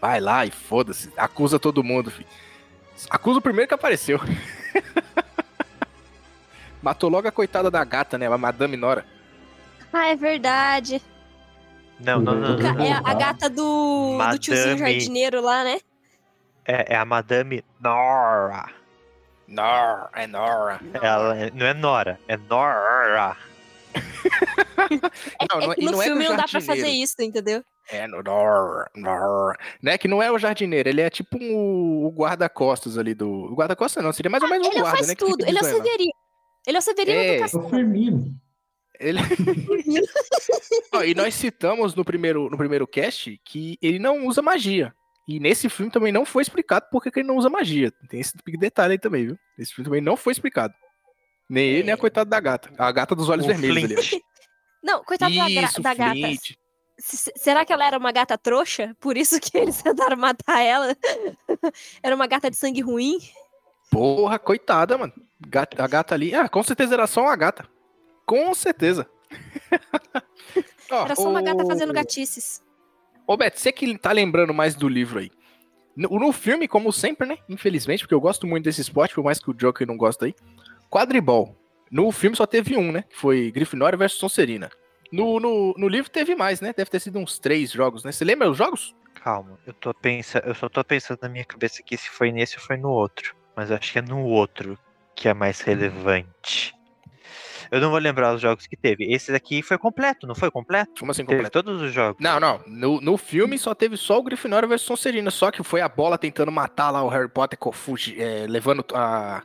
Vai 0.00 0.20
lá 0.20 0.44
e 0.44 0.50
foda-se. 0.50 1.10
Acusa 1.16 1.58
todo 1.58 1.82
mundo, 1.84 2.10
filho. 2.10 2.28
Acusa 3.08 3.38
o 3.38 3.42
primeiro 3.42 3.68
que 3.68 3.74
apareceu. 3.74 4.20
Matou 6.82 7.08
logo 7.08 7.28
a 7.28 7.32
coitada 7.32 7.70
da 7.70 7.84
gata, 7.84 8.18
né? 8.18 8.26
A 8.26 8.36
Madame 8.36 8.76
Nora. 8.76 9.06
Ah, 9.92 10.08
é 10.08 10.16
verdade. 10.16 11.00
Não, 12.00 12.20
não, 12.20 12.34
não. 12.34 12.56
Não, 12.56 12.74
não. 12.74 12.84
É 12.84 12.92
a, 12.92 13.14
gata 13.14 13.48
do, 13.48 14.18
do 14.18 14.38
tiozinho 14.38 14.72
Madame. 14.78 14.92
jardineiro 14.92 15.40
lá, 15.40 15.62
né? 15.62 15.78
É, 16.66 16.94
é 16.94 16.96
a 16.96 17.04
Madame 17.04 17.64
Nora. 17.80 18.66
Nora, 19.46 20.10
é 20.14 20.26
Nora. 20.26 20.80
Ela 20.94 21.36
é- 21.36 21.50
não 21.52 21.66
é 21.66 21.74
Nora, 21.74 22.18
é 22.26 22.36
Nora. 22.36 23.36
É, 25.38 25.46
Não, 25.50 25.72
é 25.72 25.74
que 25.74 25.82
e 25.82 25.84
no 25.84 25.92
não 25.92 26.02
é 26.02 26.04
filme 26.04 26.24
não 26.24 26.36
dá 26.36 26.44
pra 26.48 26.60
fazer 26.60 26.88
isso, 26.88 27.14
entendeu? 27.20 27.62
É, 27.90 28.06
no 28.06 28.22
Nora, 28.22 28.90
Nora. 28.94 29.58
Né? 29.82 29.98
Que 29.98 30.08
não 30.08 30.22
é 30.22 30.30
o 30.30 30.38
jardineiro, 30.38 30.88
ele 30.88 31.00
é 31.00 31.10
tipo 31.10 31.36
um, 31.38 32.06
o 32.06 32.10
guarda-costas 32.14 32.96
ali 32.96 33.14
do. 33.14 33.28
O 33.28 33.54
guarda-costas 33.54 34.02
não, 34.02 34.12
seria 34.12 34.30
mais 34.30 34.42
ou 34.42 34.48
menos 34.48 34.66
um 34.66 34.70
ele 34.70 34.80
guarda, 34.80 34.96
faz 34.96 35.08
né? 35.08 35.14
que 35.14 35.24
fica 35.24 35.36
tudo, 35.36 35.46
ele 35.48 35.58
é 35.58 35.62
o. 35.62 35.82
Ele 36.66 36.76
é 36.76 36.80
o 36.80 36.82
Severino 36.82 37.18
É. 37.18 37.24
do 37.26 37.32
É 37.32 37.36
o 37.36 37.40
castelo. 37.40 37.68
Firmino. 37.70 38.34
Ele... 39.00 39.18
E 41.06 41.14
nós 41.14 41.34
citamos 41.34 41.94
no 41.94 42.04
primeiro, 42.04 42.48
no 42.50 42.56
primeiro 42.56 42.86
cast 42.86 43.40
que 43.44 43.76
ele 43.82 43.98
não 43.98 44.26
usa 44.26 44.40
magia. 44.42 44.94
E 45.26 45.38
nesse 45.40 45.68
filme 45.68 45.90
também 45.90 46.12
não 46.12 46.24
foi 46.24 46.42
explicado 46.42 46.86
por 46.90 47.02
que 47.02 47.10
ele 47.18 47.26
não 47.28 47.36
usa 47.36 47.48
magia. 47.48 47.90
Tem 48.08 48.20
esse 48.20 48.34
detalhe 48.58 48.92
aí 48.92 48.98
também, 48.98 49.26
viu? 49.26 49.38
Esse 49.58 49.72
filme 49.74 49.84
também 49.86 50.00
não 50.00 50.16
foi 50.16 50.32
explicado. 50.32 50.74
Nem 51.48 51.66
ele, 51.68 51.82
nem 51.84 51.92
a 51.92 51.96
coitada 51.96 52.28
da 52.28 52.40
gata. 52.40 52.70
A 52.78 52.90
gata 52.92 53.14
dos 53.14 53.28
olhos 53.28 53.44
O 53.44 53.48
vermelhos 53.48 53.84
ali. 53.84 53.96
Flint. 54.02 54.22
Não, 54.82 55.04
coitado 55.04 55.32
da, 55.34 55.48
gra- 55.48 55.62
Isso, 55.62 55.80
da 55.80 55.94
gata. 55.94 56.12
Flint. 56.12 56.56
S- 56.98 57.32
será 57.36 57.64
que 57.64 57.72
ela 57.72 57.86
era 57.86 57.96
uma 57.96 58.10
gata 58.10 58.36
trouxa? 58.36 58.96
Por 59.00 59.16
isso 59.16 59.38
que 59.40 59.56
eles 59.56 59.80
tentaram 59.80 60.16
matar 60.16 60.60
ela? 60.60 60.96
era 62.02 62.16
uma 62.16 62.26
gata 62.26 62.50
de 62.50 62.56
sangue 62.56 62.80
ruim? 62.80 63.18
Porra, 63.92 64.38
coitada, 64.40 64.98
mano. 64.98 65.12
Gata- 65.48 65.82
a 65.82 65.86
gata 65.86 66.14
ali. 66.14 66.34
Ah, 66.34 66.48
com 66.48 66.62
certeza 66.62 66.94
era 66.94 67.06
só 67.06 67.22
uma 67.22 67.36
gata. 67.36 67.66
Com 68.26 68.54
certeza. 68.54 69.08
Ó, 70.90 71.04
Era 71.04 71.16
só 71.16 71.28
uma 71.28 71.42
gata 71.42 71.64
fazendo 71.66 71.92
gatices. 71.92 72.62
Ô, 73.26 73.36
Beto, 73.36 73.58
você 73.60 73.72
que 73.72 73.96
tá 73.98 74.12
lembrando 74.12 74.52
mais 74.52 74.74
do 74.74 74.88
livro 74.88 75.18
aí. 75.18 75.30
No, 75.96 76.08
no 76.18 76.32
filme, 76.32 76.66
como 76.66 76.92
sempre, 76.92 77.26
né? 77.26 77.38
Infelizmente, 77.48 78.00
porque 78.04 78.14
eu 78.14 78.20
gosto 78.20 78.46
muito 78.46 78.64
desse 78.64 78.80
esporte, 78.80 79.14
por 79.14 79.24
mais 79.24 79.38
que 79.38 79.50
o 79.50 79.54
Joker 79.54 79.86
não 79.86 79.96
gosta 79.96 80.24
aí. 80.26 80.34
Quadribol. 80.90 81.56
No 81.90 82.10
filme 82.10 82.36
só 82.36 82.46
teve 82.46 82.76
um, 82.76 82.90
né? 82.90 83.02
Que 83.02 83.16
foi 83.16 83.50
Grifinória 83.50 83.96
versus 83.98 84.18
Sonserina. 84.18 84.70
No, 85.12 85.38
no, 85.38 85.74
no 85.76 85.88
livro 85.88 86.10
teve 86.10 86.34
mais, 86.34 86.60
né? 86.62 86.72
Deve 86.74 86.90
ter 86.90 87.00
sido 87.00 87.18
uns 87.18 87.38
três 87.38 87.70
jogos, 87.70 88.02
né? 88.02 88.12
Você 88.12 88.24
lembra 88.24 88.50
os 88.50 88.56
jogos? 88.56 88.94
Calma, 89.22 89.58
eu 89.66 89.74
tô 89.74 89.92
pensando, 89.92 90.46
eu 90.46 90.54
só 90.54 90.68
tô 90.70 90.82
pensando 90.82 91.18
na 91.22 91.28
minha 91.28 91.44
cabeça 91.44 91.80
aqui 91.82 91.96
se 91.98 92.08
foi 92.08 92.32
nesse 92.32 92.56
ou 92.56 92.62
foi 92.62 92.78
no 92.78 92.88
outro. 92.90 93.36
Mas 93.54 93.70
eu 93.70 93.76
acho 93.76 93.92
que 93.92 93.98
é 93.98 94.02
no 94.02 94.24
outro 94.24 94.78
que 95.14 95.28
é 95.28 95.34
mais 95.34 95.60
relevante. 95.60 96.74
Eu 97.70 97.80
não 97.80 97.88
vou 97.90 97.98
lembrar 97.98 98.34
os 98.34 98.40
jogos 98.40 98.66
que 98.66 98.76
teve. 98.76 99.10
Esse 99.12 99.32
daqui 99.32 99.62
foi 99.62 99.78
completo, 99.78 100.26
não 100.26 100.34
foi 100.34 100.50
completo? 100.50 101.00
Como 101.00 101.10
assim, 101.10 101.24
Teve 101.24 101.42
completo? 101.42 101.62
todos 101.62 101.80
os 101.80 101.90
jogos. 101.90 102.22
Não, 102.22 102.38
não. 102.38 102.60
No, 102.66 103.00
no 103.00 103.16
filme 103.16 103.58
só 103.58 103.74
teve 103.74 103.96
só 103.96 104.18
o 104.18 104.22
Grifinória 104.22 104.68
versus 104.68 104.86
Sonserina. 104.86 105.30
Só 105.30 105.50
que 105.50 105.62
foi 105.62 105.80
a 105.80 105.88
bola 105.88 106.18
tentando 106.18 106.52
matar 106.52 106.90
lá 106.90 107.02
o 107.02 107.08
Harry 107.08 107.30
Potter, 107.30 107.58
fugi- 107.72 108.20
é, 108.20 108.46
levando 108.46 108.84
a. 108.92 109.42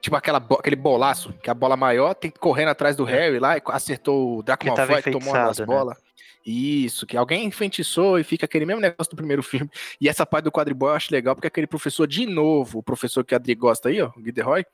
Tipo 0.00 0.16
aquela, 0.16 0.38
aquele 0.58 0.76
bolaço, 0.76 1.34
que 1.42 1.50
a 1.50 1.54
bola 1.54 1.76
maior 1.76 2.14
tem 2.14 2.30
correndo 2.30 2.68
atrás 2.70 2.96
do 2.96 3.04
Harry 3.04 3.38
lá 3.38 3.58
e 3.58 3.62
acertou 3.66 4.38
o 4.38 4.42
Draco 4.42 4.62
Que 4.64 4.70
Malfoy, 4.70 5.02
que 5.02 5.10
tomou 5.10 5.28
uma 5.28 5.38
das 5.44 5.58
enfeitiçado, 5.58 5.70
né? 5.70 5.76
bolas. 5.76 5.98
Isso, 6.46 7.06
que 7.06 7.18
alguém 7.18 7.44
enfeitiçou 7.44 8.18
e 8.18 8.24
fica 8.24 8.46
aquele 8.46 8.64
mesmo 8.64 8.80
negócio 8.80 9.10
do 9.10 9.16
primeiro 9.16 9.42
filme. 9.44 9.70
E 10.00 10.08
essa 10.08 10.24
parte 10.24 10.44
do 10.44 10.50
quadribol 10.52 10.88
eu 10.88 10.94
acho 10.94 11.12
legal, 11.12 11.34
porque 11.34 11.46
aquele 11.48 11.66
professor, 11.66 12.06
de 12.06 12.24
novo, 12.24 12.78
o 12.78 12.82
professor 12.82 13.22
que 13.22 13.34
a 13.34 13.36
Adri 13.36 13.54
gosta 13.54 13.90
aí, 13.90 14.00
ó, 14.00 14.10
o 14.16 14.22
Guideroy, 14.22 14.64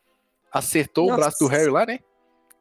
acertou 0.59 1.07
o 1.07 1.09
Nossa. 1.09 1.21
braço 1.21 1.39
do 1.41 1.47
Harry 1.47 1.71
lá, 1.71 1.87
né? 1.87 1.99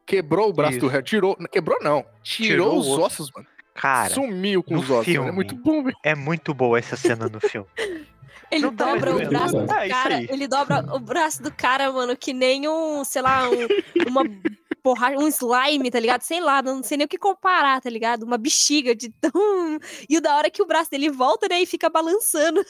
Quebrou 0.06 0.48
o 0.50 0.52
braço 0.52 0.78
do 0.78 0.86
Isso. 0.86 0.88
Harry. 0.88 1.04
Tirou. 1.04 1.36
Quebrou, 1.50 1.78
não. 1.82 2.04
Tirou, 2.22 2.48
Tirou 2.70 2.78
os 2.78 2.86
o 2.86 2.90
osso. 2.92 3.02
ossos, 3.02 3.30
mano. 3.34 3.46
Cara, 3.74 4.14
Sumiu 4.14 4.62
com 4.62 4.76
os 4.76 4.88
ossos. 4.88 5.08
É 5.08 5.12
filme, 5.12 5.32
muito 5.32 5.54
bom, 5.56 5.82
velho. 5.82 5.96
é 6.02 6.14
muito 6.14 6.54
boa 6.54 6.78
essa 6.78 6.96
cena 6.96 7.28
no 7.28 7.40
filme. 7.40 7.66
Ele 8.50 8.62
Não 8.62 8.74
tá 8.76 8.94
dobra 8.94 9.16
o 9.16 9.28
braço 9.28 9.56
do 9.56 9.64
isso 9.64 9.88
cara. 9.88 10.16
aí. 10.16 10.28
Ele 10.30 10.46
dobra 10.46 10.94
o 10.94 11.00
braço 11.00 11.42
do 11.42 11.52
cara, 11.52 11.90
mano, 11.90 12.16
que 12.16 12.32
nem 12.32 12.68
um, 12.68 13.02
sei 13.04 13.20
lá, 13.20 13.50
um, 13.50 13.66
uma 14.08 14.22
borracha, 14.84 15.18
um 15.18 15.26
slime, 15.26 15.90
tá 15.90 15.98
ligado? 15.98 16.22
Sei 16.22 16.40
lá, 16.40 16.62
não 16.62 16.80
sei 16.80 16.96
nem 16.96 17.06
o 17.06 17.08
que 17.08 17.18
comparar, 17.18 17.80
tá 17.80 17.90
ligado? 17.90 18.22
Uma 18.22 18.38
bexiga 18.38 18.94
de 18.94 19.08
tão. 19.10 19.32
E 20.08 20.16
o 20.16 20.20
da 20.20 20.36
hora 20.36 20.48
que 20.48 20.62
o 20.62 20.66
braço 20.66 20.88
dele 20.92 21.10
volta, 21.10 21.48
né? 21.48 21.60
E 21.60 21.66
fica 21.66 21.90
balançando. 21.90 22.64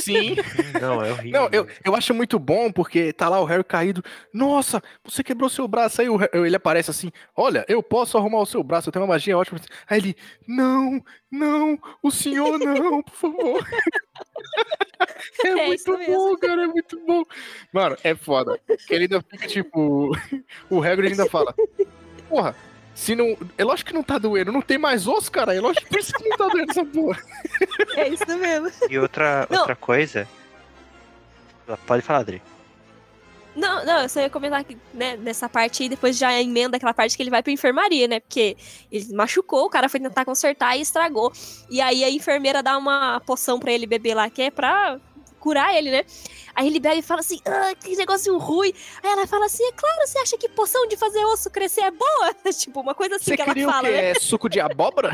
Sim. 0.00 0.36
Não, 0.80 1.02
é 1.04 1.12
horrível. 1.12 1.40
Não, 1.42 1.48
eu, 1.52 1.66
eu 1.84 1.94
acho 1.96 2.12
muito 2.14 2.38
bom 2.38 2.70
porque 2.70 3.12
tá 3.12 3.28
lá 3.28 3.40
o 3.40 3.44
Harry 3.44 3.64
caído. 3.64 4.02
Nossa, 4.32 4.82
você 5.04 5.22
quebrou 5.22 5.48
seu 5.48 5.66
braço. 5.68 6.00
Aí 6.00 6.08
o 6.08 6.16
Harry- 6.16 6.30
ele 6.34 6.56
aparece 6.56 6.90
assim: 6.90 7.10
Olha, 7.36 7.64
eu 7.68 7.82
posso 7.82 8.18
arrumar 8.18 8.40
o 8.40 8.46
seu 8.46 8.62
braço, 8.62 8.88
eu 8.88 8.92
tenho 8.92 9.04
uma 9.04 9.14
magia 9.14 9.36
ótima. 9.38 9.60
Aí 9.88 9.98
ele: 9.98 10.16
Não, 10.46 11.02
não, 11.30 11.78
o 12.02 12.10
senhor 12.10 12.58
não, 12.58 13.02
por 13.02 13.14
favor. 13.14 13.64
É, 15.44 15.48
É 15.48 15.66
muito 15.66 15.96
bom, 16.06 16.36
cara, 16.36 16.64
é 16.64 16.66
muito 16.66 17.00
bom. 17.06 17.24
Mano, 17.72 17.96
é 18.04 18.14
foda. 18.14 18.58
Que 18.86 18.94
ele 18.94 19.04
ainda 19.04 19.22
fica 19.22 19.46
tipo. 19.46 20.10
O 20.70 20.82
Hagrid 20.82 21.12
ainda 21.12 21.26
fala: 21.28 21.54
Porra, 22.28 22.54
se 22.94 23.14
não. 23.16 23.36
É 23.58 23.64
lógico 23.64 23.88
que 23.90 23.94
não 23.94 24.02
tá 24.02 24.18
doendo, 24.18 24.52
não 24.52 24.62
tem 24.62 24.78
mais 24.78 25.06
osso, 25.06 25.30
cara. 25.30 25.54
É 25.54 25.60
lógico 25.60 25.88
por 25.88 25.98
isso 25.98 26.12
que 26.12 26.28
não 26.28 26.36
tá 26.36 26.48
doendo 26.48 26.70
essa 26.70 26.84
porra. 26.84 27.20
É 27.96 28.08
isso 28.08 28.26
mesmo. 28.38 28.70
E 28.90 28.98
outra, 28.98 29.46
Não. 29.50 29.60
outra 29.60 29.76
coisa. 29.76 30.28
Pode 31.86 32.02
falar, 32.02 32.20
Adri. 32.20 32.42
Não, 33.54 33.84
não, 33.86 34.02
eu 34.02 34.08
só 34.08 34.20
ia 34.20 34.28
comentar 34.28 34.64
que, 34.64 34.76
né, 34.92 35.16
nessa 35.16 35.48
parte 35.48 35.84
aí, 35.84 35.88
depois 35.88 36.18
já 36.18 36.32
emenda 36.40 36.76
aquela 36.76 36.92
parte 36.92 37.16
que 37.16 37.22
ele 37.22 37.30
vai 37.30 37.40
pra 37.40 37.52
enfermaria, 37.52 38.08
né? 38.08 38.18
Porque 38.18 38.56
ele 38.90 39.14
machucou, 39.14 39.66
o 39.66 39.70
cara 39.70 39.88
foi 39.88 40.00
tentar 40.00 40.24
consertar 40.24 40.76
e 40.76 40.80
estragou. 40.80 41.32
E 41.70 41.80
aí 41.80 42.02
a 42.02 42.10
enfermeira 42.10 42.62
dá 42.64 42.76
uma 42.76 43.20
poção 43.20 43.60
pra 43.60 43.70
ele 43.70 43.86
beber 43.86 44.14
lá, 44.14 44.28
que 44.28 44.42
é 44.42 44.50
pra 44.50 44.98
curar 45.44 45.74
ele, 45.76 45.90
né? 45.90 46.04
Aí 46.54 46.66
ele 46.68 46.80
bebe 46.80 47.00
e 47.00 47.02
fala 47.02 47.20
assim, 47.20 47.38
ah, 47.44 47.74
que 47.78 47.94
negócio 47.96 48.38
ruim. 48.38 48.72
Aí 49.02 49.10
ela 49.10 49.26
fala 49.26 49.44
assim, 49.44 49.62
é 49.62 49.72
claro, 49.72 50.06
você 50.06 50.18
acha 50.20 50.38
que 50.38 50.48
poção 50.48 50.88
de 50.88 50.96
fazer 50.96 51.22
osso 51.26 51.50
crescer 51.50 51.82
é 51.82 51.90
boa? 51.90 52.34
tipo, 52.58 52.80
uma 52.80 52.94
coisa 52.94 53.16
assim 53.16 53.26
Você 53.26 53.36
que 53.36 53.42
ela 53.42 53.52
queria 53.52 53.68
o 53.68 53.70
fala, 53.70 53.88
quê? 53.88 53.94
né? 53.94 54.10
É 54.12 54.14
suco 54.14 54.48
de 54.48 54.58
abóbora? 54.60 55.10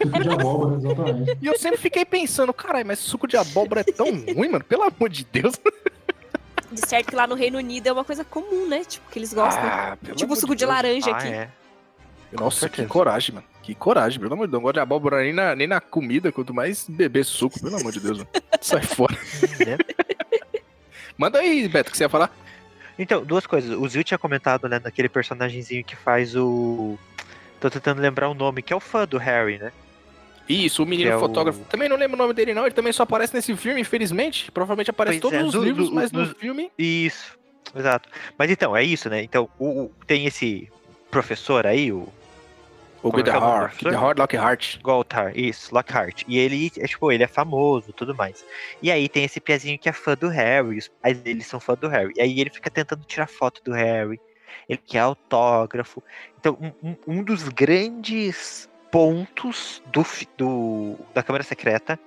Suco 0.00 0.20
de 0.22 0.28
abóbora, 0.28 0.76
exatamente. 0.76 1.38
E 1.42 1.46
eu 1.46 1.58
sempre 1.58 1.78
fiquei 1.78 2.04
pensando, 2.04 2.52
caralho, 2.54 2.86
mas 2.86 3.00
suco 3.00 3.26
de 3.26 3.36
abóbora 3.36 3.80
é 3.80 3.84
tão 3.84 4.06
ruim, 4.10 4.48
mano. 4.48 4.62
Pelo 4.64 4.84
amor 4.84 5.08
de 5.08 5.24
Deus. 5.24 5.54
De 6.70 6.86
certo 6.88 7.08
que 7.08 7.16
lá 7.16 7.26
no 7.26 7.34
Reino 7.34 7.58
Unido 7.58 7.88
é 7.88 7.92
uma 7.92 8.04
coisa 8.04 8.24
comum, 8.24 8.68
né? 8.68 8.84
Tipo, 8.84 9.10
que 9.10 9.18
eles 9.18 9.32
gostam. 9.34 9.64
Ah, 9.64 9.96
pelo 10.00 10.14
tipo 10.16 10.36
suco 10.36 10.54
de 10.54 10.64
Deus. 10.64 10.70
laranja 10.70 11.10
Ah, 11.10 11.16
aqui. 11.16 11.28
é. 11.28 11.48
Nossa, 12.38 12.68
que 12.68 12.84
coragem, 12.86 13.34
mano. 13.34 13.46
Que 13.62 13.74
coragem, 13.74 14.20
pelo 14.20 14.32
amor 14.34 14.46
de 14.46 14.50
Deus. 14.50 14.58
Não 14.60 14.62
gosto 14.64 14.74
de 14.74 14.80
abóbora 14.80 15.22
nem 15.22 15.32
na, 15.32 15.54
nem 15.54 15.66
na 15.66 15.80
comida, 15.80 16.30
quanto 16.32 16.52
mais 16.52 16.86
beber 16.88 17.24
suco, 17.24 17.60
pelo 17.60 17.76
amor 17.76 17.92
de 17.92 18.00
Deus. 18.00 18.18
Mano. 18.18 18.30
Sai 18.60 18.82
fora. 18.82 19.16
Manda 21.16 21.38
aí, 21.38 21.68
Beto, 21.68 21.88
o 21.88 21.92
que 21.92 21.96
você 21.98 22.04
ia 22.04 22.08
falar? 22.08 22.30
Então, 22.98 23.24
duas 23.24 23.46
coisas. 23.46 23.76
O 23.76 23.88
Zil 23.88 24.04
tinha 24.04 24.18
comentado, 24.18 24.68
né, 24.68 24.80
naquele 24.82 25.08
personagemzinho 25.08 25.84
que 25.84 25.96
faz 25.96 26.34
o. 26.36 26.98
Tô 27.60 27.70
tentando 27.70 28.00
lembrar 28.00 28.28
o 28.28 28.34
nome, 28.34 28.62
que 28.62 28.72
é 28.72 28.76
o 28.76 28.80
fã 28.80 29.06
do 29.06 29.16
Harry, 29.18 29.58
né? 29.58 29.72
Isso, 30.48 30.82
o 30.82 30.86
menino 30.86 31.10
é 31.10 31.16
o- 31.16 31.20
fotógrafo. 31.20 31.60
Também 31.70 31.88
não 31.88 31.96
lembro 31.96 32.14
o 32.16 32.18
nome 32.18 32.34
dele, 32.34 32.52
não. 32.52 32.66
Ele 32.66 32.74
também 32.74 32.92
só 32.92 33.04
aparece 33.04 33.34
nesse 33.34 33.56
filme, 33.56 33.80
infelizmente. 33.80 34.50
Provavelmente 34.52 34.90
aparece 34.90 35.18
Pois 35.20 35.32
todos 35.32 35.44
é, 35.44 35.48
os 35.48 35.52
do- 35.54 35.64
livros, 35.64 35.88
do- 35.88 35.94
mas 35.94 36.12
no 36.12 36.26
dos- 36.26 36.36
filme. 36.38 36.70
Isso, 36.78 37.38
exato. 37.74 38.08
Mas 38.36 38.50
então, 38.50 38.76
é 38.76 38.82
isso, 38.84 39.08
né? 39.08 39.22
Então, 39.22 39.48
o, 39.58 39.84
o- 39.84 39.92
tem 40.06 40.26
esse 40.26 40.68
professor 41.10 41.66
aí, 41.66 41.90
o 41.90 42.06
O 43.04 43.08
é 43.08 43.20
é 43.20 43.36
o 43.36 43.58
professor? 43.58 43.90
Guidehard 43.90 44.18
Lockhart. 44.18 44.78
Goltar, 44.80 45.36
isso, 45.36 45.74
Lockhart. 45.74 46.22
E 46.26 46.38
ele, 46.38 46.72
é 46.78 46.86
tipo, 46.86 47.12
ele 47.12 47.22
é 47.22 47.26
famoso 47.26 47.92
tudo 47.92 48.14
mais. 48.14 48.42
E 48.80 48.90
aí 48.90 49.10
tem 49.10 49.24
esse 49.24 49.40
piazinho 49.40 49.78
que 49.78 49.90
é 49.90 49.92
fã 49.92 50.14
do 50.14 50.28
Harry, 50.28 50.78
os 50.78 50.88
pais 50.88 51.20
dele 51.20 51.42
são 51.42 51.60
fã 51.60 51.74
do 51.74 51.86
Harry. 51.86 52.14
E 52.16 52.22
aí 52.22 52.40
ele 52.40 52.48
fica 52.48 52.70
tentando 52.70 53.04
tirar 53.04 53.26
foto 53.26 53.62
do 53.62 53.72
Harry, 53.72 54.18
ele 54.66 54.80
quer 54.84 55.00
autógrafo. 55.00 56.02
Então, 56.40 56.56
um, 56.82 56.96
um- 57.06 57.22
dos 57.22 57.46
grandes 57.48 58.70
pontos 58.90 59.82
do, 59.86 60.04
do, 60.38 60.96
da 61.12 61.22
Câmara 61.22 61.44
Secreta 61.44 62.00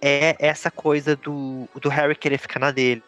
é 0.00 0.34
essa 0.38 0.70
coisa 0.70 1.14
do, 1.14 1.68
do 1.78 1.90
Harry 1.90 2.14
querer 2.14 2.38
ficar 2.38 2.60
na 2.60 2.70
dele, 2.70 3.02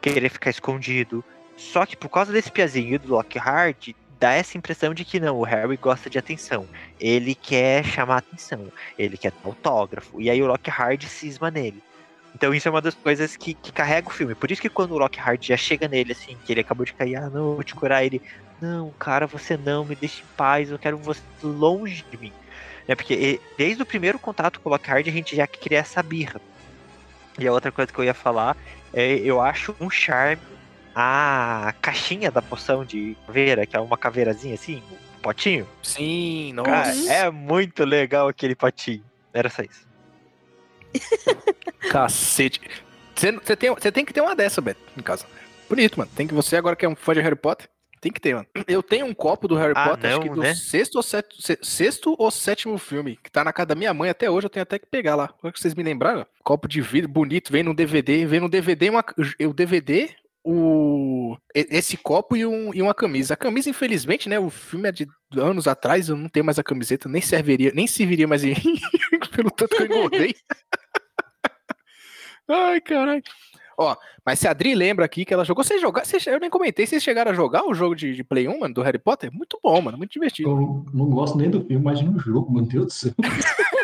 querer 0.00 0.30
ficar 0.30 0.48
escondido. 0.48 1.22
Só 1.54 1.84
que 1.84 1.96
por 1.96 2.08
causa 2.08 2.32
desse 2.32 2.50
piazinho 2.50 2.98
do 2.98 3.12
Lockhart, 3.14 3.90
dá 4.22 4.34
essa 4.34 4.56
impressão 4.56 4.94
de 4.94 5.04
que 5.04 5.18
não, 5.18 5.36
o 5.36 5.42
Harry 5.42 5.76
gosta 5.76 6.08
de 6.08 6.16
atenção. 6.16 6.68
Ele 7.00 7.34
quer 7.34 7.84
chamar 7.84 8.18
atenção, 8.18 8.68
ele 8.96 9.16
quer 9.16 9.32
autógrafo. 9.42 10.20
E 10.20 10.30
aí 10.30 10.40
o 10.40 10.46
Lockhart 10.46 11.02
cisma 11.06 11.50
nele. 11.50 11.82
Então 12.32 12.54
isso 12.54 12.68
é 12.68 12.70
uma 12.70 12.80
das 12.80 12.94
coisas 12.94 13.36
que, 13.36 13.52
que 13.52 13.72
carrega 13.72 14.06
o 14.06 14.12
filme. 14.12 14.36
Por 14.36 14.48
isso 14.48 14.62
que 14.62 14.68
quando 14.68 14.92
o 14.92 14.98
Lockhart 14.98 15.44
já 15.44 15.56
chega 15.56 15.88
nele, 15.88 16.12
assim, 16.12 16.36
que 16.46 16.52
ele 16.52 16.60
acabou 16.60 16.86
de 16.86 16.92
cair, 16.92 17.16
ah, 17.16 17.28
não, 17.28 17.56
vou 17.56 17.64
te 17.64 17.74
curar, 17.74 18.04
ele, 18.04 18.22
não, 18.60 18.90
cara, 18.90 19.26
você 19.26 19.56
não, 19.56 19.84
me 19.84 19.96
deixe 19.96 20.22
em 20.22 20.36
paz, 20.36 20.70
eu 20.70 20.78
quero 20.78 20.96
você 20.98 21.20
longe 21.42 22.04
de 22.08 22.16
mim. 22.16 22.32
É 22.86 22.94
porque 22.94 23.40
desde 23.58 23.82
o 23.82 23.86
primeiro 23.86 24.20
contato 24.20 24.60
com 24.60 24.68
o 24.68 24.72
Lockhart 24.72 25.08
a 25.08 25.10
gente 25.10 25.34
já 25.34 25.48
cria 25.48 25.80
essa 25.80 26.00
birra. 26.00 26.40
E 27.40 27.48
a 27.48 27.52
outra 27.52 27.72
coisa 27.72 27.92
que 27.92 27.98
eu 27.98 28.04
ia 28.04 28.14
falar 28.14 28.56
é, 28.92 29.14
eu 29.16 29.40
acho 29.40 29.74
um 29.80 29.90
charme 29.90 30.40
a 30.94 31.74
caixinha 31.80 32.30
da 32.30 32.42
poção 32.42 32.84
de 32.84 33.16
caveira, 33.26 33.66
que 33.66 33.76
é 33.76 33.80
uma 33.80 33.96
caveirazinha 33.96 34.54
assim, 34.54 34.82
um 34.90 35.20
potinho. 35.20 35.66
Sim, 35.82 36.52
nossa. 36.54 36.70
Cara, 36.70 36.90
é 37.12 37.30
muito 37.30 37.84
legal 37.84 38.28
aquele 38.28 38.54
potinho. 38.54 39.04
Era 39.32 39.48
só 39.50 39.62
isso. 39.62 39.86
Cacete. 41.90 42.60
Você 43.14 43.56
tem, 43.56 43.70
você 43.70 43.92
tem 43.92 44.04
que 44.04 44.12
ter 44.12 44.20
uma 44.20 44.34
dessa, 44.34 44.60
Beto, 44.60 44.80
em 44.96 45.02
casa. 45.02 45.26
Bonito, 45.68 45.98
mano. 45.98 46.10
Tem 46.14 46.26
que 46.26 46.34
você 46.34 46.56
agora 46.56 46.74
que 46.76 46.84
é 46.84 46.88
um 46.88 46.96
fã 46.96 47.14
de 47.14 47.20
Harry 47.20 47.36
Potter, 47.36 47.68
tem 48.00 48.10
que 48.10 48.20
ter, 48.20 48.34
mano. 48.34 48.46
Eu 48.66 48.82
tenho 48.82 49.06
um 49.06 49.14
copo 49.14 49.46
do 49.46 49.54
Harry 49.54 49.74
Ah, 49.76 49.90
Potter, 49.90 50.10
acho 50.10 50.20
que 50.20 50.28
não, 50.28 50.34
do 50.34 50.42
né? 50.42 50.54
sexto, 50.54 50.96
ou 50.96 51.02
set, 51.02 51.26
se- 51.40 51.58
sexto 51.62 52.16
ou 52.18 52.30
sétimo 52.30 52.76
filme, 52.78 53.16
que 53.22 53.30
tá 53.30 53.44
na 53.44 53.52
casa 53.52 53.66
da 53.66 53.74
minha 53.74 53.94
mãe 53.94 54.10
até 54.10 54.28
hoje, 54.28 54.46
eu 54.46 54.50
tenho 54.50 54.62
até 54.64 54.78
que 54.78 54.86
pegar 54.86 55.14
lá. 55.14 55.32
Agora 55.38 55.52
que 55.52 55.60
vocês 55.60 55.74
me 55.74 55.82
lembraram, 55.84 56.26
copo 56.42 56.66
de 56.66 56.80
vidro 56.80 57.08
bonito, 57.08 57.52
vem 57.52 57.62
no 57.62 57.72
DVD, 57.74 58.26
vem 58.26 58.40
no 58.40 58.48
DVD 58.48 58.90
uma, 58.90 59.04
o 59.46 59.52
DVD, 59.52 60.10
o 60.44 61.36
esse 61.54 61.96
copo 61.96 62.36
e, 62.36 62.44
um, 62.44 62.74
e 62.74 62.82
uma 62.82 62.94
camisa. 62.94 63.34
A 63.34 63.36
camisa, 63.36 63.70
infelizmente, 63.70 64.28
né, 64.28 64.38
o 64.38 64.50
filme 64.50 64.88
é 64.88 64.92
de 64.92 65.06
anos 65.36 65.68
atrás, 65.68 66.08
eu 66.08 66.16
não 66.16 66.28
tenho 66.28 66.44
mais 66.44 66.58
a 66.58 66.64
camiseta, 66.64 67.08
nem 67.08 67.22
serviria, 67.22 67.70
nem 67.74 67.86
serviria 67.86 68.26
mais 68.26 68.42
em 68.44 68.50
mim, 68.50 68.80
pelo 69.34 69.50
tanto 69.50 69.76
que 69.76 69.82
eu 69.82 69.86
engordei. 69.86 70.34
Ai, 72.48 72.80
caralho. 72.80 73.22
Ó, 73.78 73.96
mas 74.24 74.38
se 74.38 74.46
a 74.46 74.50
Adri 74.50 74.74
lembra 74.74 75.04
aqui 75.04 75.24
que 75.24 75.32
ela 75.32 75.44
jogou, 75.44 75.64
vocês 75.64 75.80
jogaram, 75.80 76.06
vocês- 76.06 76.26
eu 76.26 76.38
nem 76.38 76.50
comentei, 76.50 76.86
vocês 76.86 77.02
chegaram 77.02 77.30
a 77.30 77.34
jogar 77.34 77.64
o 77.64 77.72
jogo 77.72 77.94
de, 77.94 78.14
de 78.14 78.22
Play 78.22 78.46
1, 78.46 78.58
mano, 78.58 78.74
do 78.74 78.82
Harry 78.82 78.98
Potter? 78.98 79.32
Muito 79.32 79.58
bom, 79.62 79.80
mano, 79.80 79.96
muito 79.96 80.12
divertido. 80.12 80.50
Eu 80.50 80.84
não 80.92 81.06
gosto 81.06 81.38
nem 81.38 81.50
do 81.50 81.60
filme, 81.60 81.76
imagina 81.76 82.14
o 82.14 82.20
jogo, 82.20 82.52
meu 82.52 82.64
Deus 82.64 82.86
do 82.86 82.92
céu. 82.92 83.12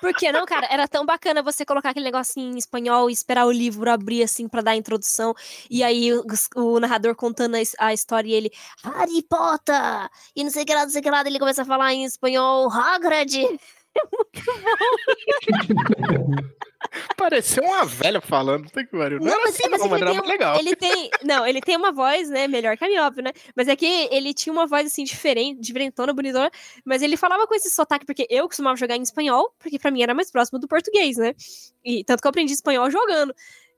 Por 0.00 0.14
que 0.14 0.30
não, 0.32 0.46
cara? 0.46 0.66
Era 0.70 0.88
tão 0.88 1.04
bacana 1.04 1.42
você 1.42 1.64
colocar 1.64 1.90
aquele 1.90 2.06
negocinho 2.06 2.54
em 2.54 2.58
espanhol 2.58 3.08
e 3.08 3.12
esperar 3.12 3.46
o 3.46 3.52
livro 3.52 3.90
abrir 3.90 4.22
assim 4.22 4.48
pra 4.48 4.62
dar 4.62 4.72
a 4.72 4.76
introdução. 4.76 5.34
E 5.70 5.82
aí 5.82 6.12
o, 6.12 6.24
o 6.56 6.80
narrador 6.80 7.14
contando 7.14 7.56
a, 7.56 7.86
a 7.86 7.92
história 7.92 8.28
e 8.28 8.32
ele, 8.32 8.50
Harry 8.82 9.22
Potter! 9.22 10.08
E 10.34 10.44
não 10.44 10.50
sei 10.50 10.62
o 10.62 10.66
que 10.66 10.74
lá, 10.74 10.82
não 10.82 10.90
sei 10.90 11.00
o 11.00 11.02
que 11.02 11.10
lá. 11.10 11.22
Ele 11.26 11.38
começa 11.38 11.62
a 11.62 11.66
falar 11.66 11.92
em 11.92 12.04
espanhol, 12.04 12.70
Hagrid! 12.70 13.46
Pareceu 17.16 17.62
uma 17.64 17.84
velha 17.84 18.20
falando. 18.20 18.70
Tem 18.70 18.84
que 18.84 18.96
pariu. 18.96 19.18
Não, 19.18 19.26
Não, 19.26 19.32
era 19.34 19.42
mas- 19.44 19.54
assim, 19.54 19.68
mas 19.70 19.80
não, 19.80 19.86
ele 19.86 20.04
mas 20.04 20.14
era 20.16 20.22
um- 20.22 20.28
legal. 20.28 20.58
Ele 20.58 20.76
tem. 20.76 21.10
Não, 21.24 21.46
ele 21.46 21.60
tem 21.60 21.76
uma 21.76 21.92
voz, 21.92 22.28
né? 22.28 22.46
Melhor 22.48 22.76
que 22.76 22.84
a 22.84 22.88
minha, 22.88 23.04
óbvio, 23.06 23.22
né? 23.24 23.32
Mas 23.54 23.68
é 23.68 23.76
que 23.76 23.86
ele 24.10 24.32
tinha 24.34 24.52
uma 24.52 24.66
voz 24.66 24.86
assim, 24.86 25.04
diferente, 25.04 25.60
diferentona, 25.60 26.12
bonitona. 26.12 26.50
Mas 26.84 27.02
ele 27.02 27.16
falava 27.16 27.46
com 27.46 27.54
esse 27.54 27.70
sotaque, 27.70 28.04
porque 28.06 28.26
eu 28.30 28.46
costumava 28.46 28.76
jogar 28.76 28.96
em 28.96 29.02
espanhol, 29.02 29.50
porque 29.58 29.78
pra 29.78 29.90
mim 29.90 30.02
era 30.02 30.14
mais 30.14 30.30
próximo 30.30 30.58
do 30.58 30.68
português, 30.68 31.16
né? 31.16 31.34
E 31.84 32.04
tanto 32.04 32.20
que 32.20 32.26
eu 32.26 32.30
aprendi 32.30 32.52
espanhol 32.52 32.90
jogando. 32.90 33.34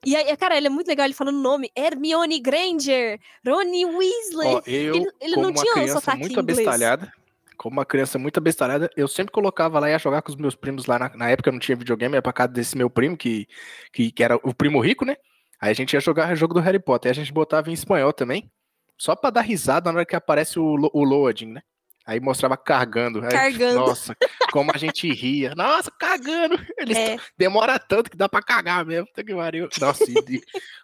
E 0.06 0.14
aí, 0.14 0.36
cara, 0.36 0.56
ele 0.56 0.68
é 0.68 0.70
muito 0.70 0.86
legal 0.86 1.04
ele 1.06 1.14
falando 1.14 1.36
o 1.36 1.40
nome. 1.40 1.72
Hermione 1.76 2.38
Granger, 2.38 3.18
Ronnie 3.44 3.84
Weasley. 3.84 4.48
Ó, 4.54 4.62
eu, 4.64 4.94
ele- 4.94 5.10
ele 5.20 5.34
como 5.34 5.42
não 5.42 5.50
uma 5.50 5.60
tinha 5.60 5.72
um 5.72 5.74
criança 5.74 5.94
sotaque 5.94 6.20
muito 6.20 6.38
abestalhada, 6.40 7.12
como 7.58 7.74
uma 7.76 7.84
criança 7.84 8.18
muito 8.18 8.38
abestalhada, 8.38 8.88
eu 8.96 9.08
sempre 9.08 9.32
colocava 9.32 9.78
lá 9.80 9.88
e 9.88 9.92
ia 9.92 9.98
jogar 9.98 10.22
com 10.22 10.30
os 10.30 10.36
meus 10.36 10.54
primos 10.54 10.86
lá. 10.86 10.98
Na, 10.98 11.08
na 11.16 11.28
época 11.28 11.48
eu 11.48 11.52
não 11.52 11.60
tinha 11.60 11.76
videogame, 11.76 12.14
ia 12.14 12.22
pra 12.22 12.32
casa 12.32 12.52
desse 12.52 12.76
meu 12.76 12.88
primo, 12.88 13.16
que, 13.16 13.46
que, 13.92 14.12
que 14.12 14.22
era 14.22 14.36
o 14.36 14.54
primo 14.54 14.80
rico, 14.80 15.04
né? 15.04 15.16
Aí 15.60 15.72
a 15.72 15.74
gente 15.74 15.92
ia 15.92 16.00
jogar 16.00 16.32
o 16.32 16.36
jogo 16.36 16.54
do 16.54 16.60
Harry 16.60 16.78
Potter. 16.78 17.10
Aí 17.10 17.12
a 17.12 17.14
gente 17.14 17.32
botava 17.32 17.68
em 17.68 17.72
espanhol 17.74 18.12
também, 18.12 18.48
só 18.96 19.16
pra 19.16 19.30
dar 19.30 19.40
risada 19.40 19.90
na 19.90 19.98
hora 19.98 20.06
que 20.06 20.14
aparece 20.14 20.58
o, 20.58 20.90
o 20.92 21.04
loading, 21.04 21.52
né? 21.52 21.60
Aí 22.06 22.20
mostrava 22.20 22.56
carregando. 22.56 23.20
Aí. 23.22 23.30
Nossa, 23.74 24.16
como 24.50 24.70
a 24.74 24.78
gente 24.78 25.12
ria. 25.12 25.52
Nossa, 25.54 25.90
cagando. 25.90 26.58
Eles 26.78 26.96
É, 26.96 27.16
demora 27.36 27.78
tanto 27.78 28.10
que 28.10 28.16
dá 28.16 28.26
pra 28.26 28.40
cagar 28.40 28.86
mesmo. 28.86 29.06
Puta 29.08 29.22
que 29.22 29.34
pariu. 29.34 29.68
Nossa, 29.78 30.04
e- 30.10 30.40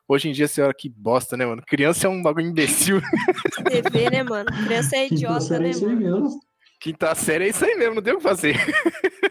hoje 0.07 0.29
em 0.29 0.33
dia, 0.33 0.47
senhora, 0.47 0.75
que 0.77 0.87
bosta, 0.87 1.35
né, 1.35 1.47
mano? 1.47 1.63
Criança 1.67 2.07
é 2.07 2.11
um 2.11 2.21
bagulho 2.21 2.49
imbecil. 2.49 3.01
TV, 3.65 4.11
né, 4.11 4.23
mano? 4.23 4.45
Criança 4.67 4.97
é 4.97 5.07
idiota, 5.07 5.55
é 5.57 5.59
né, 5.61 5.71
mano? 5.73 5.97
mesmo. 5.97 6.41
Quinta 6.85 7.15
série 7.15 7.47
é 7.47 7.49
isso 7.49 7.65
aí 7.65 7.75
mesmo, 7.77 7.95
não 7.95 8.03
tem 8.03 8.13
o 8.13 8.19
que 8.19 8.23
fazer. 8.23 8.55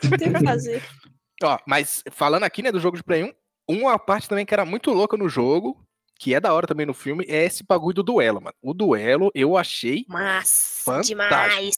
Não 0.10 0.18
tem 0.18 0.30
o 0.30 0.34
que 0.34 0.44
fazer. 0.44 0.84
Ó, 1.44 1.60
mas 1.68 2.04
falando 2.10 2.46
aqui, 2.46 2.64
né, 2.64 2.72
do 2.72 2.80
jogo 2.80 2.98
de 2.98 3.04
Play 3.04 3.24
1, 3.24 3.32
uma 3.70 4.00
parte 4.00 4.28
também 4.28 4.44
que 4.44 4.56
era 4.56 4.66
muito 4.66 4.90
louca 4.90 5.16
no 5.16 5.30
jogo, 5.30 5.78
que 6.20 6.34
é 6.34 6.40
da 6.40 6.52
hora 6.52 6.66
também 6.66 6.88
no 6.88 6.96
filme, 6.96 7.24
é 7.30 7.46
esse 7.46 7.64
bagulho 7.64 7.94
do 7.94 8.02
duelo, 8.02 8.42
mano. 8.42 8.56
O 8.60 8.74
duelo 8.74 9.30
eu 9.36 9.56
achei. 9.56 10.04
Massa, 10.08 10.84
Fantástico. 10.84 11.20
demais. 11.20 11.76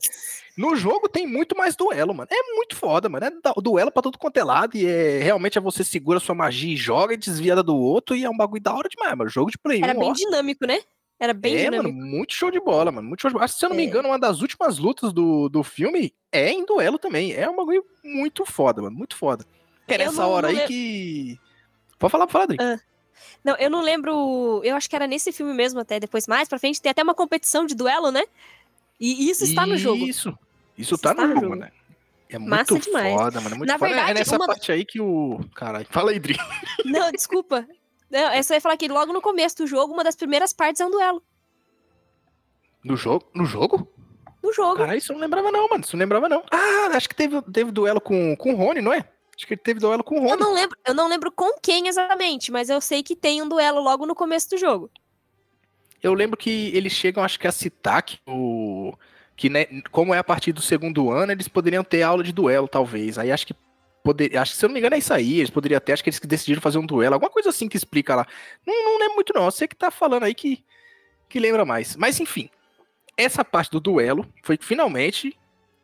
No 0.58 0.78
jogo 0.78 1.10
tem 1.10 1.28
muito 1.28 1.58
mais 1.58 1.76
duelo, 1.76 2.14
mano. 2.14 2.30
É 2.32 2.56
muito 2.56 2.74
foda, 2.74 3.10
mano. 3.10 3.26
É 3.26 3.32
duelo 3.62 3.92
pra 3.92 4.02
tudo 4.02 4.18
quanto 4.18 4.38
é 4.38 4.46
lado. 4.46 4.78
E 4.78 4.86
é 4.86 5.20
realmente 5.20 5.58
é 5.58 5.62
você 5.62 5.84
segura 5.84 6.22
sua 6.22 6.34
magia 6.34 6.74
e 6.74 6.78
joga 6.78 7.14
e 7.14 7.18
desvia 7.18 7.54
da 7.54 7.62
do 7.62 7.76
outro. 7.76 8.16
E 8.16 8.24
é 8.24 8.30
um 8.30 8.38
bagulho 8.38 8.64
da 8.64 8.74
hora 8.74 8.88
demais, 8.88 9.18
mano. 9.18 9.30
Jogo 9.30 9.52
de 9.52 9.58
Play 9.58 9.82
1. 9.82 9.84
Era 9.84 9.94
bem 9.94 10.10
ó. 10.10 10.14
dinâmico, 10.14 10.66
né? 10.66 10.80
Era 11.20 11.34
bem 11.34 11.56
é, 11.56 11.64
dinâmico. 11.70 11.94
mano, 11.96 12.06
muito 12.06 12.34
show 12.34 12.52
de 12.52 12.60
bola, 12.60 12.92
mano. 12.92 13.08
Muito 13.08 13.22
show 13.22 13.30
de 13.30 13.34
bola. 13.36 13.48
Que, 13.48 13.54
se 13.54 13.66
eu 13.66 13.70
não 13.70 13.76
me 13.76 13.84
É. 13.84 13.86
engano, 13.86 14.10
uma 14.10 14.20
das 14.20 14.42
últimas 14.42 14.78
lutas 14.78 15.14
do, 15.14 15.48
do 15.48 15.64
filme 15.64 16.14
é 16.32 16.52
em 16.52 16.66
duelo 16.66 17.00
também. 17.00 17.34
É 17.34 17.50
um 17.50 17.56
bagulho 17.56 17.86
muito 18.04 18.46
foda, 18.46 18.82
mano. 18.82 18.96
Muito 18.96 19.16
foda. 19.16 19.46
É 19.88 19.96
Eu 19.96 19.98
nessa 20.00 20.22
não- 20.24 20.30
hora 20.30 20.52
não 20.52 20.60
aí 20.60 20.68
que. 20.68 21.40
Pode 21.98 22.12
falar, 22.12 22.26
pode 22.28 22.32
falar, 22.34 22.44
Adri. 22.46 22.58
Ah, 22.60 22.80
Não, 23.44 23.56
eu 23.56 23.70
não 23.70 23.82
lembro. 23.82 24.62
Eu 24.64 24.76
acho 24.76 24.90
que 24.90 24.96
era 24.96 25.08
nesse 25.08 25.32
filme 25.32 25.54
mesmo, 25.54 25.80
até 25.80 26.00
depois 26.00 26.28
mais 26.28 26.50
pra 26.50 26.60
frente. 26.60 26.82
Tem 26.82 26.90
até 26.90 27.02
uma 27.02 27.16
competição 27.16 27.66
de 27.66 27.74
duelo, 27.76 28.12
né? 28.12 28.24
E 29.00 29.30
isso 29.30 29.44
está 29.46 29.66
no 29.66 29.78
jogo. 29.78 30.06
Isso. 30.06 30.30
Isso 30.78 30.94
Isso 30.96 30.98
tá 30.98 31.12
está 31.12 31.24
no 31.26 31.34
jogo, 31.36 31.42
jogo. 31.46 31.56
né? 31.56 31.72
É 32.28 32.38
Massa 32.40 32.74
muito 32.74 32.86
demais. 32.86 33.14
foda, 33.16 33.40
mano. 33.40 33.56
é 33.56 33.58
Muito 33.58 33.70
Na 33.70 33.80
foda. 33.80 33.92
É- 33.92 33.94
é 33.94 33.96
verdade, 33.98 34.20
nessa 34.20 34.36
uma- 34.36 34.48
parte 34.48 34.72
aí 34.72 34.84
que 34.84 35.00
o. 35.00 35.40
Caralho, 35.56 35.88
fala 35.90 36.12
aí, 36.12 36.20
Dri. 36.20 36.36
Não, 36.84 37.10
desculpa. 37.12 37.66
Não, 38.10 38.30
é 38.30 38.42
só 38.44 38.54
ia 38.54 38.62
falar 38.62 38.78
que 38.78 38.88
logo 38.88 39.12
no 39.12 39.22
começo 39.22 39.58
do 39.58 39.68
jogo, 39.68 39.94
uma 39.94 40.04
das 40.04 40.16
primeiras 40.16 40.54
partes 40.54 40.80
é 40.82 40.86
um 40.86 40.92
duelo. 40.92 41.22
No 42.84 42.96
jogo? 42.96 43.26
No 43.34 43.46
jogo? 43.46 43.88
No 44.44 44.54
jogo. 44.54 44.78
Caralho, 44.78 44.98
isso 44.98 45.12
eu 45.12 45.16
não 45.16 45.22
lembrava, 45.24 45.52
não, 45.52 45.68
mano. 45.68 45.84
Isso 45.84 45.96
eu 45.96 45.98
não 45.98 46.04
lembrava, 46.04 46.30
não. 46.30 46.44
Ah, 46.52 46.96
acho 46.96 47.10
que 47.10 47.16
teve, 47.16 47.42
teve 47.52 47.72
duelo 47.72 48.00
com, 48.00 48.36
com 48.36 48.54
o 48.54 48.56
Rony, 48.56 48.80
não 48.82 48.94
é? 48.94 49.00
Acho 49.36 49.48
que 49.48 49.54
ele 49.56 49.62
teve 49.62 49.80
duelo 49.80 50.04
com 50.04 50.16
o 50.16 50.24
Eu 50.24 50.30
Rony. 50.30 50.40
não 50.40 50.54
lembro, 50.54 50.78
eu 50.86 50.94
não 50.94 51.08
lembro 51.10 51.32
com 51.32 51.52
quem 51.62 51.88
exatamente, 51.88 52.52
mas 52.52 52.70
eu 52.70 52.80
sei 52.80 53.02
que 53.04 53.16
tem 53.16 53.42
um 53.42 53.50
duelo 53.50 53.82
logo 53.82 54.06
no 54.06 54.14
começo 54.16 54.50
do 54.52 54.58
jogo. 54.58 54.90
Eu 56.02 56.14
lembro 56.14 56.38
que 56.38 56.72
eles 56.76 56.94
chegam, 56.94 57.24
acho 57.24 57.40
que 57.40 57.48
a 57.48 57.52
citar 57.52 58.04
que 58.04 58.20
o. 58.28 58.94
Que, 59.36 59.50
né, 59.50 59.66
como 59.92 60.14
é 60.14 60.18
a 60.20 60.24
partir 60.24 60.54
do 60.54 60.62
segundo 60.62 61.12
ano, 61.12 61.32
eles 61.32 61.48
poderiam 61.48 61.84
ter 61.84 62.04
aula 62.04 62.24
de 62.24 62.32
duelo, 62.32 62.68
talvez. 62.68 63.18
Aí 63.18 63.32
acho 63.32 63.48
que. 63.48 63.56
Poder, 64.06 64.38
acho 64.38 64.52
que, 64.52 64.60
se 64.60 64.64
eu 64.64 64.70
não 64.70 64.76
me 64.76 64.80
engano, 64.80 64.94
é 64.94 65.00
isso 65.00 65.12
aí. 65.12 65.40
Eles 65.40 65.50
poderiam 65.50 65.80
até, 65.80 65.92
acho 65.92 66.04
que 66.04 66.12
eles 66.12 66.20
decidiram 66.20 66.62
fazer 66.62 66.78
um 66.78 66.86
duelo. 66.86 67.16
Alguma 67.16 67.32
coisa 67.32 67.50
assim 67.50 67.68
que 67.68 67.76
explica 67.76 68.14
lá. 68.14 68.28
Não, 68.64 68.86
não 68.86 69.00
lembro 69.00 69.16
muito, 69.16 69.34
não. 69.34 69.46
Você 69.46 69.68
que 69.68 69.76
tá 69.76 69.90
falando 69.90 70.26
aí 70.26 70.36
que, 70.36 70.64
que 71.28 71.40
lembra 71.40 71.66
mais. 71.66 71.96
Mas, 71.96 72.20
enfim. 72.20 72.48
Essa 73.18 73.44
parte 73.44 73.72
do 73.72 73.80
duelo 73.80 74.32
foi 74.44 74.58
que 74.58 74.66
finalmente 74.66 75.36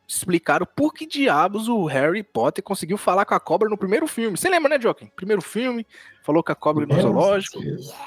explicaram 0.07 0.67
por 0.75 0.93
que 0.93 1.07
diabos 1.07 1.67
o 1.67 1.85
Harry 1.85 2.21
Potter 2.21 2.63
conseguiu 2.63 2.97
falar 2.97 3.25
com 3.25 3.33
a 3.33 3.39
cobra 3.39 3.67
no 3.67 3.77
primeiro 3.77 4.05
filme. 4.05 4.37
Você 4.37 4.49
lembra, 4.49 4.69
né, 4.69 4.79
Joaquim? 4.79 5.09
Primeiro 5.15 5.41
filme, 5.41 5.87
falou 6.21 6.43
com 6.43 6.51
a 6.51 6.55
cobra 6.55 6.85
no 6.85 7.01
zoológico. 7.01 7.59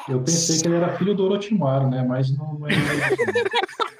Eu 0.09 0.21
pensei 0.21 0.61
que 0.61 0.69
ele 0.69 0.77
era 0.77 0.97
filho 0.97 1.13
do 1.17 1.25
Orochimaru, 1.25 1.91
né? 1.91 2.05
Mas 2.05 2.31
não 2.37 2.61
é. 2.69 2.75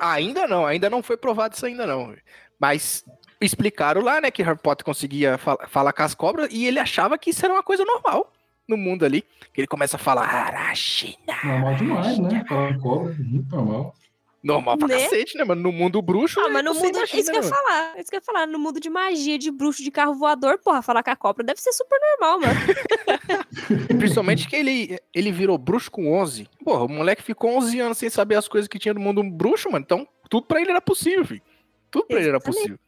Ainda 0.00 0.48
não, 0.48 0.64
ainda 0.64 0.88
não 0.88 1.02
foi 1.02 1.16
provado 1.18 1.54
isso 1.54 1.66
ainda 1.66 1.86
não. 1.86 2.14
Mas 2.60 3.04
explicaram 3.40 4.02
lá, 4.02 4.20
né, 4.20 4.30
que 4.30 4.42
Harry 4.42 4.58
Potter 4.58 4.84
conseguia 4.84 5.38
fal- 5.38 5.58
falar 5.68 5.92
com 5.94 6.02
as 6.02 6.14
cobras 6.14 6.48
e 6.52 6.66
ele 6.66 6.78
achava 6.78 7.16
que 7.16 7.30
isso 7.30 7.44
era 7.44 7.54
uma 7.54 7.62
coisa 7.62 7.84
normal 7.86 8.30
no 8.68 8.76
mundo 8.76 9.04
ali. 9.04 9.22
Que 9.54 9.62
ele 9.62 9.66
começa 9.66 9.96
a 9.96 9.98
falar 9.98 10.26
Arachina. 10.26 11.16
normal 11.42 11.74
demais, 11.74 12.18
né? 12.18 12.44
Falar 12.46 12.74
com 12.74 12.80
cobra, 12.80 13.16
muito 13.18 13.56
normal. 13.56 13.94
Normal 14.42 14.78
pra 14.78 14.88
Né? 14.88 15.02
cacete, 15.02 15.36
né, 15.36 15.44
mano? 15.44 15.60
No 15.60 15.70
mundo 15.72 16.00
bruxo. 16.00 16.40
Ah, 16.40 16.44
né, 16.44 16.48
mas 16.54 16.64
no 16.64 16.74
mundo. 16.74 16.96
imagina, 16.96 17.20
isso 17.20 17.30
que 17.30 17.36
eu 17.38 17.42
ia 17.42 17.48
falar. 17.48 17.98
Isso 17.98 18.08
que 18.10 18.16
eu 18.16 18.20
ia 18.20 18.24
falar. 18.24 18.46
No 18.46 18.58
mundo 18.58 18.80
de 18.80 18.88
magia, 18.88 19.38
de 19.38 19.50
bruxo, 19.50 19.82
de 19.82 19.90
carro 19.90 20.14
voador, 20.14 20.58
porra, 20.58 20.80
falar 20.80 21.02
com 21.02 21.10
a 21.10 21.16
cobra 21.16 21.44
deve 21.44 21.60
ser 21.60 21.72
super 21.72 21.98
normal, 22.18 22.40
mano. 22.40 22.60
Principalmente 23.98 24.48
que 24.48 24.56
ele, 24.56 24.98
ele 25.14 25.30
virou 25.32 25.58
bruxo 25.58 25.90
com 25.90 26.12
11. 26.12 26.48
Porra, 26.64 26.84
o 26.84 26.88
moleque 26.88 27.22
ficou 27.22 27.56
11 27.56 27.80
anos 27.80 27.98
sem 27.98 28.08
saber 28.08 28.36
as 28.36 28.48
coisas 28.48 28.68
que 28.68 28.78
tinha 28.78 28.94
no 28.94 29.00
mundo 29.00 29.22
bruxo, 29.22 29.70
mano. 29.70 29.84
Então, 29.84 30.06
tudo 30.28 30.46
pra 30.46 30.60
ele 30.60 30.70
era 30.70 30.80
possível, 30.80 31.24
filho. 31.24 31.42
Tudo 31.90 32.06
pra 32.06 32.18
ele 32.18 32.28
era 32.28 32.40
possível. 32.40 32.78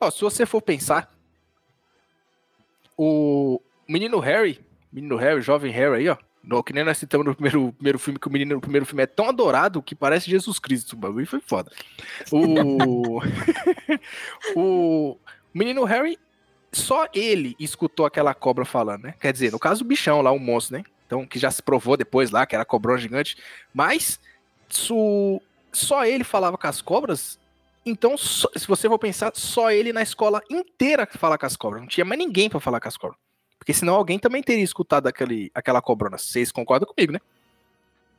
Ó, 0.00 0.10
se 0.10 0.20
você 0.20 0.46
for 0.46 0.62
pensar, 0.62 1.12
o 2.96 3.60
menino 3.88 4.18
Harry, 4.18 4.60
menino 4.92 5.16
Harry, 5.16 5.40
jovem 5.42 5.72
Harry 5.72 5.96
aí, 5.96 6.08
ó. 6.08 6.16
No, 6.42 6.62
que 6.62 6.72
nem 6.72 6.84
nós 6.84 6.96
citamos 6.96 7.26
no 7.26 7.34
primeiro, 7.34 7.72
primeiro 7.74 7.98
filme, 7.98 8.18
que 8.18 8.26
o 8.26 8.30
menino 8.32 8.54
no 8.54 8.60
primeiro 8.60 8.86
filme 8.86 9.02
é 9.02 9.06
tão 9.06 9.28
adorado 9.28 9.82
que 9.82 9.94
parece 9.94 10.30
Jesus 10.30 10.58
Cristo. 10.58 10.94
O 10.94 10.96
bagulho 10.96 11.26
foi 11.26 11.40
foda. 11.40 11.70
O, 12.32 13.20
o 14.56 15.18
menino 15.52 15.84
Harry, 15.84 16.18
só 16.72 17.06
ele 17.12 17.54
escutou 17.58 18.06
aquela 18.06 18.32
cobra 18.34 18.64
falando, 18.64 19.02
né? 19.02 19.14
Quer 19.20 19.32
dizer, 19.32 19.52
no 19.52 19.58
caso, 19.58 19.84
o 19.84 19.86
bichão 19.86 20.22
lá, 20.22 20.30
o 20.30 20.38
monstro, 20.38 20.78
né? 20.78 20.84
Então, 21.06 21.26
que 21.26 21.38
já 21.38 21.50
se 21.50 21.62
provou 21.62 21.96
depois 21.96 22.30
lá, 22.30 22.46
que 22.46 22.54
era 22.54 22.64
cobrão 22.64 22.96
gigante. 22.96 23.36
Mas, 23.74 24.18
su- 24.68 25.42
só 25.72 26.04
ele 26.06 26.24
falava 26.24 26.56
com 26.56 26.66
as 26.66 26.80
cobras. 26.80 27.38
Então, 27.88 28.16
só- 28.18 28.48
se 28.56 28.66
você 28.66 28.88
for 28.88 28.98
pensar, 28.98 29.32
só 29.34 29.70
ele 29.70 29.92
na 29.92 30.02
escola 30.02 30.40
inteira 30.50 31.06
que 31.06 31.16
fala 31.18 31.38
com 31.38 31.46
as 31.46 31.56
cobras. 31.56 31.80
Não 31.82 31.88
tinha 31.88 32.04
mais 32.04 32.18
ninguém 32.18 32.48
pra 32.50 32.60
falar 32.60 32.80
com 32.80 32.88
as 32.88 32.96
cobras. 32.96 33.18
Porque 33.58 33.72
senão 33.74 33.94
alguém 33.94 34.18
também 34.18 34.42
teria 34.42 34.62
escutado 34.64 35.06
aquele, 35.06 35.50
aquela 35.54 35.80
cobrona. 35.82 36.16
Vocês 36.18 36.52
concordam 36.52 36.88
comigo, 36.92 37.12
né? 37.12 37.20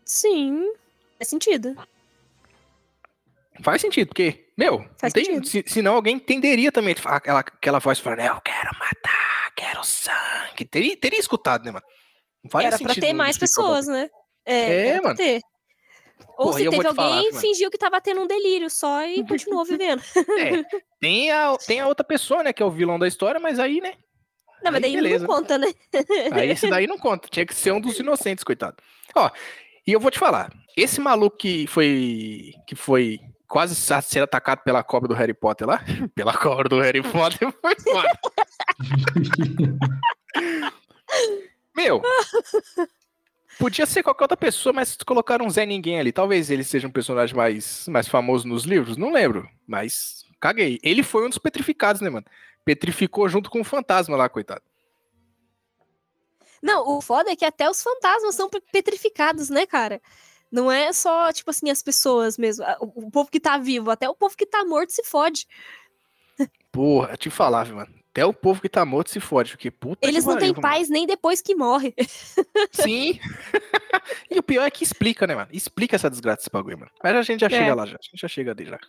Sim. 0.04 0.74
Faz 1.18 1.28
sentido. 1.30 1.76
Faz 3.62 3.82
sentido, 3.82 4.08
porque, 4.08 4.48
meu, 4.58 4.80
Faz 4.98 5.12
não 5.14 5.22
tem, 5.22 5.26
sentido. 5.26 5.48
se, 5.48 5.64
senão 5.74 5.96
alguém 5.96 6.16
entenderia 6.16 6.72
também 6.72 6.96
aquela, 7.04 7.40
aquela 7.42 7.80
voz 7.80 8.00
falando, 8.00 8.22
eu 8.22 8.40
quero 8.42 8.70
matar, 8.80 9.52
quero 9.54 9.84
sangue. 9.84 10.64
Teria, 10.66 10.96
teria 10.96 11.20
escutado, 11.20 11.66
né, 11.66 11.72
mano? 11.72 11.86
Não 12.42 12.50
faria 12.50 12.68
Era 12.70 12.78
pra 12.78 12.88
sentido 12.88 13.04
ter 13.04 13.12
não 13.12 13.18
mais 13.18 13.38
pessoas, 13.38 13.86
né? 13.88 14.10
É, 14.46 14.88
É, 14.88 14.94
pra 14.94 15.04
mano. 15.04 15.16
ter. 15.18 15.42
Ou 16.40 16.46
Porra, 16.46 16.58
se 16.60 16.70
teve 16.70 16.78
te 16.78 16.96
falar, 16.96 17.16
alguém, 17.16 17.30
mano. 17.32 17.42
fingiu 17.42 17.70
que 17.70 17.78
tava 17.78 18.00
tendo 18.00 18.22
um 18.22 18.28
delírio 18.28 18.70
só 18.70 19.04
e 19.06 19.22
continuou 19.28 19.66
vivendo. 19.66 20.02
É, 20.38 20.64
tem 20.98 21.30
a, 21.32 21.58
tem 21.58 21.82
a 21.82 21.88
outra 21.88 22.06
pessoa, 22.06 22.42
né, 22.42 22.54
que 22.54 22.64
é 22.64 22.66
o 22.66 22.72
vilão 22.72 22.98
da 22.98 23.10
história, 23.10 23.42
mas 23.42 23.60
aí, 23.60 23.82
né, 23.82 23.96
Não, 24.64 24.72
mas 24.72 24.76
Aí 24.76 24.82
daí 24.82 24.96
beleza. 24.96 25.28
não 25.28 25.36
conta, 25.36 25.58
né? 25.58 25.68
Aí 26.32 26.50
esse 26.50 26.70
daí 26.70 26.88
não 26.88 26.98
conta. 26.98 27.28
Tinha 27.30 27.46
que 27.46 27.54
ser 27.54 27.74
um 27.74 27.82
dos 27.82 28.00
inocentes, 28.00 28.46
coitado. 28.46 28.78
Ó, 29.14 29.30
e 29.86 29.92
eu 29.92 30.00
vou 30.00 30.10
te 30.10 30.18
falar. 30.18 30.50
Esse 30.78 31.02
maluco 31.02 31.36
que 31.36 31.68
foi. 31.68 32.54
que 32.66 32.74
foi 32.76 33.20
quase 33.46 33.76
ser 33.76 34.22
atacado 34.24 34.62
pela 34.64 34.82
cobra 34.82 35.10
do 35.10 35.16
Harry 35.16 35.34
Potter 35.34 35.68
lá. 35.68 35.84
pela 36.16 36.34
cobra 36.38 36.70
do 36.70 36.80
Harry 36.80 37.02
Potter 37.02 37.52
foi 37.60 37.76
foda. 37.82 38.20
Meu. 41.76 42.02
Podia 43.60 43.86
ser 43.86 44.02
qualquer 44.02 44.24
outra 44.24 44.38
pessoa, 44.38 44.72
mas 44.72 44.96
colocaram 45.06 45.46
um 45.46 45.50
Zé 45.50 45.66
Ninguém 45.66 46.00
ali. 46.00 46.14
Talvez 46.14 46.50
ele 46.50 46.64
seja 46.64 46.88
um 46.88 46.92
personagem 46.92 47.36
mais, 47.36 47.86
mais 47.90 48.08
famoso 48.08 48.48
nos 48.48 48.64
livros, 48.64 48.96
não 48.96 49.12
lembro. 49.12 49.50
Mas 49.68 50.24
caguei. 50.40 50.80
Ele 50.82 51.04
foi 51.04 51.26
um 51.26 51.30
dos 51.30 51.38
petrificados, 51.38 52.02
né, 52.02 52.10
mano? 52.10 52.26
Petrificou 52.64 53.28
junto 53.28 53.50
com 53.50 53.60
o 53.60 53.66
fantasma 53.66 54.16
lá, 54.16 54.30
coitado. 54.30 54.62
Não, 56.64 56.88
o 56.88 57.02
foda 57.02 57.32
é 57.32 57.36
que 57.36 57.44
até 57.44 57.70
os 57.70 57.84
fantasmas 57.84 58.34
são 58.34 58.50
pe- 58.50 58.64
petrificados, 58.72 59.50
né, 59.50 59.66
cara? 59.66 60.02
Não 60.50 60.72
é 60.72 60.92
só, 60.94 61.32
tipo 61.34 61.50
assim, 61.50 61.70
as 61.70 61.84
pessoas 61.84 62.38
mesmo. 62.38 62.66
O, 62.80 63.12
povo 63.12 63.30
que 63.30 63.42
tá 63.42 63.58
vivo, 63.58 63.92
até 63.92 64.10
o 64.10 64.16
povo 64.16 64.38
que 64.38 64.46
tá 64.46 64.64
morto 64.64 64.92
se 64.92 65.04
fode. 65.04 65.46
Porra, 66.72 67.18
te 67.18 67.30
falar, 67.30 67.66
viu, 67.66 67.76
mano. 67.76 67.99
Até 68.20 68.26
o 68.26 68.34
povo 68.34 68.62
que 68.62 68.70
tá 68.70 68.86
morto 68.86 69.10
se 69.10 69.20
fode, 69.20 69.52
porque 69.52 69.72
puta 69.72 70.08
Eles 70.08 70.24
que 70.24 70.30
não 70.30 70.38
têm 70.38 70.50
mano. 70.50 70.62
paz 70.62 70.90
nem 70.90 71.06
depois 71.08 71.42
que 71.42 71.56
morre. 71.56 71.94
Sim. 72.72 73.20
e 74.30 74.38
o 74.40 74.44
pior 74.44 74.66
é 74.66 74.72
que 74.72 74.84
explica, 74.84 75.26
né, 75.28 75.36
mano? 75.36 75.50
Explica 75.52 75.96
essa 75.96 76.10
desgraça 76.10 76.38
desse 76.38 76.50
bagulho, 76.52 76.80
mano. 76.80 76.92
Mas 77.04 77.16
a 77.16 77.22
gente 77.22 77.42
já 77.42 77.48
É. 77.48 77.50
chega 77.50 77.74
lá, 77.76 77.86
já. 77.86 77.96
A 77.96 78.02
gente 78.02 78.20
já 78.22 78.28
chega 78.28 78.54
dele 78.56 78.72
já. 78.72 78.80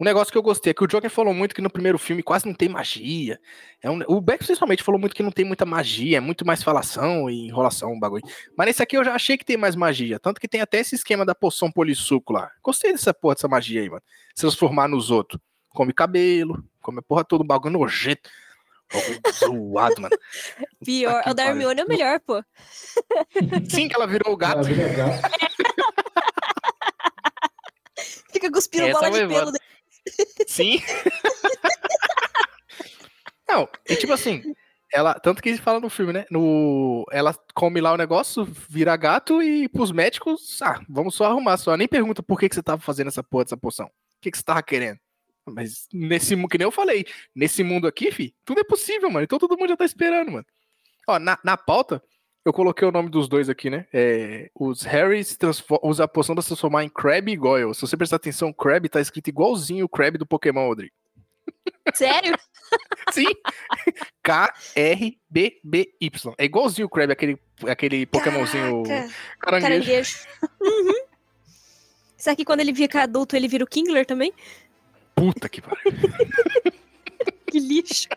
Um 0.00 0.04
negócio 0.04 0.32
que 0.32 0.36
eu 0.36 0.42
gostei 0.42 0.72
é 0.72 0.74
que 0.74 0.82
o 0.82 0.88
Joker 0.88 1.08
falou 1.08 1.32
muito 1.32 1.54
que 1.54 1.62
no 1.62 1.70
primeiro 1.70 1.98
filme 1.98 2.20
quase 2.20 2.46
não 2.46 2.54
tem 2.54 2.68
magia. 2.68 3.38
É 3.80 3.88
um- 3.88 4.00
o 4.08 4.20
Beck 4.20 4.44
principalmente 4.44 4.82
falou 4.82 5.00
muito 5.00 5.14
que 5.14 5.22
não 5.22 5.30
tem 5.30 5.44
muita 5.44 5.64
magia, 5.64 6.16
é 6.16 6.20
muito 6.20 6.44
mais 6.44 6.64
falação 6.64 7.30
e 7.30 7.46
enrolação, 7.46 7.92
o 7.92 8.00
bagulho. 8.00 8.24
Mas 8.58 8.66
nesse 8.66 8.82
aqui 8.82 8.96
eu 8.96 9.04
já 9.04 9.14
achei 9.14 9.38
que 9.38 9.44
tem 9.44 9.56
mais 9.56 9.76
magia. 9.76 10.18
Tanto 10.18 10.40
que 10.40 10.48
tem 10.48 10.60
até 10.60 10.80
esse 10.80 10.96
esquema 10.96 11.24
da 11.24 11.34
poção 11.34 11.70
polissuco 11.70 12.32
lá. 12.32 12.50
Gostei 12.60 12.90
dessa 12.90 13.14
porra, 13.14 13.36
dessa 13.36 13.46
magia 13.46 13.82
aí, 13.82 13.88
mano. 13.88 14.02
Se 14.34 14.40
transformar 14.40 14.88
nos 14.88 15.12
outros. 15.12 15.40
Come 15.68 15.92
cabelo, 15.92 16.64
come 16.80 16.98
a 16.98 17.02
porra 17.02 17.24
toda, 17.24 17.44
um 17.44 17.46
bagulho 17.46 17.78
nojento. 17.78 18.28
Zoado, 19.32 20.00
mano. 20.00 20.16
Pior. 20.84 21.22
O 21.26 21.34
da. 21.34 21.46
Hermione 21.46 21.80
é 21.80 21.84
o 21.84 21.88
melhor, 21.88 22.20
pô. 22.20 22.42
Sim 23.68 23.88
que 23.88 23.94
ela 23.94 24.06
virou 24.06 24.32
o 24.32 24.36
gato. 24.36 24.60
Ah, 24.60 24.62
vira 24.62 24.88
gato. 24.88 25.22
Fica 28.32 28.50
cuspindo 28.50 28.86
Essa 28.86 28.98
bola 28.98 29.10
de 29.10 29.18
foi 29.18 29.28
pelo. 29.28 29.52
boa. 29.52 29.58
Sim. 30.46 30.82
Não, 33.48 33.68
e 33.88 33.96
tipo 33.96 34.12
assim, 34.12 34.42
ela, 34.92 35.14
tanto 35.14 35.42
que 35.42 35.48
ele 35.48 35.58
fala 35.58 35.80
no 35.80 35.90
filme, 35.90 36.12
né? 36.12 36.24
No, 36.30 37.04
ela 37.10 37.34
come 37.54 37.80
lá 37.80 37.92
o 37.92 37.96
negócio, 37.96 38.44
vira 38.44 38.96
gato 38.96 39.42
e 39.42 39.68
pros 39.68 39.92
médicos, 39.92 40.60
ah, 40.62 40.80
vamos 40.88 41.14
só 41.14 41.26
arrumar 41.26 41.56
só. 41.56 41.76
Nem 41.76 41.86
pergunta 41.86 42.22
por 42.22 42.38
que, 42.38 42.48
que 42.48 42.54
você 42.54 42.62
tava 42.62 42.80
fazendo 42.80 43.08
essa 43.08 43.22
porra 43.22 43.44
dessa 43.44 43.56
poção. 43.56 43.86
O 43.86 43.90
que, 44.20 44.30
que 44.30 44.38
você 44.38 44.42
tava 44.42 44.62
querendo? 44.62 44.98
Mas 45.46 45.86
nesse 45.92 46.34
mundo, 46.34 46.48
que 46.48 46.58
nem 46.58 46.64
eu 46.66 46.72
falei, 46.72 47.04
nesse 47.34 47.62
mundo 47.62 47.86
aqui, 47.86 48.10
fi, 48.10 48.34
tudo 48.44 48.60
é 48.60 48.64
possível, 48.64 49.10
mano. 49.10 49.24
Então 49.24 49.38
todo 49.38 49.56
mundo 49.58 49.68
já 49.68 49.76
tá 49.76 49.84
esperando, 49.84 50.32
mano. 50.32 50.46
Ó, 51.06 51.18
na, 51.18 51.38
na 51.44 51.56
pauta, 51.56 52.02
eu 52.44 52.52
coloquei 52.52 52.86
o 52.88 52.92
nome 52.92 53.10
dos 53.10 53.28
dois 53.28 53.48
aqui, 53.50 53.68
né? 53.68 53.86
É, 53.92 54.50
os 54.54 54.82
Harry 54.82 55.22
se 55.22 55.36
transfo- 55.36 55.78
usa 55.82 56.04
a 56.04 56.08
poção 56.08 56.34
pra 56.34 56.40
se 56.42 56.48
transformar 56.48 56.84
em 56.84 56.88
Crab 56.88 57.30
e 57.30 57.36
Goyle. 57.36 57.74
Se 57.74 57.82
você 57.82 57.96
prestar 57.96 58.16
atenção, 58.16 58.52
Crab 58.52 58.88
tá 58.88 59.00
escrito 59.00 59.28
igualzinho 59.28 59.84
o 59.84 59.88
Crab 59.88 60.16
do 60.16 60.26
Pokémon, 60.26 60.66
Rodrigo. 60.66 60.94
Sério? 61.94 62.34
Sim. 63.12 63.26
K-R-B-B-Y. 64.22 66.34
É 66.38 66.44
igualzinho 66.44 66.86
o 66.86 66.90
Crab, 66.90 67.12
aquele, 67.12 67.38
aquele 67.66 68.06
Pokémonzinho 68.06 68.82
Caraca, 68.82 69.12
caranguejo. 69.40 69.40
Caranguejo. 69.40 70.26
Uhum. 70.60 71.04
Será 72.16 72.34
que 72.34 72.44
quando 72.44 72.60
ele 72.60 72.74
fica 72.74 73.02
adulto 73.02 73.36
ele 73.36 73.46
vira 73.48 73.64
o 73.64 73.66
Kingler 73.66 74.06
também? 74.06 74.32
Puta 75.14 75.48
que 75.48 75.60
pariu. 75.62 75.92
Que 77.50 77.60
lixo. 77.60 78.08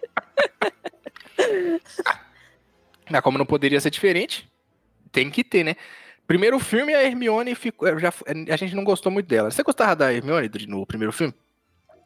Mas 3.09 3.21
como 3.21 3.37
não 3.37 3.45
poderia 3.45 3.79
ser 3.79 3.91
diferente, 3.91 4.51
tem 5.11 5.29
que 5.29 5.43
ter, 5.43 5.63
né? 5.63 5.75
Primeiro 6.25 6.59
filme, 6.59 6.93
a 6.93 7.03
Hermione 7.03 7.55
ficou. 7.55 7.97
Já, 7.99 8.11
a 8.51 8.55
gente 8.57 8.75
não 8.75 8.83
gostou 8.83 9.11
muito 9.11 9.27
dela. 9.27 9.49
Você 9.49 9.63
gostava 9.63 9.95
da 9.95 10.13
Hermione 10.13 10.49
no 10.67 10.85
primeiro 10.85 11.13
filme? 11.13 11.33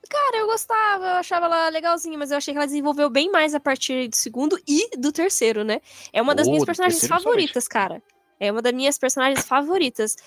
Cara, 0.09 0.37
eu 0.37 0.45
gostava, 0.45 1.05
eu 1.05 1.15
achava 1.15 1.45
ela 1.45 1.69
legalzinha, 1.69 2.17
mas 2.17 2.31
eu 2.31 2.37
achei 2.37 2.53
que 2.53 2.57
ela 2.57 2.65
desenvolveu 2.67 3.09
bem 3.09 3.31
mais 3.31 3.55
a 3.55 3.59
partir 3.59 4.09
do 4.09 4.15
segundo 4.15 4.59
e 4.67 4.97
do 4.97 5.11
terceiro, 5.11 5.63
né? 5.63 5.79
É 6.11 6.21
uma 6.21 6.35
das 6.35 6.47
Oh, 6.47 6.51
minhas 6.51 6.65
personagens 6.65 7.07
favoritas, 7.07 7.67
cara. 7.67 8.03
É 8.39 8.51
uma 8.51 8.61
das 8.61 8.73
minhas 8.73 8.97
personagens 8.97 9.45
favoritas. 9.45 10.17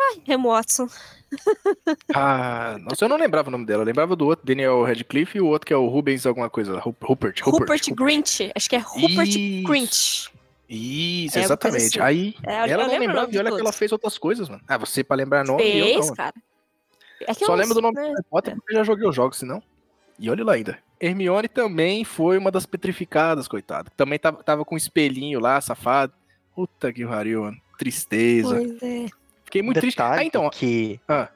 Ai, 0.00 0.22
Remo 0.24 0.50
Watson. 0.50 0.88
Ah, 2.12 2.76
nossa, 2.80 3.04
eu 3.04 3.08
não 3.08 3.16
lembrava 3.16 3.48
o 3.48 3.52
nome 3.52 3.64
dela. 3.64 3.82
Eu 3.82 3.86
lembrava 3.86 4.16
do 4.16 4.26
outro, 4.26 4.44
Daniel 4.44 4.82
Radcliffe, 4.82 5.38
e 5.38 5.40
o 5.40 5.46
outro 5.46 5.64
que 5.66 5.72
é 5.72 5.76
o 5.76 5.86
Rubens 5.86 6.26
alguma 6.26 6.50
coisa. 6.50 6.78
Rupert. 6.80 7.40
Rupert. 7.42 7.42
Rupert, 7.44 7.94
Grinch. 7.94 8.50
Acho 8.54 8.68
que 8.68 8.74
é 8.74 8.80
Rupert 8.80 9.28
Isso. 9.28 9.68
Grinch. 9.68 10.30
Isso, 10.68 11.38
É, 11.38 11.42
exatamente. 11.42 11.82
assim. 11.86 12.00
Aí 12.00 12.34
É, 12.44 12.68
ela 12.68 12.88
não 12.88 12.98
lembrava 12.98 13.28
e 13.32 13.38
olha 13.38 13.52
que 13.52 13.60
ela 13.60 13.72
fez 13.72 13.92
outras 13.92 14.18
coisas, 14.18 14.48
mano. 14.48 14.60
Ah, 14.66 14.76
você 14.76 15.04
pra 15.04 15.16
lembrar 15.16 15.44
nome 15.44 15.62
e 15.62 15.78
eu 15.78 15.86
Fez, 15.86 16.06
não. 16.08 16.14
cara. 16.16 16.34
É 17.28 17.34
Só 17.34 17.54
lembro 17.54 17.74
do 17.74 17.80
nome 17.82 17.94
né? 17.96 18.02
do 18.02 18.08
Harry 18.08 18.22
Potter 18.28 18.54
porque 18.56 18.72
eu 18.72 18.78
já 18.78 18.82
joguei 18.84 19.08
os 19.08 19.14
jogos, 19.14 19.38
senão. 19.38 19.62
E 20.18 20.28
olha 20.30 20.44
lá 20.44 20.54
ainda. 20.54 20.78
Hermione 21.00 21.48
também 21.48 22.04
foi 22.04 22.38
uma 22.38 22.50
das 22.50 22.66
petrificadas, 22.66 23.46
coitada. 23.48 23.90
Também 23.96 24.18
tava, 24.18 24.42
tava 24.42 24.64
com 24.64 24.74
um 24.74 24.78
espelhinho 24.78 25.38
lá, 25.40 25.60
safado. 25.60 26.12
Puta 26.54 26.92
que 26.92 27.06
pariu, 27.06 27.42
mano. 27.42 27.56
Tristeza. 27.78 28.54
Pois 28.54 28.82
é. 28.82 29.06
Fiquei 29.50 29.62
muito 29.62 29.80
triste. 29.80 29.96
Detalhe 29.96 30.20
Ah, 30.20 30.24
então. 30.24 30.48
que 30.50 31.00
Ah. 31.08 31.28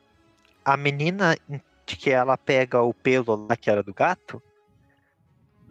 a 0.64 0.76
menina 0.76 1.36
de 1.84 1.96
que 1.96 2.10
ela 2.10 2.36
pega 2.38 2.80
o 2.80 2.94
pelo 2.94 3.34
lá 3.48 3.56
que 3.56 3.68
era 3.68 3.82
do 3.82 3.92
gato, 3.92 4.40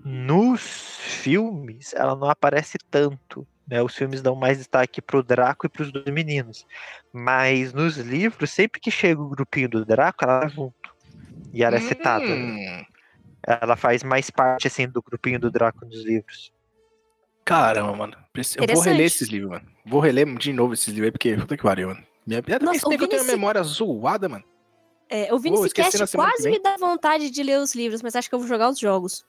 nos 0.04 0.62
filmes 1.00 1.94
ela 1.94 2.16
não 2.16 2.30
aparece 2.30 2.78
tanto. 2.92 3.48
Né? 3.66 3.82
Os 3.82 3.96
filmes 3.96 4.22
dão 4.22 4.36
mais 4.36 4.58
destaque 4.58 5.02
pro 5.02 5.24
Draco 5.24 5.66
e 5.66 5.70
pros 5.70 5.92
dois 5.92 6.06
meninos. 6.08 6.66
Mas 7.14 7.72
nos 7.74 7.96
livros, 7.98 8.52
sempre 8.52 8.82
que 8.82 8.92
chega 8.92 9.22
o 9.22 9.30
grupinho 9.30 9.70
do 9.70 9.86
Draco, 9.86 10.24
ela 10.26 10.42
tá 10.42 10.48
junto. 10.50 10.94
E 11.54 11.64
ela 11.64 11.78
é 11.78 11.80
citada. 11.80 12.26
né? 12.26 12.82
Hum, 12.82 12.86
Ela 13.46 13.76
faz 13.78 14.04
mais 14.04 14.30
parte 14.30 14.68
assim 14.68 14.88
do 14.88 15.02
grupinho 15.02 15.40
do 15.40 15.50
Draco 15.50 15.86
nos 15.86 16.04
livros. 16.04 16.52
Caramba, 17.46 17.94
mano. 17.96 18.18
Eu 18.58 18.68
vou 18.76 18.82
reler 18.84 19.06
esses 19.06 19.28
livros, 19.30 19.52
mano. 19.52 19.66
Vou 19.86 20.00
reler 20.02 20.26
de 20.38 20.52
novo 20.54 20.74
esses 20.74 20.88
livros 20.88 21.06
aí, 21.08 21.12
porque 21.12 21.36
puta 21.38 21.56
que 21.58 21.64
pariu, 21.64 21.90
mano. 21.90 22.04
Minha 22.26 22.42
Nossa, 22.66 22.86
Nossa, 22.86 22.98
que 22.98 23.04
eu 23.04 23.08
tenho 23.08 23.22
a 23.22 23.26
esse- 23.26 23.32
memória 23.36 23.62
zoada, 23.64 24.30
mano. 24.30 24.44
É, 25.10 25.30
esse 25.58 25.68
esquecer 25.68 25.98
na 26.00 26.04
cast 26.06 26.18
quase 26.18 26.50
me 26.50 26.60
dá 26.60 26.76
vontade 26.78 27.30
de 27.30 27.44
ler 27.44 27.60
os 27.60 27.76
livros, 27.76 28.02
mas 28.02 28.16
acho 28.16 28.28
que 28.30 28.34
eu 28.34 28.40
vou 28.40 28.48
jogar 28.48 28.70
os 28.70 28.80
jogos. 28.80 29.24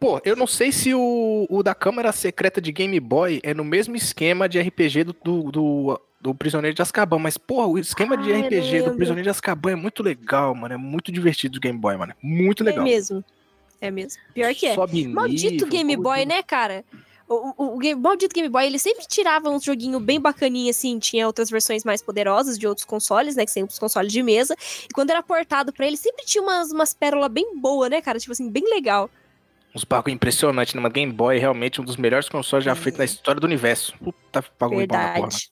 Pô, 0.00 0.20
eu 0.24 0.36
não 0.36 0.46
sei 0.46 0.70
se 0.70 0.94
o, 0.94 1.46
o 1.50 1.62
da 1.62 1.74
Câmara 1.74 2.12
Secreta 2.12 2.60
de 2.60 2.70
Game 2.70 2.98
Boy 3.00 3.40
é 3.42 3.52
no 3.52 3.64
mesmo 3.64 3.96
esquema 3.96 4.48
de 4.48 4.60
RPG 4.60 5.04
do, 5.04 5.16
do, 5.24 5.50
do, 5.50 6.00
do 6.20 6.34
Prisioneiro 6.34 6.74
de 6.74 6.82
Azkaban, 6.82 7.18
mas, 7.18 7.36
porra, 7.36 7.66
o 7.66 7.78
esquema 7.78 8.16
de 8.16 8.32
Ah, 8.32 8.38
eu 8.38 8.46
RPG 8.46 8.82
do. 8.82 8.94
Prisioneiro 8.94 9.24
de 9.24 9.30
Azkaban 9.30 9.72
é 9.72 9.76
muito 9.76 10.02
legal, 10.02 10.54
mano. 10.54 10.74
É 10.74 10.76
muito 10.76 11.10
divertido 11.10 11.54
do 11.54 11.60
Game 11.60 11.78
Boy, 11.78 11.96
mano. 11.96 12.14
Muito 12.22 12.62
legal. 12.62 12.82
É 12.82 12.88
mesmo. 12.88 13.24
É 13.80 13.90
mesmo. 13.90 14.20
Pior 14.34 14.54
que 14.54 14.66
é. 14.66 14.74
Sobe 14.74 15.08
Maldito 15.08 15.50
nível, 15.52 15.68
Game. 15.68 15.96
Boy, 15.96 16.24
né, 16.24 16.42
cara? 16.44 16.84
O, 17.28 17.74
o, 17.74 17.78
o 17.78 17.96
maldito 17.98 18.34
Game 18.34 18.48
Boy, 18.48 18.66
ele 18.66 18.78
sempre 18.78 19.06
tirava 19.06 19.50
uns 19.50 19.62
joguinhos 19.62 20.02
bem 20.02 20.18
bacaninhos, 20.18 20.76
assim. 20.76 20.98
Tinha 20.98 21.26
outras 21.26 21.50
versões 21.50 21.84
mais 21.84 22.00
poderosas 22.00 22.58
de 22.58 22.66
outros 22.66 22.86
consoles, 22.86 23.36
né? 23.36 23.44
Que 23.44 23.50
sempre 23.50 23.72
os 23.72 23.78
consoles 23.78 24.10
de 24.12 24.22
mesa. 24.22 24.56
E 24.84 24.92
quando 24.94 25.10
era 25.10 25.22
portado 25.22 25.72
pra 25.72 25.86
ele, 25.86 25.96
sempre 25.96 26.24
tinha 26.24 26.42
umas, 26.42 26.72
umas 26.72 26.94
pérolas 26.94 27.30
bem 27.30 27.58
boas, 27.58 27.90
né, 27.90 28.00
cara? 28.00 28.18
Tipo 28.18 28.32
assim, 28.32 28.50
bem 28.50 28.64
legal. 28.70 29.10
Uns 29.74 29.84
bagulho 29.84 30.14
impressionante, 30.14 30.74
né? 30.74 30.80
Mas 30.80 30.92
Game 30.92 31.12
Boy 31.12 31.36
é 31.36 31.40
realmente 31.40 31.80
um 31.80 31.84
dos 31.84 31.96
melhores 31.98 32.28
consoles 32.28 32.64
já 32.64 32.72
É. 32.72 32.74
feitos 32.74 32.98
na 32.98 33.04
história 33.04 33.40
do 33.40 33.44
universo. 33.44 33.92
Puta 33.98 34.42
bagulho 34.58 34.86
bom 34.86 34.94
da 34.94 34.98
porra. 35.08 35.12
Verdade. 35.28 35.50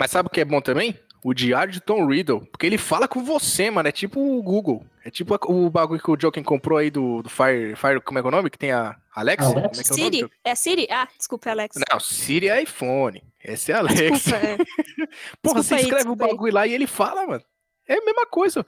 Mas 0.00 0.10
sabe 0.10 0.26
o 0.28 0.30
que 0.30 0.40
é 0.40 0.44
bom 0.44 0.60
também? 0.60 0.98
O 1.24 1.32
diário 1.32 1.72
de 1.72 1.80
Tom 1.80 2.06
Riddle. 2.06 2.44
Porque 2.52 2.66
ele 2.66 2.76
fala 2.76 3.08
com 3.08 3.24
você, 3.24 3.70
mano. 3.70 3.88
É 3.88 3.92
tipo 3.92 4.20
o 4.20 4.42
Google. 4.42 4.84
É 5.02 5.10
tipo 5.10 5.34
a- 5.34 5.38
o 5.50 5.70
bagulho 5.70 5.98
que 6.00 6.10
o 6.10 6.16
Joken 6.20 6.42
comprou 6.44 6.76
aí 6.76 6.90
do, 6.90 7.22
do 7.22 7.30
Fire, 7.30 7.74
Fire. 7.76 7.98
Como 8.02 8.18
é 8.18 8.22
que 8.22 8.26
é 8.26 8.28
o 8.28 8.30
nome? 8.30 8.50
Que 8.50 8.58
tem 8.58 8.72
a 8.72 8.94
Alexa? 9.14 9.46
Alexa. 9.46 9.54
Como 9.54 9.66
é 9.66 9.70
que 9.70 9.78
é 9.80 9.82
Siri? 9.94 10.30
É 10.44 10.54
Siri? 10.54 10.86
Ah, 10.90 11.08
desculpa, 11.16 11.48
Alex. 11.50 11.76
Não, 11.90 11.98
Siri 11.98 12.50
é 12.50 12.62
iPhone. 12.62 13.22
Esse 13.42 13.72
é 13.72 13.76
Alexa. 13.76 14.10
Desculpa, 14.10 14.36
é. 14.46 14.56
Porra, 15.42 15.62
desculpa 15.62 15.62
você 15.62 15.74
aí, 15.76 15.80
escreve 15.80 15.94
o 15.94 15.98
desculpa 16.14 16.24
aí. 16.26 16.30
bagulho 16.32 16.52
lá 16.54 16.66
e 16.66 16.74
ele 16.74 16.86
fala, 16.86 17.26
mano. 17.26 17.42
É 17.88 17.94
a 17.94 18.04
mesma 18.04 18.26
coisa. 18.26 18.64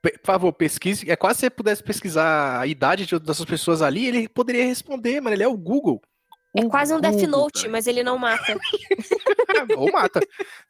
Por 0.00 0.12
favor, 0.24 0.52
pesquise. 0.52 1.10
É 1.10 1.16
quase 1.16 1.40
se 1.40 1.46
você 1.46 1.50
pudesse 1.50 1.82
pesquisar 1.82 2.60
a 2.60 2.66
idade 2.66 3.06
de- 3.06 3.18
dessas 3.18 3.44
pessoas 3.44 3.82
ali, 3.82 4.06
ele 4.06 4.28
poderia 4.28 4.64
responder, 4.64 5.20
mano. 5.20 5.34
Ele 5.34 5.42
é 5.42 5.48
o 5.48 5.56
Google. 5.56 6.00
É 6.56 6.64
O 6.64 6.68
quase 6.68 6.92
um 6.94 7.00
Death 7.00 7.14
Google, 7.14 7.28
Note, 7.28 7.66
mas 7.68 7.86
ele 7.88 8.02
não 8.04 8.18
mata. 8.18 8.56
cara. 9.48 9.66
Ou 9.76 9.90
mata. 9.90 10.20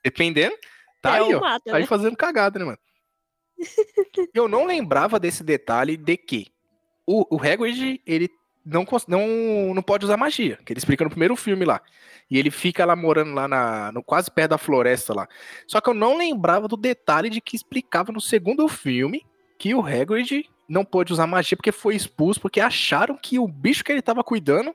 Dependendo. 0.02 0.54
Tá 1.02 1.16
é, 1.16 1.20
aí, 1.20 1.34
ó. 1.34 1.40
mata, 1.40 1.70
Tá 1.70 1.76
aí 1.76 1.82
né? 1.82 1.86
fazendo 1.86 2.16
cagada, 2.16 2.58
né, 2.58 2.64
mano? 2.64 2.78
Eu 4.32 4.48
não 4.48 4.64
lembrava 4.64 5.18
desse 5.18 5.42
detalhe 5.42 5.96
de 5.96 6.16
que 6.16 6.46
o, 7.06 7.36
o 7.36 7.38
Hagrid, 7.38 8.00
ele 8.06 8.30
não, 8.64 8.86
não, 9.08 9.74
não 9.74 9.82
pode 9.82 10.04
usar 10.04 10.16
magia, 10.16 10.58
que 10.64 10.72
ele 10.72 10.78
explica 10.78 11.04
no 11.04 11.10
primeiro 11.10 11.34
filme 11.34 11.64
lá. 11.64 11.80
E 12.30 12.38
ele 12.38 12.50
fica 12.50 12.84
lá 12.84 12.94
morando 12.94 13.34
lá 13.34 13.48
na, 13.48 13.92
no, 13.92 14.02
quase 14.02 14.30
perto 14.30 14.50
da 14.50 14.58
floresta 14.58 15.12
lá. 15.12 15.28
Só 15.66 15.80
que 15.80 15.90
eu 15.90 15.94
não 15.94 16.16
lembrava 16.16 16.68
do 16.68 16.76
detalhe 16.76 17.28
de 17.28 17.40
que 17.40 17.56
explicava 17.56 18.12
no 18.12 18.20
segundo 18.20 18.66
filme 18.68 19.26
que 19.58 19.74
o 19.74 19.84
Hagrid 19.84 20.48
não 20.68 20.84
pôde 20.84 21.12
usar 21.12 21.26
magia 21.26 21.56
porque 21.56 21.72
foi 21.72 21.94
expulso, 21.94 22.40
porque 22.40 22.60
acharam 22.60 23.16
que 23.16 23.38
o 23.38 23.46
bicho 23.46 23.84
que 23.84 23.92
ele 23.92 24.00
tava 24.00 24.24
cuidando 24.24 24.74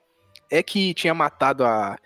é 0.51 0.61
que 0.61 0.93
tinha 0.93 1.13
matado 1.13 1.65
a, 1.65 1.97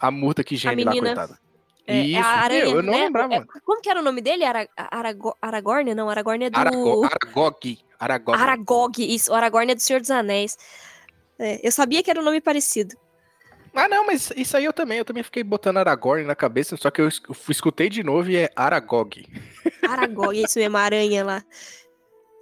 a 0.00 0.10
murta 0.10 0.42
que 0.42 0.56
geme 0.56 0.84
lá, 0.84 0.92
coitada. 0.92 1.38
É, 1.86 1.98
é 1.98 2.02
Isso, 2.02 2.20
a 2.20 2.24
aranha, 2.26 2.64
meu, 2.64 2.76
eu 2.76 2.82
não 2.82 2.92
né? 2.92 3.04
lembrava, 3.04 3.34
É- 3.34 3.44
como 3.64 3.80
que 3.82 3.90
era 3.90 4.00
o 4.00 4.02
nome 4.02 4.20
dele? 4.22 4.44
Ara, 4.44 4.68
Arago, 4.76 5.36
Aragorn? 5.40 5.94
Não, 5.94 6.08
Aragorn 6.08 6.44
é 6.46 6.50
do... 6.50 6.58
Arago- 6.58 7.04
Aragog. 7.04 7.78
Aragog. 7.98 8.38
Aragog, 8.42 9.14
isso. 9.14 9.30
O 9.30 9.34
Aragorn 9.34 9.70
é 9.70 9.74
do 9.74 9.80
Senhor 9.80 10.00
dos 10.00 10.10
Anéis. 10.10 10.56
É, 11.38 11.60
eu 11.66 11.70
sabia 11.70 12.02
que 12.02 12.10
era 12.10 12.20
um 12.20 12.24
nome 12.24 12.40
parecido. 12.40 12.96
Ah, 13.74 13.88
não, 13.88 14.06
mas 14.06 14.32
isso 14.36 14.56
aí 14.56 14.64
eu 14.64 14.72
também. 14.72 14.98
Eu 14.98 15.04
também 15.04 15.22
fiquei 15.22 15.42
botando 15.42 15.78
Aragorn 15.78 16.24
na 16.24 16.34
cabeça, 16.36 16.76
só 16.76 16.90
que 16.90 17.00
eu 17.00 17.08
eu 17.08 17.36
escutei 17.50 17.88
de 17.88 18.02
novo 18.04 18.30
e 18.30 18.36
é 18.36 18.50
Aragog. 18.54 19.26
Aragog, 19.86 20.40
isso 20.40 20.58
mesmo, 20.58 20.76
a 20.76 20.80
aranha 20.80 21.24
lá. 21.24 21.44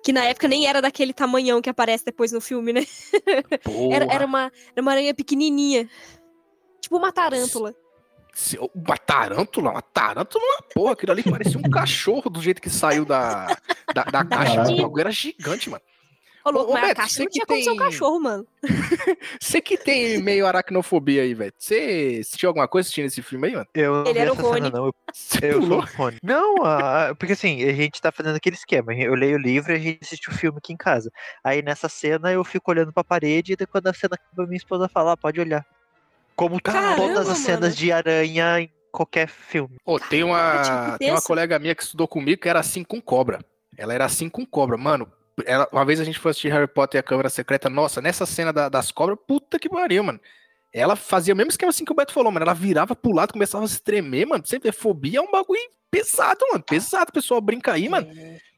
Que 0.05 0.13
na 0.13 0.25
época 0.25 0.47
nem 0.47 0.67
era 0.67 0.83
daquele 0.83 1.13
tamanhão 1.13 1.63
que 1.63 1.71
aparece 1.71 2.05
depois 2.05 2.33
no 2.33 2.41
filme, 2.41 2.73
né? 2.73 2.85
Era, 3.93 4.05
era, 4.13 4.27
uma, 4.27 4.53
era 4.75 4.83
uma 4.83 4.91
aranha 4.91 5.15
pequenininha. 5.15 5.89
Tipo 6.81 6.97
uma 6.97 7.13
tarântula. 7.13 7.73
Uma 8.75 8.97
tarântula? 8.97 9.71
Uma 9.73 9.83
tarântula? 9.83 10.45
Porra, 10.75 10.93
aquilo 10.93 11.13
ali 11.13 11.23
parecia 11.23 11.59
um 11.59 11.71
cachorro 11.71 12.31
do 12.31 12.41
jeito 12.41 12.63
que 12.63 12.71
saiu 12.71 13.05
da, 13.05 13.47
da, 13.95 14.05
da 14.05 14.25
caixa. 14.25 14.63
O 14.63 14.77
bagulho 14.77 15.01
era 15.01 15.11
gigante, 15.11 15.69
mano. 15.69 15.83
Ô, 16.45 16.51
louco, 16.51 16.71
ô, 16.73 16.75
mas 16.75 16.83
a 16.83 16.87
Beto, 16.89 17.01
caixa 17.03 17.15
você 17.15 17.21
não 17.21 17.27
que 17.27 17.33
tinha 17.35 17.47
como 17.47 17.63
ser 17.63 17.71
um 17.71 17.73
tem- 17.77 17.79
cachorro, 17.87 18.21
mano. 18.21 18.47
Você 19.41 19.61
que 19.61 19.77
tem 19.79 20.21
meio 20.21 20.45
aracnofobia 20.45 21.23
aí, 21.23 21.35
velho. 21.35 21.53
Você 21.57 22.19
assistiu 22.21 22.49
alguma 22.49 22.67
coisa 22.67 22.87
assistindo 22.87 23.05
esse 23.07 23.23
filme 23.23 23.47
aí, 23.47 23.55
mano? 23.55 23.67
Eu 23.73 24.03
não 24.03 24.07
Ele 24.11 24.19
era 24.19 24.33
o 24.33 24.35
essa 24.35 24.43
cena, 24.43 24.55
Rony. 24.55 24.71
não. 24.73 24.87
Eu, 25.41 25.63
sou 25.63 25.79
o 25.79 25.81
Rony. 25.97 26.17
Não, 26.21 26.57
ah, 26.65 27.15
porque 27.17 27.35
assim, 27.35 27.63
a 27.63 27.73
gente 27.73 28.01
tá 28.01 28.11
fazendo 28.11 28.35
aquele 28.35 28.57
esquema. 28.57 28.93
Eu 28.93 29.15
leio 29.15 29.37
o 29.37 29.41
livro 29.41 29.73
e 29.73 29.77
a 29.77 29.79
gente 29.79 30.01
assiste 30.03 30.31
o 30.31 30.33
filme 30.35 30.59
aqui 30.59 30.73
em 30.73 30.77
casa. 30.77 31.13
Aí 31.45 31.63
nessa 31.63 31.89
cena 31.89 32.33
eu 32.33 32.43
fico 32.43 32.73
olhando 32.73 32.93
pra 32.93 33.05
parede 33.05 33.53
e 33.53 33.67
quando 33.67 33.87
a 33.87 33.95
cena 33.95 34.17
acaba, 34.17 34.45
minha 34.49 34.57
esposa 34.57 34.89
fala, 34.89 35.13
ah, 35.13 35.17
pode 35.17 35.39
olhar. 35.41 35.65
Como 36.37 36.61
Caramba, 36.61 36.97
todas 36.97 37.29
as 37.29 37.39
cenas 37.39 37.61
mano. 37.61 37.75
de 37.75 37.93
aranha 37.93 38.61
em 38.61 38.71
qualquer 38.91 39.29
filme. 39.29 39.77
Ô, 39.85 39.99
tem 39.99 40.23
uma, 40.25 40.97
tem 40.99 41.11
uma 41.11 41.23
colega 41.23 41.59
minha 41.59 41.75
que 41.75 41.83
estudou 41.83 42.07
comigo 42.09 42.41
que 42.41 42.49
era 42.49 42.61
assim 42.61 42.83
com 42.85 43.01
cobra. 43.01 43.41
Ela 43.77 43.95
era 43.95 44.05
assim 44.05 44.29
com 44.29 44.45
cobra. 44.45 44.77
Mano, 44.77 45.11
ela- 45.47 45.69
uma 45.73 45.85
vez 45.85 45.99
a 46.01 46.05
gente 46.05 46.19
foi 46.19 46.31
assistir 46.31 46.53
Harry 46.53 46.67
Potter 46.69 46.99
e 46.99 47.01
a 47.01 47.03
Câmara 47.03 47.31
Secreta. 47.31 47.71
Nossa, 47.71 48.01
nessa 48.03 48.27
cena 48.27 48.53
da- 48.53 48.69
das 48.69 48.91
cobras, 48.93 49.19
puta 49.27 49.59
que 49.59 49.69
pariu, 49.69 50.05
mano. 50.05 50.21
Ela 50.75 50.97
fazia 50.97 51.35
o 51.35 51.37
mesmo 51.37 51.51
esquema 51.51 51.71
assim 51.71 51.85
que 51.85 51.93
o 51.93 51.95
Beto 51.95 52.13
falou, 52.13 52.33
mano. 52.33 52.45
Ela 52.45 52.55
virava 52.55 52.97
pro 52.97 53.13
lado, 53.13 53.33
começava 53.33 53.65
a 53.65 53.69
se 53.69 53.83
tremer, 53.83 54.27
mano. 54.27 54.43
Você 54.47 54.59
vê, 54.59 54.73
fobia 54.73 55.19
é 55.19 55.23
um 55.23 55.31
bagulho 55.31 55.61
pesado, 55.91 56.41
mano. 56.51 56.65
Pesado. 56.65 57.11
O 57.11 57.13
pessoal 57.13 57.41
brinca 57.41 57.73
aí, 57.73 57.89
mano. 57.89 58.09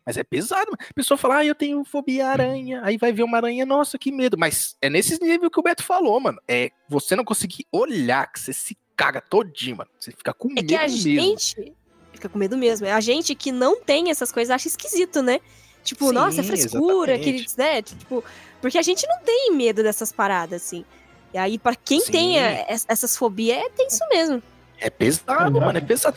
Mas 0.06 0.16
é 0.16 0.22
pesado, 0.24 0.66
mano. 0.70 0.76
A 0.90 0.94
pessoa 0.94 1.16
fala, 1.16 1.36
ah, 1.38 1.44
eu 1.46 1.54
tenho 1.54 1.82
fobia 1.84 2.26
à 2.26 2.30
aranha. 2.30 2.80
Aí 2.84 2.98
vai 2.98 3.12
ver 3.12 3.22
uma 3.22 3.38
aranha, 3.38 3.64
nossa, 3.64 3.98
que 3.98 4.12
medo. 4.12 4.36
Mas 4.36 4.76
é 4.82 4.90
nesse 4.90 5.18
nível 5.22 5.50
que 5.50 5.58
o 5.58 5.62
Beto 5.62 5.82
falou, 5.82 6.20
mano. 6.20 6.38
É 6.46 6.70
você 6.88 7.16
não 7.16 7.24
conseguir 7.24 7.66
olhar, 7.72 8.30
que 8.30 8.38
você 8.38 8.52
se 8.52 8.76
caga 8.94 9.20
todinho, 9.20 9.78
mano. 9.78 9.90
Você 9.98 10.10
fica 10.12 10.34
com 10.34 10.48
É 10.50 10.54
medo 10.56 10.66
que 10.68 10.74
a 10.76 10.82
mesmo. 10.82 10.98
gente. 10.98 11.72
Fica 12.12 12.28
com 12.28 12.38
medo 12.38 12.56
mesmo. 12.56 12.86
É 12.86 12.92
a 12.92 13.00
gente 13.00 13.34
que 13.34 13.50
não 13.50 13.80
tem 13.80 14.10
essas 14.10 14.30
coisas 14.30 14.50
acha 14.54 14.68
esquisito, 14.68 15.22
né? 15.22 15.40
Tipo, 15.82 16.08
Sim, 16.08 16.14
nossa, 16.14 16.40
é 16.40 16.44
frescura, 16.44 17.14
aqueles, 17.14 17.56
né? 17.56 17.82
Tipo, 17.82 18.22
porque 18.60 18.78
a 18.78 18.82
gente 18.82 19.06
não 19.06 19.18
tem 19.22 19.52
medo 19.52 19.82
dessas 19.82 20.12
paradas, 20.12 20.62
assim. 20.62 20.84
E 21.32 21.38
aí, 21.38 21.58
pra 21.58 21.74
quem 21.74 22.00
Sim. 22.00 22.12
tem 22.12 22.38
é, 22.38 22.66
es- 22.70 22.86
essas 22.88 23.16
fobias, 23.16 23.58
é 23.58 23.68
tenso 23.70 23.98
mesmo. 24.10 24.42
É 24.78 24.88
pesado, 24.88 25.60
mano. 25.60 25.76
É 25.76 25.80
pesado. 25.80 26.16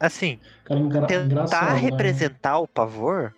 Assim, 0.00 0.38
Cara, 0.68 0.80
engra- 0.80 1.06
tentar 1.06 1.72
né? 1.74 1.80
representar 1.80 2.58
o 2.58 2.68
pavor, 2.68 3.34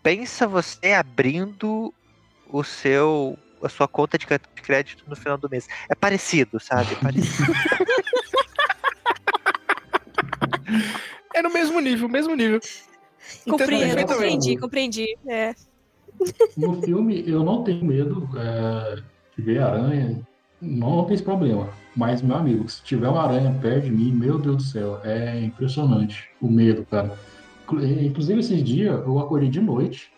pensa 0.00 0.46
você 0.46 0.92
abrindo 0.92 1.92
o 2.48 2.62
seu 2.62 3.36
a 3.62 3.68
sua 3.68 3.86
conta 3.86 4.16
de 4.16 4.26
cartão 4.26 4.50
de 4.54 4.62
crédito 4.62 5.04
no 5.06 5.14
final 5.14 5.36
do 5.36 5.50
mês. 5.50 5.66
É 5.90 5.94
parecido, 5.94 6.58
sabe? 6.58 6.92
É 6.92 6.96
parecido. 6.96 7.52
É 11.32 11.42
no 11.42 11.52
mesmo 11.52 11.80
nível, 11.80 12.08
mesmo 12.08 12.34
nível. 12.34 12.60
Compreendo, 13.48 14.06
compreendi, 14.06 14.56
compreendi. 14.56 15.06
É. 15.28 15.54
No 16.56 16.82
filme, 16.82 17.24
eu 17.26 17.42
não 17.44 17.62
tenho 17.62 17.84
medo 17.84 18.28
é, 18.36 18.96
de 19.36 19.42
ver 19.42 19.62
aranha, 19.62 20.20
não, 20.60 21.04
tem 21.04 21.14
esse 21.14 21.22
problema. 21.22 21.68
Mas, 21.96 22.22
meu 22.22 22.36
amigo, 22.36 22.68
se 22.68 22.82
tiver 22.82 23.08
uma 23.08 23.22
aranha 23.22 23.52
perto 23.60 23.84
de 23.84 23.90
mim, 23.90 24.12
meu 24.12 24.38
Deus 24.38 24.56
do 24.56 24.62
céu, 24.62 25.00
é 25.04 25.40
impressionante 25.40 26.28
o 26.40 26.48
medo, 26.48 26.84
cara. 26.84 27.16
Inclu- 27.64 27.84
Inclusive, 27.84 28.40
esses 28.40 28.62
dias, 28.62 29.00
eu 29.06 29.18
acordei 29.18 29.48
de 29.48 29.60
noite, 29.60 30.12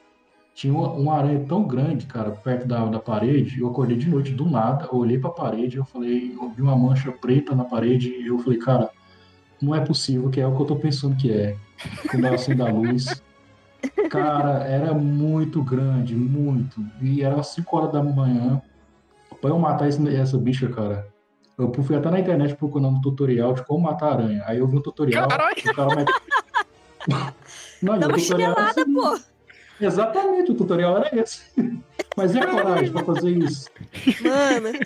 tinha 0.55 0.73
uma, 0.73 0.90
uma 0.93 1.14
aranha 1.14 1.44
tão 1.48 1.64
grande, 1.64 2.06
cara, 2.06 2.31
perto 2.31 2.66
da, 2.66 2.85
da 2.86 2.98
parede, 2.98 3.60
eu 3.60 3.69
acordei 3.69 3.97
de 3.97 4.09
noite 4.09 4.32
do 4.32 4.48
nada, 4.48 4.89
olhei 4.94 5.19
pra 5.19 5.31
parede, 5.31 5.77
eu 5.78 5.85
falei, 5.85 6.35
eu 6.35 6.51
vi 6.51 6.60
uma 6.60 6.77
mancha 6.77 7.10
preta 7.10 7.55
na 7.55 7.64
parede, 7.64 8.09
e 8.10 8.27
eu 8.27 8.39
falei, 8.39 8.59
cara, 8.59 8.90
não 9.60 9.74
é 9.74 9.81
possível 9.81 10.28
que 10.28 10.40
é 10.40 10.47
o 10.47 10.55
que 10.55 10.62
eu 10.62 10.66
tô 10.66 10.77
pensando 10.77 11.16
que 11.16 11.32
é. 11.32 11.56
Quando 12.10 12.27
eu 12.27 12.35
acendo 12.35 12.64
a 12.64 12.69
luz, 12.69 13.23
Cara, 14.10 14.64
era 14.64 14.93
muito 14.93 15.62
grande, 15.62 16.14
muito. 16.14 16.85
E 17.01 17.23
era 17.23 17.43
5 17.43 17.77
horas 17.77 17.93
da 17.93 18.02
manhã. 18.02 18.60
Pra 19.40 19.50
eu 19.50 19.59
matar 19.59 19.88
esse- 19.88 20.14
essa 20.16 20.36
bicha, 20.38 20.68
cara, 20.68 21.06
eu 21.59 21.72
fui 21.82 21.96
até 21.96 22.10
na 22.10 22.20
internet 22.20 22.54
procurando 22.56 22.96
um 22.96 23.00
tutorial 23.00 23.52
de 23.54 23.64
como 23.64 23.84
matar 23.84 24.12
aranha. 24.12 24.42
Aí 24.46 24.59
eu 24.59 24.66
vi 24.66 24.76
um 24.76 24.82
tutorial. 24.82 25.28
Caralho! 25.28 25.54
O 25.59 25.74
cara 25.74 25.94
mete... 25.96 26.12
Não, 27.82 27.98
Dá 27.98 28.06
uma 28.06 28.18
chinelada, 28.18 28.62
assim. 28.70 28.94
pô. 28.94 29.18
Exatamente, 29.80 30.52
o 30.52 30.54
tutorial 30.54 30.98
era 30.98 31.20
esse. 31.20 31.42
Mas 32.16 32.34
e 32.34 32.38
a 32.38 32.46
coragem 32.46 32.92
pra 32.92 33.04
fazer 33.04 33.30
isso? 33.30 33.68
Mano, 34.22 34.78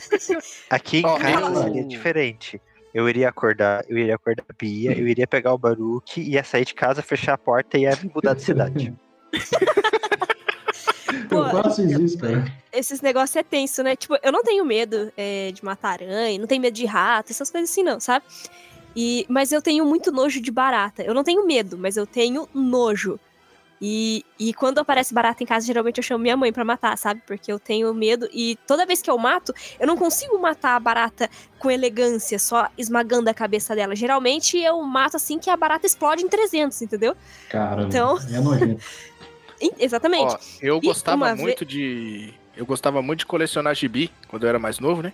Aqui 0.70 0.98
em 1.01 1.05
Ó, 1.06 1.18
casa 1.18 1.64
seria 1.64 1.85
diferente. 1.85 2.60
Eu 2.94 3.06
iria 3.09 3.28
acordar, 3.28 3.85
eu 3.89 3.98
iria 3.98 4.14
acordar 4.14 4.44
a 4.48 4.55
Bia, 4.59 4.98
eu 4.98 5.06
iria 5.06 5.27
pegar 5.27 5.52
o 5.52 5.59
Baruque, 5.59 6.23
ia 6.23 6.43
sair 6.43 6.64
de 6.64 6.73
casa, 6.73 7.02
fechar 7.02 7.35
a 7.35 7.39
porta 7.39 7.77
e 7.77 7.82
ia 7.82 7.90
me 8.02 8.10
mudar 8.14 8.32
de 8.35 8.43
cidade. 8.43 8.94
Pô, 11.28 11.39
eu 11.45 11.51
quase 11.51 11.87
fiz 11.87 11.99
isso, 11.99 12.19
cara. 12.19 12.45
esses 12.73 13.01
negócios 13.01 13.37
é 13.37 13.43
tenso, 13.43 13.83
né? 13.83 13.97
Tipo, 13.97 14.16
eu 14.23 14.33
não 14.33 14.43
tenho 14.43 14.65
medo 14.65 15.12
é, 15.16 15.51
de 15.53 15.65
matar 15.65 16.03
aranha, 16.03 16.39
não 16.39 16.47
tenho 16.47 16.61
medo 16.61 16.74
de 16.74 16.87
rato, 16.87 17.31
essas 17.33 17.51
coisas 17.51 17.70
assim, 17.70 17.83
não, 17.83 17.99
sabe? 18.01 18.24
E, 18.95 19.27
mas 19.28 19.53
eu 19.53 19.61
tenho 19.61 19.85
muito 19.85 20.11
nojo 20.11 20.41
de 20.41 20.51
barata. 20.51 21.03
Eu 21.03 21.12
não 21.12 21.23
tenho 21.23 21.45
medo, 21.47 21.77
mas 21.77 21.97
eu 21.97 22.07
tenho 22.07 22.49
nojo. 22.55 23.20
E, 23.78 24.24
e 24.39 24.55
quando 24.55 24.78
aparece 24.78 25.12
barata 25.12 25.43
em 25.43 25.47
casa, 25.47 25.66
geralmente 25.66 25.99
eu 25.99 26.03
chamo 26.03 26.23
minha 26.23 26.35
mãe 26.35 26.51
pra 26.51 26.65
matar, 26.65 26.97
sabe? 26.97 27.20
Porque 27.27 27.53
eu 27.53 27.59
tenho 27.59 27.93
medo. 27.93 28.27
E 28.33 28.57
toda 28.66 28.87
vez 28.87 29.03
que 29.03 29.11
eu 29.11 29.19
mato, 29.19 29.53
eu 29.78 29.87
não 29.87 29.99
consigo 29.99 30.39
matar 30.39 30.77
a 30.77 30.81
barata 30.81 31.28
com 31.59 31.70
elegância, 31.70 32.39
só 32.39 32.70
esmagando 32.78 33.28
a 33.28 33.35
cabeça 33.35 33.74
dela. 33.77 33.95
Geralmente 33.95 34.57
eu 34.57 34.81
mato 34.83 35.16
assim 35.19 35.39
que 35.39 35.51
a 35.51 35.57
barata 35.59 35.87
explode 35.87 36.23
em 36.24 36.28
300, 36.28 36.81
entendeu? 36.81 37.15
Cara, 37.51 37.83
Então- 37.83 38.16
é 38.33 38.41
nojento. 38.41 38.83
E- 39.61 39.73
Exatamente. 39.78 40.35
Ó, 40.35 40.39
eu 40.61 40.78
E 40.83 40.87
gostava 40.87 41.16
uma 41.16 41.35
ve- 41.35 41.43
muito 41.43 41.65
de. 41.65 42.33
Eu 42.57 42.65
gostava 42.66 43.03
muito 43.03 43.20
de 43.20 43.27
colecionar 43.27 43.74
gibi 43.74 44.11
quando 44.28 44.45
eu 44.45 44.49
era 44.49 44.59
mais 44.59 44.78
novo, 44.78 45.03
né? 45.03 45.12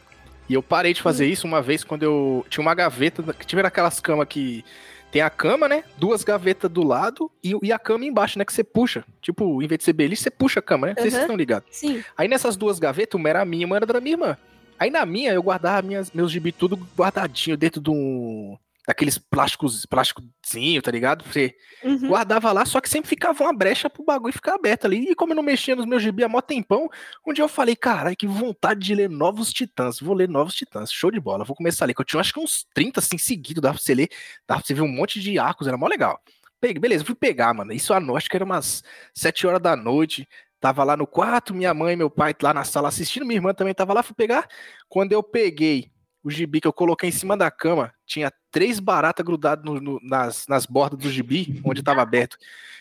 E 0.48 0.54
eu 0.54 0.62
parei 0.62 0.92
de 0.92 1.02
fazer 1.02 1.26
Hum. 1.26 1.30
isso 1.30 1.46
uma 1.46 1.62
vez 1.62 1.82
quando 1.84 2.02
eu 2.02 2.44
tinha 2.48 2.62
uma 2.62 2.74
gaveta, 2.74 3.22
que 3.32 3.46
tiver 3.46 3.64
aquelas 3.64 4.00
camas 4.00 4.26
que 4.28 4.64
tem 5.10 5.22
a 5.22 5.30
cama, 5.30 5.68
né? 5.68 5.84
Duas 5.96 6.24
gavetas 6.24 6.70
do 6.70 6.82
lado 6.82 7.30
e, 7.42 7.54
e 7.62 7.72
a 7.72 7.78
cama 7.78 8.04
embaixo, 8.04 8.38
né? 8.38 8.44
Que 8.44 8.52
você 8.52 8.64
puxa. 8.64 9.04
Tipo, 9.20 9.62
em 9.62 9.66
vez 9.66 9.78
de 9.78 9.84
ser 9.84 9.92
beliche, 9.92 10.22
você 10.22 10.30
puxa 10.30 10.60
a 10.60 10.62
cama, 10.62 10.86
né? 10.88 10.94
Não 10.96 11.02
sei 11.02 11.10
se 11.10 11.16
vocês 11.16 11.22
estão 11.24 11.36
ligados. 11.36 11.68
Sim. 11.70 12.02
Aí 12.16 12.28
nessas 12.28 12.56
duas 12.56 12.78
gavetas, 12.78 13.18
uma 13.18 13.28
era 13.28 13.44
minha, 13.44 13.66
uma 13.66 13.76
era 13.76 13.86
da 13.86 14.00
minha 14.00 14.14
irmã. 14.14 14.36
Aí 14.78 14.90
na 14.90 15.04
minha, 15.06 15.32
eu 15.32 15.42
guardava 15.42 15.86
minhas, 15.86 16.10
meus 16.12 16.30
gibi 16.32 16.50
tudo 16.50 16.76
guardadinho 16.96 17.56
dentro 17.56 17.80
de 17.80 17.90
um. 17.90 18.56
Daqueles 18.86 19.16
plásticos, 19.16 19.86
plásticozinho, 19.86 20.82
tá 20.82 20.90
ligado? 20.90 21.24
Você 21.24 21.54
Uhum. 21.84 22.08
guardava 22.08 22.50
lá, 22.52 22.64
só 22.64 22.80
que 22.80 22.88
sempre 22.88 23.08
ficava 23.08 23.44
uma 23.44 23.52
brecha 23.52 23.88
pro 23.88 24.04
bagulho 24.04 24.32
ficar 24.32 24.54
aberto 24.54 24.86
ali. 24.86 25.10
E 25.10 25.14
como 25.14 25.32
eu 25.32 25.36
não 25.36 25.42
mexia 25.42 25.76
nos 25.76 25.86
meus 25.86 26.02
gibi 26.02 26.24
há 26.24 26.28
mó 26.28 26.40
tempão, 26.40 26.88
um 27.26 27.32
dia 27.32 27.44
eu 27.44 27.48
falei, 27.48 27.76
caralho, 27.76 28.16
que 28.16 28.26
vontade 28.26 28.80
de 28.80 28.94
ler 28.94 29.08
Novos 29.08 29.52
Titãs. 29.52 30.00
Vou 30.00 30.14
ler 30.14 30.28
Novos 30.28 30.54
Titãs, 30.54 30.92
show 30.92 31.10
de 31.10 31.20
bola. 31.20 31.44
Vou 31.44 31.54
começar 31.54 31.84
a 31.84 31.86
ler, 31.86 31.94
que 31.94 32.00
eu 32.00 32.04
tinha 32.04 32.20
acho 32.20 32.32
que 32.32 32.40
uns 32.40 32.66
30 32.74 32.98
assim 33.00 33.18
seguidos, 33.18 33.62
dava 33.62 33.74
pra 33.74 33.82
você 33.82 33.94
ler, 33.94 34.08
dava 34.48 34.60
pra 34.60 34.66
você 34.66 34.74
ver 34.74 34.82
um 34.82 34.88
monte 34.88 35.20
de 35.20 35.38
arcos, 35.38 35.66
era 35.68 35.76
mó 35.76 35.86
legal. 35.86 36.20
Peguei, 36.60 36.80
beleza, 36.80 37.04
fui 37.04 37.14
pegar, 37.14 37.52
mano. 37.54 37.72
Isso 37.72 37.92
à 37.94 37.98
noite, 38.00 38.28
que 38.28 38.36
era 38.36 38.44
umas 38.44 38.82
7 39.14 39.46
horas 39.46 39.60
da 39.60 39.74
noite. 39.76 40.28
Tava 40.60 40.84
lá 40.84 40.96
no 40.96 41.08
quarto, 41.08 41.52
minha 41.52 41.74
mãe 41.74 41.94
e 41.94 41.96
meu 41.96 42.08
pai 42.08 42.34
lá 42.40 42.54
na 42.54 42.62
sala 42.62 42.86
assistindo, 42.88 43.26
minha 43.26 43.38
irmã 43.38 43.52
também 43.52 43.74
tava 43.74 43.92
lá, 43.92 44.00
fui 44.02 44.14
pegar. 44.14 44.46
Quando 44.88 45.12
eu 45.12 45.20
peguei 45.20 45.90
o 46.24 46.30
gibi 46.30 46.60
que 46.60 46.68
eu 46.68 46.72
coloquei 46.72 47.08
em 47.08 47.12
cima 47.12 47.36
da 47.36 47.50
cama, 47.50 47.92
tinha 48.06 48.32
três 48.50 48.78
baratas 48.78 49.24
grudadas 49.24 49.64
no- 49.64 49.80
no- 49.80 50.00
nas, 50.02 50.46
nas 50.46 50.66
bordas 50.66 50.98
do 51.00 51.10
gibi, 51.10 51.60
onde 51.64 51.82
tava 51.82 52.00
aberto. 52.02 52.36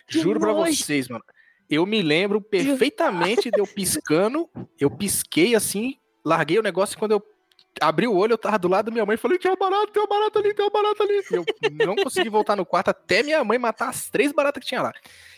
Juro 0.07 0.39
nojo. 0.39 0.75
vocês, 0.75 1.07
mano. 1.07 1.23
Eu 1.69 1.85
me 1.85 2.01
lembro 2.01 2.41
perfeitamente 2.41 3.49
de 3.49 3.59
eu 3.59 3.65
piscando, 3.65 4.49
eu 4.79 4.91
pisquei 4.91 5.55
assim, 5.55 5.95
larguei 6.23 6.59
o 6.59 6.63
negócio 6.63 6.95
e 6.95 6.97
quando 6.99 7.11
eu 7.13 7.23
abri 7.79 8.07
o 8.07 8.15
olho, 8.15 8.33
eu 8.33 8.37
tava 8.37 8.59
do 8.59 8.67
lado 8.67 8.85
da 8.85 8.91
minha 8.91 9.05
mãe 9.05 9.15
e 9.15 9.17
falei: 9.17 9.37
tem 9.37 9.49
uma 9.51 9.57
barata, 9.57 9.91
tem 9.91 10.01
uma 10.01 10.07
barata 10.07 10.39
ali, 10.39 10.53
tem 10.53 10.65
uma 10.65 10.71
barata 10.71 11.03
ali. 11.03 11.21
E 11.31 11.81
eu 11.81 11.87
não 11.87 11.95
consegui 11.95 12.29
voltar 12.29 12.55
no 12.55 12.65
quarto 12.65 12.89
até 12.89 13.23
minha 13.23 13.43
mãe 13.43 13.57
matar 13.57 13.89
as 13.89 14.09
três 14.09 14.31
baratas 14.31 14.61
que 14.61 14.69
tinha 14.69 14.81
lá. 14.81 14.93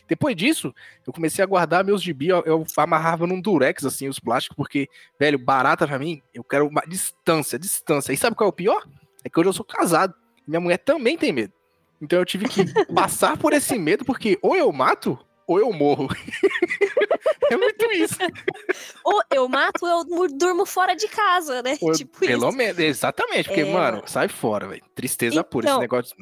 Depois 0.08 0.36
disso, 0.36 0.74
eu 1.08 1.14
comecei 1.14 1.44
a 1.44 1.48
guardar 1.48 1.84
meus 1.84 2.02
gibi, 2.02 2.28
eu, 2.28 2.44
eu 2.46 2.66
amarrava 2.78 3.26
num 3.26 3.40
durex, 3.40 3.86
assim, 3.86 4.10
os 4.10 4.20
plásticos, 4.20 4.56
porque, 4.56 4.90
velho, 5.18 5.40
barata 5.40 5.88
pra 5.88 5.98
mim, 5.98 6.22
eu 6.34 6.44
quero 6.44 6.68
uma 6.68 6.82
distância, 6.82 7.58
distância. 7.58 8.12
E 8.12 8.18
sabe 8.18 8.36
qual 8.36 8.48
é 8.48 8.50
o 8.50 8.54
pior? 8.54 8.84
É 9.24 9.30
que 9.30 9.40
hoje 9.40 9.50
eu 9.50 9.54
sou 9.54 9.66
casado. 9.66 10.14
Minha 10.46 10.60
mulher 10.60 10.78
também 10.78 11.18
tem 11.18 11.32
medo. 11.32 11.54
Então 12.02 12.20
eu 12.20 12.26
tive 12.26 12.50
que 12.50 12.66
passar 12.94 13.38
por 13.38 13.54
esse 13.54 13.78
medo, 13.78 14.04
porque 14.04 14.38
ou 14.42 14.56
eu 14.56 14.72
mato, 14.74 15.18
ou 15.48 15.60
eu 15.60 15.72
morro. 15.74 16.07
é 17.52 17.57
muito 17.57 17.86
isso. 17.91 18.18
Ou 19.03 19.22
eu 19.32 19.49
mato, 19.49 19.86
ou 19.86 20.24
eu 20.26 20.28
durmo 20.30 20.65
fora 20.65 20.95
de 20.95 21.07
casa, 21.07 21.61
né? 21.61 21.78
Eu- 21.82 21.91
tipo 21.94 22.20
pelo 22.20 22.48
isso. 22.48 22.57
menos, 22.57 22.80
exatamente, 22.80 23.49
porque, 23.49 23.61
É, 23.61 23.65
mano, 23.74 24.03
sai 24.06 24.28
fora, 24.30 24.68
velho. 24.68 24.82
Tristeza 24.95 25.44
pura 25.44 25.65
esse 25.65 25.72
Então, 25.72 25.82
negócio. 25.82 26.15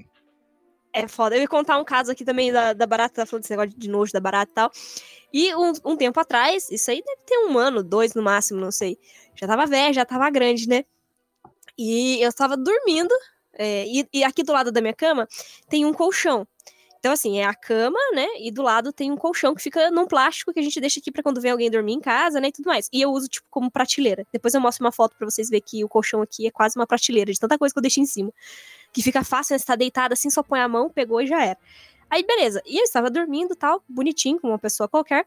É 0.93 1.07
foda. 1.07 1.35
Eu 1.35 1.41
ia 1.41 1.47
contar 1.47 1.77
um 1.79 1.85
caso 1.85 2.11
aqui 2.11 2.25
também 2.25 2.51
da, 2.51 2.73
da 2.73 2.85
barata, 2.87 3.15
tá 3.21 3.25
falando 3.25 3.43
desse 3.43 3.55
negócio 3.55 3.77
de 3.77 3.89
nojo 3.89 4.11
da 4.11 4.19
barata 4.19 4.51
e 4.51 4.55
tal. 4.55 4.71
E 5.31 5.55
um, 5.55 5.71
um 5.85 5.95
tempo 5.95 6.19
atrás, 6.19 6.69
isso 6.69 6.89
aí 6.91 7.01
deve 7.05 7.21
ter 7.25 7.37
um 7.47 7.57
ano, 7.57 7.83
dois 7.83 8.13
no 8.13 8.21
máximo, 8.21 8.59
não 8.59 8.71
sei. 8.71 8.97
Já 9.35 9.47
tava 9.47 9.65
velha, 9.65 9.93
já 9.93 10.03
tava 10.05 10.29
grande, 10.29 10.67
né? 10.67 10.83
E 11.77 12.21
eu 12.21 12.29
estava 12.29 12.57
dormindo, 12.57 13.13
é, 13.53 13.85
e, 13.87 14.05
e 14.11 14.23
aqui 14.23 14.43
do 14.43 14.51
lado 14.51 14.71
da 14.71 14.81
minha 14.81 14.93
cama 14.93 15.27
tem 15.69 15.85
um 15.85 15.93
colchão. 15.93 16.45
Então, 17.01 17.13
assim, 17.13 17.39
é 17.39 17.45
a 17.45 17.55
cama, 17.55 17.97
né? 18.13 18.27
E 18.39 18.51
do 18.51 18.61
lado 18.61 18.93
tem 18.93 19.11
um 19.11 19.17
colchão 19.17 19.55
que 19.55 19.61
fica 19.63 19.89
num 19.89 20.05
plástico 20.05 20.53
que 20.53 20.59
a 20.59 20.61
gente 20.61 20.79
deixa 20.79 20.99
aqui 20.99 21.11
pra 21.11 21.23
quando 21.23 21.41
vem 21.41 21.49
alguém 21.49 21.67
dormir 21.67 21.93
em 21.93 21.99
casa, 21.99 22.39
né? 22.39 22.49
E 22.49 22.51
tudo 22.51 22.67
mais. 22.67 22.87
E 22.93 23.01
eu 23.01 23.11
uso, 23.11 23.27
tipo, 23.27 23.47
como 23.49 23.71
prateleira. 23.71 24.23
Depois 24.31 24.53
eu 24.53 24.61
mostro 24.61 24.85
uma 24.85 24.91
foto 24.91 25.15
pra 25.17 25.27
vocês 25.27 25.49
verem 25.49 25.63
que 25.65 25.83
o 25.83 25.89
colchão 25.89 26.21
aqui 26.21 26.45
é 26.45 26.51
quase 26.51 26.77
uma 26.77 26.85
prateleira, 26.85 27.33
de 27.33 27.39
tanta 27.39 27.57
coisa 27.57 27.73
que 27.73 27.79
eu 27.79 27.81
deixo 27.81 27.99
em 27.99 28.05
cima. 28.05 28.31
Que 28.93 29.01
fica 29.01 29.23
fácil, 29.23 29.55
né? 29.55 29.57
Você 29.57 29.65
tá 29.65 29.75
deitado 29.75 30.13
assim, 30.13 30.29
só 30.29 30.43
põe 30.43 30.59
a 30.59 30.67
mão, 30.67 30.91
pegou 30.91 31.19
e 31.19 31.25
já 31.25 31.43
era. 31.43 31.57
Aí, 32.07 32.23
beleza. 32.23 32.61
E 32.67 32.77
eu 32.77 32.83
estava 32.83 33.09
dormindo 33.09 33.55
tal, 33.55 33.83
bonitinho, 33.89 34.39
como 34.39 34.53
uma 34.53 34.59
pessoa 34.59 34.87
qualquer. 34.87 35.25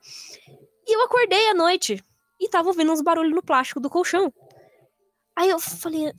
E 0.87 0.95
eu 0.95 1.03
acordei 1.03 1.49
à 1.49 1.55
noite 1.55 2.01
e 2.39 2.49
tava 2.49 2.69
ouvindo 2.69 2.93
uns 2.93 3.01
barulhos 3.01 3.35
no 3.35 3.43
plástico 3.43 3.81
do 3.81 3.91
colchão. 3.91 4.33
Aí 5.35 5.51
eu 5.51 5.59
falei, 5.59 6.13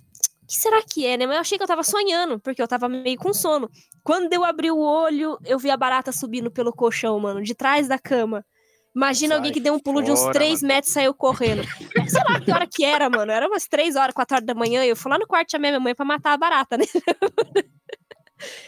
que 0.47 0.55
será 0.55 0.81
que 0.81 1.05
é, 1.05 1.17
né? 1.17 1.25
Mas 1.25 1.35
eu 1.35 1.41
achei 1.41 1.57
que 1.57 1.63
eu 1.63 1.67
tava 1.67 1.83
sonhando, 1.83 2.39
porque 2.39 2.61
eu 2.61 2.67
tava 2.67 2.87
meio 2.87 3.17
com 3.17 3.33
sono. 3.33 3.69
Quando 4.03 4.31
eu 4.33 4.43
abri 4.43 4.71
o 4.71 4.77
olho, 4.77 5.37
eu 5.45 5.57
vi 5.57 5.69
a 5.69 5.77
barata 5.77 6.11
subindo 6.11 6.51
pelo 6.51 6.71
colchão, 6.73 7.19
mano, 7.19 7.41
de 7.41 7.55
trás 7.55 7.87
da 7.87 7.97
cama. 7.97 8.45
Imagina 8.95 9.29
Sai 9.29 9.37
alguém 9.37 9.51
que 9.51 9.59
deu 9.59 9.73
um 9.73 9.79
pulo 9.79 10.01
de 10.01 10.09
uns 10.09 10.21
fora, 10.21 10.33
3 10.33 10.61
metros 10.61 10.89
e 10.89 10.93
saiu 10.93 11.13
correndo. 11.13 11.63
Sei 12.07 12.23
lá 12.29 12.39
que 12.39 12.51
hora 12.51 12.65
que 12.65 12.85
era, 12.85 13.09
mano. 13.09 13.29
Era 13.29 13.45
umas 13.45 13.67
3 13.67 13.97
horas, 13.97 14.13
4 14.13 14.37
horas 14.37 14.45
da 14.45 14.53
manhã. 14.53 14.85
E 14.85 14.89
eu 14.89 14.95
fui 14.95 15.11
lá 15.11 15.19
no 15.19 15.27
quarto 15.27 15.51
chamei 15.51 15.69
minha 15.69 15.81
mãe 15.81 15.93
pra 15.93 16.05
matar 16.05 16.31
a 16.31 16.37
barata, 16.37 16.77
né? 16.77 16.85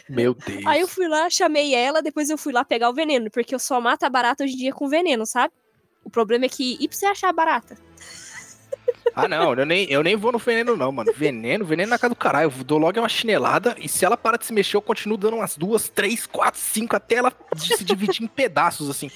Meu 0.08 0.34
Deus. 0.34 0.66
Aí 0.66 0.80
eu 0.80 0.88
fui 0.88 1.08
lá, 1.08 1.30
chamei 1.30 1.74
ela, 1.74 2.02
depois 2.02 2.28
eu 2.28 2.36
fui 2.36 2.52
lá 2.52 2.64
pegar 2.64 2.90
o 2.90 2.94
veneno, 2.94 3.30
porque 3.30 3.54
eu 3.54 3.58
só 3.58 3.80
mato 3.80 4.04
a 4.04 4.10
barata 4.10 4.44
hoje 4.44 4.54
em 4.54 4.58
dia 4.58 4.72
com 4.72 4.88
veneno, 4.88 5.24
sabe? 5.24 5.52
O 6.04 6.10
problema 6.10 6.44
é 6.44 6.48
que. 6.48 6.76
E 6.80 6.88
pra 6.88 6.96
você 6.96 7.06
achar 7.06 7.28
a 7.28 7.32
barata? 7.32 7.76
Ah, 9.14 9.26
não, 9.26 9.52
eu 9.54 9.66
nem, 9.66 9.90
eu 9.90 10.02
nem 10.02 10.14
vou 10.16 10.30
no 10.30 10.38
veneno, 10.38 10.76
não, 10.76 10.92
mano. 10.92 11.12
Veneno, 11.14 11.64
veneno 11.64 11.90
na 11.90 11.98
casa 11.98 12.10
do 12.10 12.16
caralho. 12.16 12.52
Eu 12.56 12.64
dou 12.64 12.78
logo 12.78 12.98
uma 13.00 13.08
chinelada 13.08 13.74
e 13.78 13.88
se 13.88 14.04
ela 14.04 14.16
parar 14.16 14.36
de 14.36 14.46
se 14.46 14.52
mexer, 14.52 14.76
eu 14.76 14.82
continuo 14.82 15.16
dando 15.18 15.36
umas 15.36 15.56
duas, 15.56 15.88
três, 15.88 16.24
quatro, 16.26 16.60
cinco, 16.60 16.94
até 16.94 17.16
ela 17.16 17.32
se 17.56 17.82
dividir 17.84 18.22
em 18.22 18.26
pedaços, 18.28 18.88
assim. 18.88 19.10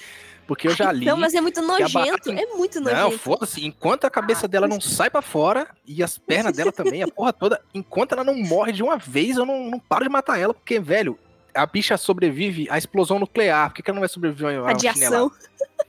Porque 0.45 0.67
eu 0.67 0.75
já 0.75 0.91
li. 0.91 1.05
Não, 1.05 1.15
mas 1.15 1.33
é 1.33 1.39
muito 1.39 1.61
nojento. 1.61 1.93
barata- 1.93 2.33
É 2.33 2.45
muito 2.47 2.81
Não, 2.81 2.91
nojento. 2.91 3.17
foda-se. 3.19 3.65
Enquanto 3.65 4.03
a 4.03 4.09
cabeça 4.09 4.45
dela 4.45 4.67
não 4.67 4.81
sai 4.81 5.09
pra 5.09 5.21
fora 5.21 5.67
e 5.87 6.03
as 6.03 6.17
pernas 6.17 6.53
dela 6.53 6.69
também, 6.71 7.01
a 7.01 7.07
porra 7.07 7.31
toda, 7.31 7.61
enquanto 7.73 8.11
ela 8.11 8.25
não 8.25 8.35
morre 8.35 8.73
de 8.73 8.83
uma 8.83 8.97
vez, 8.97 9.37
eu 9.37 9.45
não, 9.45 9.69
não 9.69 9.79
paro 9.79 10.03
de 10.03 10.09
matar 10.09 10.37
ela, 10.37 10.53
porque, 10.53 10.81
velho, 10.81 11.17
a 11.55 11.65
bicha 11.65 11.95
sobrevive 11.95 12.67
à 12.69 12.77
explosão 12.77 13.19
nuclear. 13.19 13.69
Por 13.69 13.75
que, 13.75 13.83
que 13.83 13.89
ela 13.89 13.95
não 13.95 14.01
vai 14.01 14.09
sobreviver 14.09 14.57
a 14.57 14.61
uma 14.63 14.67
Radiação. 14.67 15.31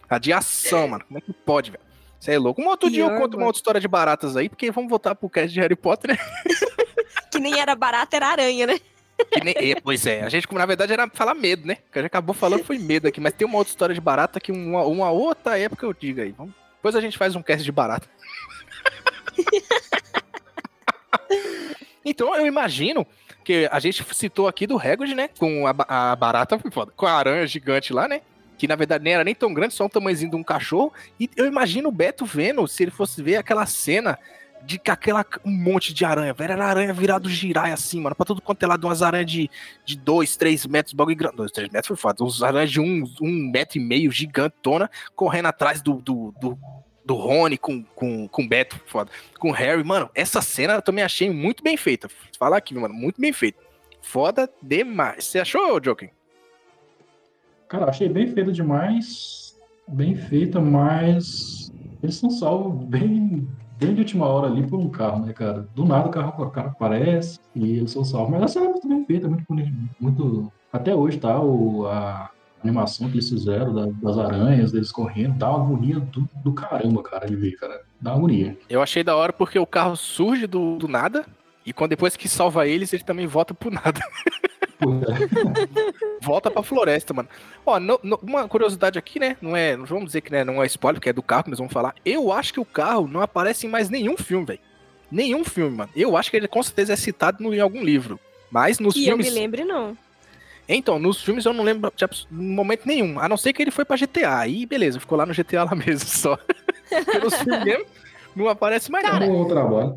Radiação, 0.08 0.88
mano. 0.88 1.04
Como 1.06 1.18
é 1.18 1.20
que 1.20 1.32
pode, 1.32 1.70
velho? 1.72 1.82
Você 2.24 2.32
é 2.32 2.38
louco. 2.38 2.62
Um 2.62 2.68
outro 2.68 2.90
dia 2.90 3.02
eu 3.02 3.08
Pior, 3.08 3.20
conto 3.20 3.36
uma 3.36 3.44
outra 3.44 3.58
história 3.58 3.78
de 3.78 3.86
baratas 3.86 4.34
aí, 4.34 4.48
porque 4.48 4.70
vamos 4.70 4.88
voltar 4.88 5.14
pro 5.14 5.28
cast 5.28 5.52
de 5.52 5.60
Harry 5.60 5.76
Potter, 5.76 6.12
né? 6.12 6.18
Que 7.30 7.38
nem 7.38 7.60
era 7.60 7.74
barata, 7.74 8.16
era 8.16 8.28
aranha, 8.28 8.66
né? 8.66 8.80
Nem- 9.42 9.72
é, 9.72 9.80
pois 9.80 10.06
é, 10.06 10.22
a 10.22 10.28
gente, 10.28 10.52
na 10.54 10.64
verdade, 10.64 10.92
era 10.92 11.10
falar 11.12 11.34
medo, 11.34 11.66
né? 11.66 11.78
Que 11.92 11.98
a 11.98 12.02
gente 12.02 12.06
acabou 12.06 12.34
falando 12.34 12.64
foi 12.64 12.78
medo 12.78 13.08
aqui, 13.08 13.20
mas 13.20 13.34
tem 13.34 13.46
uma 13.46 13.58
outra 13.58 13.72
história 13.72 13.94
de 13.94 14.00
barata 14.00 14.40
que 14.40 14.50
uma, 14.50 14.84
uma 14.84 15.10
outra 15.10 15.58
época 15.58 15.84
eu 15.84 15.92
digo 15.92 16.22
aí. 16.22 16.32
Vamos... 16.32 16.54
Depois 16.76 16.96
a 16.96 17.00
gente 17.00 17.18
faz 17.18 17.36
um 17.36 17.42
cast 17.42 17.62
de 17.62 17.72
barata. 17.72 18.08
então 22.04 22.34
eu 22.36 22.46
imagino 22.46 23.06
que 23.44 23.68
a 23.70 23.78
gente 23.80 24.02
citou 24.14 24.48
aqui 24.48 24.66
do 24.66 24.78
Hagrid, 24.78 25.14
né? 25.14 25.28
Com 25.38 25.66
a, 25.66 26.12
a 26.12 26.16
barata, 26.16 26.58
foda, 26.70 26.90
com 26.96 27.04
a 27.04 27.12
aranha 27.12 27.46
gigante 27.46 27.92
lá, 27.92 28.08
né? 28.08 28.22
Que 28.56 28.68
na 28.68 28.76
verdade 28.76 29.04
nem 29.04 29.14
era 29.14 29.24
nem 29.24 29.34
tão 29.34 29.52
grande, 29.52 29.74
só 29.74 29.84
um 29.84 29.88
tamanhozinho 29.88 30.30
de 30.30 30.36
um 30.36 30.42
cachorro. 30.42 30.92
E 31.18 31.28
eu 31.36 31.46
imagino 31.46 31.88
o 31.88 31.92
Beto 31.92 32.24
vendo, 32.24 32.66
se 32.66 32.84
ele 32.84 32.90
fosse 32.90 33.22
ver 33.22 33.36
aquela 33.36 33.66
cena 33.66 34.18
de 34.64 34.78
que 34.78 34.90
aquela 34.90 35.24
um 35.44 35.50
monte 35.50 35.92
de 35.92 36.04
aranha, 36.04 36.32
velho, 36.32 36.52
era 36.52 36.66
aranha 36.66 36.92
virado 36.92 37.28
giraia 37.28 37.74
assim, 37.74 38.00
mano, 38.00 38.16
pra 38.16 38.24
tudo 38.24 38.40
quanto 38.40 38.62
é 38.62 38.66
lado, 38.66 38.86
umas 38.86 39.02
aranhas 39.02 39.30
de, 39.30 39.50
de 39.84 39.96
dois, 39.96 40.36
três 40.36 40.66
metros, 40.66 40.94
bagulho 40.94 41.16
grande, 41.16 41.36
dois, 41.36 41.52
três 41.52 41.68
metros 41.68 41.88
foi 41.88 41.96
foda, 41.96 42.24
uns 42.24 42.42
aranhas 42.42 42.70
de 42.70 42.80
um, 42.80 43.04
um 43.20 43.50
metro 43.52 43.78
e 43.78 43.80
meio, 43.80 44.10
gigantona, 44.10 44.90
correndo 45.14 45.46
atrás 45.46 45.82
do, 45.82 45.94
do, 45.94 46.34
do, 46.40 46.58
do 47.04 47.14
Rony 47.14 47.58
com, 47.58 47.82
com, 47.82 48.26
com 48.26 48.48
Beto, 48.48 48.80
foda, 48.86 49.10
com 49.38 49.50
Harry, 49.50 49.84
mano, 49.84 50.10
essa 50.14 50.40
cena 50.40 50.74
eu 50.74 50.82
também 50.82 51.04
achei 51.04 51.30
muito 51.30 51.62
bem 51.62 51.76
feita, 51.76 52.08
falar 52.38 52.56
aqui, 52.56 52.74
mano, 52.74 52.94
muito 52.94 53.20
bem 53.20 53.32
feita, 53.32 53.58
foda 54.00 54.50
demais, 54.62 55.26
você 55.26 55.40
achou, 55.40 55.78
Joker? 55.78 56.10
Cara, 57.68 57.90
achei 57.90 58.08
bem 58.08 58.26
feita 58.28 58.52
demais. 58.52 59.56
Bem 59.86 60.14
feita, 60.14 60.60
mas 60.60 61.70
eles 62.02 62.16
são 62.16 62.30
salvos 62.30 62.84
bem, 62.86 63.46
bem 63.78 63.94
de 63.94 64.00
última 64.00 64.26
hora 64.26 64.46
ali 64.46 64.66
por 64.66 64.78
um 64.78 64.88
carro, 64.88 65.24
né, 65.26 65.32
cara? 65.32 65.68
Do 65.74 65.84
nada 65.84 66.08
o 66.08 66.10
carro, 66.10 66.42
o 66.44 66.50
carro 66.50 66.68
aparece 66.68 67.38
e 67.54 67.78
eles 67.78 67.90
são 67.90 68.04
salvos. 68.04 68.30
Mas 68.30 68.42
a 68.42 68.48
cena 68.48 68.66
é 68.66 68.68
muito 68.70 68.88
bem 68.88 69.04
feita, 69.04 69.28
muito 69.28 69.44
bonita. 69.48 69.70
Muito... 70.00 70.50
Até 70.72 70.94
hoje, 70.94 71.18
tá? 71.18 71.38
O, 71.38 71.86
a 71.86 72.30
animação 72.62 73.08
que 73.08 73.16
eles 73.16 73.28
fizeram 73.28 73.74
da- 73.74 73.86
das 74.02 74.16
aranhas, 74.18 74.72
deles 74.72 74.90
correndo, 74.90 75.36
dá 75.36 75.50
uma 75.54 75.64
agonia 75.66 76.00
do, 76.00 76.26
do 76.42 76.52
caramba, 76.54 77.02
cara, 77.02 77.26
de 77.26 77.36
ver, 77.36 77.52
cara. 77.52 77.82
Dá 78.00 78.12
uma 78.12 78.18
agonia. 78.18 78.56
Eu 78.70 78.82
achei 78.82 79.04
da 79.04 79.14
hora 79.14 79.32
porque 79.34 79.58
o 79.58 79.66
carro 79.66 79.96
surge 79.96 80.46
do, 80.46 80.76
do 80.76 80.88
nada, 80.88 81.26
e 81.66 81.72
quando 81.74 81.90
depois 81.90 82.16
que 82.16 82.26
salva 82.28 82.66
eles, 82.66 82.92
ele 82.94 83.04
também 83.04 83.26
volta 83.26 83.52
pro 83.52 83.70
nada. 83.70 84.00
Volta 86.22 86.50
pra 86.50 86.62
floresta, 86.62 87.12
mano. 87.14 87.28
Ó, 87.64 87.78
no- 87.78 88.00
no- 88.02 88.18
uma 88.22 88.48
curiosidade 88.48 88.98
aqui, 88.98 89.18
né? 89.18 89.36
Não 89.40 89.56
é, 89.56 89.76
não 89.76 89.84
vamos 89.84 90.06
dizer 90.06 90.20
que 90.20 90.30
né, 90.32 90.44
não 90.44 90.62
é 90.62 90.66
spoiler, 90.66 90.98
porque 91.00 91.10
é 91.10 91.12
do 91.12 91.22
carro 91.22 91.44
que 91.44 91.50
nós 91.50 91.58
vamos 91.58 91.72
falar. 91.72 91.94
Eu 92.04 92.32
acho 92.32 92.52
que 92.52 92.60
o 92.60 92.64
carro 92.64 93.06
não 93.08 93.20
aparece 93.20 93.66
em 93.66 93.70
mais 93.70 93.88
nenhum 93.90 94.16
filme, 94.16 94.46
velho. 94.46 94.60
Nenhum 95.10 95.44
filme, 95.44 95.76
mano. 95.76 95.90
Eu 95.94 96.16
acho 96.16 96.30
que 96.30 96.36
ele 96.36 96.48
com 96.48 96.62
certeza 96.62 96.92
é 96.92 96.96
citado 96.96 97.42
no- 97.42 97.54
em 97.54 97.60
algum 97.60 97.82
livro. 97.84 98.18
Mas 98.50 98.78
nos 98.78 98.94
Que 98.94 99.06
eu 99.08 99.16
me 99.16 99.24
filmes. 99.24 99.40
lembre, 99.40 99.64
não. 99.64 99.96
Então, 100.68 100.98
nos 100.98 101.22
filmes 101.22 101.44
eu 101.44 101.52
não 101.52 101.62
lembro 101.62 101.92
de 101.96 102.06
momento 102.30 102.86
nenhum. 102.86 103.18
A 103.20 103.28
não 103.28 103.36
ser 103.36 103.52
que 103.52 103.60
ele 103.62 103.70
foi 103.70 103.84
pra 103.84 103.96
GTA. 103.96 104.38
Aí, 104.38 104.64
beleza, 104.64 104.98
ficou 104.98 105.18
lá 105.18 105.26
no 105.26 105.34
GTA 105.34 105.64
lá 105.64 105.74
mesmo 105.74 106.08
só. 106.08 106.38
Nos 107.22 107.34
filmes 107.34 107.64
mesmo 107.64 107.84
não 108.34 108.48
aparece 108.48 108.90
mais 108.90 109.04
Cara, 109.06 109.26
não. 109.26 109.32
Bom 109.32 109.48
trabalho. 109.48 109.96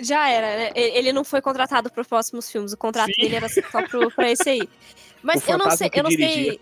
Já 0.00 0.28
era, 0.28 0.56
né? 0.56 0.72
Ele 0.74 1.12
não 1.12 1.24
foi 1.24 1.40
contratado 1.40 1.90
para 1.90 2.00
os 2.00 2.06
próximos 2.06 2.50
filmes. 2.50 2.72
O 2.72 2.76
contrato 2.76 3.12
Sim. 3.12 3.22
dele 3.22 3.36
era 3.36 3.48
só 3.48 3.82
pro, 3.88 4.10
pra 4.12 4.30
esse 4.30 4.48
aí. 4.48 4.68
Mas 5.22 5.46
eu 5.48 5.58
não 5.58 5.70
sei. 5.70 5.90
Eu 5.92 6.02
não 6.04 6.10
dirigia. 6.10 6.52
sei. 6.52 6.60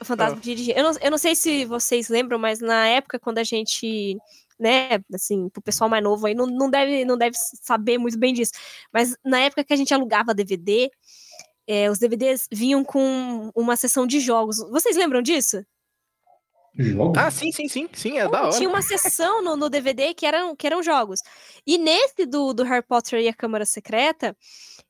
O 0.00 0.04
fantasma 0.04 0.40
dirigia. 0.40 0.78
Eu 0.78 0.84
não, 0.84 0.92
eu 1.00 1.10
não 1.10 1.18
sei 1.18 1.36
se 1.36 1.66
vocês 1.66 2.08
lembram, 2.08 2.38
mas 2.38 2.60
na 2.60 2.86
época, 2.86 3.18
quando 3.18 3.38
a 3.38 3.44
gente. 3.44 4.16
Né, 4.58 5.02
assim, 5.14 5.48
pro 5.48 5.62
pessoal 5.62 5.88
mais 5.88 6.04
novo 6.04 6.26
aí, 6.26 6.34
não, 6.34 6.46
não, 6.46 6.68
deve, 6.68 7.02
não 7.06 7.16
deve 7.16 7.34
saber 7.62 7.96
muito 7.96 8.18
bem 8.18 8.34
disso. 8.34 8.52
Mas 8.92 9.16
na 9.24 9.40
época 9.40 9.64
que 9.64 9.72
a 9.72 9.76
gente 9.76 9.94
alugava 9.94 10.34
DVD, 10.34 10.90
é, 11.66 11.90
os 11.90 11.98
DVDs 11.98 12.46
vinham 12.52 12.84
com 12.84 13.50
uma 13.54 13.74
sessão 13.74 14.06
de 14.06 14.20
jogos. 14.20 14.58
Vocês 14.70 14.96
lembram 14.96 15.22
disso? 15.22 15.64
Jogo? 16.78 17.18
Ah, 17.18 17.30
sim, 17.30 17.50
sim, 17.52 17.68
sim. 17.68 17.88
Sim, 17.92 18.18
é 18.18 18.28
da 18.28 18.42
hora. 18.44 18.56
Tinha 18.56 18.68
uma 18.68 18.82
sessão 18.82 19.42
no, 19.42 19.56
no 19.56 19.68
DVD 19.68 20.14
que 20.14 20.24
eram, 20.24 20.54
que 20.54 20.66
eram 20.66 20.82
jogos. 20.82 21.20
E 21.66 21.76
nesse 21.76 22.24
do, 22.26 22.52
do 22.52 22.62
Harry 22.62 22.84
Potter 22.86 23.20
e 23.20 23.28
a 23.28 23.34
Câmara 23.34 23.66
Secreta, 23.66 24.36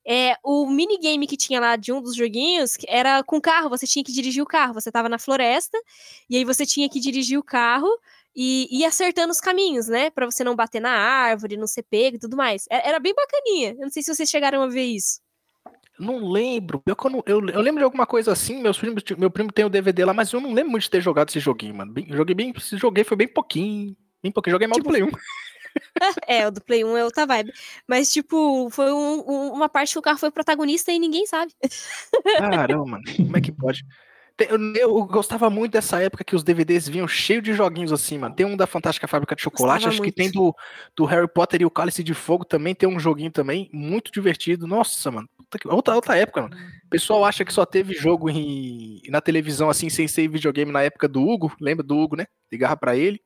é, 0.07 0.37
o 0.45 0.67
minigame 0.67 1.27
que 1.27 1.37
tinha 1.37 1.61
lá 1.61 1.77
de 1.77 1.93
um 1.93 2.01
dos 2.01 2.15
joguinhos 2.15 2.77
que 2.77 2.87
era 2.89 3.23
com 3.23 3.41
carro, 3.41 3.69
você 3.69 3.87
tinha 3.87 4.05
que 4.05 4.13
dirigir 4.13 4.43
o 4.43 4.47
carro. 4.47 4.75
Você 4.75 4.91
tava 4.91 5.09
na 5.09 5.19
floresta, 5.19 5.79
e 6.29 6.37
aí 6.37 6.45
você 6.45 6.67
tinha 6.67 6.89
que 6.89 7.01
dirigir 7.01 7.39
o 7.39 7.43
carro 7.43 7.89
e 8.35 8.69
ir 8.71 8.85
acertando 8.85 9.33
os 9.33 9.41
caminhos, 9.41 9.89
né? 9.89 10.11
Pra 10.11 10.27
você 10.27 10.45
não 10.45 10.55
bater 10.55 10.81
na 10.81 10.93
árvore, 10.93 11.57
não 11.57 11.67
ser 11.67 11.83
pego 11.83 12.17
e 12.17 12.21
tudo 12.21 12.37
mais. 12.37 12.67
Era, 12.71 12.89
era 12.89 13.01
bem 13.01 13.15
bacaninha. 13.15 13.71
Eu 13.71 13.81
não 13.81 13.91
sei 13.91 14.03
se 14.03 14.15
vocês 14.15 14.29
chegaram 14.29 14.63
a 14.63 14.69
ver 14.69 14.85
isso. 14.85 15.21
Não 16.01 16.31
lembro. 16.31 16.81
Que 16.81 16.91
Eu, 16.91 16.97
eu, 17.27 17.49
eu 17.51 17.61
lembro 17.61 17.79
de 17.81 17.85
alguma 17.85 18.07
coisa 18.07 18.33
assim. 18.33 18.61
Meus 18.63 18.79
primos, 18.79 19.03
meu 19.19 19.31
primo 19.31 19.53
tem 19.53 19.65
o 19.65 19.69
DVD 19.71 20.05
lá, 20.05 20.15
mas 20.15 20.33
eu 20.33 20.41
não 20.41 20.53
lembro 20.53 20.71
muito 20.73 20.83
de 20.85 20.91
ter 20.91 21.01
jogado 21.01 21.29
esse 21.29 21.39
joguinho, 21.41 21.75
mano. 21.75 21.93
Bem- 21.93 22.07
joguei 22.11 22.35
bem. 22.35 22.53
se 22.59 22.77
Joguei 22.77 23.05
foi 23.05 23.17
bem 23.17 23.29
pouquinho. 23.29 23.97
Bem 24.23 24.33
pouquinho. 24.33 24.53
Joguei 24.55 24.67
mal 24.67 24.77
Tipo, 24.77 24.89
do 24.89 24.93
Play 24.93 25.03
1. 25.03 25.11
É, 26.27 26.49
o 26.49 26.51
do 26.51 26.61
Play 26.61 26.85
1 26.85 26.97
é 26.97 27.05
outra 27.05 27.25
vibe. 27.27 27.53
Mas, 27.87 28.13
tipo, 28.13 28.69
foi 28.71 28.93
um- 28.93 29.21
um- 29.25 29.53
uma 29.53 29.69
parte 29.69 29.93
que 29.93 29.99
o 30.01 30.03
carro 30.03 30.19
foi 30.19 30.31
protagonista 30.31 30.91
e 30.91 30.99
ninguém 30.99 31.27
sabe. 31.27 31.53
Caramba, 32.39 32.85
mano. 32.87 33.05
Como 33.17 33.37
é 33.37 33.41
que 33.41 33.53
pode? 33.53 33.85
Eu, 34.49 34.59
eu 34.75 35.05
gostava 35.05 35.51
muito 35.51 35.73
dessa 35.73 36.01
época 36.01 36.25
que 36.25 36.35
os 36.35 36.43
DVDs 36.43 36.89
vinham 36.89 37.07
cheio 37.07 37.43
de 37.43 37.53
joguinhos 37.53 37.93
assim, 37.93 38.17
mano. 38.19 38.35
Tem 38.35 38.47
um 38.47 38.57
da 38.57 38.67
Fantástica 38.67 39.07
Fábrica 39.07 39.37
de 39.37 39.43
Chocolate, 39.43 39.85
Gostava 39.85 39.91
acho 39.91 39.99
que 40.03 40.07
muito. 40.07 40.17
tem 40.17 40.31
do, 40.31 40.57
do 40.97 41.05
Harry 41.05 41.29
Potter 41.29 41.61
e 41.61 41.67
o 41.67 41.71
Cálice 41.71 42.03
de 42.03 42.15
Fogo 42.15 42.45
também. 42.45 42.75
Tem 42.75 42.89
um 42.89 42.99
joguinho 42.99 43.31
também, 43.31 43.69
muito 43.73 44.11
divertido. 44.11 44.67
Nossa, 44.67 45.11
mano. 45.11 45.29
Puta 45.51 45.59
que- 45.59 45.69
Outra, 45.69 45.95
outra 45.97 46.17
época, 46.17 46.43
mano. 46.43 46.57
O 46.87 46.89
pessoal 46.89 47.25
acha 47.25 47.45
que 47.45 47.53
só 47.53 47.67
teve 47.67 47.95
jogo 47.95 48.31
em- 48.31 49.01
na 49.09 49.21
televisão 49.21 49.69
assim, 49.69 49.91
sem 49.91 50.07
ser 50.07 50.29
videogame 50.29 50.71
na 50.73 50.83
época 50.83 51.09
do 51.09 51.21
Hugo. 51.21 51.53
Lembra 51.61 51.85
do 51.85 51.97
Hugo, 51.99 52.17
né? 52.17 52.27
Ligava 52.51 52.77
pra 52.77 52.97
ele. 52.97 53.21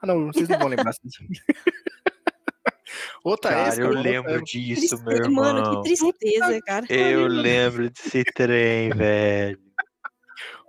Ah, 0.00 0.06
não, 0.06 0.26
vocês 0.26 0.48
não 0.48 0.58
vão 0.58 0.68
lembrar. 0.68 0.90
assim. 0.90 1.08
Outra 3.24 3.50
Cara, 3.52 3.68
época, 3.68 3.80
eu 3.82 3.86
outra 3.88 4.02
lembro 4.02 4.42
disso, 4.44 5.02
meu 5.04 5.16
irmão. 5.16 5.44
Mano, 5.44 5.82
que 5.82 5.94
tristeza, 5.94 6.60
cara. 6.62 6.86
Eu 6.88 7.26
lembro 7.26 7.88
desse 7.90 8.24
trem, 8.24 8.90
velho. 8.94 9.58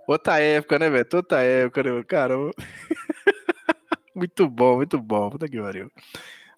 Outra 0.06 0.38
época, 0.38 0.78
né, 0.78 0.88
velho? 0.90 1.06
Outra 1.12 1.42
época, 1.42 1.82
né, 1.82 2.02
cara? 2.04 2.34
muito 4.14 4.48
bom, 4.48 4.76
muito 4.76 4.98
bom. 5.00 5.30
Puta 5.30 5.48
que 5.48 5.60
pariu. 5.60 5.90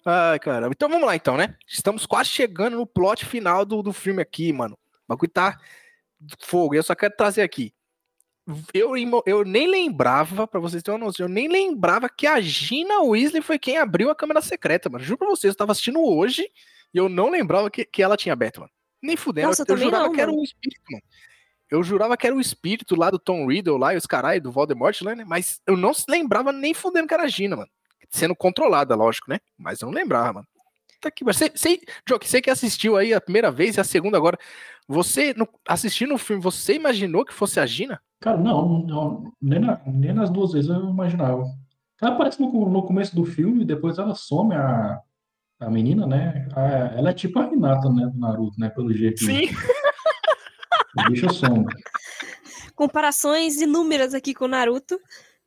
Ai, 0.09 0.39
caramba. 0.39 0.71
Então 0.73 0.87
vamos 0.87 1.05
lá, 1.05 1.17
então, 1.17 1.35
né? 1.35 1.57
Estamos 1.67 2.05
quase 2.05 2.29
chegando 2.29 2.77
no 2.77 2.87
plot 2.87 3.25
final 3.25 3.65
do, 3.65 3.83
do 3.83 3.91
filme 3.91 4.21
aqui, 4.21 4.53
mano. 4.53 4.75
O 4.75 5.05
bagulho 5.05 5.29
tá 5.29 5.59
fogo. 6.39 6.73
Eu 6.73 6.81
só 6.81 6.95
quero 6.95 7.13
trazer 7.13 7.41
aqui. 7.41 7.73
Eu, 8.73 8.93
eu 9.25 9.43
nem 9.43 9.67
lembrava, 9.69 10.47
pra 10.47 10.61
vocês 10.61 10.81
terem 10.81 10.97
uma 10.97 11.07
noção, 11.07 11.25
eu 11.25 11.29
nem 11.29 11.49
lembrava 11.49 12.07
que 12.07 12.25
a 12.25 12.39
Gina 12.39 13.01
Weasley 13.01 13.41
foi 13.41 13.59
quem 13.59 13.77
abriu 13.77 14.09
a 14.09 14.15
câmera 14.15 14.39
secreta, 14.39 14.89
mano. 14.89 15.03
Juro 15.03 15.17
pra 15.17 15.27
vocês, 15.27 15.51
eu 15.51 15.57
tava 15.57 15.73
assistindo 15.73 16.01
hoje 16.01 16.49
e 16.93 16.97
eu 16.97 17.09
não 17.09 17.29
lembrava 17.29 17.69
que, 17.69 17.83
que 17.83 18.01
ela 18.01 18.15
tinha 18.15 18.31
aberto, 18.31 18.61
mano. 18.61 18.71
Nem 19.03 19.17
fudendo. 19.17 19.47
Nossa, 19.47 19.65
eu, 19.67 19.75
eu 19.75 19.77
jurava 19.77 20.05
não, 20.05 20.13
que 20.13 20.21
era 20.21 20.31
o 20.31 20.41
espírito, 20.41 20.83
mano. 20.89 21.03
Eu 21.69 21.83
jurava 21.83 22.15
que 22.15 22.25
era 22.25 22.33
o 22.33 22.39
espírito 22.39 22.95
lá 22.95 23.09
do 23.11 23.19
Tom 23.19 23.45
Riddle 23.45 23.77
lá 23.77 23.93
e 23.93 23.97
os 23.97 24.05
caralho 24.05 24.41
do 24.41 24.53
Voldemort 24.53 25.01
lá, 25.01 25.13
né? 25.13 25.25
Mas 25.27 25.59
eu 25.67 25.75
não 25.75 25.91
lembrava 26.07 26.53
nem 26.53 26.73
fudendo 26.73 27.09
que 27.09 27.13
era 27.13 27.23
a 27.23 27.27
Gina, 27.27 27.57
mano. 27.57 27.69
Sendo 28.09 28.35
controlada, 28.35 28.95
lógico, 28.95 29.29
né? 29.29 29.39
Mas 29.57 29.81
eu 29.81 29.87
não 29.87 29.93
lembrava, 29.95 30.33
mano. 30.33 30.47
Tá 30.99 31.09
aqui, 31.09 31.23
você, 31.23 31.49
você, 31.53 31.79
Joke, 32.07 32.27
você 32.27 32.41
que 32.41 32.49
assistiu 32.49 32.97
aí 32.97 33.13
a 33.13 33.21
primeira 33.21 33.51
vez 33.51 33.77
e 33.77 33.79
a 33.79 33.83
segunda 33.83 34.17
agora, 34.17 34.37
você, 34.87 35.33
no, 35.35 35.47
assistindo 35.67 36.13
o 36.15 36.17
filme, 36.17 36.41
você 36.41 36.73
imaginou 36.73 37.23
que 37.23 37.33
fosse 37.33 37.59
a 37.59 37.65
Gina? 37.65 38.01
Cara, 38.19 38.37
não, 38.37 38.79
não 38.79 39.31
nem, 39.39 39.59
na- 39.59 39.79
nem 39.85 40.11
nas 40.13 40.29
duas 40.31 40.53
vezes 40.53 40.69
eu 40.69 40.89
imaginava. 40.89 41.43
Ela 42.01 42.13
aparece 42.13 42.39
no, 42.41 42.69
no 42.69 42.83
começo 42.83 43.15
do 43.15 43.25
filme, 43.25 43.63
depois 43.65 43.99
ela 43.99 44.15
some, 44.15 44.55
a, 44.55 44.99
a 45.59 45.69
menina, 45.69 46.07
né? 46.07 46.47
A- 46.55 46.95
ela 46.97 47.09
é 47.11 47.13
tipo 47.13 47.37
a 47.39 47.45
Hinata, 47.47 47.89
né, 47.91 48.07
do 48.11 48.17
Naruto, 48.19 48.59
né? 48.59 48.69
Pelo 48.69 48.91
jeito. 48.91 49.23
Sim. 49.23 49.49
O 50.97 51.09
bicho 51.11 51.31
some. 51.31 51.63
Comparações 52.75 53.61
inúmeras 53.61 54.13
aqui 54.15 54.33
com 54.33 54.45
o 54.45 54.47
Naruto. 54.47 54.99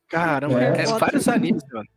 Caramba, 0.09 0.63
É. 0.63 0.83
é, 0.83 0.87
vários 0.87 1.27
animes, 1.29 1.63
mano. 1.73 1.89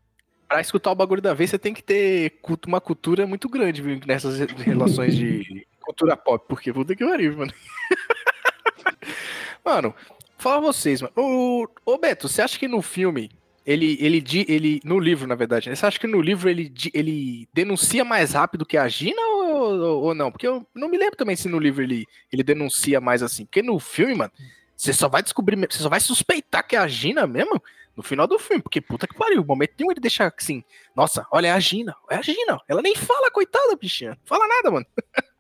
Pra 0.48 0.62
escutar 0.62 0.92
o 0.92 0.96
bagulho 0.96 1.22
da 1.22 1.34
vez, 1.34 1.50
você 1.50 1.58
tem 1.58 1.74
que 1.74 1.82
ter 1.82 2.34
uma 2.68 2.80
cultura 2.82 3.26
muito 3.26 3.50
grande 3.50 3.82
viu, 3.82 4.00
nessas 4.06 4.40
re- 4.40 4.48
relações 4.58 5.16
de 5.16 5.66
cultura 5.82 6.16
pop, 6.16 6.46
porque 6.48 6.72
puta 6.72 6.96
que 6.96 7.06
pariu, 7.06 7.38
mano. 7.38 7.54
mano, 9.64 9.94
fala 10.38 10.62
vocês, 10.62 11.02
mano. 11.02 11.14
O, 11.16 11.68
ô 11.86 11.98
Beto, 11.98 12.28
você 12.28 12.42
acha 12.42 12.58
que 12.60 12.68
no 12.68 12.82
filme, 12.82 13.32
ele, 13.66 13.98
ele, 14.00 14.24
ele, 14.48 14.82
no 14.84 15.00
livro, 15.00 15.28
na 15.28 15.36
verdade, 15.36 15.70
né? 15.70 15.76
Você 15.76 15.86
acha 15.86 16.00
que 16.00 16.08
no 16.08 16.22
livro 16.22 16.50
ele, 16.50 16.72
ele 16.94 17.48
denuncia 17.54 18.04
mais 18.04 18.34
rápido 18.34 18.66
que 18.66 18.78
a 18.78 18.88
Gina 18.88 19.22
ou, 19.22 19.80
ou, 19.80 20.04
ou 20.04 20.14
não? 20.14 20.32
Porque 20.32 20.48
eu 20.48 20.66
não 20.76 20.90
me 20.90 20.98
lembro 20.98 21.16
também 21.16 21.36
se 21.36 21.48
no 21.48 21.60
livro 21.60 21.82
ele, 21.82 22.06
ele 22.32 22.44
denuncia 22.44 23.00
mais 23.00 23.24
assim. 23.24 23.46
Porque 23.46 23.62
no 23.62 23.80
filme, 23.80 24.16
mano, 24.16 24.32
você 24.76 24.94
só 24.94 25.08
vai 25.08 25.24
descobrir, 25.24 25.56
você 25.56 25.80
só 25.80 25.90
vai 25.90 26.00
suspeitar 26.00 26.68
que 26.68 26.76
é 26.76 26.80
a 26.80 26.88
Gina 26.88 27.26
mesmo 27.28 27.62
no 27.96 28.02
final 28.02 28.26
do 28.26 28.40
filme, 28.40 28.62
porque 28.62 28.82
puta 28.82 29.08
que 29.08 29.16
pariu, 29.16 29.42
o 29.42 29.46
momento 29.46 29.74
nenhum 29.78 29.92
ele 29.92 30.00
deixa 30.00 30.32
assim, 30.36 30.64
nossa, 30.96 31.28
olha, 31.32 31.48
é 31.48 31.52
a 31.52 31.60
Gina, 31.60 31.96
é 32.10 32.16
a 32.16 32.22
Gina, 32.22 32.60
ela 32.68 32.82
nem 32.82 32.96
fala, 32.96 33.30
coitada, 33.30 33.76
bichinha, 33.76 34.12
não 34.12 34.26
fala 34.26 34.48
nada, 34.48 34.72
mano. 34.72 34.86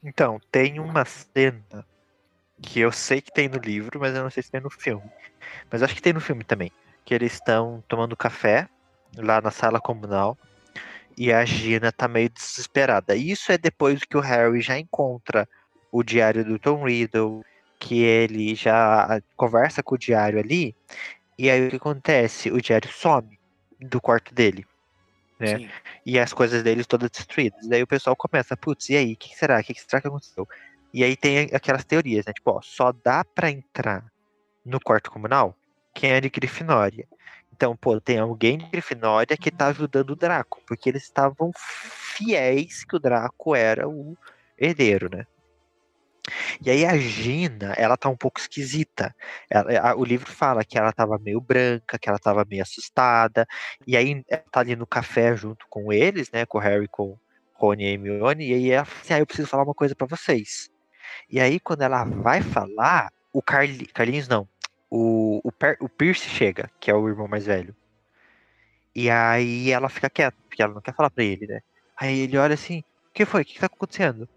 Então, 0.00 0.40
tem 0.52 0.78
uma 0.78 1.04
cena 1.04 1.84
que 2.62 2.78
eu 2.78 2.92
sei 2.92 3.20
que 3.20 3.32
tem 3.32 3.48
no 3.48 3.58
livro, 3.58 3.98
mas 3.98 4.14
eu 4.14 4.22
não 4.22 4.30
sei 4.30 4.44
se 4.44 4.50
tem 4.50 4.60
no 4.60 4.70
filme. 4.70 5.02
Mas 5.70 5.82
acho 5.82 5.94
que 5.94 6.00
tem 6.00 6.12
no 6.12 6.20
filme 6.20 6.44
também. 6.44 6.70
Que 7.04 7.14
eles 7.14 7.34
estão 7.34 7.82
tomando 7.88 8.16
café 8.16 8.68
lá 9.16 9.40
na 9.40 9.50
sala 9.50 9.80
comunal 9.80 10.38
e 11.16 11.32
a 11.32 11.44
Gina 11.44 11.90
tá 11.90 12.06
meio 12.06 12.30
desesperada. 12.30 13.16
Isso 13.16 13.50
é 13.50 13.58
depois 13.58 14.04
que 14.04 14.16
o 14.16 14.20
Harry 14.20 14.60
já 14.60 14.78
encontra 14.78 15.48
o 15.90 16.02
diário 16.04 16.44
do 16.44 16.58
Tom 16.58 16.84
Riddle, 16.84 17.44
que 17.78 18.02
ele 18.02 18.54
já 18.54 19.20
conversa 19.36 19.82
com 19.82 19.94
o 19.94 19.98
diário 19.98 20.38
ali. 20.38 20.74
E 21.38 21.48
aí 21.48 21.66
o 21.66 21.70
que 21.70 21.76
acontece? 21.76 22.50
O 22.50 22.60
diário 22.60 22.90
some 22.90 23.38
do 23.80 24.00
quarto 24.00 24.34
dele. 24.34 24.66
né? 25.38 25.58
Sim. 25.58 25.70
e 26.04 26.18
as 26.18 26.32
coisas 26.32 26.62
deles 26.62 26.86
todas 26.86 27.10
destruídas. 27.10 27.66
Daí 27.68 27.82
o 27.82 27.86
pessoal 27.86 28.16
começa, 28.16 28.56
putz, 28.56 28.88
e 28.88 28.96
aí, 28.96 29.12
o 29.12 29.16
que, 29.16 29.36
será? 29.36 29.60
O 29.60 29.62
que, 29.62 29.74
que 29.74 29.80
será 29.80 30.00
que 30.00 30.08
aconteceu? 30.08 30.48
E 30.92 31.04
aí 31.04 31.16
tem 31.16 31.50
aquelas 31.52 31.84
teorias, 31.84 32.26
né? 32.26 32.32
Tipo, 32.32 32.52
ó, 32.52 32.60
só 32.62 32.92
dá 32.92 33.24
pra 33.24 33.50
entrar 33.50 34.04
no 34.64 34.80
quarto 34.80 35.10
comunal 35.10 35.54
quem 35.94 36.10
é 36.10 36.20
de 36.20 36.28
Grifinória. 36.28 37.06
Então, 37.52 37.76
pô, 37.76 38.00
tem 38.00 38.18
alguém 38.18 38.58
de 38.58 38.66
Grifinória 38.66 39.36
que 39.36 39.50
tá 39.50 39.66
ajudando 39.68 40.10
o 40.10 40.16
Draco, 40.16 40.62
porque 40.66 40.88
eles 40.88 41.02
estavam 41.02 41.52
fiéis 41.54 42.84
que 42.84 42.96
o 42.96 42.98
Draco 42.98 43.54
era 43.54 43.88
o 43.88 44.16
herdeiro, 44.56 45.08
né? 45.10 45.26
E 46.60 46.70
aí 46.70 46.84
a 46.84 46.96
Gina, 46.96 47.72
ela 47.76 47.96
tá 47.96 48.08
um 48.08 48.16
pouco 48.16 48.38
esquisita. 48.40 49.14
Ela- 49.50 49.90
a- 49.90 49.96
o 49.96 50.04
livro 50.04 50.30
fala 50.30 50.64
que 50.64 50.78
ela 50.78 50.92
tava 50.92 51.18
meio 51.18 51.40
branca, 51.40 51.98
que 51.98 52.08
ela 52.08 52.18
tava 52.18 52.44
meio 52.44 52.62
assustada. 52.62 53.46
E 53.86 53.96
aí 53.96 54.22
ela 54.28 54.42
tá 54.50 54.60
ali 54.60 54.76
no 54.76 54.86
café 54.86 55.36
junto 55.36 55.66
com 55.68 55.92
eles, 55.92 56.30
né? 56.30 56.46
Com 56.46 56.58
o 56.58 56.60
Harry, 56.60 56.88
com 56.88 57.16
Rony 57.54 57.84
e 57.84 57.92
Hermione. 57.92 58.48
E 58.50 58.54
aí 58.54 58.70
ela 58.70 58.84
fala 58.84 59.00
assim, 59.02 59.14
ah, 59.14 59.18
eu 59.20 59.26
preciso 59.26 59.48
falar 59.48 59.64
uma 59.64 59.74
coisa 59.74 59.94
pra 59.94 60.06
vocês. 60.06 60.70
E 61.30 61.40
aí 61.40 61.60
quando 61.60 61.82
ela 61.82 62.04
vai 62.04 62.40
falar, 62.42 63.10
o 63.32 63.42
Carli, 63.42 63.86
Carlinhos 63.86 64.28
não. 64.28 64.48
O, 64.90 65.40
o, 65.44 65.52
Per- 65.52 65.78
o 65.80 65.88
Pierce 65.88 66.28
chega, 66.28 66.70
que 66.80 66.90
é 66.90 66.94
o 66.94 67.08
irmão 67.08 67.28
mais 67.28 67.46
velho. 67.46 67.74
E 68.94 69.08
aí 69.10 69.70
ela 69.70 69.88
fica 69.88 70.10
quieta, 70.10 70.36
porque 70.48 70.62
ela 70.62 70.74
não 70.74 70.80
quer 70.82 70.94
falar 70.94 71.10
pra 71.10 71.24
ele, 71.24 71.46
né? 71.46 71.60
Aí 71.96 72.20
ele 72.20 72.36
olha 72.38 72.54
assim, 72.54 72.80
o 72.80 72.84
que 73.14 73.24
foi? 73.24 73.42
O 73.42 73.44
que 73.44 73.58
tá 73.58 73.66
acontecendo? 73.66 74.28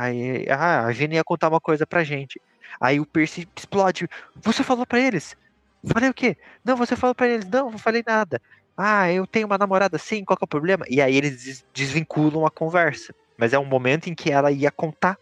Aí, 0.00 0.46
ah, 0.48 0.86
a 0.86 0.92
Gina 0.92 1.14
ia 1.16 1.22
contar 1.22 1.48
uma 1.50 1.60
coisa 1.60 1.86
pra 1.86 2.02
gente. 2.02 2.40
Aí 2.80 2.98
o 2.98 3.04
Percy 3.04 3.46
explode. 3.54 4.08
Você 4.36 4.62
falou 4.64 4.86
pra 4.86 4.98
eles? 4.98 5.36
Falei 5.84 6.08
o 6.08 6.14
quê? 6.14 6.38
Não, 6.64 6.74
você 6.74 6.96
falou 6.96 7.14
pra 7.14 7.28
eles. 7.28 7.44
Não, 7.44 7.70
não 7.70 7.76
falei 7.78 8.02
nada. 8.06 8.40
Ah, 8.74 9.12
eu 9.12 9.26
tenho 9.26 9.46
uma 9.46 9.58
namorada 9.58 9.98
sim, 9.98 10.24
qual 10.24 10.38
que 10.38 10.42
é 10.42 10.46
o 10.46 10.48
problema? 10.48 10.86
E 10.88 11.02
aí 11.02 11.14
eles 11.14 11.42
des- 11.42 11.64
desvinculam 11.74 12.46
a 12.46 12.50
conversa. 12.50 13.14
Mas 13.36 13.52
é 13.52 13.58
um 13.58 13.64
momento 13.66 14.08
em 14.08 14.14
que 14.14 14.30
ela 14.30 14.50
ia 14.50 14.70
contar. 14.70 15.18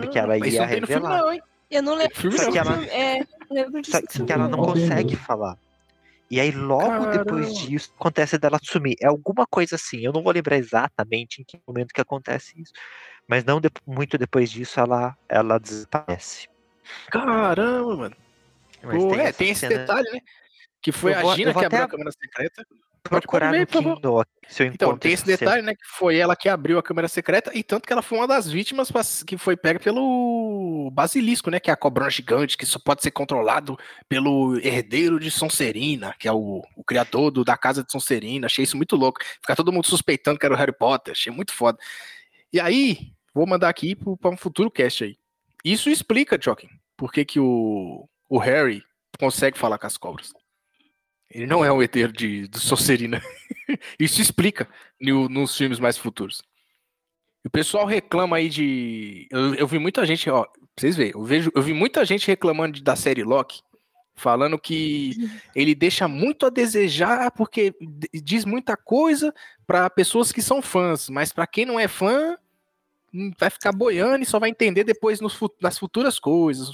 Porque 0.00 0.16
ela 0.18 0.36
ia 0.38 0.60
não 0.60 0.68
filme 0.68 0.80
revelar. 0.86 1.18
não, 1.18 1.32
hein? 1.32 1.42
Eu 1.70 1.82
não 1.82 1.94
lembro. 1.96 2.16
Filme 2.16 2.36
não. 2.38 2.56
ela- 2.56 2.76
disso, 2.78 2.90
É, 2.92 3.20
lembro 3.50 3.82
disso. 3.82 4.02
Só, 4.10 4.24
que 4.24 4.32
ela 4.32 4.46
não 4.48 4.58
consegue 4.66 5.16
falar. 5.16 5.56
E 6.30 6.40
aí, 6.40 6.50
logo 6.50 6.88
Caramba. 6.88 7.18
depois 7.18 7.54
disso, 7.58 7.92
acontece 7.98 8.38
dela 8.38 8.58
sumir. 8.62 8.96
É 9.00 9.06
alguma 9.06 9.46
coisa 9.46 9.76
assim. 9.76 10.00
Eu 10.00 10.12
não 10.12 10.22
vou 10.22 10.32
lembrar 10.32 10.56
exatamente 10.56 11.40
em 11.42 11.44
que 11.44 11.60
momento 11.66 11.92
que 11.92 12.00
acontece 12.00 12.60
isso. 12.60 12.72
Mas 13.28 13.44
não 13.44 13.60
de- 13.60 13.70
muito 13.86 14.16
depois 14.18 14.50
disso, 14.50 14.80
ela, 14.80 15.16
ela 15.28 15.58
desaparece. 15.58 16.48
Caramba, 17.10 17.96
mano. 17.96 18.16
Mas 18.82 19.02
Pô, 19.02 19.14
é, 19.14 19.32
tem 19.32 19.50
esse 19.50 19.60
cena- 19.60 19.78
detalhe, 19.80 20.10
né? 20.12 20.20
Que 20.82 20.92
foi 20.92 21.12
Eu 21.14 21.18
a 21.18 21.22
vou- 21.22 21.34
Gina 21.36 21.52
vou 21.52 21.60
que 21.60 21.66
abriu 21.66 21.78
até 21.82 21.86
a 21.86 21.90
câmera 21.90 22.10
secreta. 22.12 22.66
Procurar 23.08 23.50
ver, 23.52 23.60
no. 23.60 23.66
Kindle 23.66 24.24
se 24.48 24.62
eu 24.62 24.66
Então, 24.68 24.96
tem 24.98 25.12
esse 25.12 25.24
detalhe, 25.24 25.62
né? 25.62 25.74
Que 25.74 25.86
foi 25.86 26.16
ela 26.16 26.34
que 26.34 26.48
abriu 26.48 26.78
a 26.78 26.82
câmera 26.82 27.08
secreta, 27.08 27.50
e 27.54 27.62
tanto 27.62 27.86
que 27.86 27.92
ela 27.92 28.02
foi 28.02 28.18
uma 28.18 28.26
das 28.26 28.50
vítimas 28.50 28.90
que 29.26 29.36
foi 29.38 29.56
pega 29.56 29.78
pelo 29.78 30.90
basilisco, 30.92 31.50
né? 31.50 31.60
Que 31.60 31.70
é 31.70 31.72
a 31.72 31.76
cobrona 31.76 32.10
gigante, 32.10 32.56
que 32.56 32.66
só 32.66 32.78
pode 32.78 33.02
ser 33.02 33.10
controlado 33.10 33.78
pelo 34.08 34.56
herdeiro 34.58 35.18
de 35.20 35.30
Sonserina, 35.30 36.14
que 36.18 36.28
é 36.28 36.32
o, 36.32 36.62
o 36.76 36.84
criador 36.84 37.30
do- 37.30 37.44
da 37.44 37.56
casa 37.56 37.82
de 37.84 37.90
Sonserina. 37.92 38.46
Achei 38.46 38.64
isso 38.64 38.76
muito 38.76 38.96
louco. 38.96 39.20
Ficar 39.40 39.56
todo 39.56 39.72
mundo 39.72 39.86
suspeitando 39.86 40.38
que 40.38 40.46
era 40.46 40.54
o 40.54 40.58
Harry 40.58 40.76
Potter. 40.76 41.12
Achei 41.12 41.32
muito 41.32 41.52
foda. 41.52 41.78
E 42.52 42.60
aí, 42.60 43.12
vou 43.34 43.46
mandar 43.46 43.68
aqui 43.68 43.94
para 43.94 44.30
um 44.30 44.36
futuro 44.36 44.70
cast 44.70 45.04
aí. 45.04 45.16
Isso 45.64 45.88
explica, 45.88 46.38
Joaquim, 46.40 46.68
por 46.96 47.12
que, 47.12 47.24
que 47.24 47.40
o, 47.40 48.08
o 48.28 48.38
Harry 48.38 48.82
consegue 49.18 49.58
falar 49.58 49.78
com 49.78 49.86
as 49.86 49.96
cobras. 49.96 50.32
Ele 51.34 51.46
não 51.46 51.64
é 51.64 51.72
um 51.72 51.82
herdeiro 51.82 52.12
de, 52.12 52.46
de 52.48 52.60
Sonserina. 52.60 53.20
Isso 53.98 54.20
explica 54.20 54.68
no- 55.00 55.28
nos 55.28 55.56
filmes 55.56 55.78
mais 55.80 55.98
futuros. 55.98 56.42
O 57.44 57.50
pessoal 57.50 57.84
reclama 57.86 58.36
aí 58.36 58.48
de. 58.48 59.26
Eu, 59.30 59.54
eu 59.54 59.66
vi 59.66 59.78
muita 59.78 60.06
gente, 60.06 60.30
ó, 60.30 60.46
vocês 60.78 60.96
verem, 60.96 61.12
eu, 61.14 61.24
vejo, 61.24 61.50
eu 61.54 61.60
vi 61.62 61.72
muita 61.72 62.04
gente 62.04 62.26
reclamando 62.26 62.76
de- 62.76 62.82
da 62.82 62.94
série 62.96 63.22
Loki, 63.24 63.60
falando 64.14 64.58
que 64.58 65.12
ele 65.54 65.74
deixa 65.74 66.06
muito 66.08 66.46
a 66.46 66.50
desejar 66.50 67.30
porque 67.32 67.74
diz 68.14 68.44
muita 68.44 68.76
coisa 68.76 69.34
pra 69.66 69.90
pessoas 69.90 70.30
que 70.32 70.40
são 70.40 70.62
fãs, 70.62 71.10
mas 71.10 71.32
pra 71.32 71.46
quem 71.46 71.66
não 71.66 71.78
é 71.78 71.88
fã, 71.88 72.38
hum, 73.12 73.30
vai 73.38 73.50
ficar 73.50 73.72
boiando 73.72 74.22
e 74.22 74.26
só 74.26 74.38
vai 74.38 74.48
entender 74.50 74.84
depois 74.84 75.20
nos 75.20 75.38
nas 75.60 75.78
futuras 75.78 76.18
coisas, 76.18 76.70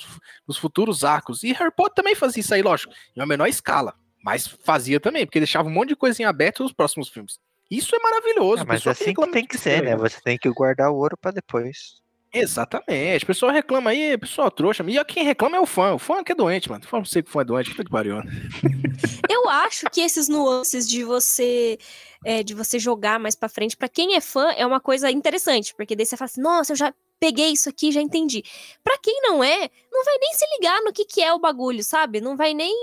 nos 0.46 0.56
futuros 0.58 1.02
arcos. 1.02 1.42
E 1.42 1.52
Harry 1.52 1.72
Potter 1.74 1.94
também 1.94 2.14
fazia 2.14 2.42
isso 2.42 2.54
aí, 2.54 2.62
lógico, 2.62 2.92
em 3.16 3.20
uma 3.20 3.26
menor 3.26 3.46
escala. 3.48 3.94
Mas 4.22 4.46
fazia 4.46 5.00
também, 5.00 5.24
porque 5.24 5.40
deixava 5.40 5.68
um 5.68 5.72
monte 5.72 5.90
de 5.90 5.96
coisinha 5.96 6.28
aberta 6.28 6.62
nos 6.62 6.72
próximos 6.72 7.08
filmes. 7.08 7.38
Isso 7.70 7.94
é 7.94 7.98
maravilhoso. 8.00 8.64
O 8.64 8.66
mas 8.66 8.86
assim 8.86 9.14
que 9.14 9.30
tem 9.30 9.46
que 9.46 9.56
é 9.56 9.58
ser, 9.58 9.82
né? 9.82 9.96
Você 9.96 10.20
tem 10.20 10.36
que 10.36 10.50
guardar 10.50 10.90
o 10.90 10.96
ouro 10.96 11.16
pra 11.16 11.30
depois. 11.30 12.00
Exatamente. 12.32 13.24
O 13.24 13.26
pessoal 13.26 13.52
reclama 13.52 13.90
aí, 13.90 14.16
pessoal 14.18 14.50
trouxa. 14.50 14.84
E 14.86 15.04
quem 15.04 15.24
reclama 15.24 15.56
é 15.56 15.60
o 15.60 15.66
fã. 15.66 15.94
O 15.94 15.98
fã 15.98 16.22
que 16.22 16.32
é 16.32 16.34
doente, 16.34 16.70
mano. 16.70 16.84
Fala 16.84 17.02
pra 17.02 17.10
você 17.10 17.22
que 17.22 17.28
o 17.28 17.32
fã 17.32 17.40
é 17.40 17.44
doente, 17.44 17.74
que 17.74 17.84
pariu. 17.84 18.16
Eu 19.28 19.48
acho 19.48 19.86
que 19.90 20.00
esses 20.00 20.28
nuances 20.28 20.88
de 20.88 21.04
você 21.04 21.78
é, 22.24 22.42
de 22.42 22.54
você 22.54 22.78
jogar 22.78 23.18
mais 23.18 23.34
pra 23.34 23.48
frente, 23.48 23.76
pra 23.76 23.88
quem 23.88 24.14
é 24.14 24.20
fã, 24.20 24.50
é 24.52 24.66
uma 24.66 24.80
coisa 24.80 25.10
interessante, 25.10 25.74
porque 25.74 25.96
daí 25.96 26.04
você 26.04 26.16
fala 26.16 26.26
assim, 26.26 26.40
nossa, 26.40 26.72
eu 26.72 26.76
já 26.76 26.92
peguei 27.20 27.50
isso 27.52 27.68
aqui, 27.68 27.92
já 27.92 28.00
entendi. 28.00 28.42
Pra 28.82 28.96
quem 28.98 29.20
não 29.22 29.44
é, 29.44 29.70
não 29.92 30.04
vai 30.04 30.16
nem 30.18 30.32
se 30.34 30.44
ligar 30.56 30.80
no 30.82 30.92
que, 30.92 31.04
que 31.04 31.22
é 31.22 31.32
o 31.32 31.38
bagulho, 31.38 31.84
sabe? 31.84 32.20
Não 32.20 32.36
vai 32.36 32.54
nem 32.54 32.74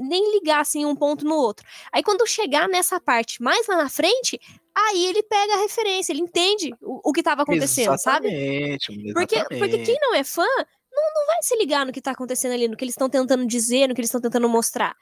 nem 0.00 0.32
ligar 0.32 0.60
assim 0.60 0.84
um 0.84 0.96
ponto 0.96 1.24
no 1.24 1.34
outro. 1.36 1.66
Aí 1.92 2.02
quando 2.02 2.26
chegar 2.26 2.68
nessa 2.68 3.00
parte 3.00 3.42
mais 3.42 3.66
lá 3.66 3.76
na 3.76 3.88
frente, 3.88 4.40
aí 4.74 5.06
ele 5.06 5.22
pega 5.22 5.54
a 5.54 5.58
referência, 5.58 6.12
ele 6.12 6.22
entende 6.22 6.72
o, 6.80 7.10
o 7.10 7.12
que 7.12 7.22
tava 7.22 7.42
acontecendo, 7.42 7.96
sabe? 7.98 8.28
Exatamente, 8.28 9.12
Porque, 9.12 9.34
exatamente. 9.36 9.58
porque 9.60 9.78
quem 9.84 9.96
não 10.00 10.14
é 10.14 10.24
fã 10.24 10.44
não, 10.92 11.02
não 11.14 11.26
vai 11.26 11.42
se 11.42 11.56
ligar 11.56 11.86
no 11.86 11.92
que 11.92 12.00
tá 12.00 12.10
acontecendo 12.10 12.52
ali, 12.52 12.66
no 12.68 12.76
que 12.76 12.84
eles 12.84 12.94
estão 12.94 13.08
tentando 13.08 13.46
dizer, 13.46 13.86
no 13.88 13.94
que 13.94 14.00
eles 14.00 14.08
estão 14.08 14.20
tentando 14.20 14.48
mostrar. 14.48 14.96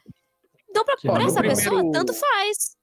Então, 0.69 0.85
pra, 0.85 0.97
Sim, 0.99 1.09
pra 1.09 1.19
no 1.19 1.27
essa 1.29 1.41
pessoa, 1.41 1.77
primeiro- 1.77 1.91
tanto 1.93 2.13
faz. 2.13 2.77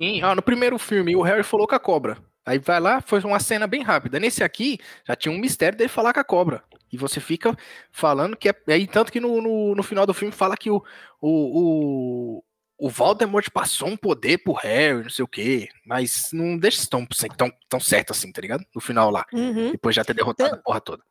Sim, 0.00 0.22
ó, 0.22 0.34
no 0.34 0.42
primeiro 0.42 0.78
filme, 0.78 1.14
o 1.14 1.22
Harry 1.22 1.42
falou 1.42 1.66
com 1.68 1.74
a 1.74 1.78
cobra. 1.78 2.18
Aí 2.48 2.58
vai 2.58 2.80
lá, 2.80 3.02
foi 3.02 3.20
uma 3.20 3.38
cena 3.38 3.66
bem 3.66 3.82
rápida. 3.82 4.18
Nesse 4.18 4.42
aqui, 4.42 4.78
já 5.06 5.14
tinha 5.14 5.30
um 5.30 5.38
mistério 5.38 5.76
dele 5.76 5.90
falar 5.90 6.14
com 6.14 6.20
a 6.20 6.24
cobra. 6.24 6.64
E 6.90 6.96
você 6.96 7.20
fica 7.20 7.54
falando 7.92 8.36
que 8.38 8.48
é. 8.48 8.54
Aí, 8.68 8.86
tanto 8.86 9.12
que 9.12 9.20
no, 9.20 9.42
no, 9.42 9.74
no 9.74 9.82
final 9.82 10.06
do 10.06 10.14
filme 10.14 10.32
fala 10.32 10.56
que 10.56 10.70
o, 10.70 10.82
o, 11.20 12.40
o, 12.40 12.44
o 12.78 12.88
Voldemort 12.88 13.50
passou 13.50 13.88
um 13.88 13.96
poder 13.98 14.38
pro 14.38 14.54
Harry, 14.54 15.02
não 15.02 15.10
sei 15.10 15.22
o 15.22 15.28
quê. 15.28 15.68
Mas 15.84 16.30
não 16.32 16.56
deixa 16.56 16.78
isso 16.78 16.88
tão, 16.88 17.06
tão, 17.36 17.52
tão 17.68 17.80
certo 17.80 18.12
assim, 18.12 18.32
tá 18.32 18.40
ligado? 18.40 18.64
No 18.74 18.80
final 18.80 19.10
lá. 19.10 19.26
Uhum. 19.30 19.72
Depois 19.72 19.94
já 19.94 20.02
ter 20.02 20.14
derrotado 20.14 20.54
a 20.54 20.58
porra 20.58 20.80
toda. 20.80 21.02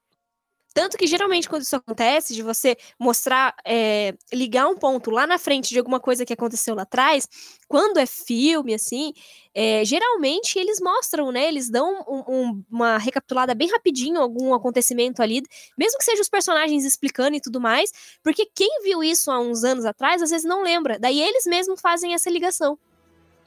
Tanto 0.77 0.95
que 0.95 1.07
geralmente 1.07 1.49
quando 1.49 1.63
isso 1.63 1.75
acontece, 1.75 2.35
de 2.35 2.43
você 2.43 2.77
mostrar, 2.99 3.55
é, 3.65 4.13
ligar 4.31 4.67
um 4.67 4.75
ponto 4.75 5.09
lá 5.09 5.25
na 5.25 5.39
frente 5.39 5.69
de 5.69 5.79
alguma 5.79 5.99
coisa 5.99 6.23
que 6.23 6.31
aconteceu 6.33 6.75
lá 6.75 6.83
atrás, 6.83 7.27
quando 7.67 7.97
é 7.97 8.05
filme, 8.05 8.75
assim, 8.75 9.11
é, 9.55 9.83
geralmente 9.83 10.59
eles 10.59 10.79
mostram, 10.79 11.31
né? 11.31 11.47
Eles 11.47 11.67
dão 11.67 12.05
um- 12.07 12.23
um- 12.31 12.63
uma 12.69 12.99
recapitulada 12.99 13.55
bem 13.55 13.71
rapidinho, 13.71 14.21
algum 14.21 14.53
acontecimento 14.53 15.19
ali, 15.23 15.41
mesmo 15.75 15.97
que 15.97 16.03
seja 16.05 16.21
os 16.21 16.29
personagens 16.29 16.85
explicando 16.85 17.35
e 17.35 17.41
tudo 17.41 17.59
mais, 17.59 17.91
porque 18.21 18.47
quem 18.53 18.83
viu 18.83 19.03
isso 19.03 19.31
há 19.31 19.39
uns 19.39 19.63
anos 19.63 19.83
atrás, 19.83 20.21
às 20.21 20.29
vezes 20.29 20.45
não 20.45 20.61
lembra. 20.61 20.99
Daí 20.99 21.19
eles 21.19 21.47
mesmos 21.47 21.81
fazem 21.81 22.13
essa 22.13 22.29
ligação. 22.29 22.77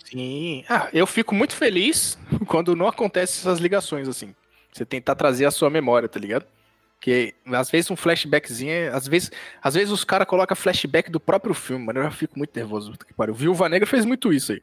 Sim. 0.05 0.65
Ah, 0.69 0.89
eu 0.93 1.07
fico 1.07 1.33
muito 1.33 1.55
feliz 1.55 2.19
quando 2.49 2.75
não 2.75 2.89
acontece 2.89 3.39
essas 3.39 3.61
ligações 3.61 4.09
assim. 4.09 4.35
Você 4.73 4.85
tentar 4.85 5.15
trazer 5.15 5.45
a 5.45 5.53
sua 5.53 5.71
memória, 5.71 6.09
tá 6.09 6.19
ligado? 6.19 6.45
Porque 7.01 7.35
às 7.47 7.71
vezes 7.71 7.91
um 7.91 7.97
flashbackzinho, 7.97 8.71
é- 8.71 8.89
às 8.89 9.09
vezes, 9.09 9.33
às 9.63 9.73
vezes 9.73 9.91
os 9.91 10.05
caras 10.05 10.29
colocam 10.29 10.55
flashback 10.55 11.11
do 11.11 11.19
próprio 11.19 11.55
filme, 11.55 11.87
mano. 11.87 11.99
Eu 12.01 12.05
já 12.05 12.11
fico 12.11 12.39
muito 12.39 12.55
nervoso. 12.55 12.91
puta 12.93 13.07
que 13.07 13.15
pariu. 13.15 13.33
Viúva 13.35 13.71
Negra 13.71 13.87
fez 13.87 14.05
muito 14.05 14.31
isso 14.31 14.53
aí. 14.53 14.63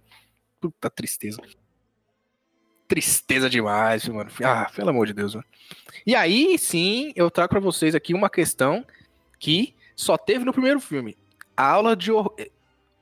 Puta 0.61 0.87
tristeza. 0.87 1.41
Tristeza 2.87 3.49
demais, 3.49 4.07
mano. 4.07 4.29
Ah, 4.43 4.69
pelo 4.73 4.89
amor 4.91 5.07
de 5.07 5.13
Deus, 5.13 5.33
mano. 5.33 5.45
E 6.05 6.15
aí, 6.15 6.57
sim, 6.59 7.11
eu 7.15 7.29
trago 7.31 7.49
pra 7.49 7.59
vocês 7.59 7.95
aqui 7.95 8.13
uma 8.13 8.29
questão 8.29 8.85
que 9.39 9.75
só 9.95 10.15
teve 10.15 10.45
no 10.45 10.53
primeiro 10.53 10.79
filme. 10.79 11.17
A 11.55 11.67
aula 11.71 11.95
de. 11.95 12.11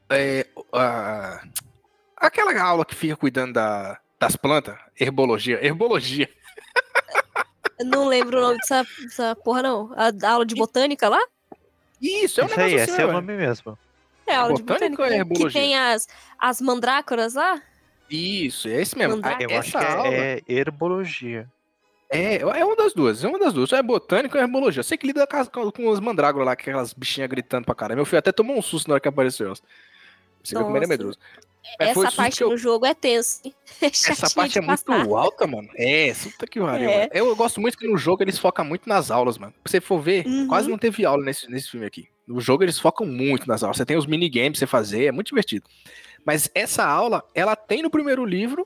é, 0.09 0.47
a- 0.73 1.43
aquela 2.15 2.57
aula 2.63 2.85
que 2.85 2.95
fica 2.95 3.17
cuidando 3.17 3.53
da- 3.53 3.99
das 4.17 4.35
plantas, 4.37 4.77
herbologia, 4.99 5.59
herbologia. 5.63 6.29
Não 7.83 8.07
lembro 8.07 8.37
o 8.37 8.41
nome 8.41 8.57
dessa, 8.57 8.85
dessa 9.01 9.35
porra, 9.35 9.61
não. 9.61 9.91
A, 9.95 10.11
a 10.27 10.31
aula 10.31 10.45
de 10.45 10.55
botânica 10.55 11.09
lá? 11.09 11.19
Isso, 12.01 12.39
é 12.39 12.43
um 12.43 12.47
Isso 12.47 12.59
aí, 12.59 12.65
negócio 12.67 12.83
esse 12.83 12.91
assim, 12.93 13.01
é 13.01 13.05
o 13.05 13.11
nome 13.13 13.33
mesmo. 13.35 13.77
É, 14.27 14.35
a 14.35 14.41
aula 14.41 14.53
de 14.55 14.63
Botânica 14.63 14.89
botânica. 14.89 15.03
ou 15.03 15.07
é 15.09 15.17
herbologia? 15.17 15.47
Que 15.61 15.67
tem 15.67 15.77
as, 15.77 16.07
as 16.39 16.59
mandrácoras 16.61 17.35
lá? 17.35 17.61
Isso, 18.09 18.67
é 18.67 18.81
esse 18.81 18.97
mesmo. 18.97 19.19
Ah, 19.23 19.37
Eu 19.39 19.59
acho 19.59 19.71
que 19.71 19.77
aula 19.77 20.07
é, 20.07 20.35
é 20.37 20.41
herbologia. 20.47 21.47
é, 22.09 22.35
é 22.37 22.65
uma 22.65 22.75
das 22.75 22.93
duas, 22.93 23.23
é 23.23 23.27
uma 23.27 23.37
das 23.39 23.53
duas. 23.53 23.71
Ou 23.71 23.77
é 23.77 23.83
botânica 23.83 24.35
ou 24.37 24.41
é 24.41 24.45
herbologia. 24.45 24.79
Eu 24.79 24.83
sei 24.83 24.97
que 24.97 25.05
lida 25.07 25.27
com, 25.27 25.37
as- 25.37 25.47
com, 25.49 25.89
os 25.89 25.99
mandrágoras 25.99 26.45
lá, 26.45 26.53
aquelas 26.53 26.93
bichinhas 26.93 27.29
gritando 27.29 27.65
pra 27.65 27.75
caramba. 27.75 27.97
Meu 27.97 28.05
filho 28.05 28.19
até 28.19 28.31
tomou 28.31 28.57
um 28.57 28.61
susto 28.61 28.87
na 28.87 28.93
hora 28.95 29.01
que 29.01 29.07
apareceu 29.07 29.47
elas. 29.47 29.61
Você 30.45 30.55
vê 30.55 30.63
como 30.63 30.77
ele 30.77 30.85
é 30.85 30.87
Nossa. 30.87 30.97
medroso. 30.97 31.17
Mas 31.79 31.97
o 31.97 32.05
Essa 32.05 32.15
parte 32.15 32.41
eu- 32.41 32.49
no 32.49 32.57
jogo 32.57 32.85
é 32.85 32.93
tenso. 32.93 33.41
É 33.81 33.87
Essa 33.87 34.29
parte 34.35 34.57
é 34.57 34.61
muito 34.61 35.15
alta, 35.15 35.47
mano. 35.47 35.67
É, 35.75 36.13
puta 36.13 36.45
que 36.47 36.59
pariu. 36.59 36.89
É. 36.89 36.97
mano. 36.99 37.09
Eu 37.13 37.35
gosto 37.35 37.59
muito 37.59 37.77
que 37.77 37.87
no 37.87 37.97
jogo 37.97 38.23
eles 38.23 38.37
focam 38.37 38.63
muito 38.63 38.87
nas 38.87 39.09
aulas, 39.11 39.37
mano. 39.37 39.53
Se 39.65 39.71
você 39.71 39.81
for 39.81 39.99
ver, 39.99 40.25
Uhum. 40.27 40.47
quase 40.47 40.69
não 40.69 40.77
teve 40.77 41.03
aula 41.05 41.23
nesse, 41.25 41.49
nesse 41.49 41.71
filme 41.71 41.85
aqui. 41.85 42.07
No 42.27 42.39
jogo 42.39 42.63
eles 42.63 42.79
focam 42.79 43.05
muito 43.05 43.47
nas 43.47 43.63
aulas. 43.63 43.77
Você 43.77 43.85
tem 43.85 43.97
os 43.97 44.05
minigames 44.05 44.59
pra 44.59 44.59
você 44.59 44.67
fazer, 44.67 45.05
é 45.05 45.11
muito 45.11 45.27
divertido. 45.27 45.65
Mas 46.23 46.49
essa 46.55 46.85
aula, 46.85 47.23
ela 47.33 47.55
tem 47.55 47.81
no 47.83 47.89
primeiro 47.89 48.23
livro, 48.25 48.65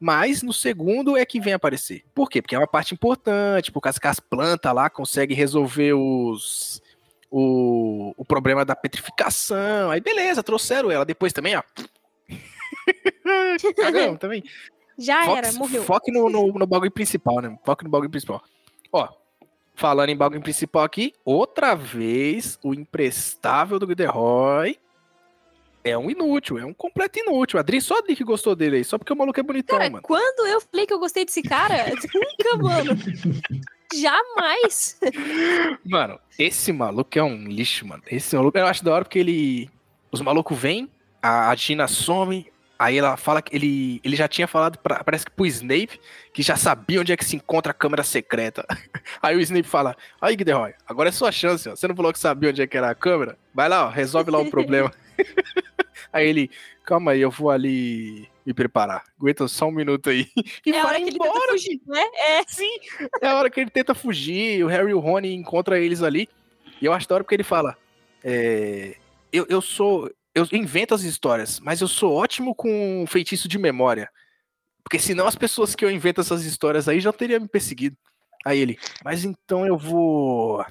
mas 0.00 0.42
no 0.42 0.52
segundo 0.52 1.16
é 1.16 1.24
que 1.26 1.40
vem 1.40 1.52
aparecer. 1.52 2.04
Por 2.14 2.30
quê? 2.30 2.40
Porque 2.40 2.54
é 2.54 2.58
uma 2.58 2.66
parte 2.68 2.94
importante, 2.94 3.70
por 3.72 3.80
causa 3.80 4.00
que 4.00 4.06
as 4.06 4.20
plantas 4.20 4.72
lá 4.74 4.88
conseguem 4.88 5.36
resolver 5.36 5.92
os. 5.94 6.80
O, 7.30 8.14
o 8.16 8.24
problema 8.24 8.64
da 8.64 8.74
petrificação. 8.74 9.90
Aí 9.90 10.00
beleza, 10.00 10.42
trouxeram 10.42 10.90
ela. 10.90 11.04
Depois 11.04 11.32
também, 11.32 11.56
ó. 11.56 11.62
Cagamos 13.76 14.18
também. 14.18 14.42
Já 14.98 15.24
Foque- 15.24 15.38
era, 15.38 15.52
morreu. 15.52 15.82
Foque 15.84 16.10
no, 16.10 16.28
no, 16.28 16.52
no 16.52 16.66
bagulho 16.66 16.90
principal, 16.90 17.40
né? 17.40 17.56
Foque 17.64 17.84
no 17.84 17.90
bagulho 17.90 18.10
principal. 18.10 18.42
Ó, 18.92 19.08
falando 19.74 20.08
em 20.08 20.16
bagulho 20.16 20.40
principal 20.42 20.82
aqui, 20.82 21.12
outra 21.24 21.74
vez 21.74 22.58
o 22.64 22.74
imprestável 22.74 23.78
do 23.78 23.86
Guiderroy 23.86 24.76
é 25.84 25.96
um 25.96 26.10
inútil, 26.10 26.58
é 26.58 26.64
um 26.64 26.74
completo 26.74 27.18
inútil. 27.20 27.58
Adri, 27.58 27.80
só 27.80 27.98
Adri 27.98 28.16
que 28.16 28.24
gostou 28.24 28.56
dele 28.56 28.76
aí, 28.78 28.84
só 28.84 28.98
porque 28.98 29.12
o 29.12 29.16
maluco 29.16 29.38
é 29.38 29.42
bonitão, 29.42 29.78
Cara, 29.78 29.90
mano. 29.90 30.02
quando 30.02 30.46
eu 30.46 30.60
falei 30.60 30.86
que 30.86 30.92
eu 30.92 30.98
gostei 30.98 31.24
desse 31.24 31.42
cara, 31.42 31.84
nunca, 32.14 32.56
mano. 32.60 32.90
Jamais. 33.94 34.98
Mano, 35.84 36.18
esse 36.38 36.72
maluco 36.72 37.18
é 37.18 37.22
um 37.22 37.44
lixo, 37.48 37.86
mano. 37.86 38.02
Esse 38.10 38.36
maluco 38.36 38.58
eu 38.58 38.66
acho 38.66 38.84
da 38.84 38.92
hora 38.92 39.04
porque 39.04 39.18
ele. 39.18 39.70
Os 40.10 40.20
malucos 40.20 40.58
vêm, 40.58 40.90
a, 41.22 41.54
Gina 41.54 41.86
some, 41.86 42.50
aí 42.78 42.96
ela 42.96 43.16
fala 43.16 43.42
que 43.42 43.54
ele, 43.54 44.00
ele 44.02 44.16
já 44.16 44.26
tinha 44.26 44.46
falado, 44.46 44.78
pra, 44.78 45.04
parece 45.04 45.26
que 45.26 45.30
pro 45.30 45.44
Snape, 45.44 46.00
que 46.32 46.42
já 46.42 46.56
sabia 46.56 47.00
onde 47.00 47.12
é 47.12 47.16
que 47.16 47.24
se 47.24 47.36
encontra 47.36 47.72
a 47.72 47.74
câmera 47.74 48.02
secreta. 48.02 48.64
Aí 49.20 49.36
o 49.36 49.40
Snape 49.40 49.68
fala: 49.68 49.96
Aí, 50.20 50.36
Guiderroy, 50.36 50.72
agora 50.86 51.10
é 51.10 51.12
sua 51.12 51.32
chance, 51.32 51.68
ó. 51.68 51.76
Você 51.76 51.86
não 51.86 51.96
falou 51.96 52.12
que 52.12 52.18
sabia 52.18 52.50
onde 52.50 52.62
é 52.62 52.66
que 52.66 52.76
era 52.76 52.90
a 52.90 52.94
câmera? 52.94 53.38
Vai 53.54 53.68
lá, 53.68 53.86
ó, 53.86 53.88
resolve 53.90 54.30
lá 54.30 54.38
o 54.38 54.50
problema. 54.50 54.90
aí 56.12 56.26
ele, 56.26 56.50
calma 56.84 57.12
aí, 57.12 57.20
eu 57.20 57.30
vou 57.30 57.50
ali 57.50 58.28
me 58.48 58.54
preparar. 58.54 59.04
Aguenta 59.20 59.46
só 59.46 59.66
um 59.68 59.70
minuto 59.72 60.08
aí. 60.08 60.26
E 60.64 60.70
É 60.72 60.80
a 60.80 60.84
hora 60.86 60.94
vai 60.94 61.02
que 61.02 61.08
ele 61.10 61.16
embora. 61.16 61.32
tenta 61.32 61.52
fugir, 61.52 61.80
né? 61.86 62.02
É. 62.14 62.42
Sim, 62.48 62.78
é 63.20 63.28
a 63.28 63.36
hora 63.36 63.50
que 63.50 63.60
ele 63.60 63.70
tenta 63.70 63.94
fugir, 63.94 64.64
o 64.64 64.68
Harry 64.68 64.90
e 64.90 64.94
o 64.94 64.98
Rony 64.98 65.34
encontram 65.34 65.76
eles 65.76 66.02
ali. 66.02 66.28
E 66.80 66.86
eu 66.86 66.92
acho 66.94 67.06
da 67.06 67.16
hora 67.16 67.24
porque 67.24 67.34
ele 67.34 67.42
fala: 67.44 67.76
é, 68.24 68.96
eu, 69.30 69.46
eu 69.50 69.60
sou. 69.60 70.10
Eu 70.34 70.46
invento 70.52 70.94
as 70.94 71.02
histórias, 71.02 71.60
mas 71.60 71.80
eu 71.80 71.88
sou 71.88 72.14
ótimo 72.14 72.54
com 72.54 73.04
feitiço 73.06 73.48
de 73.48 73.58
memória. 73.58 74.08
Porque 74.82 74.98
senão 74.98 75.26
as 75.26 75.34
pessoas 75.34 75.74
que 75.74 75.84
eu 75.84 75.90
invento 75.90 76.20
essas 76.22 76.44
histórias 76.44 76.88
aí 76.88 77.00
já 77.00 77.12
teriam 77.12 77.40
me 77.40 77.48
perseguido. 77.48 77.96
Aí 78.46 78.58
ele, 78.58 78.78
mas 79.04 79.24
então 79.24 79.66
eu 79.66 79.76
vou 79.76 80.64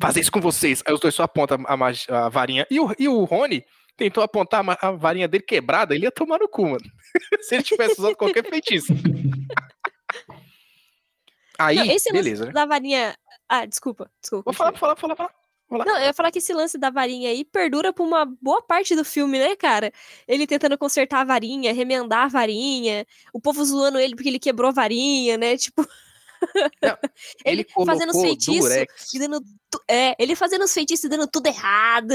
fazer 0.00 0.20
isso 0.20 0.32
com 0.32 0.40
vocês. 0.40 0.82
Aí 0.84 0.92
os 0.92 1.00
dois 1.00 1.14
só 1.14 1.22
apontam 1.22 1.64
a, 1.66 2.24
a 2.24 2.28
varinha. 2.28 2.66
E 2.70 2.78
o, 2.80 2.94
e 2.98 3.08
o 3.08 3.24
Rony 3.24 3.64
tentou 4.00 4.24
apontar 4.24 4.64
a, 4.80 4.90
varinha 4.92 5.28
dele 5.28 5.44
quebrada, 5.44 5.94
ele 5.94 6.06
ia 6.06 6.10
tomar 6.10 6.38
no 6.38 6.48
cu, 6.48 6.62
mano. 6.62 6.80
Se 7.42 7.54
ele 7.54 7.62
tivesse 7.62 8.00
usado 8.00 8.16
qualquer 8.16 8.48
feitiço. 8.48 8.94
Aí, 11.58 11.76
Não, 11.76 11.84
esse 11.84 12.10
lance 12.10 12.12
beleza, 12.12 12.46
né? 12.46 12.52
da 12.52 12.64
varinha. 12.64 13.14
Ah, 13.46 13.66
desculpa, 13.66 14.10
desculpa. 14.18 14.44
Vou 14.50 14.54
falar, 14.54 14.72
falar, 14.78 14.96
falar, 14.96 15.14
falar. 15.14 15.34
Não, 15.84 15.98
eu 15.98 16.06
ia 16.06 16.14
falar 16.14 16.30
que 16.30 16.38
esse 16.38 16.54
lance 16.54 16.78
da 16.78 16.88
varinha 16.88 17.28
aí 17.28 17.44
perdura 17.44 17.92
por 17.92 18.04
uma 18.04 18.24
boa 18.24 18.62
parte 18.62 18.96
do 18.96 19.04
filme, 19.04 19.38
né, 19.38 19.54
cara? 19.54 19.92
Ele 20.26 20.46
tentando 20.46 20.78
consertar 20.78 21.20
a 21.20 21.24
varinha, 21.24 21.74
remendar 21.74 22.24
a 22.24 22.28
varinha, 22.28 23.06
o 23.32 23.40
povo 23.40 23.62
zoando 23.62 23.98
ele 23.98 24.16
porque 24.16 24.30
ele 24.30 24.38
quebrou 24.38 24.70
a 24.70 24.72
varinha, 24.72 25.36
né? 25.36 25.58
Tipo. 25.58 25.86
Não, 26.82 26.96
ele 27.44 27.66
fazendo 27.84 28.10
os 28.10 28.20
feitiços 28.22 28.70
durex. 28.70 29.14
e 29.14 29.18
dando. 29.18 29.44
É, 29.86 30.16
ele 30.18 30.34
fazendo 30.34 30.64
os 30.64 30.72
feitiços 30.72 31.04
e 31.04 31.08
dando 31.10 31.28
tudo 31.28 31.46
errado. 31.46 32.14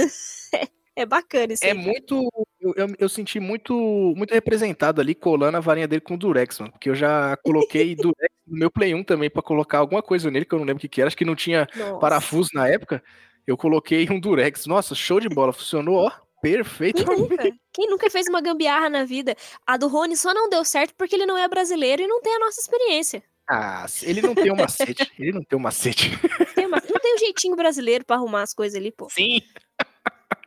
É 0.96 1.06
bacana 1.06 1.54
isso 1.54 1.66
É 1.66 1.72
aí. 1.72 1.78
muito. 1.78 2.30
Eu, 2.60 2.74
eu, 2.78 2.88
eu 2.98 3.10
senti 3.10 3.40
muito, 3.40 3.74
muito 4.16 4.34
representado 4.34 5.02
ali, 5.02 5.14
colando 5.14 5.58
a 5.58 5.60
varinha 5.60 5.88
dele 5.88 6.02
com 6.02 6.18
durex, 6.18 6.60
mano. 6.60 6.72
Porque 6.72 6.90
eu 6.90 6.96
já 6.96 7.36
coloquei 7.44 7.96
durex 7.96 8.34
no 8.48 8.58
meu 8.58 8.72
Play 8.72 8.94
1 8.96 9.04
também 9.04 9.30
pra 9.30 9.42
colocar 9.42 9.80
alguma 9.80 10.02
coisa 10.02 10.32
nele, 10.32 10.46
que 10.46 10.54
eu 10.56 10.60
não 10.60 10.66
lembro 10.66 10.78
o 10.78 10.82
que, 10.82 10.88
que 10.88 11.02
era. 11.02 11.08
Acho 11.08 11.18
que 11.18 11.26
não 11.26 11.36
tinha 11.36 11.68
Nossa. 11.76 11.98
parafuso 12.00 12.50
na 12.54 12.68
época. 12.68 13.04
Eu 13.46 13.58
coloquei 13.58 14.08
um 14.10 14.20
durex. 14.20 14.66
Nossa, 14.66 14.96
show 14.96 15.20
de 15.20 15.28
bola. 15.30 15.52
Funcionou, 15.54 15.96
ó, 16.08 16.12
perfeito. 16.42 17.04
Quem 17.06 17.18
nunca? 17.18 17.44
Quem 17.74 17.90
nunca 17.90 18.10
fez 18.10 18.28
uma 18.28 18.42
gambiarra 18.42 18.90
na 18.90 19.04
vida? 19.04 19.36
A 19.68 19.76
do 19.78 19.88
Rony 19.88 20.16
só 20.16 20.34
não 20.34 20.50
deu 20.50 20.64
certo 20.64 20.94
porque 20.98 21.14
ele 21.16 21.26
não 21.26 21.38
é 21.38 21.48
brasileiro 21.48 22.02
e 22.02 22.08
não 22.08 22.22
tem 22.22 22.36
a 22.36 22.40
nossa 22.40 22.62
experiência. 22.62 23.22
Ah, 23.48 23.86
ele 24.02 24.22
não 24.24 24.34
tem 24.34 24.52
um 24.52 24.56
macete. 24.56 25.12
Ele 25.20 25.32
não 25.34 25.44
tem 25.44 25.60
um 25.60 25.62
macete. 25.62 26.10
Tem 26.56 26.66
uma- 26.66 26.82
Não 26.90 27.00
tem 27.00 27.14
um 27.16 27.18
jeitinho 27.20 27.56
brasileiro 27.56 28.04
pra 28.04 28.16
arrumar 28.16 28.42
as 28.42 28.54
coisas 28.56 28.76
ali, 28.80 28.92
pô. 28.92 29.08
Sim. 29.12 29.40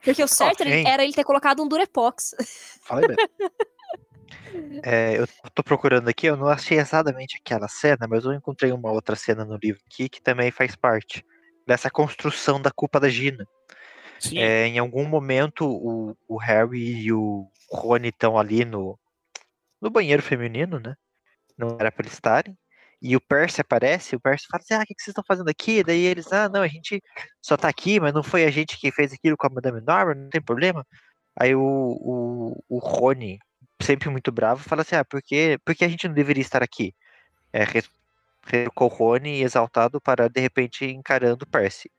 Porque 0.08 0.24
o 0.24 0.28
certo 0.28 0.62
era, 0.62 0.70
Ok. 0.70 0.84
era 0.86 1.04
ele 1.04 1.12
ter 1.12 1.24
colocado 1.24 1.62
um 1.62 1.68
Durepox. 1.68 2.34
Fala 2.82 3.02
aí. 3.02 3.16
É, 4.82 5.18
eu 5.18 5.26
tô 5.54 5.62
procurando 5.62 6.08
aqui, 6.08 6.26
eu 6.26 6.36
não 6.36 6.48
achei 6.48 6.78
exatamente 6.78 7.36
aquela 7.36 7.68
cena, 7.68 8.06
mas 8.08 8.24
eu 8.24 8.32
encontrei 8.32 8.72
uma 8.72 8.90
outra 8.90 9.14
cena 9.14 9.44
no 9.44 9.56
livro 9.56 9.80
aqui 9.86 10.08
que 10.08 10.22
também 10.22 10.50
faz 10.50 10.74
parte 10.74 11.24
dessa 11.66 11.90
construção 11.90 12.60
da 12.60 12.70
culpa 12.70 12.98
da 12.98 13.08
Gina. 13.08 13.46
Sim. 14.18 14.38
É, 14.38 14.66
em 14.66 14.78
algum 14.78 15.06
momento, 15.06 15.66
o, 15.66 16.16
o 16.26 16.38
Harry 16.38 17.02
e 17.02 17.12
o 17.12 17.46
Rony 17.70 18.08
estão 18.08 18.38
ali 18.38 18.64
no, 18.64 18.98
no 19.80 19.90
banheiro 19.90 20.22
feminino, 20.22 20.80
né? 20.80 20.94
Não 21.56 21.76
era 21.78 21.92
pra 21.92 22.02
eles 22.02 22.14
estarem. 22.14 22.56
E 23.00 23.14
o 23.14 23.20
Percy 23.20 23.60
aparece, 23.60 24.16
o 24.16 24.20
Percy 24.20 24.46
fala 24.50 24.62
assim, 24.62 24.74
ah, 24.74 24.82
o 24.82 24.86
que 24.86 24.94
vocês 24.98 25.08
estão 25.08 25.24
fazendo 25.26 25.48
aqui? 25.48 25.84
Daí 25.84 26.04
eles, 26.04 26.32
ah, 26.32 26.48
não, 26.48 26.62
a 26.62 26.68
gente 26.68 27.00
só 27.40 27.56
tá 27.56 27.68
aqui, 27.68 28.00
mas 28.00 28.12
não 28.12 28.22
foi 28.22 28.44
a 28.44 28.50
gente 28.50 28.78
que 28.78 28.90
fez 28.90 29.12
aquilo 29.12 29.36
com 29.36 29.46
a 29.46 29.50
Madame 29.50 29.80
Norma, 29.80 30.14
não 30.14 30.28
tem 30.28 30.42
problema. 30.42 30.84
Aí 31.36 31.54
o, 31.54 31.62
o, 31.62 32.64
o 32.68 32.78
Rony, 32.78 33.38
sempre 33.80 34.10
muito 34.10 34.32
bravo, 34.32 34.64
fala 34.64 34.82
assim, 34.82 34.96
ah, 34.96 35.04
por 35.04 35.22
que, 35.22 35.58
por 35.64 35.74
que 35.76 35.84
a 35.84 35.88
gente 35.88 36.08
não 36.08 36.14
deveria 36.14 36.42
estar 36.42 36.62
aqui? 36.62 36.92
É, 37.52 37.64
retrucou 38.44 38.90
o 38.90 38.94
Rony 38.94 39.42
exaltado 39.42 40.00
para, 40.00 40.28
de 40.28 40.40
repente, 40.40 40.84
encarando 40.84 41.44
o 41.44 41.48
Percy. 41.48 41.90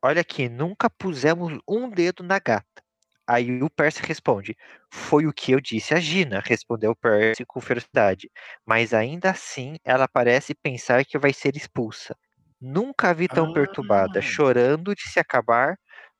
Olha 0.00 0.20
aqui, 0.20 0.48
nunca 0.48 0.88
pusemos 0.88 1.58
um 1.66 1.88
dedo 1.90 2.22
na 2.22 2.38
gata. 2.38 2.83
Aí 3.28 3.62
o 3.62 3.70
Percy 3.70 4.02
responde: 4.02 4.56
Foi 4.92 5.26
o 5.26 5.32
que 5.32 5.52
eu 5.52 5.60
disse 5.60 5.94
a 5.94 6.00
Gina, 6.00 6.42
respondeu 6.44 6.90
o 6.92 6.96
Percy 6.96 7.44
com 7.46 7.60
ferocidade. 7.60 8.30
Mas 8.66 8.92
ainda 8.94 9.30
assim 9.30 9.76
ela 9.84 10.06
parece 10.08 10.54
pensar 10.54 11.04
que 11.04 11.18
vai 11.18 11.32
ser 11.32 11.56
expulsa. 11.56 12.16
Nunca 12.60 13.10
a 13.10 13.12
vi 13.14 13.28
tão 13.28 13.48
perturbada, 13.50 14.20
Ah. 14.20 14.22
chorando 14.22 14.94
de 14.94 15.02
se 15.10 15.18
acabar. 15.20 15.76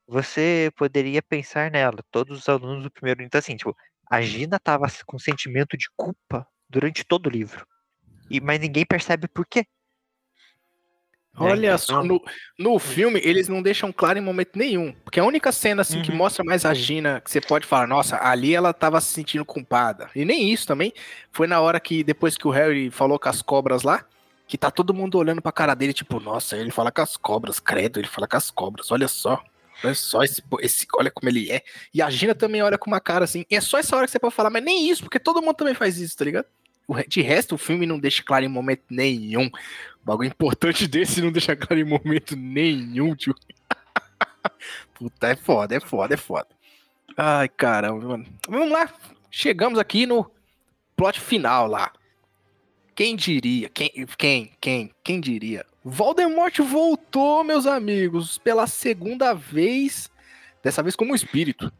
Você 0.06 0.70
poderia 0.76 1.22
pensar 1.22 1.70
nela. 1.70 1.98
Todos 2.10 2.38
os 2.40 2.48
alunos 2.48 2.82
do 2.84 2.90
primeiro. 2.90 3.22
Então, 3.22 3.38
assim, 3.38 3.56
tipo, 3.56 3.74
a 4.10 4.20
Gina 4.22 4.58
tava 4.62 4.86
com 5.06 5.18
sentimento 5.18 5.76
de 5.76 5.86
culpa 5.96 6.46
durante 6.68 7.04
todo 7.04 7.26
o 7.26 7.30
livro. 7.30 7.66
E, 8.30 8.40
mas 8.40 8.60
ninguém 8.60 8.84
percebe 8.86 9.28
por 9.28 9.46
quê. 9.46 9.66
Né? 11.38 11.50
Olha 11.50 11.78
só, 11.78 12.02
Então, 12.02 12.04
no, 12.04 12.24
no 12.58 12.78
filme 12.78 13.20
eles 13.24 13.48
não 13.48 13.62
deixam 13.62 13.92
claro 13.92 14.18
em 14.18 14.22
momento 14.22 14.56
nenhum. 14.56 14.92
Porque 15.04 15.18
a 15.20 15.24
única 15.24 15.50
cena 15.52 15.82
assim 15.82 16.00
que 16.02 16.10
Uhum. 16.10 16.16
mostra 16.16 16.44
mais 16.44 16.64
a 16.64 16.72
Gina, 16.74 17.20
que 17.20 17.30
você 17.30 17.40
pode 17.40 17.66
falar, 17.66 17.86
nossa, 17.86 18.18
ali 18.22 18.54
ela 18.54 18.72
tava 18.72 19.00
se 19.00 19.12
sentindo 19.12 19.44
culpada. 19.44 20.08
E 20.14 20.24
nem 20.24 20.52
isso 20.52 20.66
também. 20.66 20.92
Foi 21.32 21.46
na 21.46 21.60
hora 21.60 21.80
que, 21.80 22.04
depois 22.04 22.36
que 22.36 22.46
o 22.46 22.50
Harry 22.50 22.90
falou 22.90 23.18
com 23.18 23.28
as 23.28 23.42
cobras 23.42 23.82
lá, 23.82 24.04
que 24.46 24.58
tá 24.58 24.70
todo 24.70 24.94
mundo 24.94 25.18
olhando 25.18 25.40
pra 25.42 25.50
cara 25.50 25.74
dele, 25.74 25.92
tipo, 25.92 26.20
nossa, 26.20 26.56
ele 26.56 26.70
fala 26.70 26.92
com 26.92 27.00
as 27.02 27.16
cobras, 27.16 27.58
credo, 27.58 27.98
ele 27.98 28.06
fala 28.06 28.28
com 28.28 28.36
as 28.36 28.50
cobras, 28.50 28.90
olha 28.92 29.08
só. 29.08 29.42
Olha 29.82 29.94
só 29.94 30.22
esse, 30.22 30.42
esse, 30.60 30.86
olha 30.94 31.10
como 31.10 31.28
ele 31.28 31.50
é. 31.50 31.62
E 31.92 32.00
a 32.00 32.08
Gina 32.08 32.34
também 32.34 32.62
olha 32.62 32.78
com 32.78 32.88
uma 32.90 33.00
cara 33.00 33.24
assim. 33.24 33.44
E 33.50 33.56
é 33.56 33.60
só 33.60 33.76
essa 33.78 33.96
hora 33.96 34.06
que 34.06 34.12
você 34.12 34.18
pode 34.20 34.34
falar, 34.34 34.50
mas 34.50 34.62
nem 34.62 34.88
isso, 34.88 35.02
porque 35.02 35.18
todo 35.18 35.42
mundo 35.42 35.56
também 35.56 35.74
faz 35.74 35.98
isso, 35.98 36.16
tá 36.16 36.24
ligado? 36.24 36.46
De 37.08 37.22
resto, 37.22 37.54
o 37.54 37.58
filme 37.58 37.86
não 37.86 37.98
deixa 37.98 38.22
claro 38.22 38.44
em 38.44 38.48
momento 38.48 38.82
nenhum. 38.90 39.50
Bagulho 40.04 40.28
importante 40.28 40.86
desse 40.88 41.20
não 41.22 41.32
deixa 41.32 41.56
claro 41.56 41.80
em 41.80 41.84
momento 41.84 42.36
nenhum, 42.36 43.14
tio. 43.14 43.34
Puta, 44.94 45.28
é 45.28 45.36
foda, 45.36 45.74
é 45.74 45.80
foda, 45.80 46.14
é 46.14 46.16
foda. 46.16 46.48
Ai, 47.16 47.48
caramba, 47.48 48.06
mano. 48.06 48.26
Vamos 48.48 48.70
lá. 48.70 48.92
Chegamos 49.30 49.78
aqui 49.78 50.06
no 50.06 50.30
plot 50.96 51.20
final 51.20 51.66
lá. 51.66 51.92
Quem 52.94 53.16
diria? 53.16 53.68
Quem, 53.68 53.90
quem, 54.16 54.52
quem, 54.60 54.90
quem 55.02 55.20
diria? 55.20 55.66
Voldemort 55.84 56.56
voltou, 56.60 57.42
meus 57.42 57.66
amigos, 57.66 58.38
pela 58.38 58.66
segunda 58.66 59.34
vez. 59.34 60.10
Dessa 60.62 60.82
vez 60.82 60.94
como 60.94 61.14
espírito. 61.14 61.72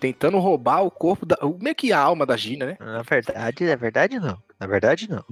Tentando 0.00 0.38
roubar 0.38 0.82
o 0.82 0.90
corpo 0.90 1.24
da. 1.24 1.36
Meio 1.60 1.74
que 1.74 1.92
a 1.92 1.98
alma 1.98 2.26
da 2.26 2.36
Gina, 2.36 2.66
né? 2.66 2.76
Na 2.78 3.02
verdade, 3.02 3.64
na 3.64 3.76
verdade 3.76 4.20
não. 4.20 4.42
Na 4.58 4.66
verdade 4.66 5.08
não. 5.08 5.24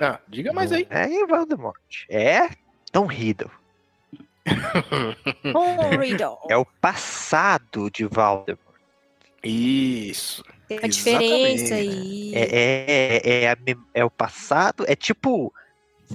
Ah, 0.00 0.18
diga 0.28 0.52
mais 0.52 0.72
aí. 0.72 0.86
É 0.90 1.26
Voldemort. 1.26 2.04
É 2.08 2.48
Tom 2.92 3.06
Riddle. 3.06 3.50
Oh, 5.54 5.96
Riddle. 5.96 6.38
É 6.48 6.56
o 6.56 6.64
passado 6.64 7.90
de 7.90 8.04
Voldemort. 8.04 8.58
Isso. 9.42 10.44
Tem 10.68 10.78
a 10.82 10.88
diferença 10.88 11.74
aí. 11.74 12.32
É, 12.34 13.20
é, 13.22 13.42
é, 13.44 13.50
a 13.50 13.56
mem- 13.56 13.82
é 13.92 14.04
o 14.04 14.10
passado. 14.10 14.84
É 14.88 14.96
tipo, 14.96 15.52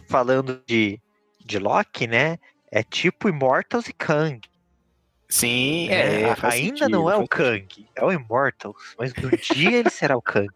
falando 0.08 0.62
de, 0.66 1.00
de 1.44 1.60
Loki, 1.60 2.08
né? 2.08 2.38
É 2.72 2.84
tipo 2.84 3.30
Immortals 3.30 3.88
e 3.88 3.94
Kang. 3.94 4.42
Sim, 5.28 5.90
é. 5.90 6.36
Faz 6.36 6.56
Ainda 6.56 6.68
sentido, 6.80 6.90
não 6.90 7.10
é 7.10 7.16
o 7.16 7.28
Kang, 7.28 7.88
é 7.96 8.04
o 8.04 8.12
Immortals. 8.12 8.96
Mas 8.98 9.14
no 9.14 9.30
dia 9.30 9.78
ele 9.78 9.90
será 9.92 10.18
o 10.18 10.22
Kang. 10.22 10.50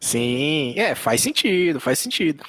Sim, 0.00 0.74
é, 0.76 0.94
faz 0.94 1.20
sentido, 1.20 1.80
faz 1.80 1.98
sentido. 1.98 2.44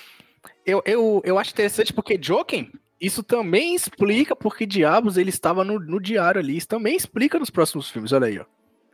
Eu, 0.65 0.81
eu, 0.85 1.21
eu 1.23 1.37
acho 1.37 1.51
interessante 1.51 1.93
porque 1.93 2.19
Joken, 2.21 2.71
isso 2.99 3.21
também 3.21 3.75
explica 3.75 4.35
porque 4.35 4.65
diabos 4.65 5.17
ele 5.17 5.29
estava 5.29 5.63
no, 5.63 5.79
no 5.79 5.99
diário 5.99 6.41
ali. 6.41 6.57
Isso 6.57 6.67
também 6.67 6.95
explica 6.95 7.37
nos 7.37 7.49
próximos 7.49 7.89
filmes, 7.89 8.11
olha 8.11 8.27
aí, 8.27 8.39
ó. 8.39 8.45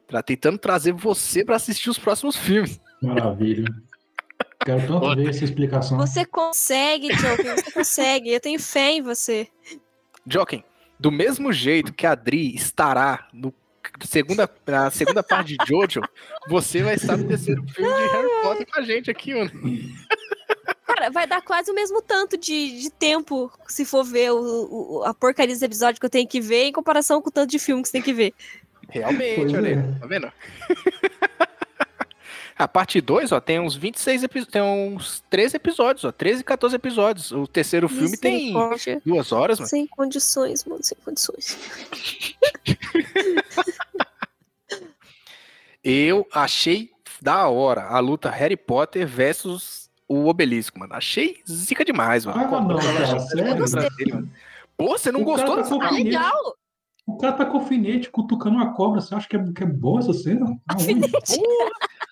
Tá 0.07 0.21
tentando 0.21 0.57
trazer 0.57 0.91
você 0.91 1.45
pra 1.45 1.55
assistir 1.55 1.89
os 1.89 1.97
próximos 1.97 2.35
filmes. 2.35 2.81
Maravilha. 3.01 3.65
Quero 4.65 4.85
tanto 4.85 5.15
ver 5.15 5.29
essa 5.29 5.45
explicação. 5.45 5.97
Você 5.97 6.25
consegue, 6.25 7.07
Joker, 7.15 7.55
você 7.55 7.71
consegue. 7.71 8.29
Eu 8.29 8.39
tenho 8.39 8.59
fé 8.59 8.91
em 8.91 9.01
você. 9.01 9.47
Joken, 10.27 10.63
do 10.99 11.11
mesmo 11.11 11.51
jeito 11.53 11.93
que 11.93 12.05
a 12.05 12.11
Adri 12.11 12.53
estará 12.53 13.27
no 13.33 13.51
segunda, 14.07 14.49
na 14.67 14.89
segunda 14.91 15.21
parte 15.23 15.55
de 15.57 15.65
Jojo, 15.67 16.01
você 16.47 16.81
vai 16.83 16.95
estar 16.95 17.17
no 17.17 17.27
terceiro 17.27 17.63
filme 17.69 17.93
de 17.93 18.07
Harry 18.09 18.29
Potter 18.43 18.67
com 18.71 18.79
a 18.79 18.83
gente 18.83 19.09
aqui, 19.11 19.33
mano. 19.33 19.51
Cara, 20.85 21.09
vai 21.09 21.25
dar 21.27 21.41
quase 21.41 21.71
o 21.71 21.73
mesmo 21.75 22.01
tanto 22.01 22.37
de, 22.37 22.81
de 22.81 22.89
tempo 22.91 23.51
se 23.67 23.85
for 23.85 24.03
ver 24.03 24.31
o, 24.31 24.99
o- 24.99 25.03
a 25.05 25.13
porcaria 25.13 25.53
dos 25.53 25.61
episódios 25.61 25.99
que 25.99 26.05
eu 26.05 26.09
tenho 26.09 26.27
que 26.27 26.41
ver 26.41 26.65
em 26.65 26.71
comparação 26.71 27.21
com 27.21 27.29
o 27.29 27.31
tanto 27.31 27.49
de 27.51 27.59
filme 27.59 27.81
que 27.81 27.87
você 27.87 27.93
tem 27.93 28.01
que 28.01 28.13
ver. 28.13 28.33
Realmente, 28.89 29.55
olha 29.55 29.67
aí, 29.69 29.73
é. 29.73 29.99
tá 29.99 30.05
vendo? 30.07 30.31
A 32.61 32.67
parte 32.67 33.01
2, 33.01 33.31
ó, 33.31 33.39
tem 33.39 33.59
uns 33.59 33.75
26 33.75 34.23
episódios, 34.23 34.51
tem 34.53 34.61
uns 34.61 35.23
13 35.29 35.55
episódios, 35.55 36.05
ó, 36.05 36.11
13, 36.11 36.43
14 36.43 36.75
episódios. 36.75 37.31
O 37.31 37.47
terceiro 37.47 37.89
filme 37.89 38.15
tem 38.17 38.53
Misericórdia. 38.53 39.01
duas 39.05 39.31
horas, 39.31 39.59
mano. 39.59 39.69
Sem 39.69 39.87
condições, 39.87 40.63
mano, 40.65 40.83
sem 40.83 40.97
condições. 41.03 41.57
Eu 45.83 46.27
achei 46.31 46.91
da 47.21 47.47
hora 47.47 47.85
a 47.87 47.99
luta 47.99 48.29
Harry 48.29 48.57
Potter 48.57 49.07
versus 49.07 49.89
o 50.07 50.27
Obelisco, 50.27 50.77
mano. 50.79 50.93
Achei 50.93 51.41
zica 51.49 51.83
demais, 51.83 52.25
mano. 52.25 52.39
Ah, 52.39 52.47
Quando 52.47 52.73
não, 52.73 52.79
cara, 52.79 53.19
sério? 53.19 54.13
mano. 54.13 54.29
Pô, 54.77 54.89
você 54.97 55.11
não 55.11 55.21
O 55.21 55.23
gostou 55.23 55.49
cara 55.55 55.61
dessa 55.63 55.77
tá 55.77 55.83
Ah, 55.83 55.87
Alfinete. 55.87 56.05
legal! 56.17 56.55
O 57.07 57.17
cara 57.17 57.33
tá 57.33 57.45
com 57.45 57.57
alfinete 57.57 58.09
cutucando 58.11 58.55
uma 58.57 58.73
cobra. 58.73 59.01
Você 59.01 59.13
acha 59.15 59.27
que 59.27 59.35
é, 59.35 59.43
que 59.53 59.63
é 59.63 59.65
boa 59.65 59.99
essa 59.99 60.13
cena? 60.13 60.45
Aonde? 60.67 61.11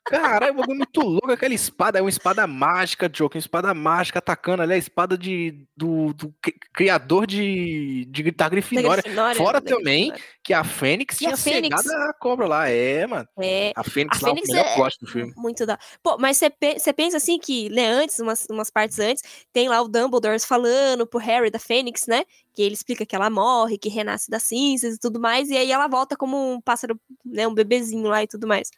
Caralho, 0.10 0.54
bagulho 0.56 0.76
é 0.76 0.78
muito 0.78 1.02
louco. 1.02 1.32
Aquela 1.32 1.54
espada 1.54 2.00
é 2.00 2.02
uma 2.02 2.10
espada 2.10 2.46
mágica, 2.48 3.08
Joker. 3.08 3.38
Uma 3.38 3.40
espada 3.40 3.74
mágica 3.74 4.20
atacando 4.20 4.64
ali. 4.64 4.74
A 4.74 4.78
espada 4.78 5.18
de, 5.18 5.66
do, 5.76 6.14
do 6.14 6.34
cri- 6.42 6.56
criador 6.74 7.28
de, 7.28 8.06
de 8.06 8.32
da 8.32 8.50
Grifinória. 8.50 9.02
Grifinória, 9.04 9.36
Fora 9.36 9.62
da 9.62 9.70
também 9.70 10.10
Grifinória. 10.10 10.24
que 10.44 10.54
a 10.54 10.64
Fênix 10.64 11.16
E 11.16 11.18
tinha 11.20 11.34
a 11.34 11.38
Fênix? 11.38 11.88
a 11.88 12.14
cobra 12.14 12.48
lá. 12.48 12.70
É, 12.70 13.06
mano. 13.08 13.28
É, 13.40 13.72
A 13.76 13.84
Fênix 13.84 14.22
A 14.24 14.28
lá, 14.28 14.34
Fênix 14.34 14.50
o 14.50 14.52
melhor 14.54 14.66
é- 14.68 14.76
plot 14.76 14.98
do 15.02 15.08
filme. 15.08 15.34
muito 15.38 15.66
da. 15.66 15.78
Pô, 16.02 16.18
mas 16.20 16.38
você 16.38 16.50
pe- 16.50 16.80
você 16.80 16.92
pensa 16.94 17.18
assim 17.18 17.38
que, 17.40 17.70
né, 17.70 17.86
antes, 17.88 18.20
umas, 18.20 18.46
umas 18.50 18.70
partes 18.70 19.00
antes, 19.00 19.24
tem 19.54 19.70
lá 19.70 19.82
o 19.82 19.88
Dumbledore 19.88 20.40
falando 20.40 21.06
pro 21.06 21.20
Harry 21.20 21.50
da 21.52 21.60
Fênix, 21.60 22.08
né? 22.08 22.24
Que 22.54 22.62
ele 22.64 22.74
explica 22.74 23.06
que 23.06 23.16
ela 23.16 23.30
morre, 23.30 23.78
que 23.78 23.90
renasce 23.90 24.30
das 24.30 24.44
cinzas 24.44 24.96
e 24.96 25.00
tudo 25.00 25.20
mais, 25.20 25.50
e 25.50 25.56
aí 25.58 25.72
ela 25.72 25.88
volta 25.88 26.16
como 26.18 26.54
um 26.54 26.60
pássaro, 26.60 27.00
né, 27.26 27.48
um 27.48 27.54
bebezinho 27.54 28.08
lá 28.08 28.24
e 28.24 28.28
tudo 28.28 28.48
mais. 28.48 28.70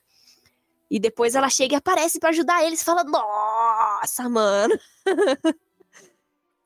E 0.92 1.00
depois 1.00 1.36
ela 1.36 1.50
chega 1.50 1.74
e 1.76 1.78
aparece 1.78 2.20
pra 2.20 2.32
ajudar 2.32 2.66
eles, 2.66 2.84
fala, 2.84 3.06
nossa, 3.06 4.28
mano. 4.28 4.78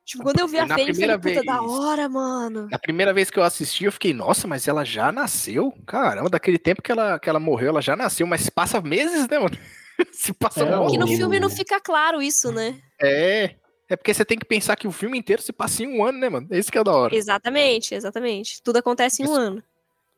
tipo, 0.03 0.23
quando 0.23 0.39
eu 0.39 0.47
vi 0.47 0.57
a 0.57 0.65
Na 0.65 0.73
Fênix, 0.73 0.97
eu 0.97 1.06
falei, 1.19 1.35
puta, 1.35 1.45
da 1.45 1.60
vez- 1.60 1.72
hora, 1.72 2.10
mano. 2.10 2.68
Na 2.72 2.80
primeira 2.80 3.14
vez 3.14 3.30
que 3.30 3.38
eu 3.38 3.43
assisti, 3.43 3.85
eu 3.85 3.91
fiquei, 3.91 4.15
nossa, 4.15 4.47
mas 4.47 4.68
ela 4.68 4.84
já 4.84 5.11
nasceu? 5.11 5.72
Caramba, 5.85 6.27
daquele 6.27 6.57
tempo 6.57 6.81
que 6.81 6.91
ela, 6.91 7.19
que 7.19 7.30
ela 7.30 7.39
morreu, 7.39 7.69
ela 7.69 7.84
já 7.84 7.95
nasceu, 7.95 8.26
mas 8.26 8.49
passa 8.49 8.81
meses, 8.81 9.27
né, 9.27 9.38
mano? 9.38 9.56
Se 10.11 10.34
passa 10.34 10.64
É, 10.64 10.88
Que 10.89 10.97
no 10.97 11.07
filme 11.07 11.39
não 11.39 11.49
fica 11.52 11.80
claro 11.80 12.19
isso, 12.19 12.52
né? 12.52 12.81
É. 12.99 13.53
É 13.88 13.95
porque 13.95 14.11
você 14.11 14.26
tem 14.26 14.39
que 14.39 14.45
pensar 14.47 14.76
que 14.76 14.88
o 14.88 14.91
filme 14.91 15.19
inteiro 15.19 15.43
se 15.43 15.53
passa 15.53 15.84
em 15.84 15.88
um 15.99 16.03
ano, 16.03 16.18
né, 16.18 16.30
mano? 16.30 16.47
Esse 16.49 16.72
que 16.72 16.80
é 16.80 16.84
da 16.84 16.91
hora. 16.91 17.15
Exatamente, 17.15 17.93
exatamente. 17.93 18.60
Tudo 18.64 18.77
acontece 18.77 19.22
em 19.22 19.27
um 19.27 19.31
Isso. 19.31 19.39
ano. 19.39 19.64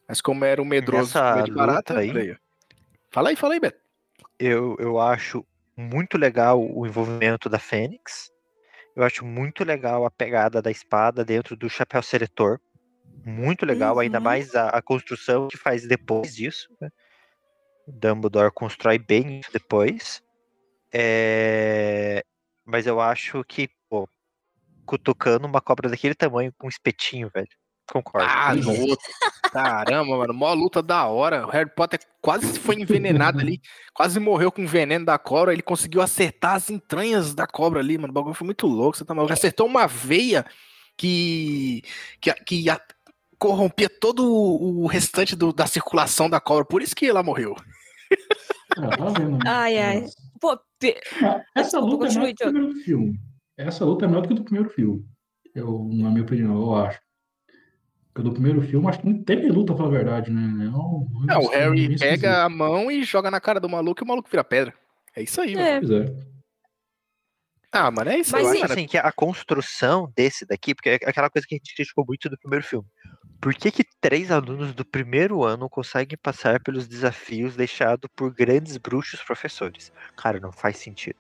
Mas 0.08 0.22
como 0.22 0.46
era 0.46 0.62
um 0.62 0.66
medroso 0.66 1.14
meio 1.34 1.44
de 1.44 1.52
barata, 1.52 2.00
aí. 2.00 2.38
Fala 3.12 3.30
aí, 3.32 3.36
fala 3.36 3.56
aí, 3.56 3.60
Beto. 3.60 3.87
Eu, 4.40 4.76
eu 4.80 5.00
acho 5.00 5.46
muito 5.76 6.18
legal 6.18 6.60
o 6.62 6.86
envolvimento 6.86 7.50
da 7.50 7.60
Fênix. 7.60 8.30
Eu 8.96 9.04
acho 9.04 9.26
muito 9.26 9.64
legal 9.64 10.06
a 10.06 10.12
pegada 10.12 10.62
da 10.62 10.72
espada 10.72 11.26
dentro 11.26 11.56
do 11.56 11.70
chapéu 11.70 12.04
seletor. 12.04 12.60
Muito 13.26 13.66
legal, 13.66 14.00
ainda 14.00 14.20
Uhum. 14.20 14.24
mais 14.24 14.56
a, 14.56 14.70
a 14.70 14.82
construção 14.82 15.48
que 15.48 15.58
faz 15.58 15.88
depois 15.88 16.36
disso. 16.36 16.68
Né? 16.82 16.90
Dumbledore 17.88 18.52
constrói 18.54 18.98
bem 19.00 19.40
isso 19.40 19.52
depois. 19.52 20.22
É, 20.94 22.24
Mas 22.66 22.88
eu 22.88 23.02
acho 23.02 23.44
que, 23.46 23.70
pô, 23.90 24.10
cutucando 24.86 25.48
uma 25.48 25.62
cobra 25.62 25.90
daquele 25.90 26.16
tamanho 26.16 26.54
com 26.58 26.68
um 26.68 26.70
espetinho, 26.70 27.30
velho. 27.34 27.50
Concordo. 27.92 28.28
Ah, 28.30 28.52
é. 28.54 28.60
louco. 28.62 28.98
Caramba, 29.52 30.18
mano. 30.18 30.34
Mó 30.34 30.54
luta 30.54 30.82
da 30.84 31.06
hora. 31.06 31.48
O 31.48 31.50
Harry 31.50 31.70
Potter 31.74 32.00
quase 32.22 32.60
foi 32.60 32.76
envenenado 32.76 33.40
ali. 33.40 33.62
Quase 33.94 34.20
morreu 34.20 34.52
com 34.52 34.64
o 34.64 34.68
veneno 34.68 35.06
da 35.06 35.18
cobra. 35.18 35.54
Ele 35.54 35.62
conseguiu 35.62 36.02
acertar 36.02 36.56
as 36.56 36.70
entranhas 36.70 37.34
da 37.34 37.48
cobra 37.48 37.80
ali, 37.80 37.98
mano. 37.98 38.12
O 38.12 38.14
bagulho 38.14 38.34
foi 38.36 38.46
muito 38.46 38.68
louco. 38.68 38.98
Você 38.98 39.06
tá 39.06 39.14
maluco. 39.14 39.32
Acertou 39.34 39.66
uma 39.68 39.88
veia 39.88 40.46
que. 40.98 41.82
que, 42.20 42.34
que 42.34 42.56
ia- 42.66 42.82
corrompia 43.40 43.88
todo 43.88 44.26
o 44.26 44.84
o 44.84 44.88
restante 44.88 45.36
do- 45.36 45.54
da 45.54 45.68
circulação 45.68 46.30
da 46.30 46.40
cobra. 46.40 46.66
Por 46.66 46.82
isso 46.82 46.96
que 46.96 47.06
ela 47.06 47.22
morreu. 47.24 47.56
Ah, 48.78 48.90
tá 48.98 49.06
vendo? 49.20 49.40
Ai, 49.48 49.78
ai. 49.78 50.06
Pô, 50.42 50.60
pe- 50.80 51.00
Ah, 51.24 51.42
Essa 51.56 51.80
luta 51.80 52.06
é 52.08 52.10
melhor 52.10 52.34
que 52.34 52.44
o 52.44 52.52
primeiro 52.52 52.74
filme. 52.84 53.20
Essa 53.58 53.86
luta 53.86 54.06
é 54.06 54.08
melhor 54.08 54.22
do 54.22 54.28
que 54.28 54.34
a 54.34 54.38
do 54.38 54.44
primeiro 54.44 54.70
filme. 54.70 55.06
Eu, 55.56 55.88
na 55.92 56.10
minha 56.10 56.24
opinião, 56.24 56.54
eu 56.56 56.76
acho. 56.76 57.00
Porque 58.18 58.30
do 58.30 58.34
primeiro 58.34 58.64
filme, 58.64 58.88
acho 58.88 59.00
que 59.00 59.06
não 59.08 59.22
teve 59.24 59.48
luta, 59.48 59.76
pra 59.76 59.84
falar 59.84 59.90
a 59.90 59.98
verdade, 59.98 60.32
né? 60.32 60.66
É 60.66 60.70
um- 60.70 61.08
Não, 61.28 61.36
É, 61.36 61.38
o 61.38 61.42
um 61.42 61.50
bem 61.50 61.60
Harry 61.60 61.80
esquisito. 61.94 62.00
pega 62.00 62.44
a 62.44 62.50
mão 62.50 62.90
e 62.90 63.04
joga 63.04 63.30
na 63.30 63.40
cara 63.40 63.60
do 63.60 63.70
maluco 63.70 64.02
e 64.02 64.04
o 64.04 64.08
maluco 64.08 64.28
vira 64.28 64.44
pedra. 64.44 64.74
É 65.16 65.22
isso 65.22 65.40
aí, 65.40 65.56
mano. 65.56 65.68
é. 65.68 65.80
Pois 65.80 65.92
é. 65.92 66.16
Ah, 67.72 67.92
mano, 67.92 68.10
é 68.10 68.18
isso 68.18 68.32
Mas 68.32 68.42
aí, 68.42 68.48
eu 68.48 68.52
acho 68.54 68.62
cara. 68.62 68.74
assim 68.74 68.88
que 68.88 68.98
a 68.98 69.12
construção 69.12 70.12
desse 70.16 70.48
daqui, 70.48 70.74
porque 70.74 70.90
é 70.90 70.96
aquela 70.96 71.30
coisa 71.30 71.46
que 71.48 71.54
a 71.54 71.58
gente 71.60 71.76
criticou 71.76 72.04
muito 72.08 72.28
do 72.28 72.38
primeiro 72.40 72.66
filme. 72.66 72.88
Por 73.40 73.54
que, 73.54 73.70
que 73.70 73.84
três 74.02 74.32
alunos 74.32 74.74
do 74.74 74.84
primeiro 74.84 75.44
ano 75.44 75.70
conseguem 75.70 76.18
passar 76.18 76.60
pelos 76.60 76.88
desafios 76.88 77.56
deixados 77.56 78.10
por 78.16 78.34
grandes 78.34 78.78
bruxos 78.78 79.22
professores? 79.22 79.92
Cara, 80.16 80.40
não 80.40 80.52
faz 80.52 80.78
sentido. 80.78 81.18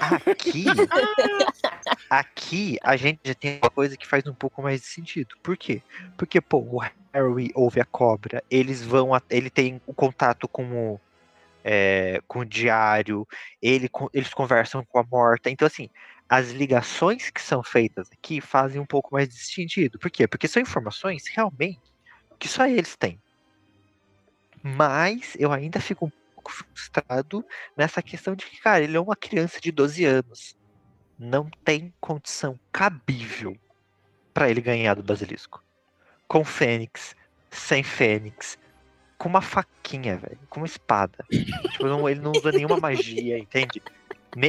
Aqui, 0.00 0.64
aqui 2.10 2.78
a 2.82 2.96
gente 2.96 3.20
já 3.24 3.34
tem 3.34 3.58
uma 3.58 3.70
coisa 3.70 3.96
que 3.96 4.06
faz 4.06 4.26
um 4.26 4.34
pouco 4.34 4.62
mais 4.62 4.80
de 4.80 4.86
sentido. 4.86 5.34
Por 5.42 5.56
quê? 5.56 5.82
Porque, 6.16 6.40
pô, 6.40 6.58
o 6.58 6.80
Harry 7.14 7.50
ouve 7.54 7.80
a 7.80 7.84
cobra, 7.84 8.42
eles 8.50 8.82
vão, 8.82 9.14
a- 9.14 9.22
ele 9.30 9.50
tem 9.50 9.80
o 9.86 9.94
contato 9.94 10.48
com 10.48 10.92
o, 10.94 11.00
é, 11.64 12.20
com 12.26 12.40
o 12.40 12.44
diário, 12.44 13.26
ele, 13.60 13.88
con- 13.88 14.08
eles 14.12 14.32
conversam 14.32 14.84
com 14.88 14.98
a 14.98 15.04
morta. 15.04 15.50
Então, 15.50 15.66
assim, 15.66 15.88
as 16.28 16.50
ligações 16.50 17.30
que 17.30 17.40
são 17.42 17.62
feitas 17.62 18.08
aqui 18.12 18.40
fazem 18.40 18.80
um 18.80 18.86
pouco 18.86 19.12
mais 19.12 19.28
de 19.28 19.38
sentido. 19.38 19.98
Por 19.98 20.10
quê? 20.10 20.26
Porque 20.28 20.48
são 20.48 20.62
informações 20.62 21.24
realmente 21.34 21.80
que 22.38 22.48
só 22.48 22.66
eles 22.66 22.96
têm. 22.96 23.20
Mas 24.62 25.34
eu 25.38 25.52
ainda 25.52 25.80
fico 25.80 26.06
um 26.06 26.10
pouco 26.40 26.50
frustrado 26.52 27.44
nessa 27.76 28.02
questão 28.02 28.34
de 28.34 28.46
que, 28.46 28.58
cara, 28.60 28.82
ele 28.82 28.96
é 28.96 29.00
uma 29.00 29.14
criança 29.14 29.60
de 29.60 29.70
12 29.70 30.04
anos. 30.04 30.56
Não 31.18 31.50
tem 31.64 31.92
condição 32.00 32.58
cabível 32.72 33.56
para 34.32 34.50
ele 34.50 34.60
ganhar 34.60 34.94
do 34.94 35.02
basilisco. 35.02 35.62
Com 36.26 36.44
Fênix, 36.44 37.14
sem 37.50 37.82
Fênix, 37.82 38.56
com 39.18 39.28
uma 39.28 39.42
faquinha, 39.42 40.16
velho, 40.16 40.40
com 40.48 40.60
uma 40.60 40.66
espada. 40.66 41.24
tipo, 41.72 41.86
não- 41.86 42.08
ele 42.08 42.20
não 42.20 42.32
usa 42.32 42.50
nenhuma 42.52 42.76
magia, 42.78 43.38
entende? 43.38 43.82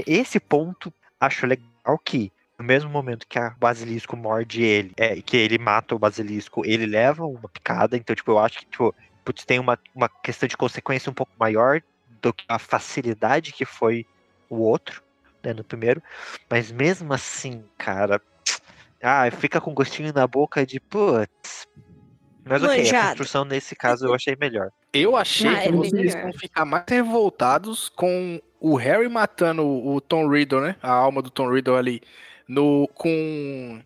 Esse 0.07 0.39
ponto, 0.39 0.93
acho 1.19 1.45
legal 1.45 1.97
que, 2.05 2.31
no 2.57 2.63
mesmo 2.63 2.89
momento 2.89 3.27
que 3.27 3.37
a 3.39 3.49
basilisco 3.51 4.15
morde 4.15 4.63
ele, 4.63 4.93
é, 4.95 5.21
que 5.21 5.35
ele 5.35 5.57
mata 5.57 5.95
o 5.95 5.99
basilisco, 5.99 6.63
ele 6.65 6.85
leva 6.85 7.25
uma 7.25 7.49
picada. 7.49 7.97
Então, 7.97 8.15
tipo, 8.15 8.31
eu 8.31 8.39
acho 8.39 8.59
que, 8.59 8.65
tipo, 8.65 8.95
putz, 9.23 9.45
tem 9.45 9.59
uma, 9.59 9.77
uma 9.95 10.09
questão 10.09 10.47
de 10.47 10.57
consequência 10.57 11.09
um 11.09 11.13
pouco 11.13 11.31
maior 11.39 11.81
do 12.21 12.33
que 12.33 12.45
a 12.47 12.59
facilidade 12.59 13.51
que 13.53 13.65
foi 13.65 14.05
o 14.49 14.57
outro, 14.57 15.01
né, 15.43 15.53
no 15.53 15.63
primeiro. 15.63 16.01
Mas 16.49 16.71
mesmo 16.71 17.13
assim, 17.13 17.63
cara, 17.77 18.21
ah, 19.01 19.29
fica 19.31 19.59
com 19.59 19.73
gostinho 19.73 20.13
na 20.13 20.27
boca 20.27 20.65
de, 20.65 20.79
putz. 20.79 21.67
Mas 22.43 22.63
ok, 22.63 22.75
a 22.75 22.77
Manjado. 22.77 23.07
construção 23.09 23.45
nesse 23.45 23.75
caso 23.75 24.05
eu 24.07 24.13
achei 24.13 24.35
melhor. 24.39 24.69
Eu 24.93 25.15
achei 25.15 25.47
Ah, 25.49 25.61
que 25.61 25.67
é 25.67 25.71
vocês 25.71 25.93
melhor. 26.15 26.21
vão 26.23 26.33
ficar 26.33 26.65
mais 26.65 26.85
revoltados 26.87 27.87
com 27.89 28.41
o 28.59 28.75
Harry 28.75 29.07
matando 29.07 29.65
o 29.65 30.01
Tom 30.01 30.27
Riddle, 30.27 30.61
né? 30.61 30.75
A 30.81 30.91
alma 30.91 31.21
do 31.21 31.29
Tom 31.29 31.49
Riddle 31.49 31.77
ali. 31.77 32.01
No, 32.47 32.87
com. 32.95 33.81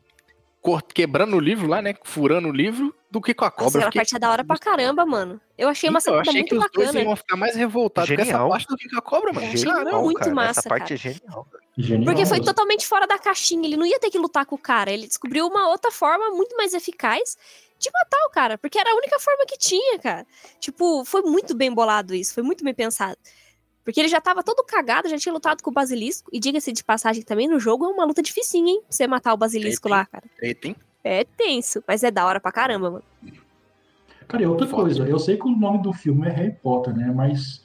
Quebrando 0.94 1.36
o 1.36 1.40
livro 1.40 1.68
lá, 1.68 1.82
né? 1.82 1.94
Furando 2.04 2.48
o 2.50 2.52
livro, 2.52 2.94
do 3.12 3.22
que 3.22 3.34
com 3.34 3.46
a 3.46 3.48
Nossa, 3.50 3.58
cobra. 3.64 3.70
aquela 3.80 3.92
Fiquei- 3.92 4.00
parte 4.02 4.16
é 4.16 4.20
da 4.20 4.32
hora 4.32 4.44
pra 4.44 4.58
caramba, 4.58 5.06
mano. 5.06 5.40
Eu 5.58 5.70
achei 5.70 5.90
uma 5.90 6.00
Então, 6.00 6.14
eu 6.14 6.20
sacada 6.20 6.30
achei 6.32 6.42
muito 6.42 6.50
que 6.50 6.56
os 6.58 6.72
dois 6.74 6.88
bacana. 6.88 7.06
iam 7.06 7.16
ficar 7.16 7.38
mais 7.38 7.56
revoltados 7.56 8.10
com 8.10 8.14
essa 8.16 8.26
Genial. 8.26 8.50
parte 8.50 8.68
do 8.68 8.76
que 8.76 8.90
com 8.90 8.98
a 8.98 9.02
cobra, 9.02 9.34
mano. 9.34 9.48
achei 9.48 9.64
Caramba. 9.64 10.02
muito 10.02 10.20
cara, 10.20 10.34
massa, 10.34 10.60
Essa 10.62 10.70
parte 10.70 10.84
cara. 10.84 10.94
é 10.96 10.98
genial. 10.98 11.48
Genial. 11.78 12.06
Porque 12.06 12.26
foi 12.26 12.40
totalmente 12.42 12.86
fora 12.88 13.06
da 13.06 13.20
caixinha. 13.20 13.68
Ele 13.68 13.78
não 13.78 13.86
ia 13.86 14.00
ter 14.00 14.10
que 14.10 14.18
lutar 14.18 14.46
com 14.46 14.56
o 14.56 14.60
cara. 14.60 14.92
Ele 14.92 15.08
descobriu 15.08 15.46
uma 15.48 15.70
outra 15.70 15.92
forma 15.92 16.30
muito 16.32 16.56
mais 16.58 16.74
eficaz 16.74 17.38
de 17.78 17.90
matar 17.92 18.26
o 18.28 18.30
cara. 18.32 18.58
Porque 18.58 18.80
era 18.80 18.90
a 18.92 18.96
única 18.96 19.20
forma 19.20 19.46
que 19.46 19.58
tinha, 19.58 20.00
cara. 20.00 20.26
Tipo, 20.60 21.04
foi 21.06 21.22
muito 21.22 21.54
bem 21.56 21.72
bolado 21.74 22.16
isso. 22.16 22.34
Foi 22.34 22.44
muito 22.44 22.64
bem 22.64 22.74
pensado. 22.74 23.18
Porque 23.86 24.00
ele 24.00 24.10
já 24.10 24.20
tava 24.20 24.42
todo 24.42 24.66
cagado, 24.66 25.08
já 25.08 25.18
tinha 25.18 25.32
lutado 25.32 25.62
com 25.62 25.70
o 25.70 25.74
basilisco. 25.74 26.28
E 26.34 26.40
diga-se 26.40 26.74
de 26.74 26.84
passagem 26.84 27.22
também, 27.22 27.48
no 27.48 27.60
jogo 27.60 27.86
é 27.86 27.88
uma 27.88 28.04
luta 28.04 28.22
dificinha, 28.24 28.72
hein? 28.72 28.82
Pra 28.82 28.88
você 28.90 29.08
matar 29.08 29.34
o 29.34 29.38
basilisco 29.38 29.88
Eita, 29.88 29.96
lá, 29.96 30.06
cara. 30.08 30.24
Eita, 30.42 30.68
hein? 30.68 30.76
É 31.04 31.24
tenso, 31.24 31.84
mas 31.88 32.04
é 32.04 32.10
da 32.10 32.26
hora 32.26 32.40
pra 32.40 32.52
caramba, 32.52 32.90
mano. 32.90 33.04
Cara, 34.28 34.42
e 34.42 34.48
outra 34.48 34.66
coisa, 34.66 35.08
eu 35.08 35.20
sei 35.20 35.38
que 35.38 35.48
o 35.48 35.56
nome 35.56 35.84
do 35.84 35.94
filme 35.94 36.28
é 36.28 36.32
Harry 36.32 36.56
Potter, 36.64 36.96
né? 36.96 37.14
Mas 37.16 37.64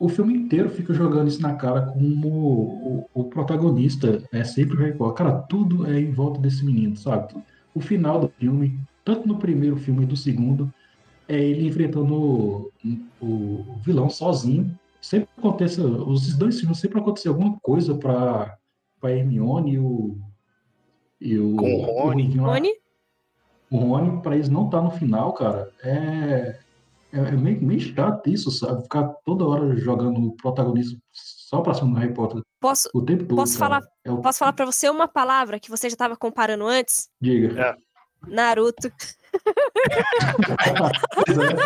o 0.00 0.08
filme 0.08 0.34
inteiro 0.34 0.68
fica 0.68 0.92
jogando 0.92 1.28
isso 1.28 1.40
na 1.40 1.54
cara 1.54 1.82
como 1.82 2.28
o, 2.28 3.10
o 3.14 3.24
protagonista 3.24 4.20
é 4.32 4.42
sempre 4.42 4.76
o 4.76 4.80
Harry 4.80 4.98
Potter. 4.98 5.24
Cara, 5.24 5.38
tudo 5.42 5.88
é 5.88 6.00
em 6.00 6.10
volta 6.10 6.40
desse 6.40 6.64
menino, 6.64 6.96
sabe? 6.96 7.34
O 7.72 7.80
final 7.80 8.18
do 8.18 8.28
filme, 8.28 8.80
tanto 9.04 9.28
no 9.28 9.38
primeiro 9.38 9.76
filme 9.76 10.02
e 10.02 10.06
do 10.06 10.16
segundo, 10.16 10.74
é 11.28 11.40
ele 11.40 11.68
enfrentando 11.68 12.14
o, 12.14 12.72
o 13.20 13.76
vilão 13.84 14.10
sozinho. 14.10 14.76
Sempre 15.08 15.28
aconteça, 15.38 15.82
os 15.82 16.36
dois 16.36 16.58
filmes 16.58 16.80
sempre 16.80 16.98
acontece 16.98 17.28
alguma 17.28 17.56
coisa 17.60 17.94
pra, 17.96 18.56
pra 19.00 19.12
Hermione 19.12 19.74
e 19.74 19.78
o. 19.78 20.18
E 21.20 21.38
o, 21.38 21.54
Com 21.56 21.74
o 21.74 21.82
Rony. 21.82 22.36
o 23.70 23.76
Rony, 23.78 24.20
pra 24.20 24.34
eles 24.34 24.48
não 24.48 24.66
estar 24.66 24.82
no 24.82 24.90
final, 24.90 25.32
cara, 25.32 25.70
é, 25.84 26.58
é, 27.12 27.18
é 27.18 27.30
meio, 27.30 27.62
meio 27.62 27.78
chato 27.80 28.28
isso, 28.28 28.50
sabe? 28.50 28.82
Ficar 28.82 29.04
toda 29.24 29.44
hora 29.46 29.76
jogando 29.76 30.20
o 30.26 30.32
protagonismo 30.36 30.98
só 31.12 31.60
pra 31.60 31.72
cima 31.74 31.90
do 31.94 32.00
Harry 32.00 32.12
Potter 32.12 32.42
posso, 32.60 32.88
o 32.92 33.00
tempo 33.00 33.24
todo. 33.26 33.36
Posso 33.36 33.56
cara. 33.60 33.76
falar- 33.80 33.88
É 34.04 34.10
o... 34.10 34.20
posso 34.20 34.38
falar 34.40 34.52
pra 34.54 34.66
você 34.66 34.90
uma 34.90 35.06
palavra 35.06 35.60
que 35.60 35.70
você 35.70 35.88
já 35.88 35.94
tava 35.96 36.16
comparando 36.16 36.66
antes? 36.66 37.08
Diga. 37.20 37.78
Naruto. 38.26 38.90
Pois 41.26 41.38
é. 41.38 41.56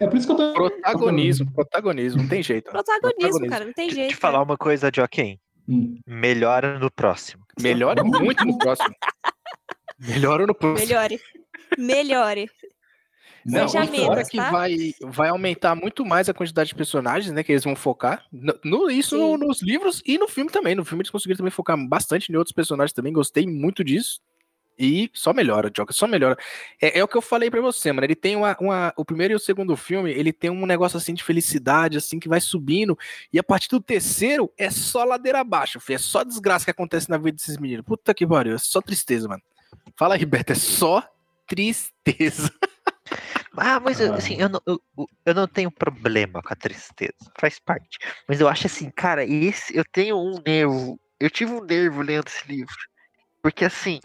É 0.00 0.06
por 0.06 0.16
isso 0.16 0.26
que 0.26 0.32
eu 0.32 0.36
tô. 0.36 0.52
Protagonismo, 0.52 1.50
protagonismo, 1.52 2.22
não 2.22 2.28
tem 2.28 2.42
jeito. 2.42 2.70
Protagonismo, 2.70 3.18
Protagonismo. 3.20 3.50
cara, 3.50 3.64
não 3.64 3.72
tem 3.72 3.88
Te, 3.88 3.94
jeito. 3.94 4.10
te 4.10 4.16
falar 4.16 4.42
uma 4.42 4.56
coisa, 4.56 4.90
Joaquim. 4.94 5.38
Hum, 5.68 5.98
Melhora 6.06 6.78
no 6.78 6.90
próximo. 6.90 7.44
Melhora 7.60 8.04
muito 8.04 8.44
no 8.44 8.56
próximo. 8.58 8.94
Melhora 9.98 10.46
no 10.46 10.54
próximo. 10.54 10.86
Melhore. 10.88 11.20
Melhore. 11.78 12.50
Não, 13.44 13.68
Seja 13.68 13.86
fora 13.86 13.90
menos, 14.16 14.28
que 14.28 14.36
tá? 14.36 14.50
vai, 14.50 14.76
vai 15.02 15.28
aumentar 15.28 15.74
muito 15.76 16.04
mais 16.04 16.28
a 16.28 16.34
quantidade 16.34 16.68
de 16.70 16.74
personagens, 16.74 17.32
né? 17.32 17.44
Que 17.44 17.52
eles 17.52 17.62
vão 17.64 17.76
focar. 17.76 18.24
No, 18.32 18.54
no- 18.64 18.90
isso 18.90 19.16
Sim. 19.16 19.36
nos 19.36 19.62
livros 19.62 20.02
e 20.04 20.18
no 20.18 20.26
filme 20.26 20.50
também. 20.50 20.74
No 20.74 20.84
filme 20.84 21.02
eles 21.02 21.10
conseguiram 21.10 21.38
também 21.38 21.50
focar 21.52 21.76
bastante 21.88 22.30
em 22.30 22.36
outros 22.36 22.52
personagens 22.52 22.92
também. 22.92 23.12
Gostei 23.12 23.46
muito 23.46 23.84
disso. 23.84 24.20
E 24.78 25.10
só 25.14 25.32
melhora, 25.32 25.70
Joker, 25.70 25.94
só 25.94 26.06
melhora. 26.06 26.36
É, 26.80 26.98
é 26.98 27.04
o 27.04 27.08
que 27.08 27.16
eu 27.16 27.22
falei 27.22 27.50
pra 27.50 27.60
você, 27.60 27.92
mano. 27.92 28.04
Ele 28.04 28.14
tem 28.14 28.36
uma, 28.36 28.56
uma- 28.60 28.92
O 28.96 29.04
primeiro 29.04 29.32
e 29.32 29.36
o 29.36 29.38
segundo 29.40 29.76
filme, 29.76 30.10
ele 30.10 30.32
tem 30.32 30.50
um 30.50 30.66
negócio 30.66 30.96
assim 30.98 31.14
de 31.14 31.24
felicidade, 31.24 31.96
assim, 31.96 32.18
que 32.18 32.28
vai 32.28 32.40
subindo. 32.40 32.98
E 33.32 33.38
a 33.38 33.42
partir 33.42 33.68
do 33.70 33.80
terceiro 33.80 34.52
é 34.58 34.70
só 34.70 35.04
ladeira 35.04 35.40
abaixo, 35.40 35.80
filho. 35.80 35.96
É 35.96 35.98
só 35.98 36.22
desgraça 36.22 36.64
que 36.66 36.70
acontece 36.70 37.08
na 37.08 37.16
vida 37.16 37.32
desses 37.36 37.56
meninos. 37.56 37.84
Puta 37.86 38.12
que 38.12 38.26
pariu, 38.26 38.54
é 38.54 38.58
só 38.58 38.80
tristeza, 38.82 39.28
mano. 39.28 39.42
Fala 39.96 40.14
aí, 40.16 40.24
Beto, 40.26 40.52
é 40.52 40.56
só 40.56 41.02
tristeza. 41.46 42.52
Ah, 43.58 43.80
mas 43.80 44.00
eu, 44.00 44.12
Ah. 44.12 44.16
assim, 44.16 44.36
eu 44.38 44.50
não, 44.50 44.60
eu, 44.66 44.78
eu 45.24 45.34
não 45.34 45.46
tenho 45.48 45.70
problema 45.70 46.42
com 46.42 46.52
a 46.52 46.56
tristeza. 46.56 47.14
Faz 47.40 47.58
parte. 47.58 47.96
Mas 48.28 48.38
eu 48.38 48.48
acho 48.48 48.66
assim, 48.66 48.90
cara, 48.90 49.24
esse 49.24 49.74
eu 49.74 49.82
tenho 49.90 50.18
um 50.18 50.38
nervo. 50.46 51.00
Eu 51.18 51.30
tive 51.30 51.52
um 51.52 51.64
nervo 51.64 52.02
lendo 52.02 52.26
esse 52.28 52.46
livro. 52.46 52.74
Porque 53.42 53.64
assim, 53.64 53.98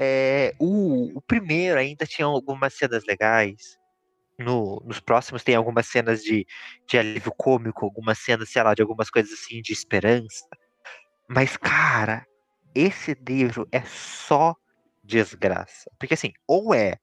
é, 0.00 0.54
o, 0.60 1.18
o 1.18 1.22
primeiro 1.22 1.78
ainda 1.78 2.06
tinha 2.06 2.26
algumas 2.26 2.74
cenas 2.76 3.04
legais. 3.06 3.78
no- 4.38 4.82
nos 4.86 5.00
próximos 5.00 5.44
tem 5.44 5.54
algumas 5.56 5.86
cenas 5.88 6.22
de, 6.22 6.46
de 6.88 6.98
alívio 6.98 7.32
cômico, 7.36 7.84
algumas 7.86 8.18
cenas, 8.20 8.50
sei 8.50 8.62
lá, 8.64 8.74
de 8.74 8.82
algumas 8.82 9.10
coisas 9.10 9.32
assim, 9.32 9.62
de 9.62 9.72
esperança. 9.72 10.44
Mas, 11.28 11.56
cara, 11.56 12.26
esse 12.74 13.14
livro 13.28 13.66
é 13.72 13.82
só 13.82 14.54
desgraça. 15.04 15.90
Porque 15.98 16.14
assim, 16.14 16.32
ou 16.48 16.74
é 16.74 16.96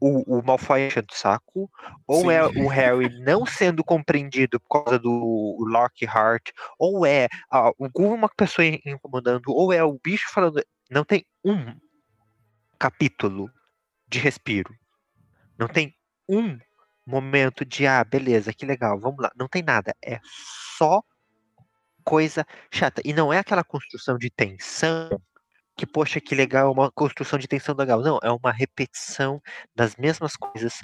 o, 0.00 0.38
o 0.38 0.42
Malfoy 0.44 0.86
enchendo 0.86 1.08
o 1.12 1.16
saco, 1.16 1.70
ou 2.06 2.20
Sim. 2.20 2.30
é 2.30 2.44
o 2.46 2.68
Harry 2.68 3.08
não 3.24 3.44
sendo 3.46 3.82
compreendido 3.84 4.60
por 4.60 4.84
causa 4.84 4.98
do 4.98 5.56
Lockhart, 5.60 6.50
ou 6.78 7.04
é 7.06 7.28
alguma 7.50 8.28
pessoa 8.36 8.64
in- 8.66 8.80
incomodando, 8.86 9.48
ou 9.48 9.72
é 9.72 9.82
o 9.82 9.98
bicho 10.02 10.26
falando. 10.32 10.62
Não 10.90 11.04
tem 11.04 11.24
um 11.44 11.74
capítulo 12.78 13.50
de 14.08 14.18
respiro. 14.18 14.74
Não 15.58 15.68
tem 15.68 15.94
um 16.28 16.58
momento 17.06 17.64
de, 17.64 17.86
ah, 17.86 18.04
beleza, 18.04 18.52
que 18.52 18.66
legal, 18.66 18.98
vamos 18.98 19.20
lá. 19.20 19.30
Não 19.36 19.48
tem 19.48 19.62
nada. 19.62 19.94
É 20.04 20.20
só 20.76 21.02
coisa 22.04 22.46
chata. 22.72 23.02
E 23.04 23.12
não 23.12 23.32
é 23.32 23.38
aquela 23.38 23.64
construção 23.64 24.16
de 24.16 24.30
tensão 24.30 25.20
que, 25.76 25.86
poxa, 25.86 26.20
que 26.20 26.34
legal, 26.34 26.68
é 26.68 26.70
uma 26.70 26.90
construção 26.90 27.38
de 27.38 27.46
tensão 27.46 27.74
legal. 27.74 28.00
Não, 28.02 28.18
é 28.22 28.30
uma 28.30 28.50
repetição 28.50 29.40
das 29.74 29.94
mesmas 29.96 30.36
coisas 30.36 30.80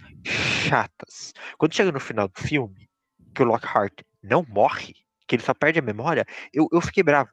chatas. 0.68 1.32
Quando 1.58 1.74
chega 1.74 1.90
no 1.90 1.98
final 1.98 2.28
do 2.28 2.40
filme, 2.40 2.88
que 3.34 3.42
o 3.42 3.46
Lockhart 3.46 3.92
não 4.22 4.44
morre, 4.48 4.94
que 5.26 5.34
ele 5.34 5.42
só 5.42 5.52
perde 5.52 5.80
a 5.80 5.82
memória, 5.82 6.24
eu, 6.52 6.68
eu 6.72 6.80
fiquei 6.80 7.02
bravo. 7.02 7.30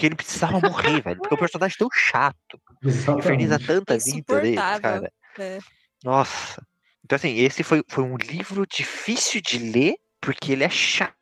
Que 0.00 0.06
ele 0.06 0.14
precisava 0.14 0.58
morrer, 0.58 1.02
velho. 1.02 1.18
Porque 1.18 1.34
o 1.34 1.36
personagem 1.36 1.74
é 1.74 1.78
tão 1.78 1.88
chato. 1.92 2.58
Inferniza 2.82 3.56
Exatamente. 3.56 3.66
tanta 3.66 3.98
vida 3.98 4.40
dele, 4.40 4.56
cara. 4.56 5.12
É. 5.38 5.58
Nossa. 6.02 6.66
Então, 7.04 7.16
assim, 7.16 7.36
esse 7.36 7.62
foi, 7.62 7.84
foi 7.86 8.02
um 8.02 8.16
livro 8.16 8.66
difícil 8.66 9.42
de 9.42 9.58
ler, 9.58 9.96
porque 10.18 10.52
ele 10.52 10.64
é 10.64 10.70
chato. 10.70 11.14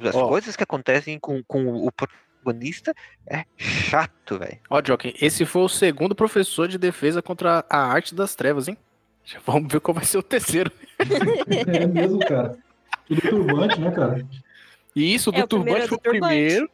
As 0.00 0.16
Ó. 0.16 0.26
coisas 0.26 0.56
que 0.56 0.64
acontecem 0.64 1.16
com, 1.20 1.40
com 1.44 1.86
o 1.86 1.92
protagonista 1.92 2.92
é 3.30 3.44
chato, 3.56 4.36
velho. 4.40 4.58
Ó, 4.68 4.82
Joaquim, 4.84 5.14
esse 5.20 5.44
foi 5.44 5.62
o 5.62 5.68
segundo 5.68 6.16
professor 6.16 6.66
de 6.66 6.78
defesa 6.78 7.22
contra 7.22 7.64
a 7.70 7.78
arte 7.78 8.12
das 8.12 8.34
trevas, 8.34 8.66
hein? 8.66 8.76
Já 9.24 9.38
vamos 9.46 9.72
ver 9.72 9.78
qual 9.78 9.94
vai 9.94 10.04
ser 10.04 10.18
o 10.18 10.22
terceiro. 10.22 10.72
É 11.68 11.86
mesmo, 11.86 12.18
cara. 12.18 12.58
Tudo 13.06 13.20
turbante, 13.20 13.80
né, 13.80 13.92
cara? 13.92 14.26
E 14.96 15.14
isso, 15.14 15.30
o 15.30 15.34
É, 15.34 15.40
do 15.42 15.48
primeiro 15.48 15.80
Turbante 15.80 15.84
é 15.84 15.88
foi 15.88 15.96
o 15.96 16.00
primeiro. 16.00 16.70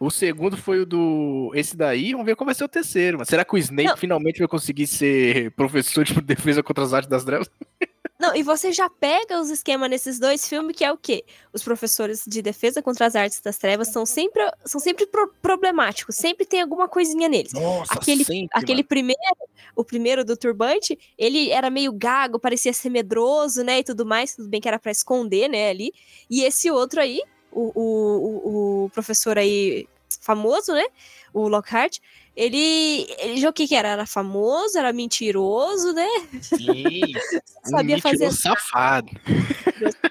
O 0.00 0.10
segundo 0.10 0.56
foi 0.56 0.80
o 0.80 0.86
do. 0.86 1.52
Esse 1.54 1.76
daí, 1.76 2.12
vamos 2.12 2.24
ver 2.24 2.34
qual 2.34 2.46
vai 2.46 2.54
ser 2.54 2.64
o 2.64 2.68
terceiro. 2.68 3.18
Mas 3.18 3.28
será 3.28 3.44
que 3.44 3.54
o 3.54 3.58
Snape 3.58 3.86
Não. 3.90 3.96
finalmente 3.98 4.38
vai 4.38 4.48
conseguir 4.48 4.86
ser 4.86 5.50
professor 5.52 6.04
de 6.04 6.14
defesa 6.22 6.62
contra 6.62 6.82
as 6.82 6.94
artes 6.94 7.10
das 7.10 7.22
trevas? 7.22 7.50
Não, 8.18 8.34
e 8.34 8.42
você 8.42 8.70
já 8.72 8.88
pega 8.88 9.38
os 9.40 9.50
esquemas 9.50 9.88
nesses 9.90 10.18
dois 10.18 10.46
filmes, 10.48 10.74
que 10.76 10.84
é 10.84 10.90
o 10.92 10.96
quê? 10.96 11.24
Os 11.54 11.62
professores 11.62 12.22
de 12.26 12.40
defesa 12.42 12.82
contra 12.82 13.06
as 13.06 13.14
artes 13.16 13.40
das 13.42 13.56
trevas 13.58 13.88
são 13.88 14.04
sempre, 14.06 14.42
são 14.64 14.78
sempre 14.80 15.06
pro- 15.06 15.32
problemáticos, 15.40 16.16
sempre 16.16 16.44
tem 16.46 16.60
alguma 16.62 16.86
coisinha 16.88 17.28
neles. 17.28 17.52
Nossa, 17.54 17.94
Aquele- 17.94 18.24
sempre, 18.24 18.48
Aquele 18.52 18.82
primeiro, 18.84 19.20
o 19.74 19.82
primeiro 19.84 20.22
do 20.24 20.36
turbante, 20.36 20.98
ele 21.16 21.50
era 21.50 21.70
meio 21.70 21.92
gago, 21.92 22.38
parecia 22.38 22.72
ser 22.74 22.90
medroso, 22.90 23.62
né, 23.64 23.78
e 23.80 23.84
tudo 23.84 24.04
mais, 24.06 24.34
tudo 24.36 24.48
bem 24.48 24.60
que 24.60 24.68
era 24.68 24.78
pra 24.78 24.92
esconder, 24.92 25.48
né, 25.48 25.70
ali. 25.70 25.90
E 26.28 26.42
esse 26.42 26.70
outro 26.70 27.00
aí, 27.00 27.22
o, 27.52 27.72
o, 27.74 28.84
o, 28.84 28.90
professor 28.90 29.38
aí 29.38 29.86
famoso, 30.20 30.72
né, 30.72 30.84
o 31.32 31.48
Lockhart, 31.48 31.98
ele, 32.36 33.06
ele 33.18 33.40
o 33.48 33.52
que 33.52 33.66
que 33.66 33.74
era? 33.74 33.88
Era 33.88 34.06
famoso, 34.06 34.78
era 34.78 34.92
mentiroso, 34.92 35.92
né? 35.92 36.06
Sim, 36.40 37.12
um 37.66 37.70
Sabia 37.70 38.00
fazer 38.00 38.18
mentiroso 38.26 38.42
safado. 38.42 39.08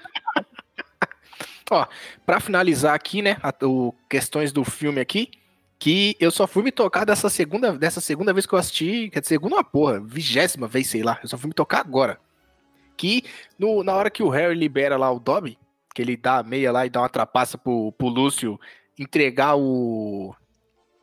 Ó, 1.72 1.86
pra 2.26 2.40
finalizar 2.40 2.94
aqui, 2.94 3.22
né, 3.22 3.36
a- 3.42 3.54
o 3.64 3.94
questões 4.08 4.52
do 4.52 4.64
filme 4.64 5.00
aqui, 5.00 5.30
que 5.78 6.16
eu 6.18 6.30
só 6.30 6.46
fui 6.46 6.62
me 6.62 6.72
tocar 6.72 7.04
dessa 7.06 7.30
segunda, 7.30 7.72
dessa 7.78 8.00
segunda 8.00 8.32
vez 8.32 8.44
que 8.44 8.52
eu 8.52 8.58
assisti, 8.58 9.08
quer 9.08 9.20
dizer, 9.20 9.34
segunda 9.36 9.54
uma 9.56 9.64
porra, 9.64 10.00
vigésima 10.00 10.66
vez, 10.66 10.88
sei 10.88 11.02
lá, 11.02 11.18
eu 11.22 11.28
só 11.28 11.38
fui 11.38 11.48
me 11.48 11.54
tocar 11.54 11.80
agora. 11.80 12.18
Que 12.96 13.24
no- 13.58 13.82
na 13.84 13.94
hora 13.94 14.10
que 14.10 14.22
o 14.22 14.28
Harry 14.28 14.54
libera 14.54 14.96
lá 14.96 15.10
o 15.10 15.20
Dobby, 15.20 15.56
que 15.94 16.00
ele 16.02 16.16
dá 16.16 16.38
a 16.38 16.42
meia 16.42 16.70
lá 16.72 16.86
e 16.86 16.90
dá 16.90 17.00
uma 17.00 17.08
trapaça 17.08 17.58
pro, 17.58 17.92
pro 17.92 18.08
Lúcio 18.08 18.58
entregar 18.98 19.56
o, 19.56 20.34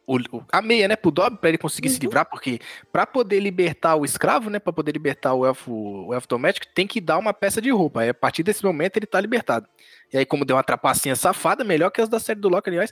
o- 0.07 0.43
a 0.51 0.61
meia, 0.61 0.87
né, 0.87 0.95
pro 0.95 1.11
Dobby 1.11 1.37
pra 1.37 1.49
ele 1.49 1.57
conseguir 1.57 1.89
se 1.89 1.95
Uhum. 1.97 2.01
livrar, 2.03 2.25
porque 2.29 2.59
pra 2.91 3.05
poder 3.05 3.39
libertar 3.39 3.95
o 3.95 4.05
escravo, 4.05 4.49
né, 4.49 4.59
pra 4.59 4.71
poder 4.71 4.91
libertar 4.93 5.33
o 5.33 5.45
elfo, 5.45 5.71
o 6.07 6.13
elfo 6.13 6.27
doméstico, 6.27 6.67
tem 6.73 6.87
que 6.87 7.01
dar 7.01 7.17
uma 7.17 7.33
peça 7.33 7.59
de 7.61 7.69
roupa. 7.71 8.01
Aí 8.01 8.09
a 8.09 8.13
partir 8.13 8.43
desse 8.43 8.63
momento 8.63 8.97
ele 8.97 9.05
tá 9.05 9.19
libertado. 9.19 9.67
E 10.13 10.17
aí 10.17 10.25
como 10.25 10.45
deu 10.45 10.55
uma 10.55 10.63
trapacinha 10.63 11.15
safada, 11.15 11.63
melhor 11.63 11.89
que 11.89 11.99
as 12.01 12.07
da 12.09 12.19
série 12.19 12.39
do 12.39 12.47
Loki, 12.49 12.69
aliás, 12.69 12.91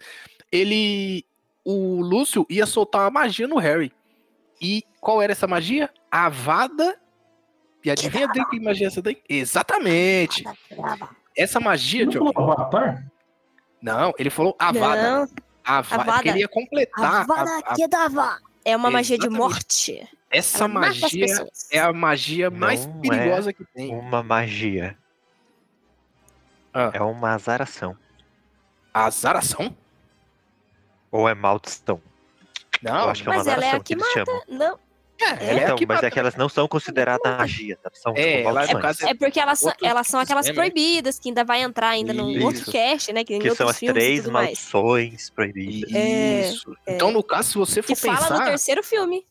ele 0.51 1.23
o 1.63 2.01
Lúcio 2.01 2.45
ia 2.49 2.65
soltar 2.65 3.01
uma 3.03 3.09
magia 3.11 3.47
no 3.47 3.57
Harry. 3.57 3.91
E 4.61 4.83
qual 5.01 5.21
era 5.21 5.31
essa 5.31 5.47
magia? 5.47 5.89
A 6.11 6.25
Avada. 6.27 6.99
E 7.83 7.89
adivinha 7.91 8.27
que 8.49 8.59
magia 8.59 8.85
é 8.85 8.87
essa 8.87 9.01
daí? 9.01 9.17
Exatamente. 9.27 10.43
Essa 11.35 11.59
magia, 11.59 12.05
Não 12.05 12.11
falou 12.13 12.51
Avatar? 12.51 13.05
Não, 13.81 14.13
ele 14.17 14.29
falou 14.29 14.55
Avada. 14.57 15.01
Não, 15.01 15.21
Avada. 15.63 15.95
Avada. 15.95 16.13
Porque 16.13 16.29
ele 16.29 16.39
ia 16.39 16.47
completar. 16.47 17.21
Avada 17.21 17.51
a- 17.51 17.71
a- 17.71 17.75
Kedavra. 17.75 18.37
É 18.63 18.75
uma 18.75 18.89
magia 18.89 19.17
de 19.17 19.29
morte. 19.29 20.07
essa 20.31 20.59
Ela 20.63 20.67
mata 20.67 20.87
magia 20.87 21.47
é 21.71 21.79
a 21.79 21.93
magia 21.93 22.49
mais 22.49 22.85
Não 22.87 22.99
perigosa 22.99 23.53
que 23.53 23.63
tem. 23.65 23.93
Uma 23.93 24.23
magia. 24.23 24.97
Ah. 26.73 26.91
É 26.93 27.01
uma 27.01 27.33
azaração. 27.33 27.95
Azaração? 28.93 29.75
Ou 31.11 31.29
é 31.29 31.35
maldição. 31.35 32.01
Não, 32.81 33.03
Eu 33.05 33.09
acho 33.09 33.23
que 33.23 33.29
é 33.29 33.31
uma 33.31 33.37
Mas 33.37 33.47
ela 33.47 33.55
é 33.63 33.65
a 33.65 33.77
azaração 33.77 33.83
que 33.83 33.95
que 33.95 34.01
eles 34.01 34.13
chamam. 34.13 34.41
Não, 34.49 34.79
é, 35.21 35.49
ela 35.49 35.59
é 35.59 35.63
então, 35.63 35.77
mas 35.87 36.03
é 36.03 36.11
que 36.11 36.19
elas 36.19 36.35
não 36.35 36.49
são 36.49 36.67
consideradas 36.67 37.37
magia, 37.37 37.77
tá? 37.81 37.89
São 37.93 38.13
É, 38.15 38.43
no 38.43 38.79
caso, 38.79 39.05
é 39.05 39.13
porque 39.13 39.39
elas, 39.39 39.59
são- 39.59 39.73
elas 39.81 40.07
são 40.07 40.19
aquelas 40.19 40.45
sistema, 40.45 40.65
né? 40.65 40.71
proibidas, 40.71 41.17
que 41.19 41.29
ainda 41.29 41.43
vai 41.43 41.61
entrar 41.61 41.89
ainda 41.89 42.13
num 42.13 42.29
Isso. 42.31 42.45
outro 42.45 42.71
cast, 42.71 43.13
né? 43.13 43.23
Que, 43.23 43.39
que 43.39 43.55
são 43.55 43.67
as 43.67 43.79
três 43.79 44.25
maldições 44.27 45.29
proibidas. 45.29 45.93
É, 45.93 46.49
Isso. 46.49 46.75
Então, 46.87 47.11
no 47.11 47.23
caso, 47.23 47.49
se 47.49 47.57
você 47.57 47.81
for 47.81 47.87
Que 47.87 47.95
fala 47.95 48.15
no 48.15 48.27
pensar. 48.29 48.45
terceiro 48.45 48.83
filme. 48.83 49.25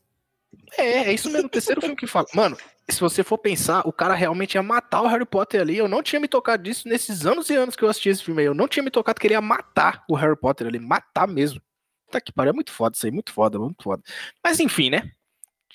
É, 0.77 1.09
é 1.09 1.13
isso 1.13 1.29
mesmo, 1.29 1.47
o 1.47 1.49
terceiro 1.49 1.79
filme 1.81 1.95
que 1.95 2.07
fala. 2.07 2.25
Mano, 2.33 2.57
se 2.89 2.99
você 2.99 3.23
for 3.23 3.37
pensar, 3.37 3.81
o 3.87 3.93
cara 3.93 4.13
realmente 4.13 4.55
ia 4.55 4.63
matar 4.63 5.01
o 5.01 5.07
Harry 5.07 5.25
Potter 5.25 5.61
ali. 5.61 5.77
Eu 5.77 5.87
não 5.87 6.01
tinha 6.01 6.19
me 6.19 6.27
tocado 6.27 6.63
disso 6.63 6.87
nesses 6.87 7.25
anos 7.25 7.49
e 7.49 7.55
anos 7.55 7.75
que 7.75 7.83
eu 7.83 7.89
assisti 7.89 8.09
esse 8.09 8.23
filme 8.23 8.41
aí. 8.41 8.47
Eu 8.47 8.53
não 8.53 8.67
tinha 8.67 8.83
me 8.83 8.89
tocado 8.91 9.19
que 9.19 9.27
ele 9.27 9.33
ia 9.33 9.41
matar 9.41 10.03
o 10.09 10.15
Harry 10.15 10.35
Potter 10.35 10.67
ali, 10.67 10.79
matar 10.79 11.27
mesmo. 11.27 11.61
Tá 12.11 12.21
que 12.21 12.31
pariu, 12.31 12.51
é 12.51 12.53
muito 12.53 12.71
foda 12.71 12.95
isso 12.95 13.05
aí, 13.05 13.11
muito 13.11 13.31
foda, 13.33 13.57
muito 13.59 13.83
foda. 13.83 14.01
Mas 14.43 14.59
enfim, 14.59 14.89
né? 14.89 15.11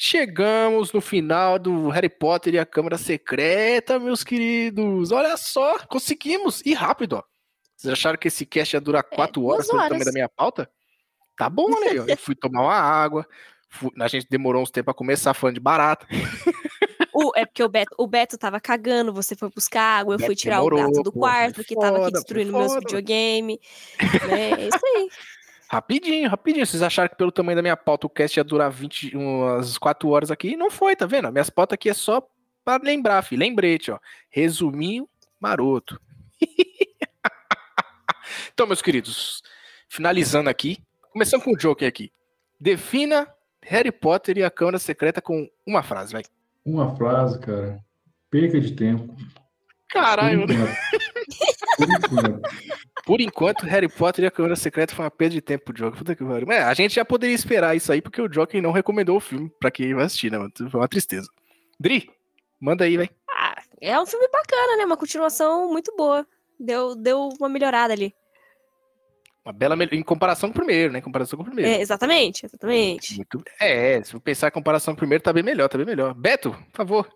Chegamos 0.02 0.94
no 0.94 1.00
final 1.02 1.58
do 1.58 1.90
Harry 1.90 2.08
Potter 2.08 2.54
e 2.54 2.58
a 2.58 2.64
Câmara 2.64 2.96
Secreta, 2.96 3.98
meus 3.98 4.24
queridos. 4.24 5.12
Olha 5.12 5.36
só, 5.36 5.78
conseguimos. 5.80 6.62
E 6.64 6.72
rápido, 6.72 7.16
ó. 7.16 7.22
Vocês 7.76 7.92
acharam 7.92 8.16
que 8.18 8.28
esse 8.28 8.46
cast 8.46 8.74
ia 8.74 8.80
durar 8.80 9.02
quatro 9.04 9.44
horas 9.44 9.66
duas 9.66 9.68
pelo 9.68 9.78
horas. 9.78 9.88
tamanho 9.90 10.04
da 10.06 10.12
minha 10.12 10.28
pauta? 10.30 10.70
Tá 11.36 11.50
bom, 11.50 11.68
né? 11.68 11.92
Eu 12.08 12.16
fui 12.16 12.34
tomar 12.34 12.62
uma 12.62 12.72
água. 12.74 13.26
fui- 13.68 13.90
a 14.00 14.08
gente 14.08 14.26
demorou 14.30 14.62
uns 14.62 14.70
tempos 14.70 14.86
pra 14.86 14.94
começar 14.94 15.34
falando 15.34 15.56
de 15.56 15.60
barata. 15.60 16.06
O, 17.12 17.32
é 17.36 17.44
porque 17.44 17.62
o 17.62 17.68
Beto, 17.68 17.94
o 17.98 18.06
Beto 18.06 18.38
tava 18.38 18.58
cagando, 18.58 19.12
você 19.12 19.36
foi 19.36 19.50
buscar 19.54 19.82
água, 20.00 20.14
eu 20.14 20.18
fui 20.20 20.34
tirar 20.34 20.56
demorou, 20.56 20.80
o 20.80 20.82
gato 20.86 21.02
do 21.02 21.12
quarto, 21.12 21.62
que 21.62 21.74
tava 21.74 22.04
aqui 22.04 22.12
destruindo 22.12 22.52
meus 22.52 22.68
foda. 22.72 22.80
videogame. 22.80 23.60
né? 24.28 24.50
É 24.62 24.68
isso 24.68 24.80
aí. 24.96 25.08
Rapidinho, 25.70 26.28
rapidinho. 26.28 26.66
Vocês 26.66 26.82
acharam 26.82 27.08
que 27.08 27.14
pelo 27.14 27.30
tamanho 27.30 27.54
da 27.54 27.62
minha 27.62 27.76
pauta 27.76 28.04
o 28.04 28.10
cast 28.10 28.36
ia 28.36 28.42
durar 28.42 28.72
20, 28.72 29.16
umas 29.16 29.78
4 29.78 30.08
horas 30.08 30.28
aqui? 30.28 30.56
Não 30.56 30.68
foi, 30.68 30.96
tá 30.96 31.06
vendo? 31.06 31.30
Minhas 31.30 31.48
pautas 31.48 31.74
aqui 31.74 31.88
é 31.88 31.94
só 31.94 32.28
pra 32.64 32.80
lembrar, 32.82 33.22
filho. 33.22 33.38
Lembrete, 33.38 33.92
ó. 33.92 34.00
Resuminho 34.28 35.08
maroto. 35.38 36.00
então, 38.52 38.66
meus 38.66 38.82
queridos, 38.82 39.44
finalizando 39.88 40.50
aqui, 40.50 40.82
começando 41.12 41.44
com 41.44 41.52
o 41.52 41.56
Joker 41.56 41.86
aqui. 41.86 42.12
Defina 42.58 43.32
Harry 43.62 43.92
Potter 43.92 44.38
e 44.38 44.42
a 44.42 44.50
Câmara 44.50 44.80
Secreta 44.80 45.22
com 45.22 45.48
uma 45.64 45.84
frase, 45.84 46.12
vai. 46.12 46.24
Uma 46.64 46.96
frase, 46.96 47.38
cara. 47.38 47.78
Perca 48.28 48.60
de 48.60 48.72
tempo. 48.72 49.14
Caralho, 49.88 50.40
mano. 50.40 50.52
Por 51.80 51.88
enquanto. 52.20 52.40
Por 53.04 53.20
enquanto, 53.20 53.62
Harry 53.66 53.88
Potter 53.88 54.24
e 54.24 54.28
a 54.28 54.30
Câmara 54.30 54.56
Secreta 54.56 54.94
foi 54.94 55.04
uma 55.04 55.10
perda 55.10 55.34
de 55.34 55.40
tempo 55.40 55.64
pro 55.66 55.74
Joker. 55.74 55.98
Puta 55.98 56.14
que 56.14 56.24
pariu. 56.24 56.46
Mas 56.46 56.58
a 56.64 56.74
gente 56.74 56.94
já 56.94 57.04
poderia 57.04 57.34
esperar 57.34 57.74
isso 57.76 57.90
aí, 57.92 58.00
porque 58.00 58.20
o 58.20 58.28
Joker 58.28 58.62
não 58.62 58.72
recomendou 58.72 59.16
o 59.16 59.20
filme 59.20 59.50
pra 59.58 59.70
quem 59.70 59.94
vai 59.94 60.04
assistir, 60.04 60.30
né, 60.30 60.38
mano? 60.38 60.52
Foi 60.56 60.80
uma 60.80 60.88
tristeza. 60.88 61.28
Dri, 61.78 62.10
manda 62.60 62.84
aí, 62.84 62.96
vai. 62.96 63.08
Ah, 63.30 63.62
é 63.80 63.98
um 64.00 64.06
filme 64.06 64.28
bacana, 64.28 64.76
né? 64.76 64.84
Uma 64.84 64.96
continuação 64.96 65.70
muito 65.72 65.94
boa. 65.96 66.26
Deu, 66.58 66.94
deu 66.94 67.28
uma 67.38 67.48
melhorada 67.48 67.92
ali. 67.94 68.14
Uma 69.42 69.54
bela 69.54 69.74
mel- 69.74 69.88
em 69.92 70.02
comparação 70.02 70.50
com 70.50 70.58
o 70.58 70.58
primeiro, 70.62 70.92
né? 70.92 70.98
Em 70.98 71.02
comparação 71.02 71.38
com 71.38 71.42
o 71.42 71.46
primeiro. 71.46 71.70
É, 71.70 71.80
exatamente, 71.80 72.44
exatamente. 72.44 73.16
Muito... 73.16 73.42
É, 73.58 74.02
se 74.04 74.14
eu 74.14 74.20
pensar 74.20 74.48
em 74.48 74.52
comparação 74.52 74.92
com 74.92 74.98
o 74.98 75.00
primeiro, 75.00 75.24
tá 75.24 75.32
bem 75.32 75.42
melhor, 75.42 75.68
tá 75.68 75.78
bem 75.78 75.86
melhor. 75.86 76.12
Beto, 76.12 76.50
por 76.50 76.76
favor, 76.76 77.08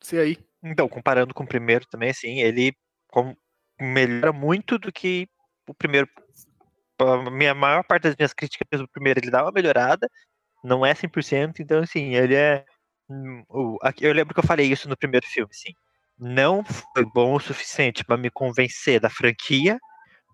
você 0.00 0.18
aí. 0.18 0.38
Então, 0.62 0.88
comparando 0.88 1.32
com 1.32 1.44
o 1.44 1.46
primeiro 1.46 1.86
também, 1.86 2.10
assim, 2.10 2.40
ele 2.40 2.74
com- 3.08 3.36
melhora 3.80 4.32
muito 4.32 4.78
do 4.78 4.92
que 4.92 5.28
o 5.68 5.74
primeiro. 5.74 6.08
A 7.00 7.30
minha 7.30 7.54
maior 7.54 7.82
parte 7.84 8.04
das 8.04 8.16
minhas 8.16 8.32
críticas 8.34 8.80
do 8.80 8.88
primeiro, 8.88 9.20
ele 9.20 9.30
dá 9.30 9.42
uma 9.42 9.52
melhorada, 9.52 10.08
não 10.62 10.84
é 10.84 10.94
100%, 10.94 11.60
então, 11.60 11.80
assim, 11.80 12.14
ele 12.14 12.34
é. 12.34 12.64
hum, 13.08 13.44
Eu 14.00 14.12
lembro 14.12 14.34
que 14.34 14.40
eu 14.40 14.46
falei 14.46 14.70
isso 14.70 14.88
no 14.88 14.96
primeiro 14.96 15.26
filme, 15.26 15.50
assim. 15.50 15.72
Não 16.18 16.62
foi 16.64 17.04
bom 17.06 17.34
o 17.34 17.40
suficiente 17.40 18.04
para 18.04 18.16
me 18.18 18.30
convencer 18.30 19.00
da 19.00 19.08
franquia, 19.08 19.78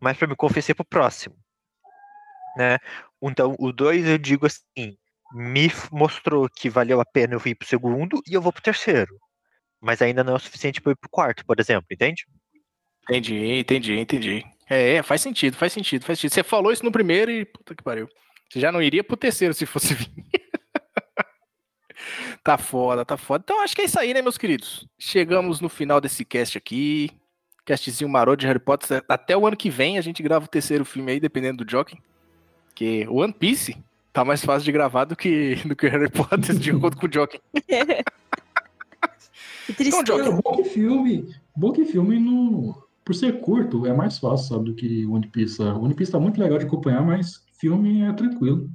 mas 0.01 0.17
para 0.19 0.27
me 0.29 0.37
convencer 0.37 0.75
pro 0.75 0.85
próximo. 0.85 1.37
Né? 2.57 2.79
Então, 3.23 3.55
o 3.59 3.73
2 3.73 4.07
eu 4.07 4.19
digo 4.19 4.47
assim, 4.47 4.97
me 5.33 5.69
mostrou 5.93 6.49
que 6.49 6.71
valeu 6.71 7.01
a 7.01 7.05
pena 7.05 7.35
eu 7.35 7.43
ir 7.45 7.55
pro 7.55 7.69
segundo 7.69 8.21
e 8.27 8.35
eu 8.35 8.43
vou 8.43 8.53
pro 8.53 8.63
terceiro. 8.63 9.17
Mas 9.81 10.03
ainda 10.03 10.25
não 10.25 10.33
é 10.35 10.37
o 10.37 10.41
suficiente 10.41 10.81
para 10.81 10.93
ir 10.93 10.97
pro 10.97 11.11
quarto, 11.11 11.45
por 11.47 11.61
exemplo, 11.61 11.87
entende? 11.91 12.25
Entendi, 13.09 13.59
entendi, 13.59 13.99
entendi. 13.99 14.45
É, 14.69 15.03
faz 15.03 15.21
sentido, 15.21 15.57
faz 15.57 15.73
sentido, 15.73 16.05
faz 16.05 16.19
sentido. 16.19 16.35
Você 16.35 16.43
falou 16.43 16.73
isso 16.73 16.85
no 16.85 16.91
primeiro 16.91 17.31
e 17.31 17.45
puta 17.45 17.75
que 17.75 17.83
pariu. 17.83 18.09
Você 18.51 18.61
já 18.61 18.73
não 18.73 18.83
iria 18.83 19.05
pro 19.05 19.17
terceiro 19.17 19.55
se 19.55 19.65
fosse 19.65 19.95
vir. 19.95 20.11
tá 22.43 22.59
foda, 22.59 23.05
tá 23.05 23.17
foda. 23.17 23.43
Então 23.45 23.63
acho 23.63 23.75
que 23.77 23.83
é 23.83 23.85
isso 23.85 23.99
aí, 23.99 24.13
né, 24.13 24.23
meus 24.23 24.37
queridos? 24.37 24.89
Chegamos 24.99 25.61
no 25.61 25.69
final 25.69 26.01
desse 26.01 26.25
cast 26.25 26.59
aqui. 26.59 27.11
Castzinho 27.65 28.11
maroto 28.11 28.39
de 28.39 28.47
Harry 28.47 28.59
Potter. 28.59 29.05
Até 29.09 29.37
o 29.37 29.47
ano 29.47 29.57
que 29.57 29.71
vem 29.71 29.99
a 29.99 30.01
gente 30.01 30.23
grava 30.23 30.45
o 30.45 30.49
terceiro 30.49 30.85
filme 30.85 31.13
aí, 31.13 31.21
dependendo 31.21 31.65
do 31.65 31.71
Joking. 31.71 31.99
Porque 32.69 33.07
One 33.09 33.33
Piece 33.33 33.77
tá 34.13 34.25
mais 34.25 34.45
fácil 34.45 34.65
de 34.65 34.73
gravar 34.73 35.05
do 35.05 35.17
que, 35.17 35.57
do 35.65 35.75
que 35.75 35.89
Harry 35.89 36.11
Potter, 36.11 36.57
de 36.57 36.71
acordo 36.71 36.97
com 36.97 37.07
o 37.07 37.13
Joking. 37.13 37.41
Que 39.67 39.73
tristeza. 39.73 40.01
Então, 40.01 40.19
Cara, 40.19 40.31
bom 40.31 40.57
que 40.57 40.65
filme. 40.65 41.35
Bom 41.57 41.73
que 41.73 41.85
filme 41.85 42.21
não. 42.21 42.86
Por 43.07 43.15
ser 43.15 43.41
curto, 43.41 43.87
é 43.87 43.93
mais 43.95 44.19
fácil, 44.19 44.49
sabe, 44.49 44.65
do 44.65 44.75
que 44.75 45.07
One 45.07 45.29
Piece. 45.29 45.63
O 45.63 45.81
One 45.85 45.95
Piece 45.95 46.11
tá 46.11 46.19
muito 46.19 46.41
legal 46.41 46.59
de 46.59 46.67
acompanhar, 46.67 47.03
mas 47.03 47.41
filme 47.61 48.03
é 48.03 48.13
tranquilo. 48.13 48.69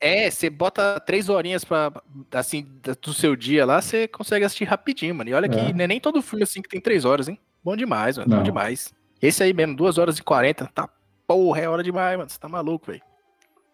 É, 0.00 0.28
você 0.28 0.50
bota 0.50 0.98
três 0.98 1.28
horinhas 1.28 1.64
pra, 1.64 1.92
assim, 2.32 2.66
do 3.00 3.14
seu 3.14 3.36
dia 3.36 3.64
lá, 3.64 3.80
você 3.80 4.08
consegue 4.08 4.44
assistir 4.44 4.64
rapidinho, 4.64 5.14
mano. 5.14 5.30
E 5.30 5.34
olha 5.34 5.48
que 5.48 5.56
É. 5.56 5.72
não 5.72 5.84
é 5.84 5.86
nem 5.86 6.00
todo 6.00 6.20
filme 6.20 6.42
assim 6.42 6.60
que 6.60 6.68
tem 6.68 6.80
três 6.80 7.04
horas, 7.04 7.28
hein? 7.28 7.38
Bom 7.62 7.76
demais, 7.76 8.18
mano. 8.18 8.28
Bom 8.28 8.36
Não. 8.38 8.42
demais. 8.42 8.92
Esse 9.22 9.44
aí 9.44 9.52
mesmo, 9.52 9.76
duas 9.76 9.96
horas 9.96 10.18
e 10.18 10.22
quarenta. 10.24 10.68
Tá, 10.74 10.88
porra, 11.26 11.60
é 11.60 11.68
hora 11.68 11.82
demais, 11.84 12.18
mano. 12.18 12.28
Você 12.28 12.38
tá 12.38 12.48
maluco, 12.48 12.88
velho. 12.88 13.02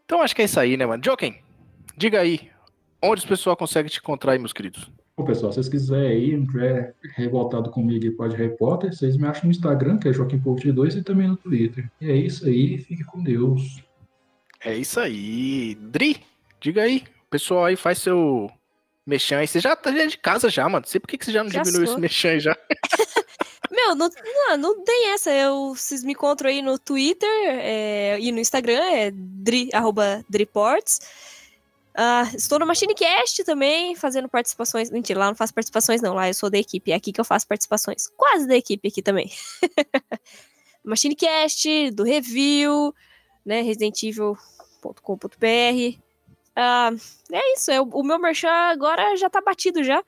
Então 0.05 0.21
acho 0.21 0.37
que 0.37 0.43
é 0.43 0.45
isso 0.45 0.61
aí, 0.61 0.77
né, 0.77 0.85
mano? 0.85 1.03
Joken, 1.03 1.35
diga 1.97 2.21
aí, 2.21 2.51
onde 3.03 3.21
os 3.21 3.27
pessoal 3.27 3.57
consegue 3.57 3.89
te 3.89 4.01
encontrar 4.01 4.33
aí, 4.33 4.39
meus 4.39 4.53
queridos? 4.53 4.91
Bom, 5.17 5.25
pessoal, 5.25 5.53
se 5.53 5.57
vocês 5.57 5.69
quiserem 5.69 6.09
aí, 6.09 6.37
não 6.37 6.45
tiver 6.45 6.93
revoltado 7.15 7.71
comigo 7.71 8.05
e 8.05 8.11
pode 8.11 8.37
Potter, 8.57 8.93
vocês 8.93 9.17
me 9.17 9.29
acham 9.29 9.45
no 9.45 9.53
Instagram, 9.53 9.97
que 9.97 10.09
é 10.09 10.13
Joaquim 10.13 10.41
Post 10.41 10.71
2 10.71 10.97
e 10.97 11.03
também 11.05 11.29
no 11.29 11.37
Twitter. 11.37 11.89
E 12.01 12.11
é 12.11 12.17
isso 12.17 12.45
aí, 12.47 12.79
fique 12.79 13.05
com 13.05 13.23
Deus. 13.23 13.81
É 14.65 14.75
isso 14.77 14.99
aí. 14.99 15.77
Dri, 15.77 16.21
diga 16.61 16.83
aí. 16.83 17.05
O 17.27 17.31
pessoal 17.31 17.67
aí 17.67 17.77
faz 17.77 17.99
seu 17.99 18.51
mexão 19.07 19.39
aí. 19.39 19.47
Você 19.47 19.61
já 19.61 19.77
tá 19.77 19.93
de 19.93 20.19
casa 20.19 20.49
já, 20.49 20.65
mano. 20.65 20.83
Não 20.85 20.91
sei 20.91 21.01
por 21.01 21.07
que 21.07 21.19
que 21.19 21.25
você 21.25 21.33
já 21.33 21.45
não 21.45 21.51
Já 21.51 21.63
diminuiu 21.63 21.87
sou. 21.87 21.95
esse 21.95 22.01
mexão 22.01 22.31
aí 22.33 22.41
já. 22.41 22.57
Meu, 23.71 23.95
não, 23.95 24.09
não, 24.09 24.57
não 24.57 24.85
tem 24.85 25.13
essa. 25.13 25.31
Eu, 25.31 25.75
vocês 25.77 26.03
me 26.03 26.13
encontram 26.13 26.51
aí 26.51 26.61
no 26.61 26.79
Twitter 26.79 27.29
é, 27.45 28.19
e 28.21 28.33
no 28.33 28.39
Instagram, 28.39 28.83
é 28.83 29.11
dri, 29.13 29.69
arroba 29.73 30.25
driports. 30.29 31.01
Ah, 31.97 32.29
estou 32.35 32.59
no 32.59 32.67
MachineCast 32.67 33.45
também, 33.45 33.95
fazendo 33.95 34.29
participações. 34.29 34.91
Mentira, 34.91 35.21
lá 35.21 35.29
não 35.29 35.37
faço 35.37 35.55
participações, 35.55 36.03
não. 36.03 36.15
Lá 36.15 36.29
eu 36.29 36.35
sou 36.35 36.51
da 36.51 36.59
equipe. 36.59 36.91
É 36.91 36.97
aqui 36.97 37.13
que 37.13 37.21
eu 37.21 37.25
faço 37.25 37.47
participações. 37.47 38.09
Quase 38.17 38.49
da 38.49 38.57
equipe 38.57 38.89
aqui 38.89 39.01
também. 39.01 39.31
MachineCast, 40.85 41.93
do 41.93 42.03
review, 42.03 42.93
né? 43.47 43.63
ResidentEvil.com.br. 43.63 45.99
Ah, 46.57 46.91
é 47.33 47.55
isso. 47.55 47.71
É, 47.71 47.81
o, 47.81 48.03
meu 48.03 48.19
merchan 48.19 48.51
agora 48.51 49.17
já 49.17 49.31
tá 49.31 49.41
batido 49.41 49.85
já. 49.85 50.03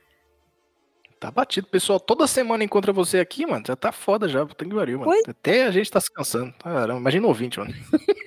Tá 1.21 1.31
batido, 1.31 1.69
pessoal. 1.69 2.01
Toda 2.01 2.27
semana 2.27 2.65
encontra 2.65 2.93
você 2.93 3.21
aqui, 3.21 3.47
mano. 3.47 3.65
Já 3.67 3.77
tá 3.77 3.93
foda 3.93 4.29
já. 4.29 4.45
Puta 4.45 4.65
que 4.65 4.75
pariu, 4.75 4.99
mano. 4.99 5.13
Até 5.27 5.67
a 5.67 5.71
gente 5.71 5.91
tá 5.91 6.01
se 6.01 6.13
cansando. 6.13 6.53
Caramba, 6.59 7.01
imagina 7.01 7.27
o 7.27 7.29
ouvinte, 7.29 7.61
mano. 7.61 7.73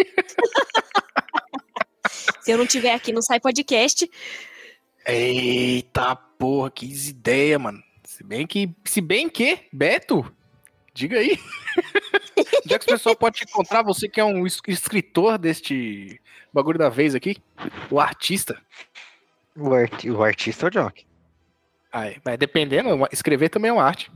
Se 2.41 2.51
eu 2.51 2.57
não 2.57 2.65
tiver 2.67 2.93
aqui, 2.93 3.11
não 3.11 3.21
sai 3.21 3.39
podcast. 3.39 4.09
Eita 5.05 6.15
porra, 6.15 6.69
que 6.71 6.85
ideia, 6.85 7.57
mano. 7.57 7.81
Se 8.05 8.23
bem 8.23 8.45
que. 8.45 8.69
Se 8.85 9.01
bem 9.01 9.29
que, 9.29 9.59
Beto, 9.71 10.31
diga 10.93 11.17
aí. 11.19 11.37
Onde 12.65 12.73
é 12.75 12.79
que 12.79 12.85
o 12.85 12.89
pessoal 12.89 13.15
pode 13.15 13.37
te 13.37 13.43
encontrar? 13.45 13.83
Você 13.83 14.07
que 14.07 14.19
é 14.19 14.23
um 14.25 14.45
es- 14.45 14.61
escritor 14.67 15.37
deste 15.37 16.19
bagulho 16.53 16.77
da 16.77 16.89
vez 16.89 17.15
aqui? 17.15 17.37
O 17.89 17.99
artista. 17.99 18.61
O, 19.55 19.73
arti- 19.73 20.09
o 20.11 20.23
artista 20.23 20.67
é 20.67 20.69
o 20.69 20.71
Jock. 20.71 21.05
Ai, 21.91 22.17
mas 22.23 22.37
dependendo, 22.37 23.07
escrever 23.11 23.49
também 23.49 23.69
é 23.69 23.73
uma 23.73 23.83
arte. 23.83 24.11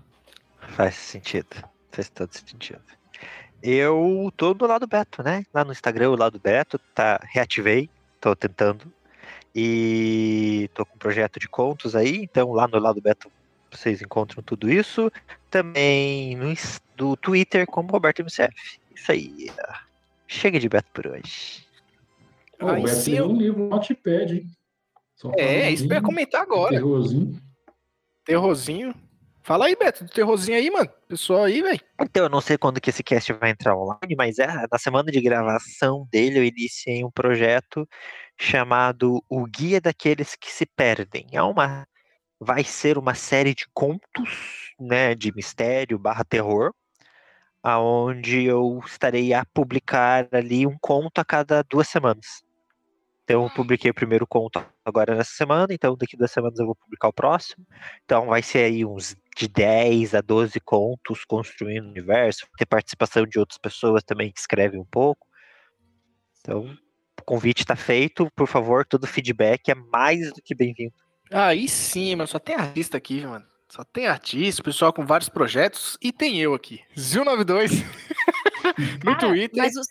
Faz 0.69 0.95
sentido. 0.95 1.47
Faz 1.91 2.09
todo 2.09 2.31
sentido. 2.33 2.81
Eu 3.61 4.31
tô 4.37 4.53
do 4.53 4.67
lado 4.67 4.85
Beto, 4.85 5.23
né? 5.23 5.45
Lá 5.53 5.63
no 5.63 5.71
Instagram, 5.71 6.11
o 6.11 6.15
lado 6.17 6.39
Beto, 6.39 6.77
tá, 6.93 7.19
reativei, 7.31 7.89
tô 8.23 8.35
tentando. 8.35 8.91
E 9.53 10.69
tô 10.73 10.85
com 10.85 10.95
um 10.95 10.97
projeto 10.97 11.39
de 11.39 11.47
contos 11.47 11.95
aí, 11.95 12.17
então 12.23 12.51
lá 12.53 12.67
no 12.67 12.79
lado 12.79 12.99
Beto 13.01 13.29
vocês 13.69 14.01
encontram 14.01 14.41
tudo 14.41 14.71
isso. 14.71 15.11
Também 15.51 16.35
no 16.35 16.53
do 16.95 17.15
Twitter 17.17 17.65
como 17.67 17.91
Roberto 17.91 18.21
MCF. 18.21 18.53
Isso 18.95 19.11
aí. 19.11 19.51
Chega 20.27 20.59
de 20.59 20.69
Beto 20.69 20.87
por 20.93 21.05
hoje. 21.07 21.67
Pô, 22.57 22.69
Aí 22.69 22.81
o 22.81 22.83
Beto 22.85 22.95
sim, 22.95 23.11
tem 23.11 23.19
eu- 23.19 23.29
um 23.29 23.37
livro, 23.37 23.63
um 23.63 23.69
notepad, 23.69 24.33
hein? 24.37 24.47
Só 25.15 25.31
É, 25.37 25.69
isso 25.69 25.85
eu 25.85 25.91
ia 25.93 26.01
comentar 26.01 26.41
agora. 26.41 26.73
Terrorzinho. 26.75 27.39
Terrorzinho. 28.25 28.95
Fala 29.43 29.65
aí, 29.65 29.75
Beto, 29.75 30.05
do 30.05 30.09
terrorzinho 30.09 30.57
aí, 30.57 30.71
mano. 30.71 30.89
Pessoal 31.05 31.43
aí, 31.43 31.61
velho. 31.61 31.79
Então, 32.01 32.23
eu 32.23 32.29
não 32.29 32.39
sei 32.39 32.57
quando 32.57 32.79
que 32.79 32.89
esse 32.89 33.03
cast 33.03 33.33
vai 33.33 33.49
entrar 33.49 33.75
online, 33.75 34.15
mas 34.15 34.39
é, 34.39 34.47
na 34.71 34.79
semana 34.79 35.11
de 35.11 35.19
gravação 35.19 36.07
dele 36.09 36.39
eu 36.39 36.45
iniciei 36.45 37.03
um 37.03 37.11
projeto 37.11 37.87
chamado 38.39 39.21
O 39.29 39.45
Guia 39.45 39.81
daqueles 39.81 40.35
que 40.35 40.49
se 40.49 40.65
perdem. 40.65 41.27
É 41.33 41.41
uma 41.41 41.85
vai 42.39 42.63
ser 42.63 42.97
uma 42.97 43.15
série 43.15 43.53
de 43.53 43.65
contos, 43.73 44.73
né, 44.79 45.15
de 45.15 45.33
mistério 45.33 45.97
barra 45.97 46.23
terror, 46.23 46.73
aonde 47.61 48.43
eu 48.43 48.81
estarei 48.85 49.33
a 49.33 49.45
publicar 49.45 50.27
ali 50.31 50.67
um 50.67 50.77
conto 50.79 51.19
a 51.19 51.25
cada 51.25 51.63
duas 51.63 51.87
semanas. 51.87 52.43
Então, 53.23 53.43
eu 53.43 53.49
publiquei 53.49 53.89
o 53.89 53.93
primeiro 53.93 54.27
conto 54.27 54.65
agora 54.83 55.15
nessa 55.15 55.31
semana, 55.31 55.73
então 55.73 55.95
daqui 55.95 56.17
duas 56.17 56.31
semanas 56.31 56.59
eu 56.59 56.65
vou 56.65 56.75
publicar 56.75 57.07
o 57.07 57.13
próximo. 57.13 57.65
Então, 58.03 58.27
vai 58.27 58.41
ser 58.41 58.65
aí 58.65 58.85
uns 58.85 59.15
de 59.37 59.47
10 59.47 60.13
a 60.13 60.21
12 60.21 60.59
contos 60.59 61.23
construindo 61.23 61.85
o 61.85 61.89
universo, 61.89 62.45
ter 62.57 62.65
participação 62.65 63.25
de 63.25 63.39
outras 63.39 63.57
pessoas 63.57 64.03
também 64.03 64.31
que 64.31 64.39
escrevem 64.39 64.79
um 64.79 64.85
pouco. 64.85 65.25
Então, 66.41 66.77
o 67.19 67.23
convite 67.23 67.61
está 67.61 67.75
feito, 67.75 68.29
por 68.35 68.47
favor, 68.47 68.85
todo 68.85 69.07
feedback 69.07 69.69
é 69.69 69.75
mais 69.75 70.33
do 70.33 70.41
que 70.41 70.53
bem-vindo. 70.53 70.93
Aí 71.31 71.67
sim, 71.69 72.15
mano. 72.15 72.27
Só 72.27 72.37
tem 72.37 72.55
artista 72.55 72.97
aqui, 72.97 73.25
mano. 73.25 73.45
Só 73.69 73.83
tem 73.83 74.05
artista, 74.05 74.61
pessoal 74.61 74.93
com 74.93 75.05
vários 75.05 75.29
projetos. 75.29 75.97
E 76.01 76.11
tem 76.11 76.39
eu 76.39 76.53
aqui. 76.53 76.81
Zil92. 76.95 77.71
no 79.03 79.15
Cara, 79.15 79.17
Twitter. 79.17 79.63
Mas 79.63 79.75
os... 79.75 79.87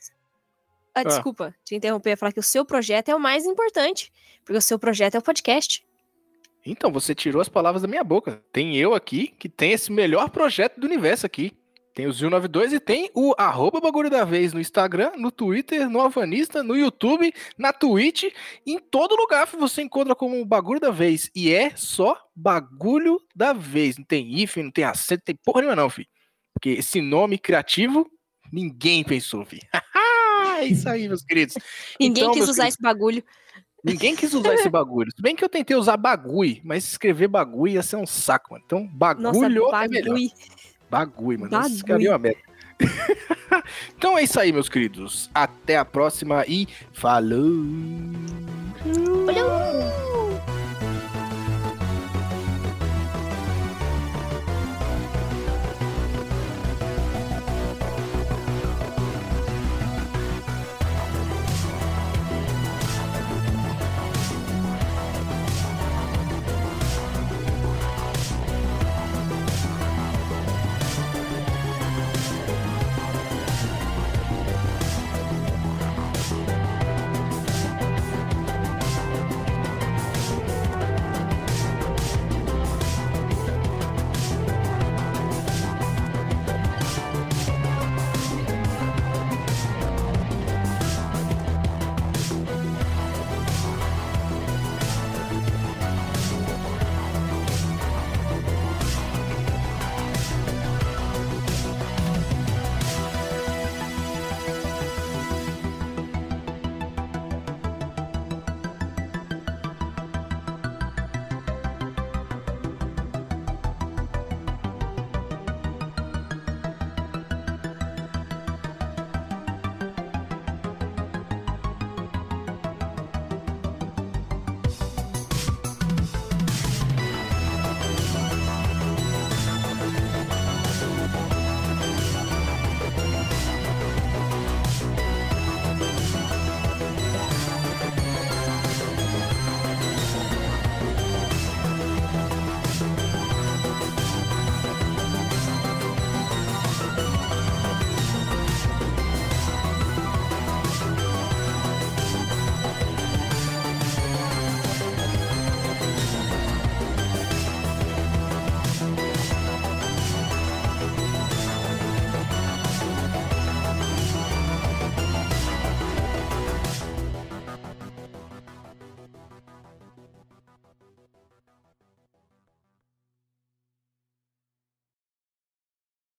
Ah, 0.94 1.02
desculpa 1.04 1.54
te 1.64 1.74
interromper, 1.74 2.16
falar 2.16 2.32
que 2.32 2.40
o 2.40 2.42
seu 2.42 2.64
projeto 2.64 3.08
é 3.08 3.14
o 3.14 3.20
mais 3.20 3.44
importante. 3.44 4.12
Porque 4.44 4.58
o 4.58 4.62
seu 4.62 4.78
projeto 4.78 5.14
é 5.14 5.18
o 5.18 5.22
podcast. 5.22 5.84
Então, 6.64 6.92
você 6.92 7.14
tirou 7.14 7.40
as 7.40 7.48
palavras 7.48 7.82
da 7.82 7.88
minha 7.88 8.04
boca. 8.04 8.42
Tem 8.52 8.76
eu 8.76 8.94
aqui, 8.94 9.28
que 9.28 9.48
tem 9.48 9.72
esse 9.72 9.90
melhor 9.90 10.30
projeto 10.30 10.78
do 10.78 10.86
universo 10.86 11.26
aqui. 11.26 11.52
Tem 11.94 12.06
o 12.06 12.10
Zil92 12.10 12.72
e 12.72 12.80
tem 12.80 13.10
o 13.14 13.34
arroba 13.36 13.78
bagulho 13.78 14.08
da 14.08 14.24
vez 14.24 14.54
no 14.54 14.60
Instagram, 14.60 15.12
no 15.18 15.30
Twitter, 15.30 15.90
no 15.90 16.00
Alvanista, 16.00 16.62
no 16.62 16.74
YouTube, 16.74 17.34
na 17.58 17.70
Twitch, 17.70 18.32
em 18.66 18.78
todo 18.78 19.14
lugar 19.14 19.46
você 19.46 19.82
encontra 19.82 20.14
como 20.14 20.42
bagulho 20.44 20.80
da 20.80 20.90
vez. 20.90 21.30
E 21.34 21.52
é 21.52 21.72
só 21.76 22.16
bagulho 22.34 23.20
da 23.36 23.52
vez. 23.52 23.98
Não 23.98 24.04
tem 24.04 24.40
hífen, 24.40 24.64
não 24.64 24.70
tem 24.70 24.84
acento, 24.84 25.20
não 25.20 25.24
tem 25.26 25.38
porra 25.44 25.60
nenhuma 25.60 25.76
não, 25.76 25.90
filho. 25.90 26.08
Porque 26.54 26.70
esse 26.70 27.02
nome 27.02 27.36
criativo, 27.36 28.10
ninguém 28.50 29.04
pensou, 29.04 29.44
filho. 29.44 29.62
é 30.62 30.66
isso 30.66 30.88
aí, 30.88 31.08
meus 31.08 31.22
queridos. 31.22 31.56
Ninguém 32.00 32.24
Então, 32.24 32.34
quis 32.34 32.42
usar 32.48 32.62
queridos, 32.64 32.74
esse 32.74 32.82
bagulho. 32.82 33.24
Ninguém 33.84 34.16
quis 34.16 34.34
usar 34.34 34.54
esse 34.54 34.68
bagulho. 34.70 35.10
Se 35.14 35.22
bem 35.22 35.34
que 35.34 35.44
eu 35.44 35.48
tentei 35.48 35.76
usar 35.76 35.96
bagulho, 35.96 36.60
mas 36.64 36.84
escrever 36.84 37.28
bagulho 37.28 37.74
ia 37.74 37.82
ser 37.82 37.96
um 37.96 38.06
saco, 38.06 38.52
mano. 38.52 38.64
Então, 38.64 38.80
Nossa, 38.80 38.94
bagulho 38.94 39.36
é 39.36 39.48
melhor. 39.48 39.70
bagulho. 39.70 40.30
Bagulho, 40.90 41.40
mano. 41.40 41.50
Bagulho. 41.50 41.74
Esse 41.74 41.84
cara 41.84 42.04
é 42.04 42.08
uma 42.08 42.18
merda. 42.18 42.40
então 43.96 44.18
é 44.18 44.24
isso 44.24 44.38
aí, 44.38 44.52
meus 44.52 44.68
queridos. 44.68 45.30
Até 45.34 45.76
a 45.78 45.84
próxima 45.84 46.44
e 46.46 46.66
falou! 46.92 47.64
Falou! 49.26 50.11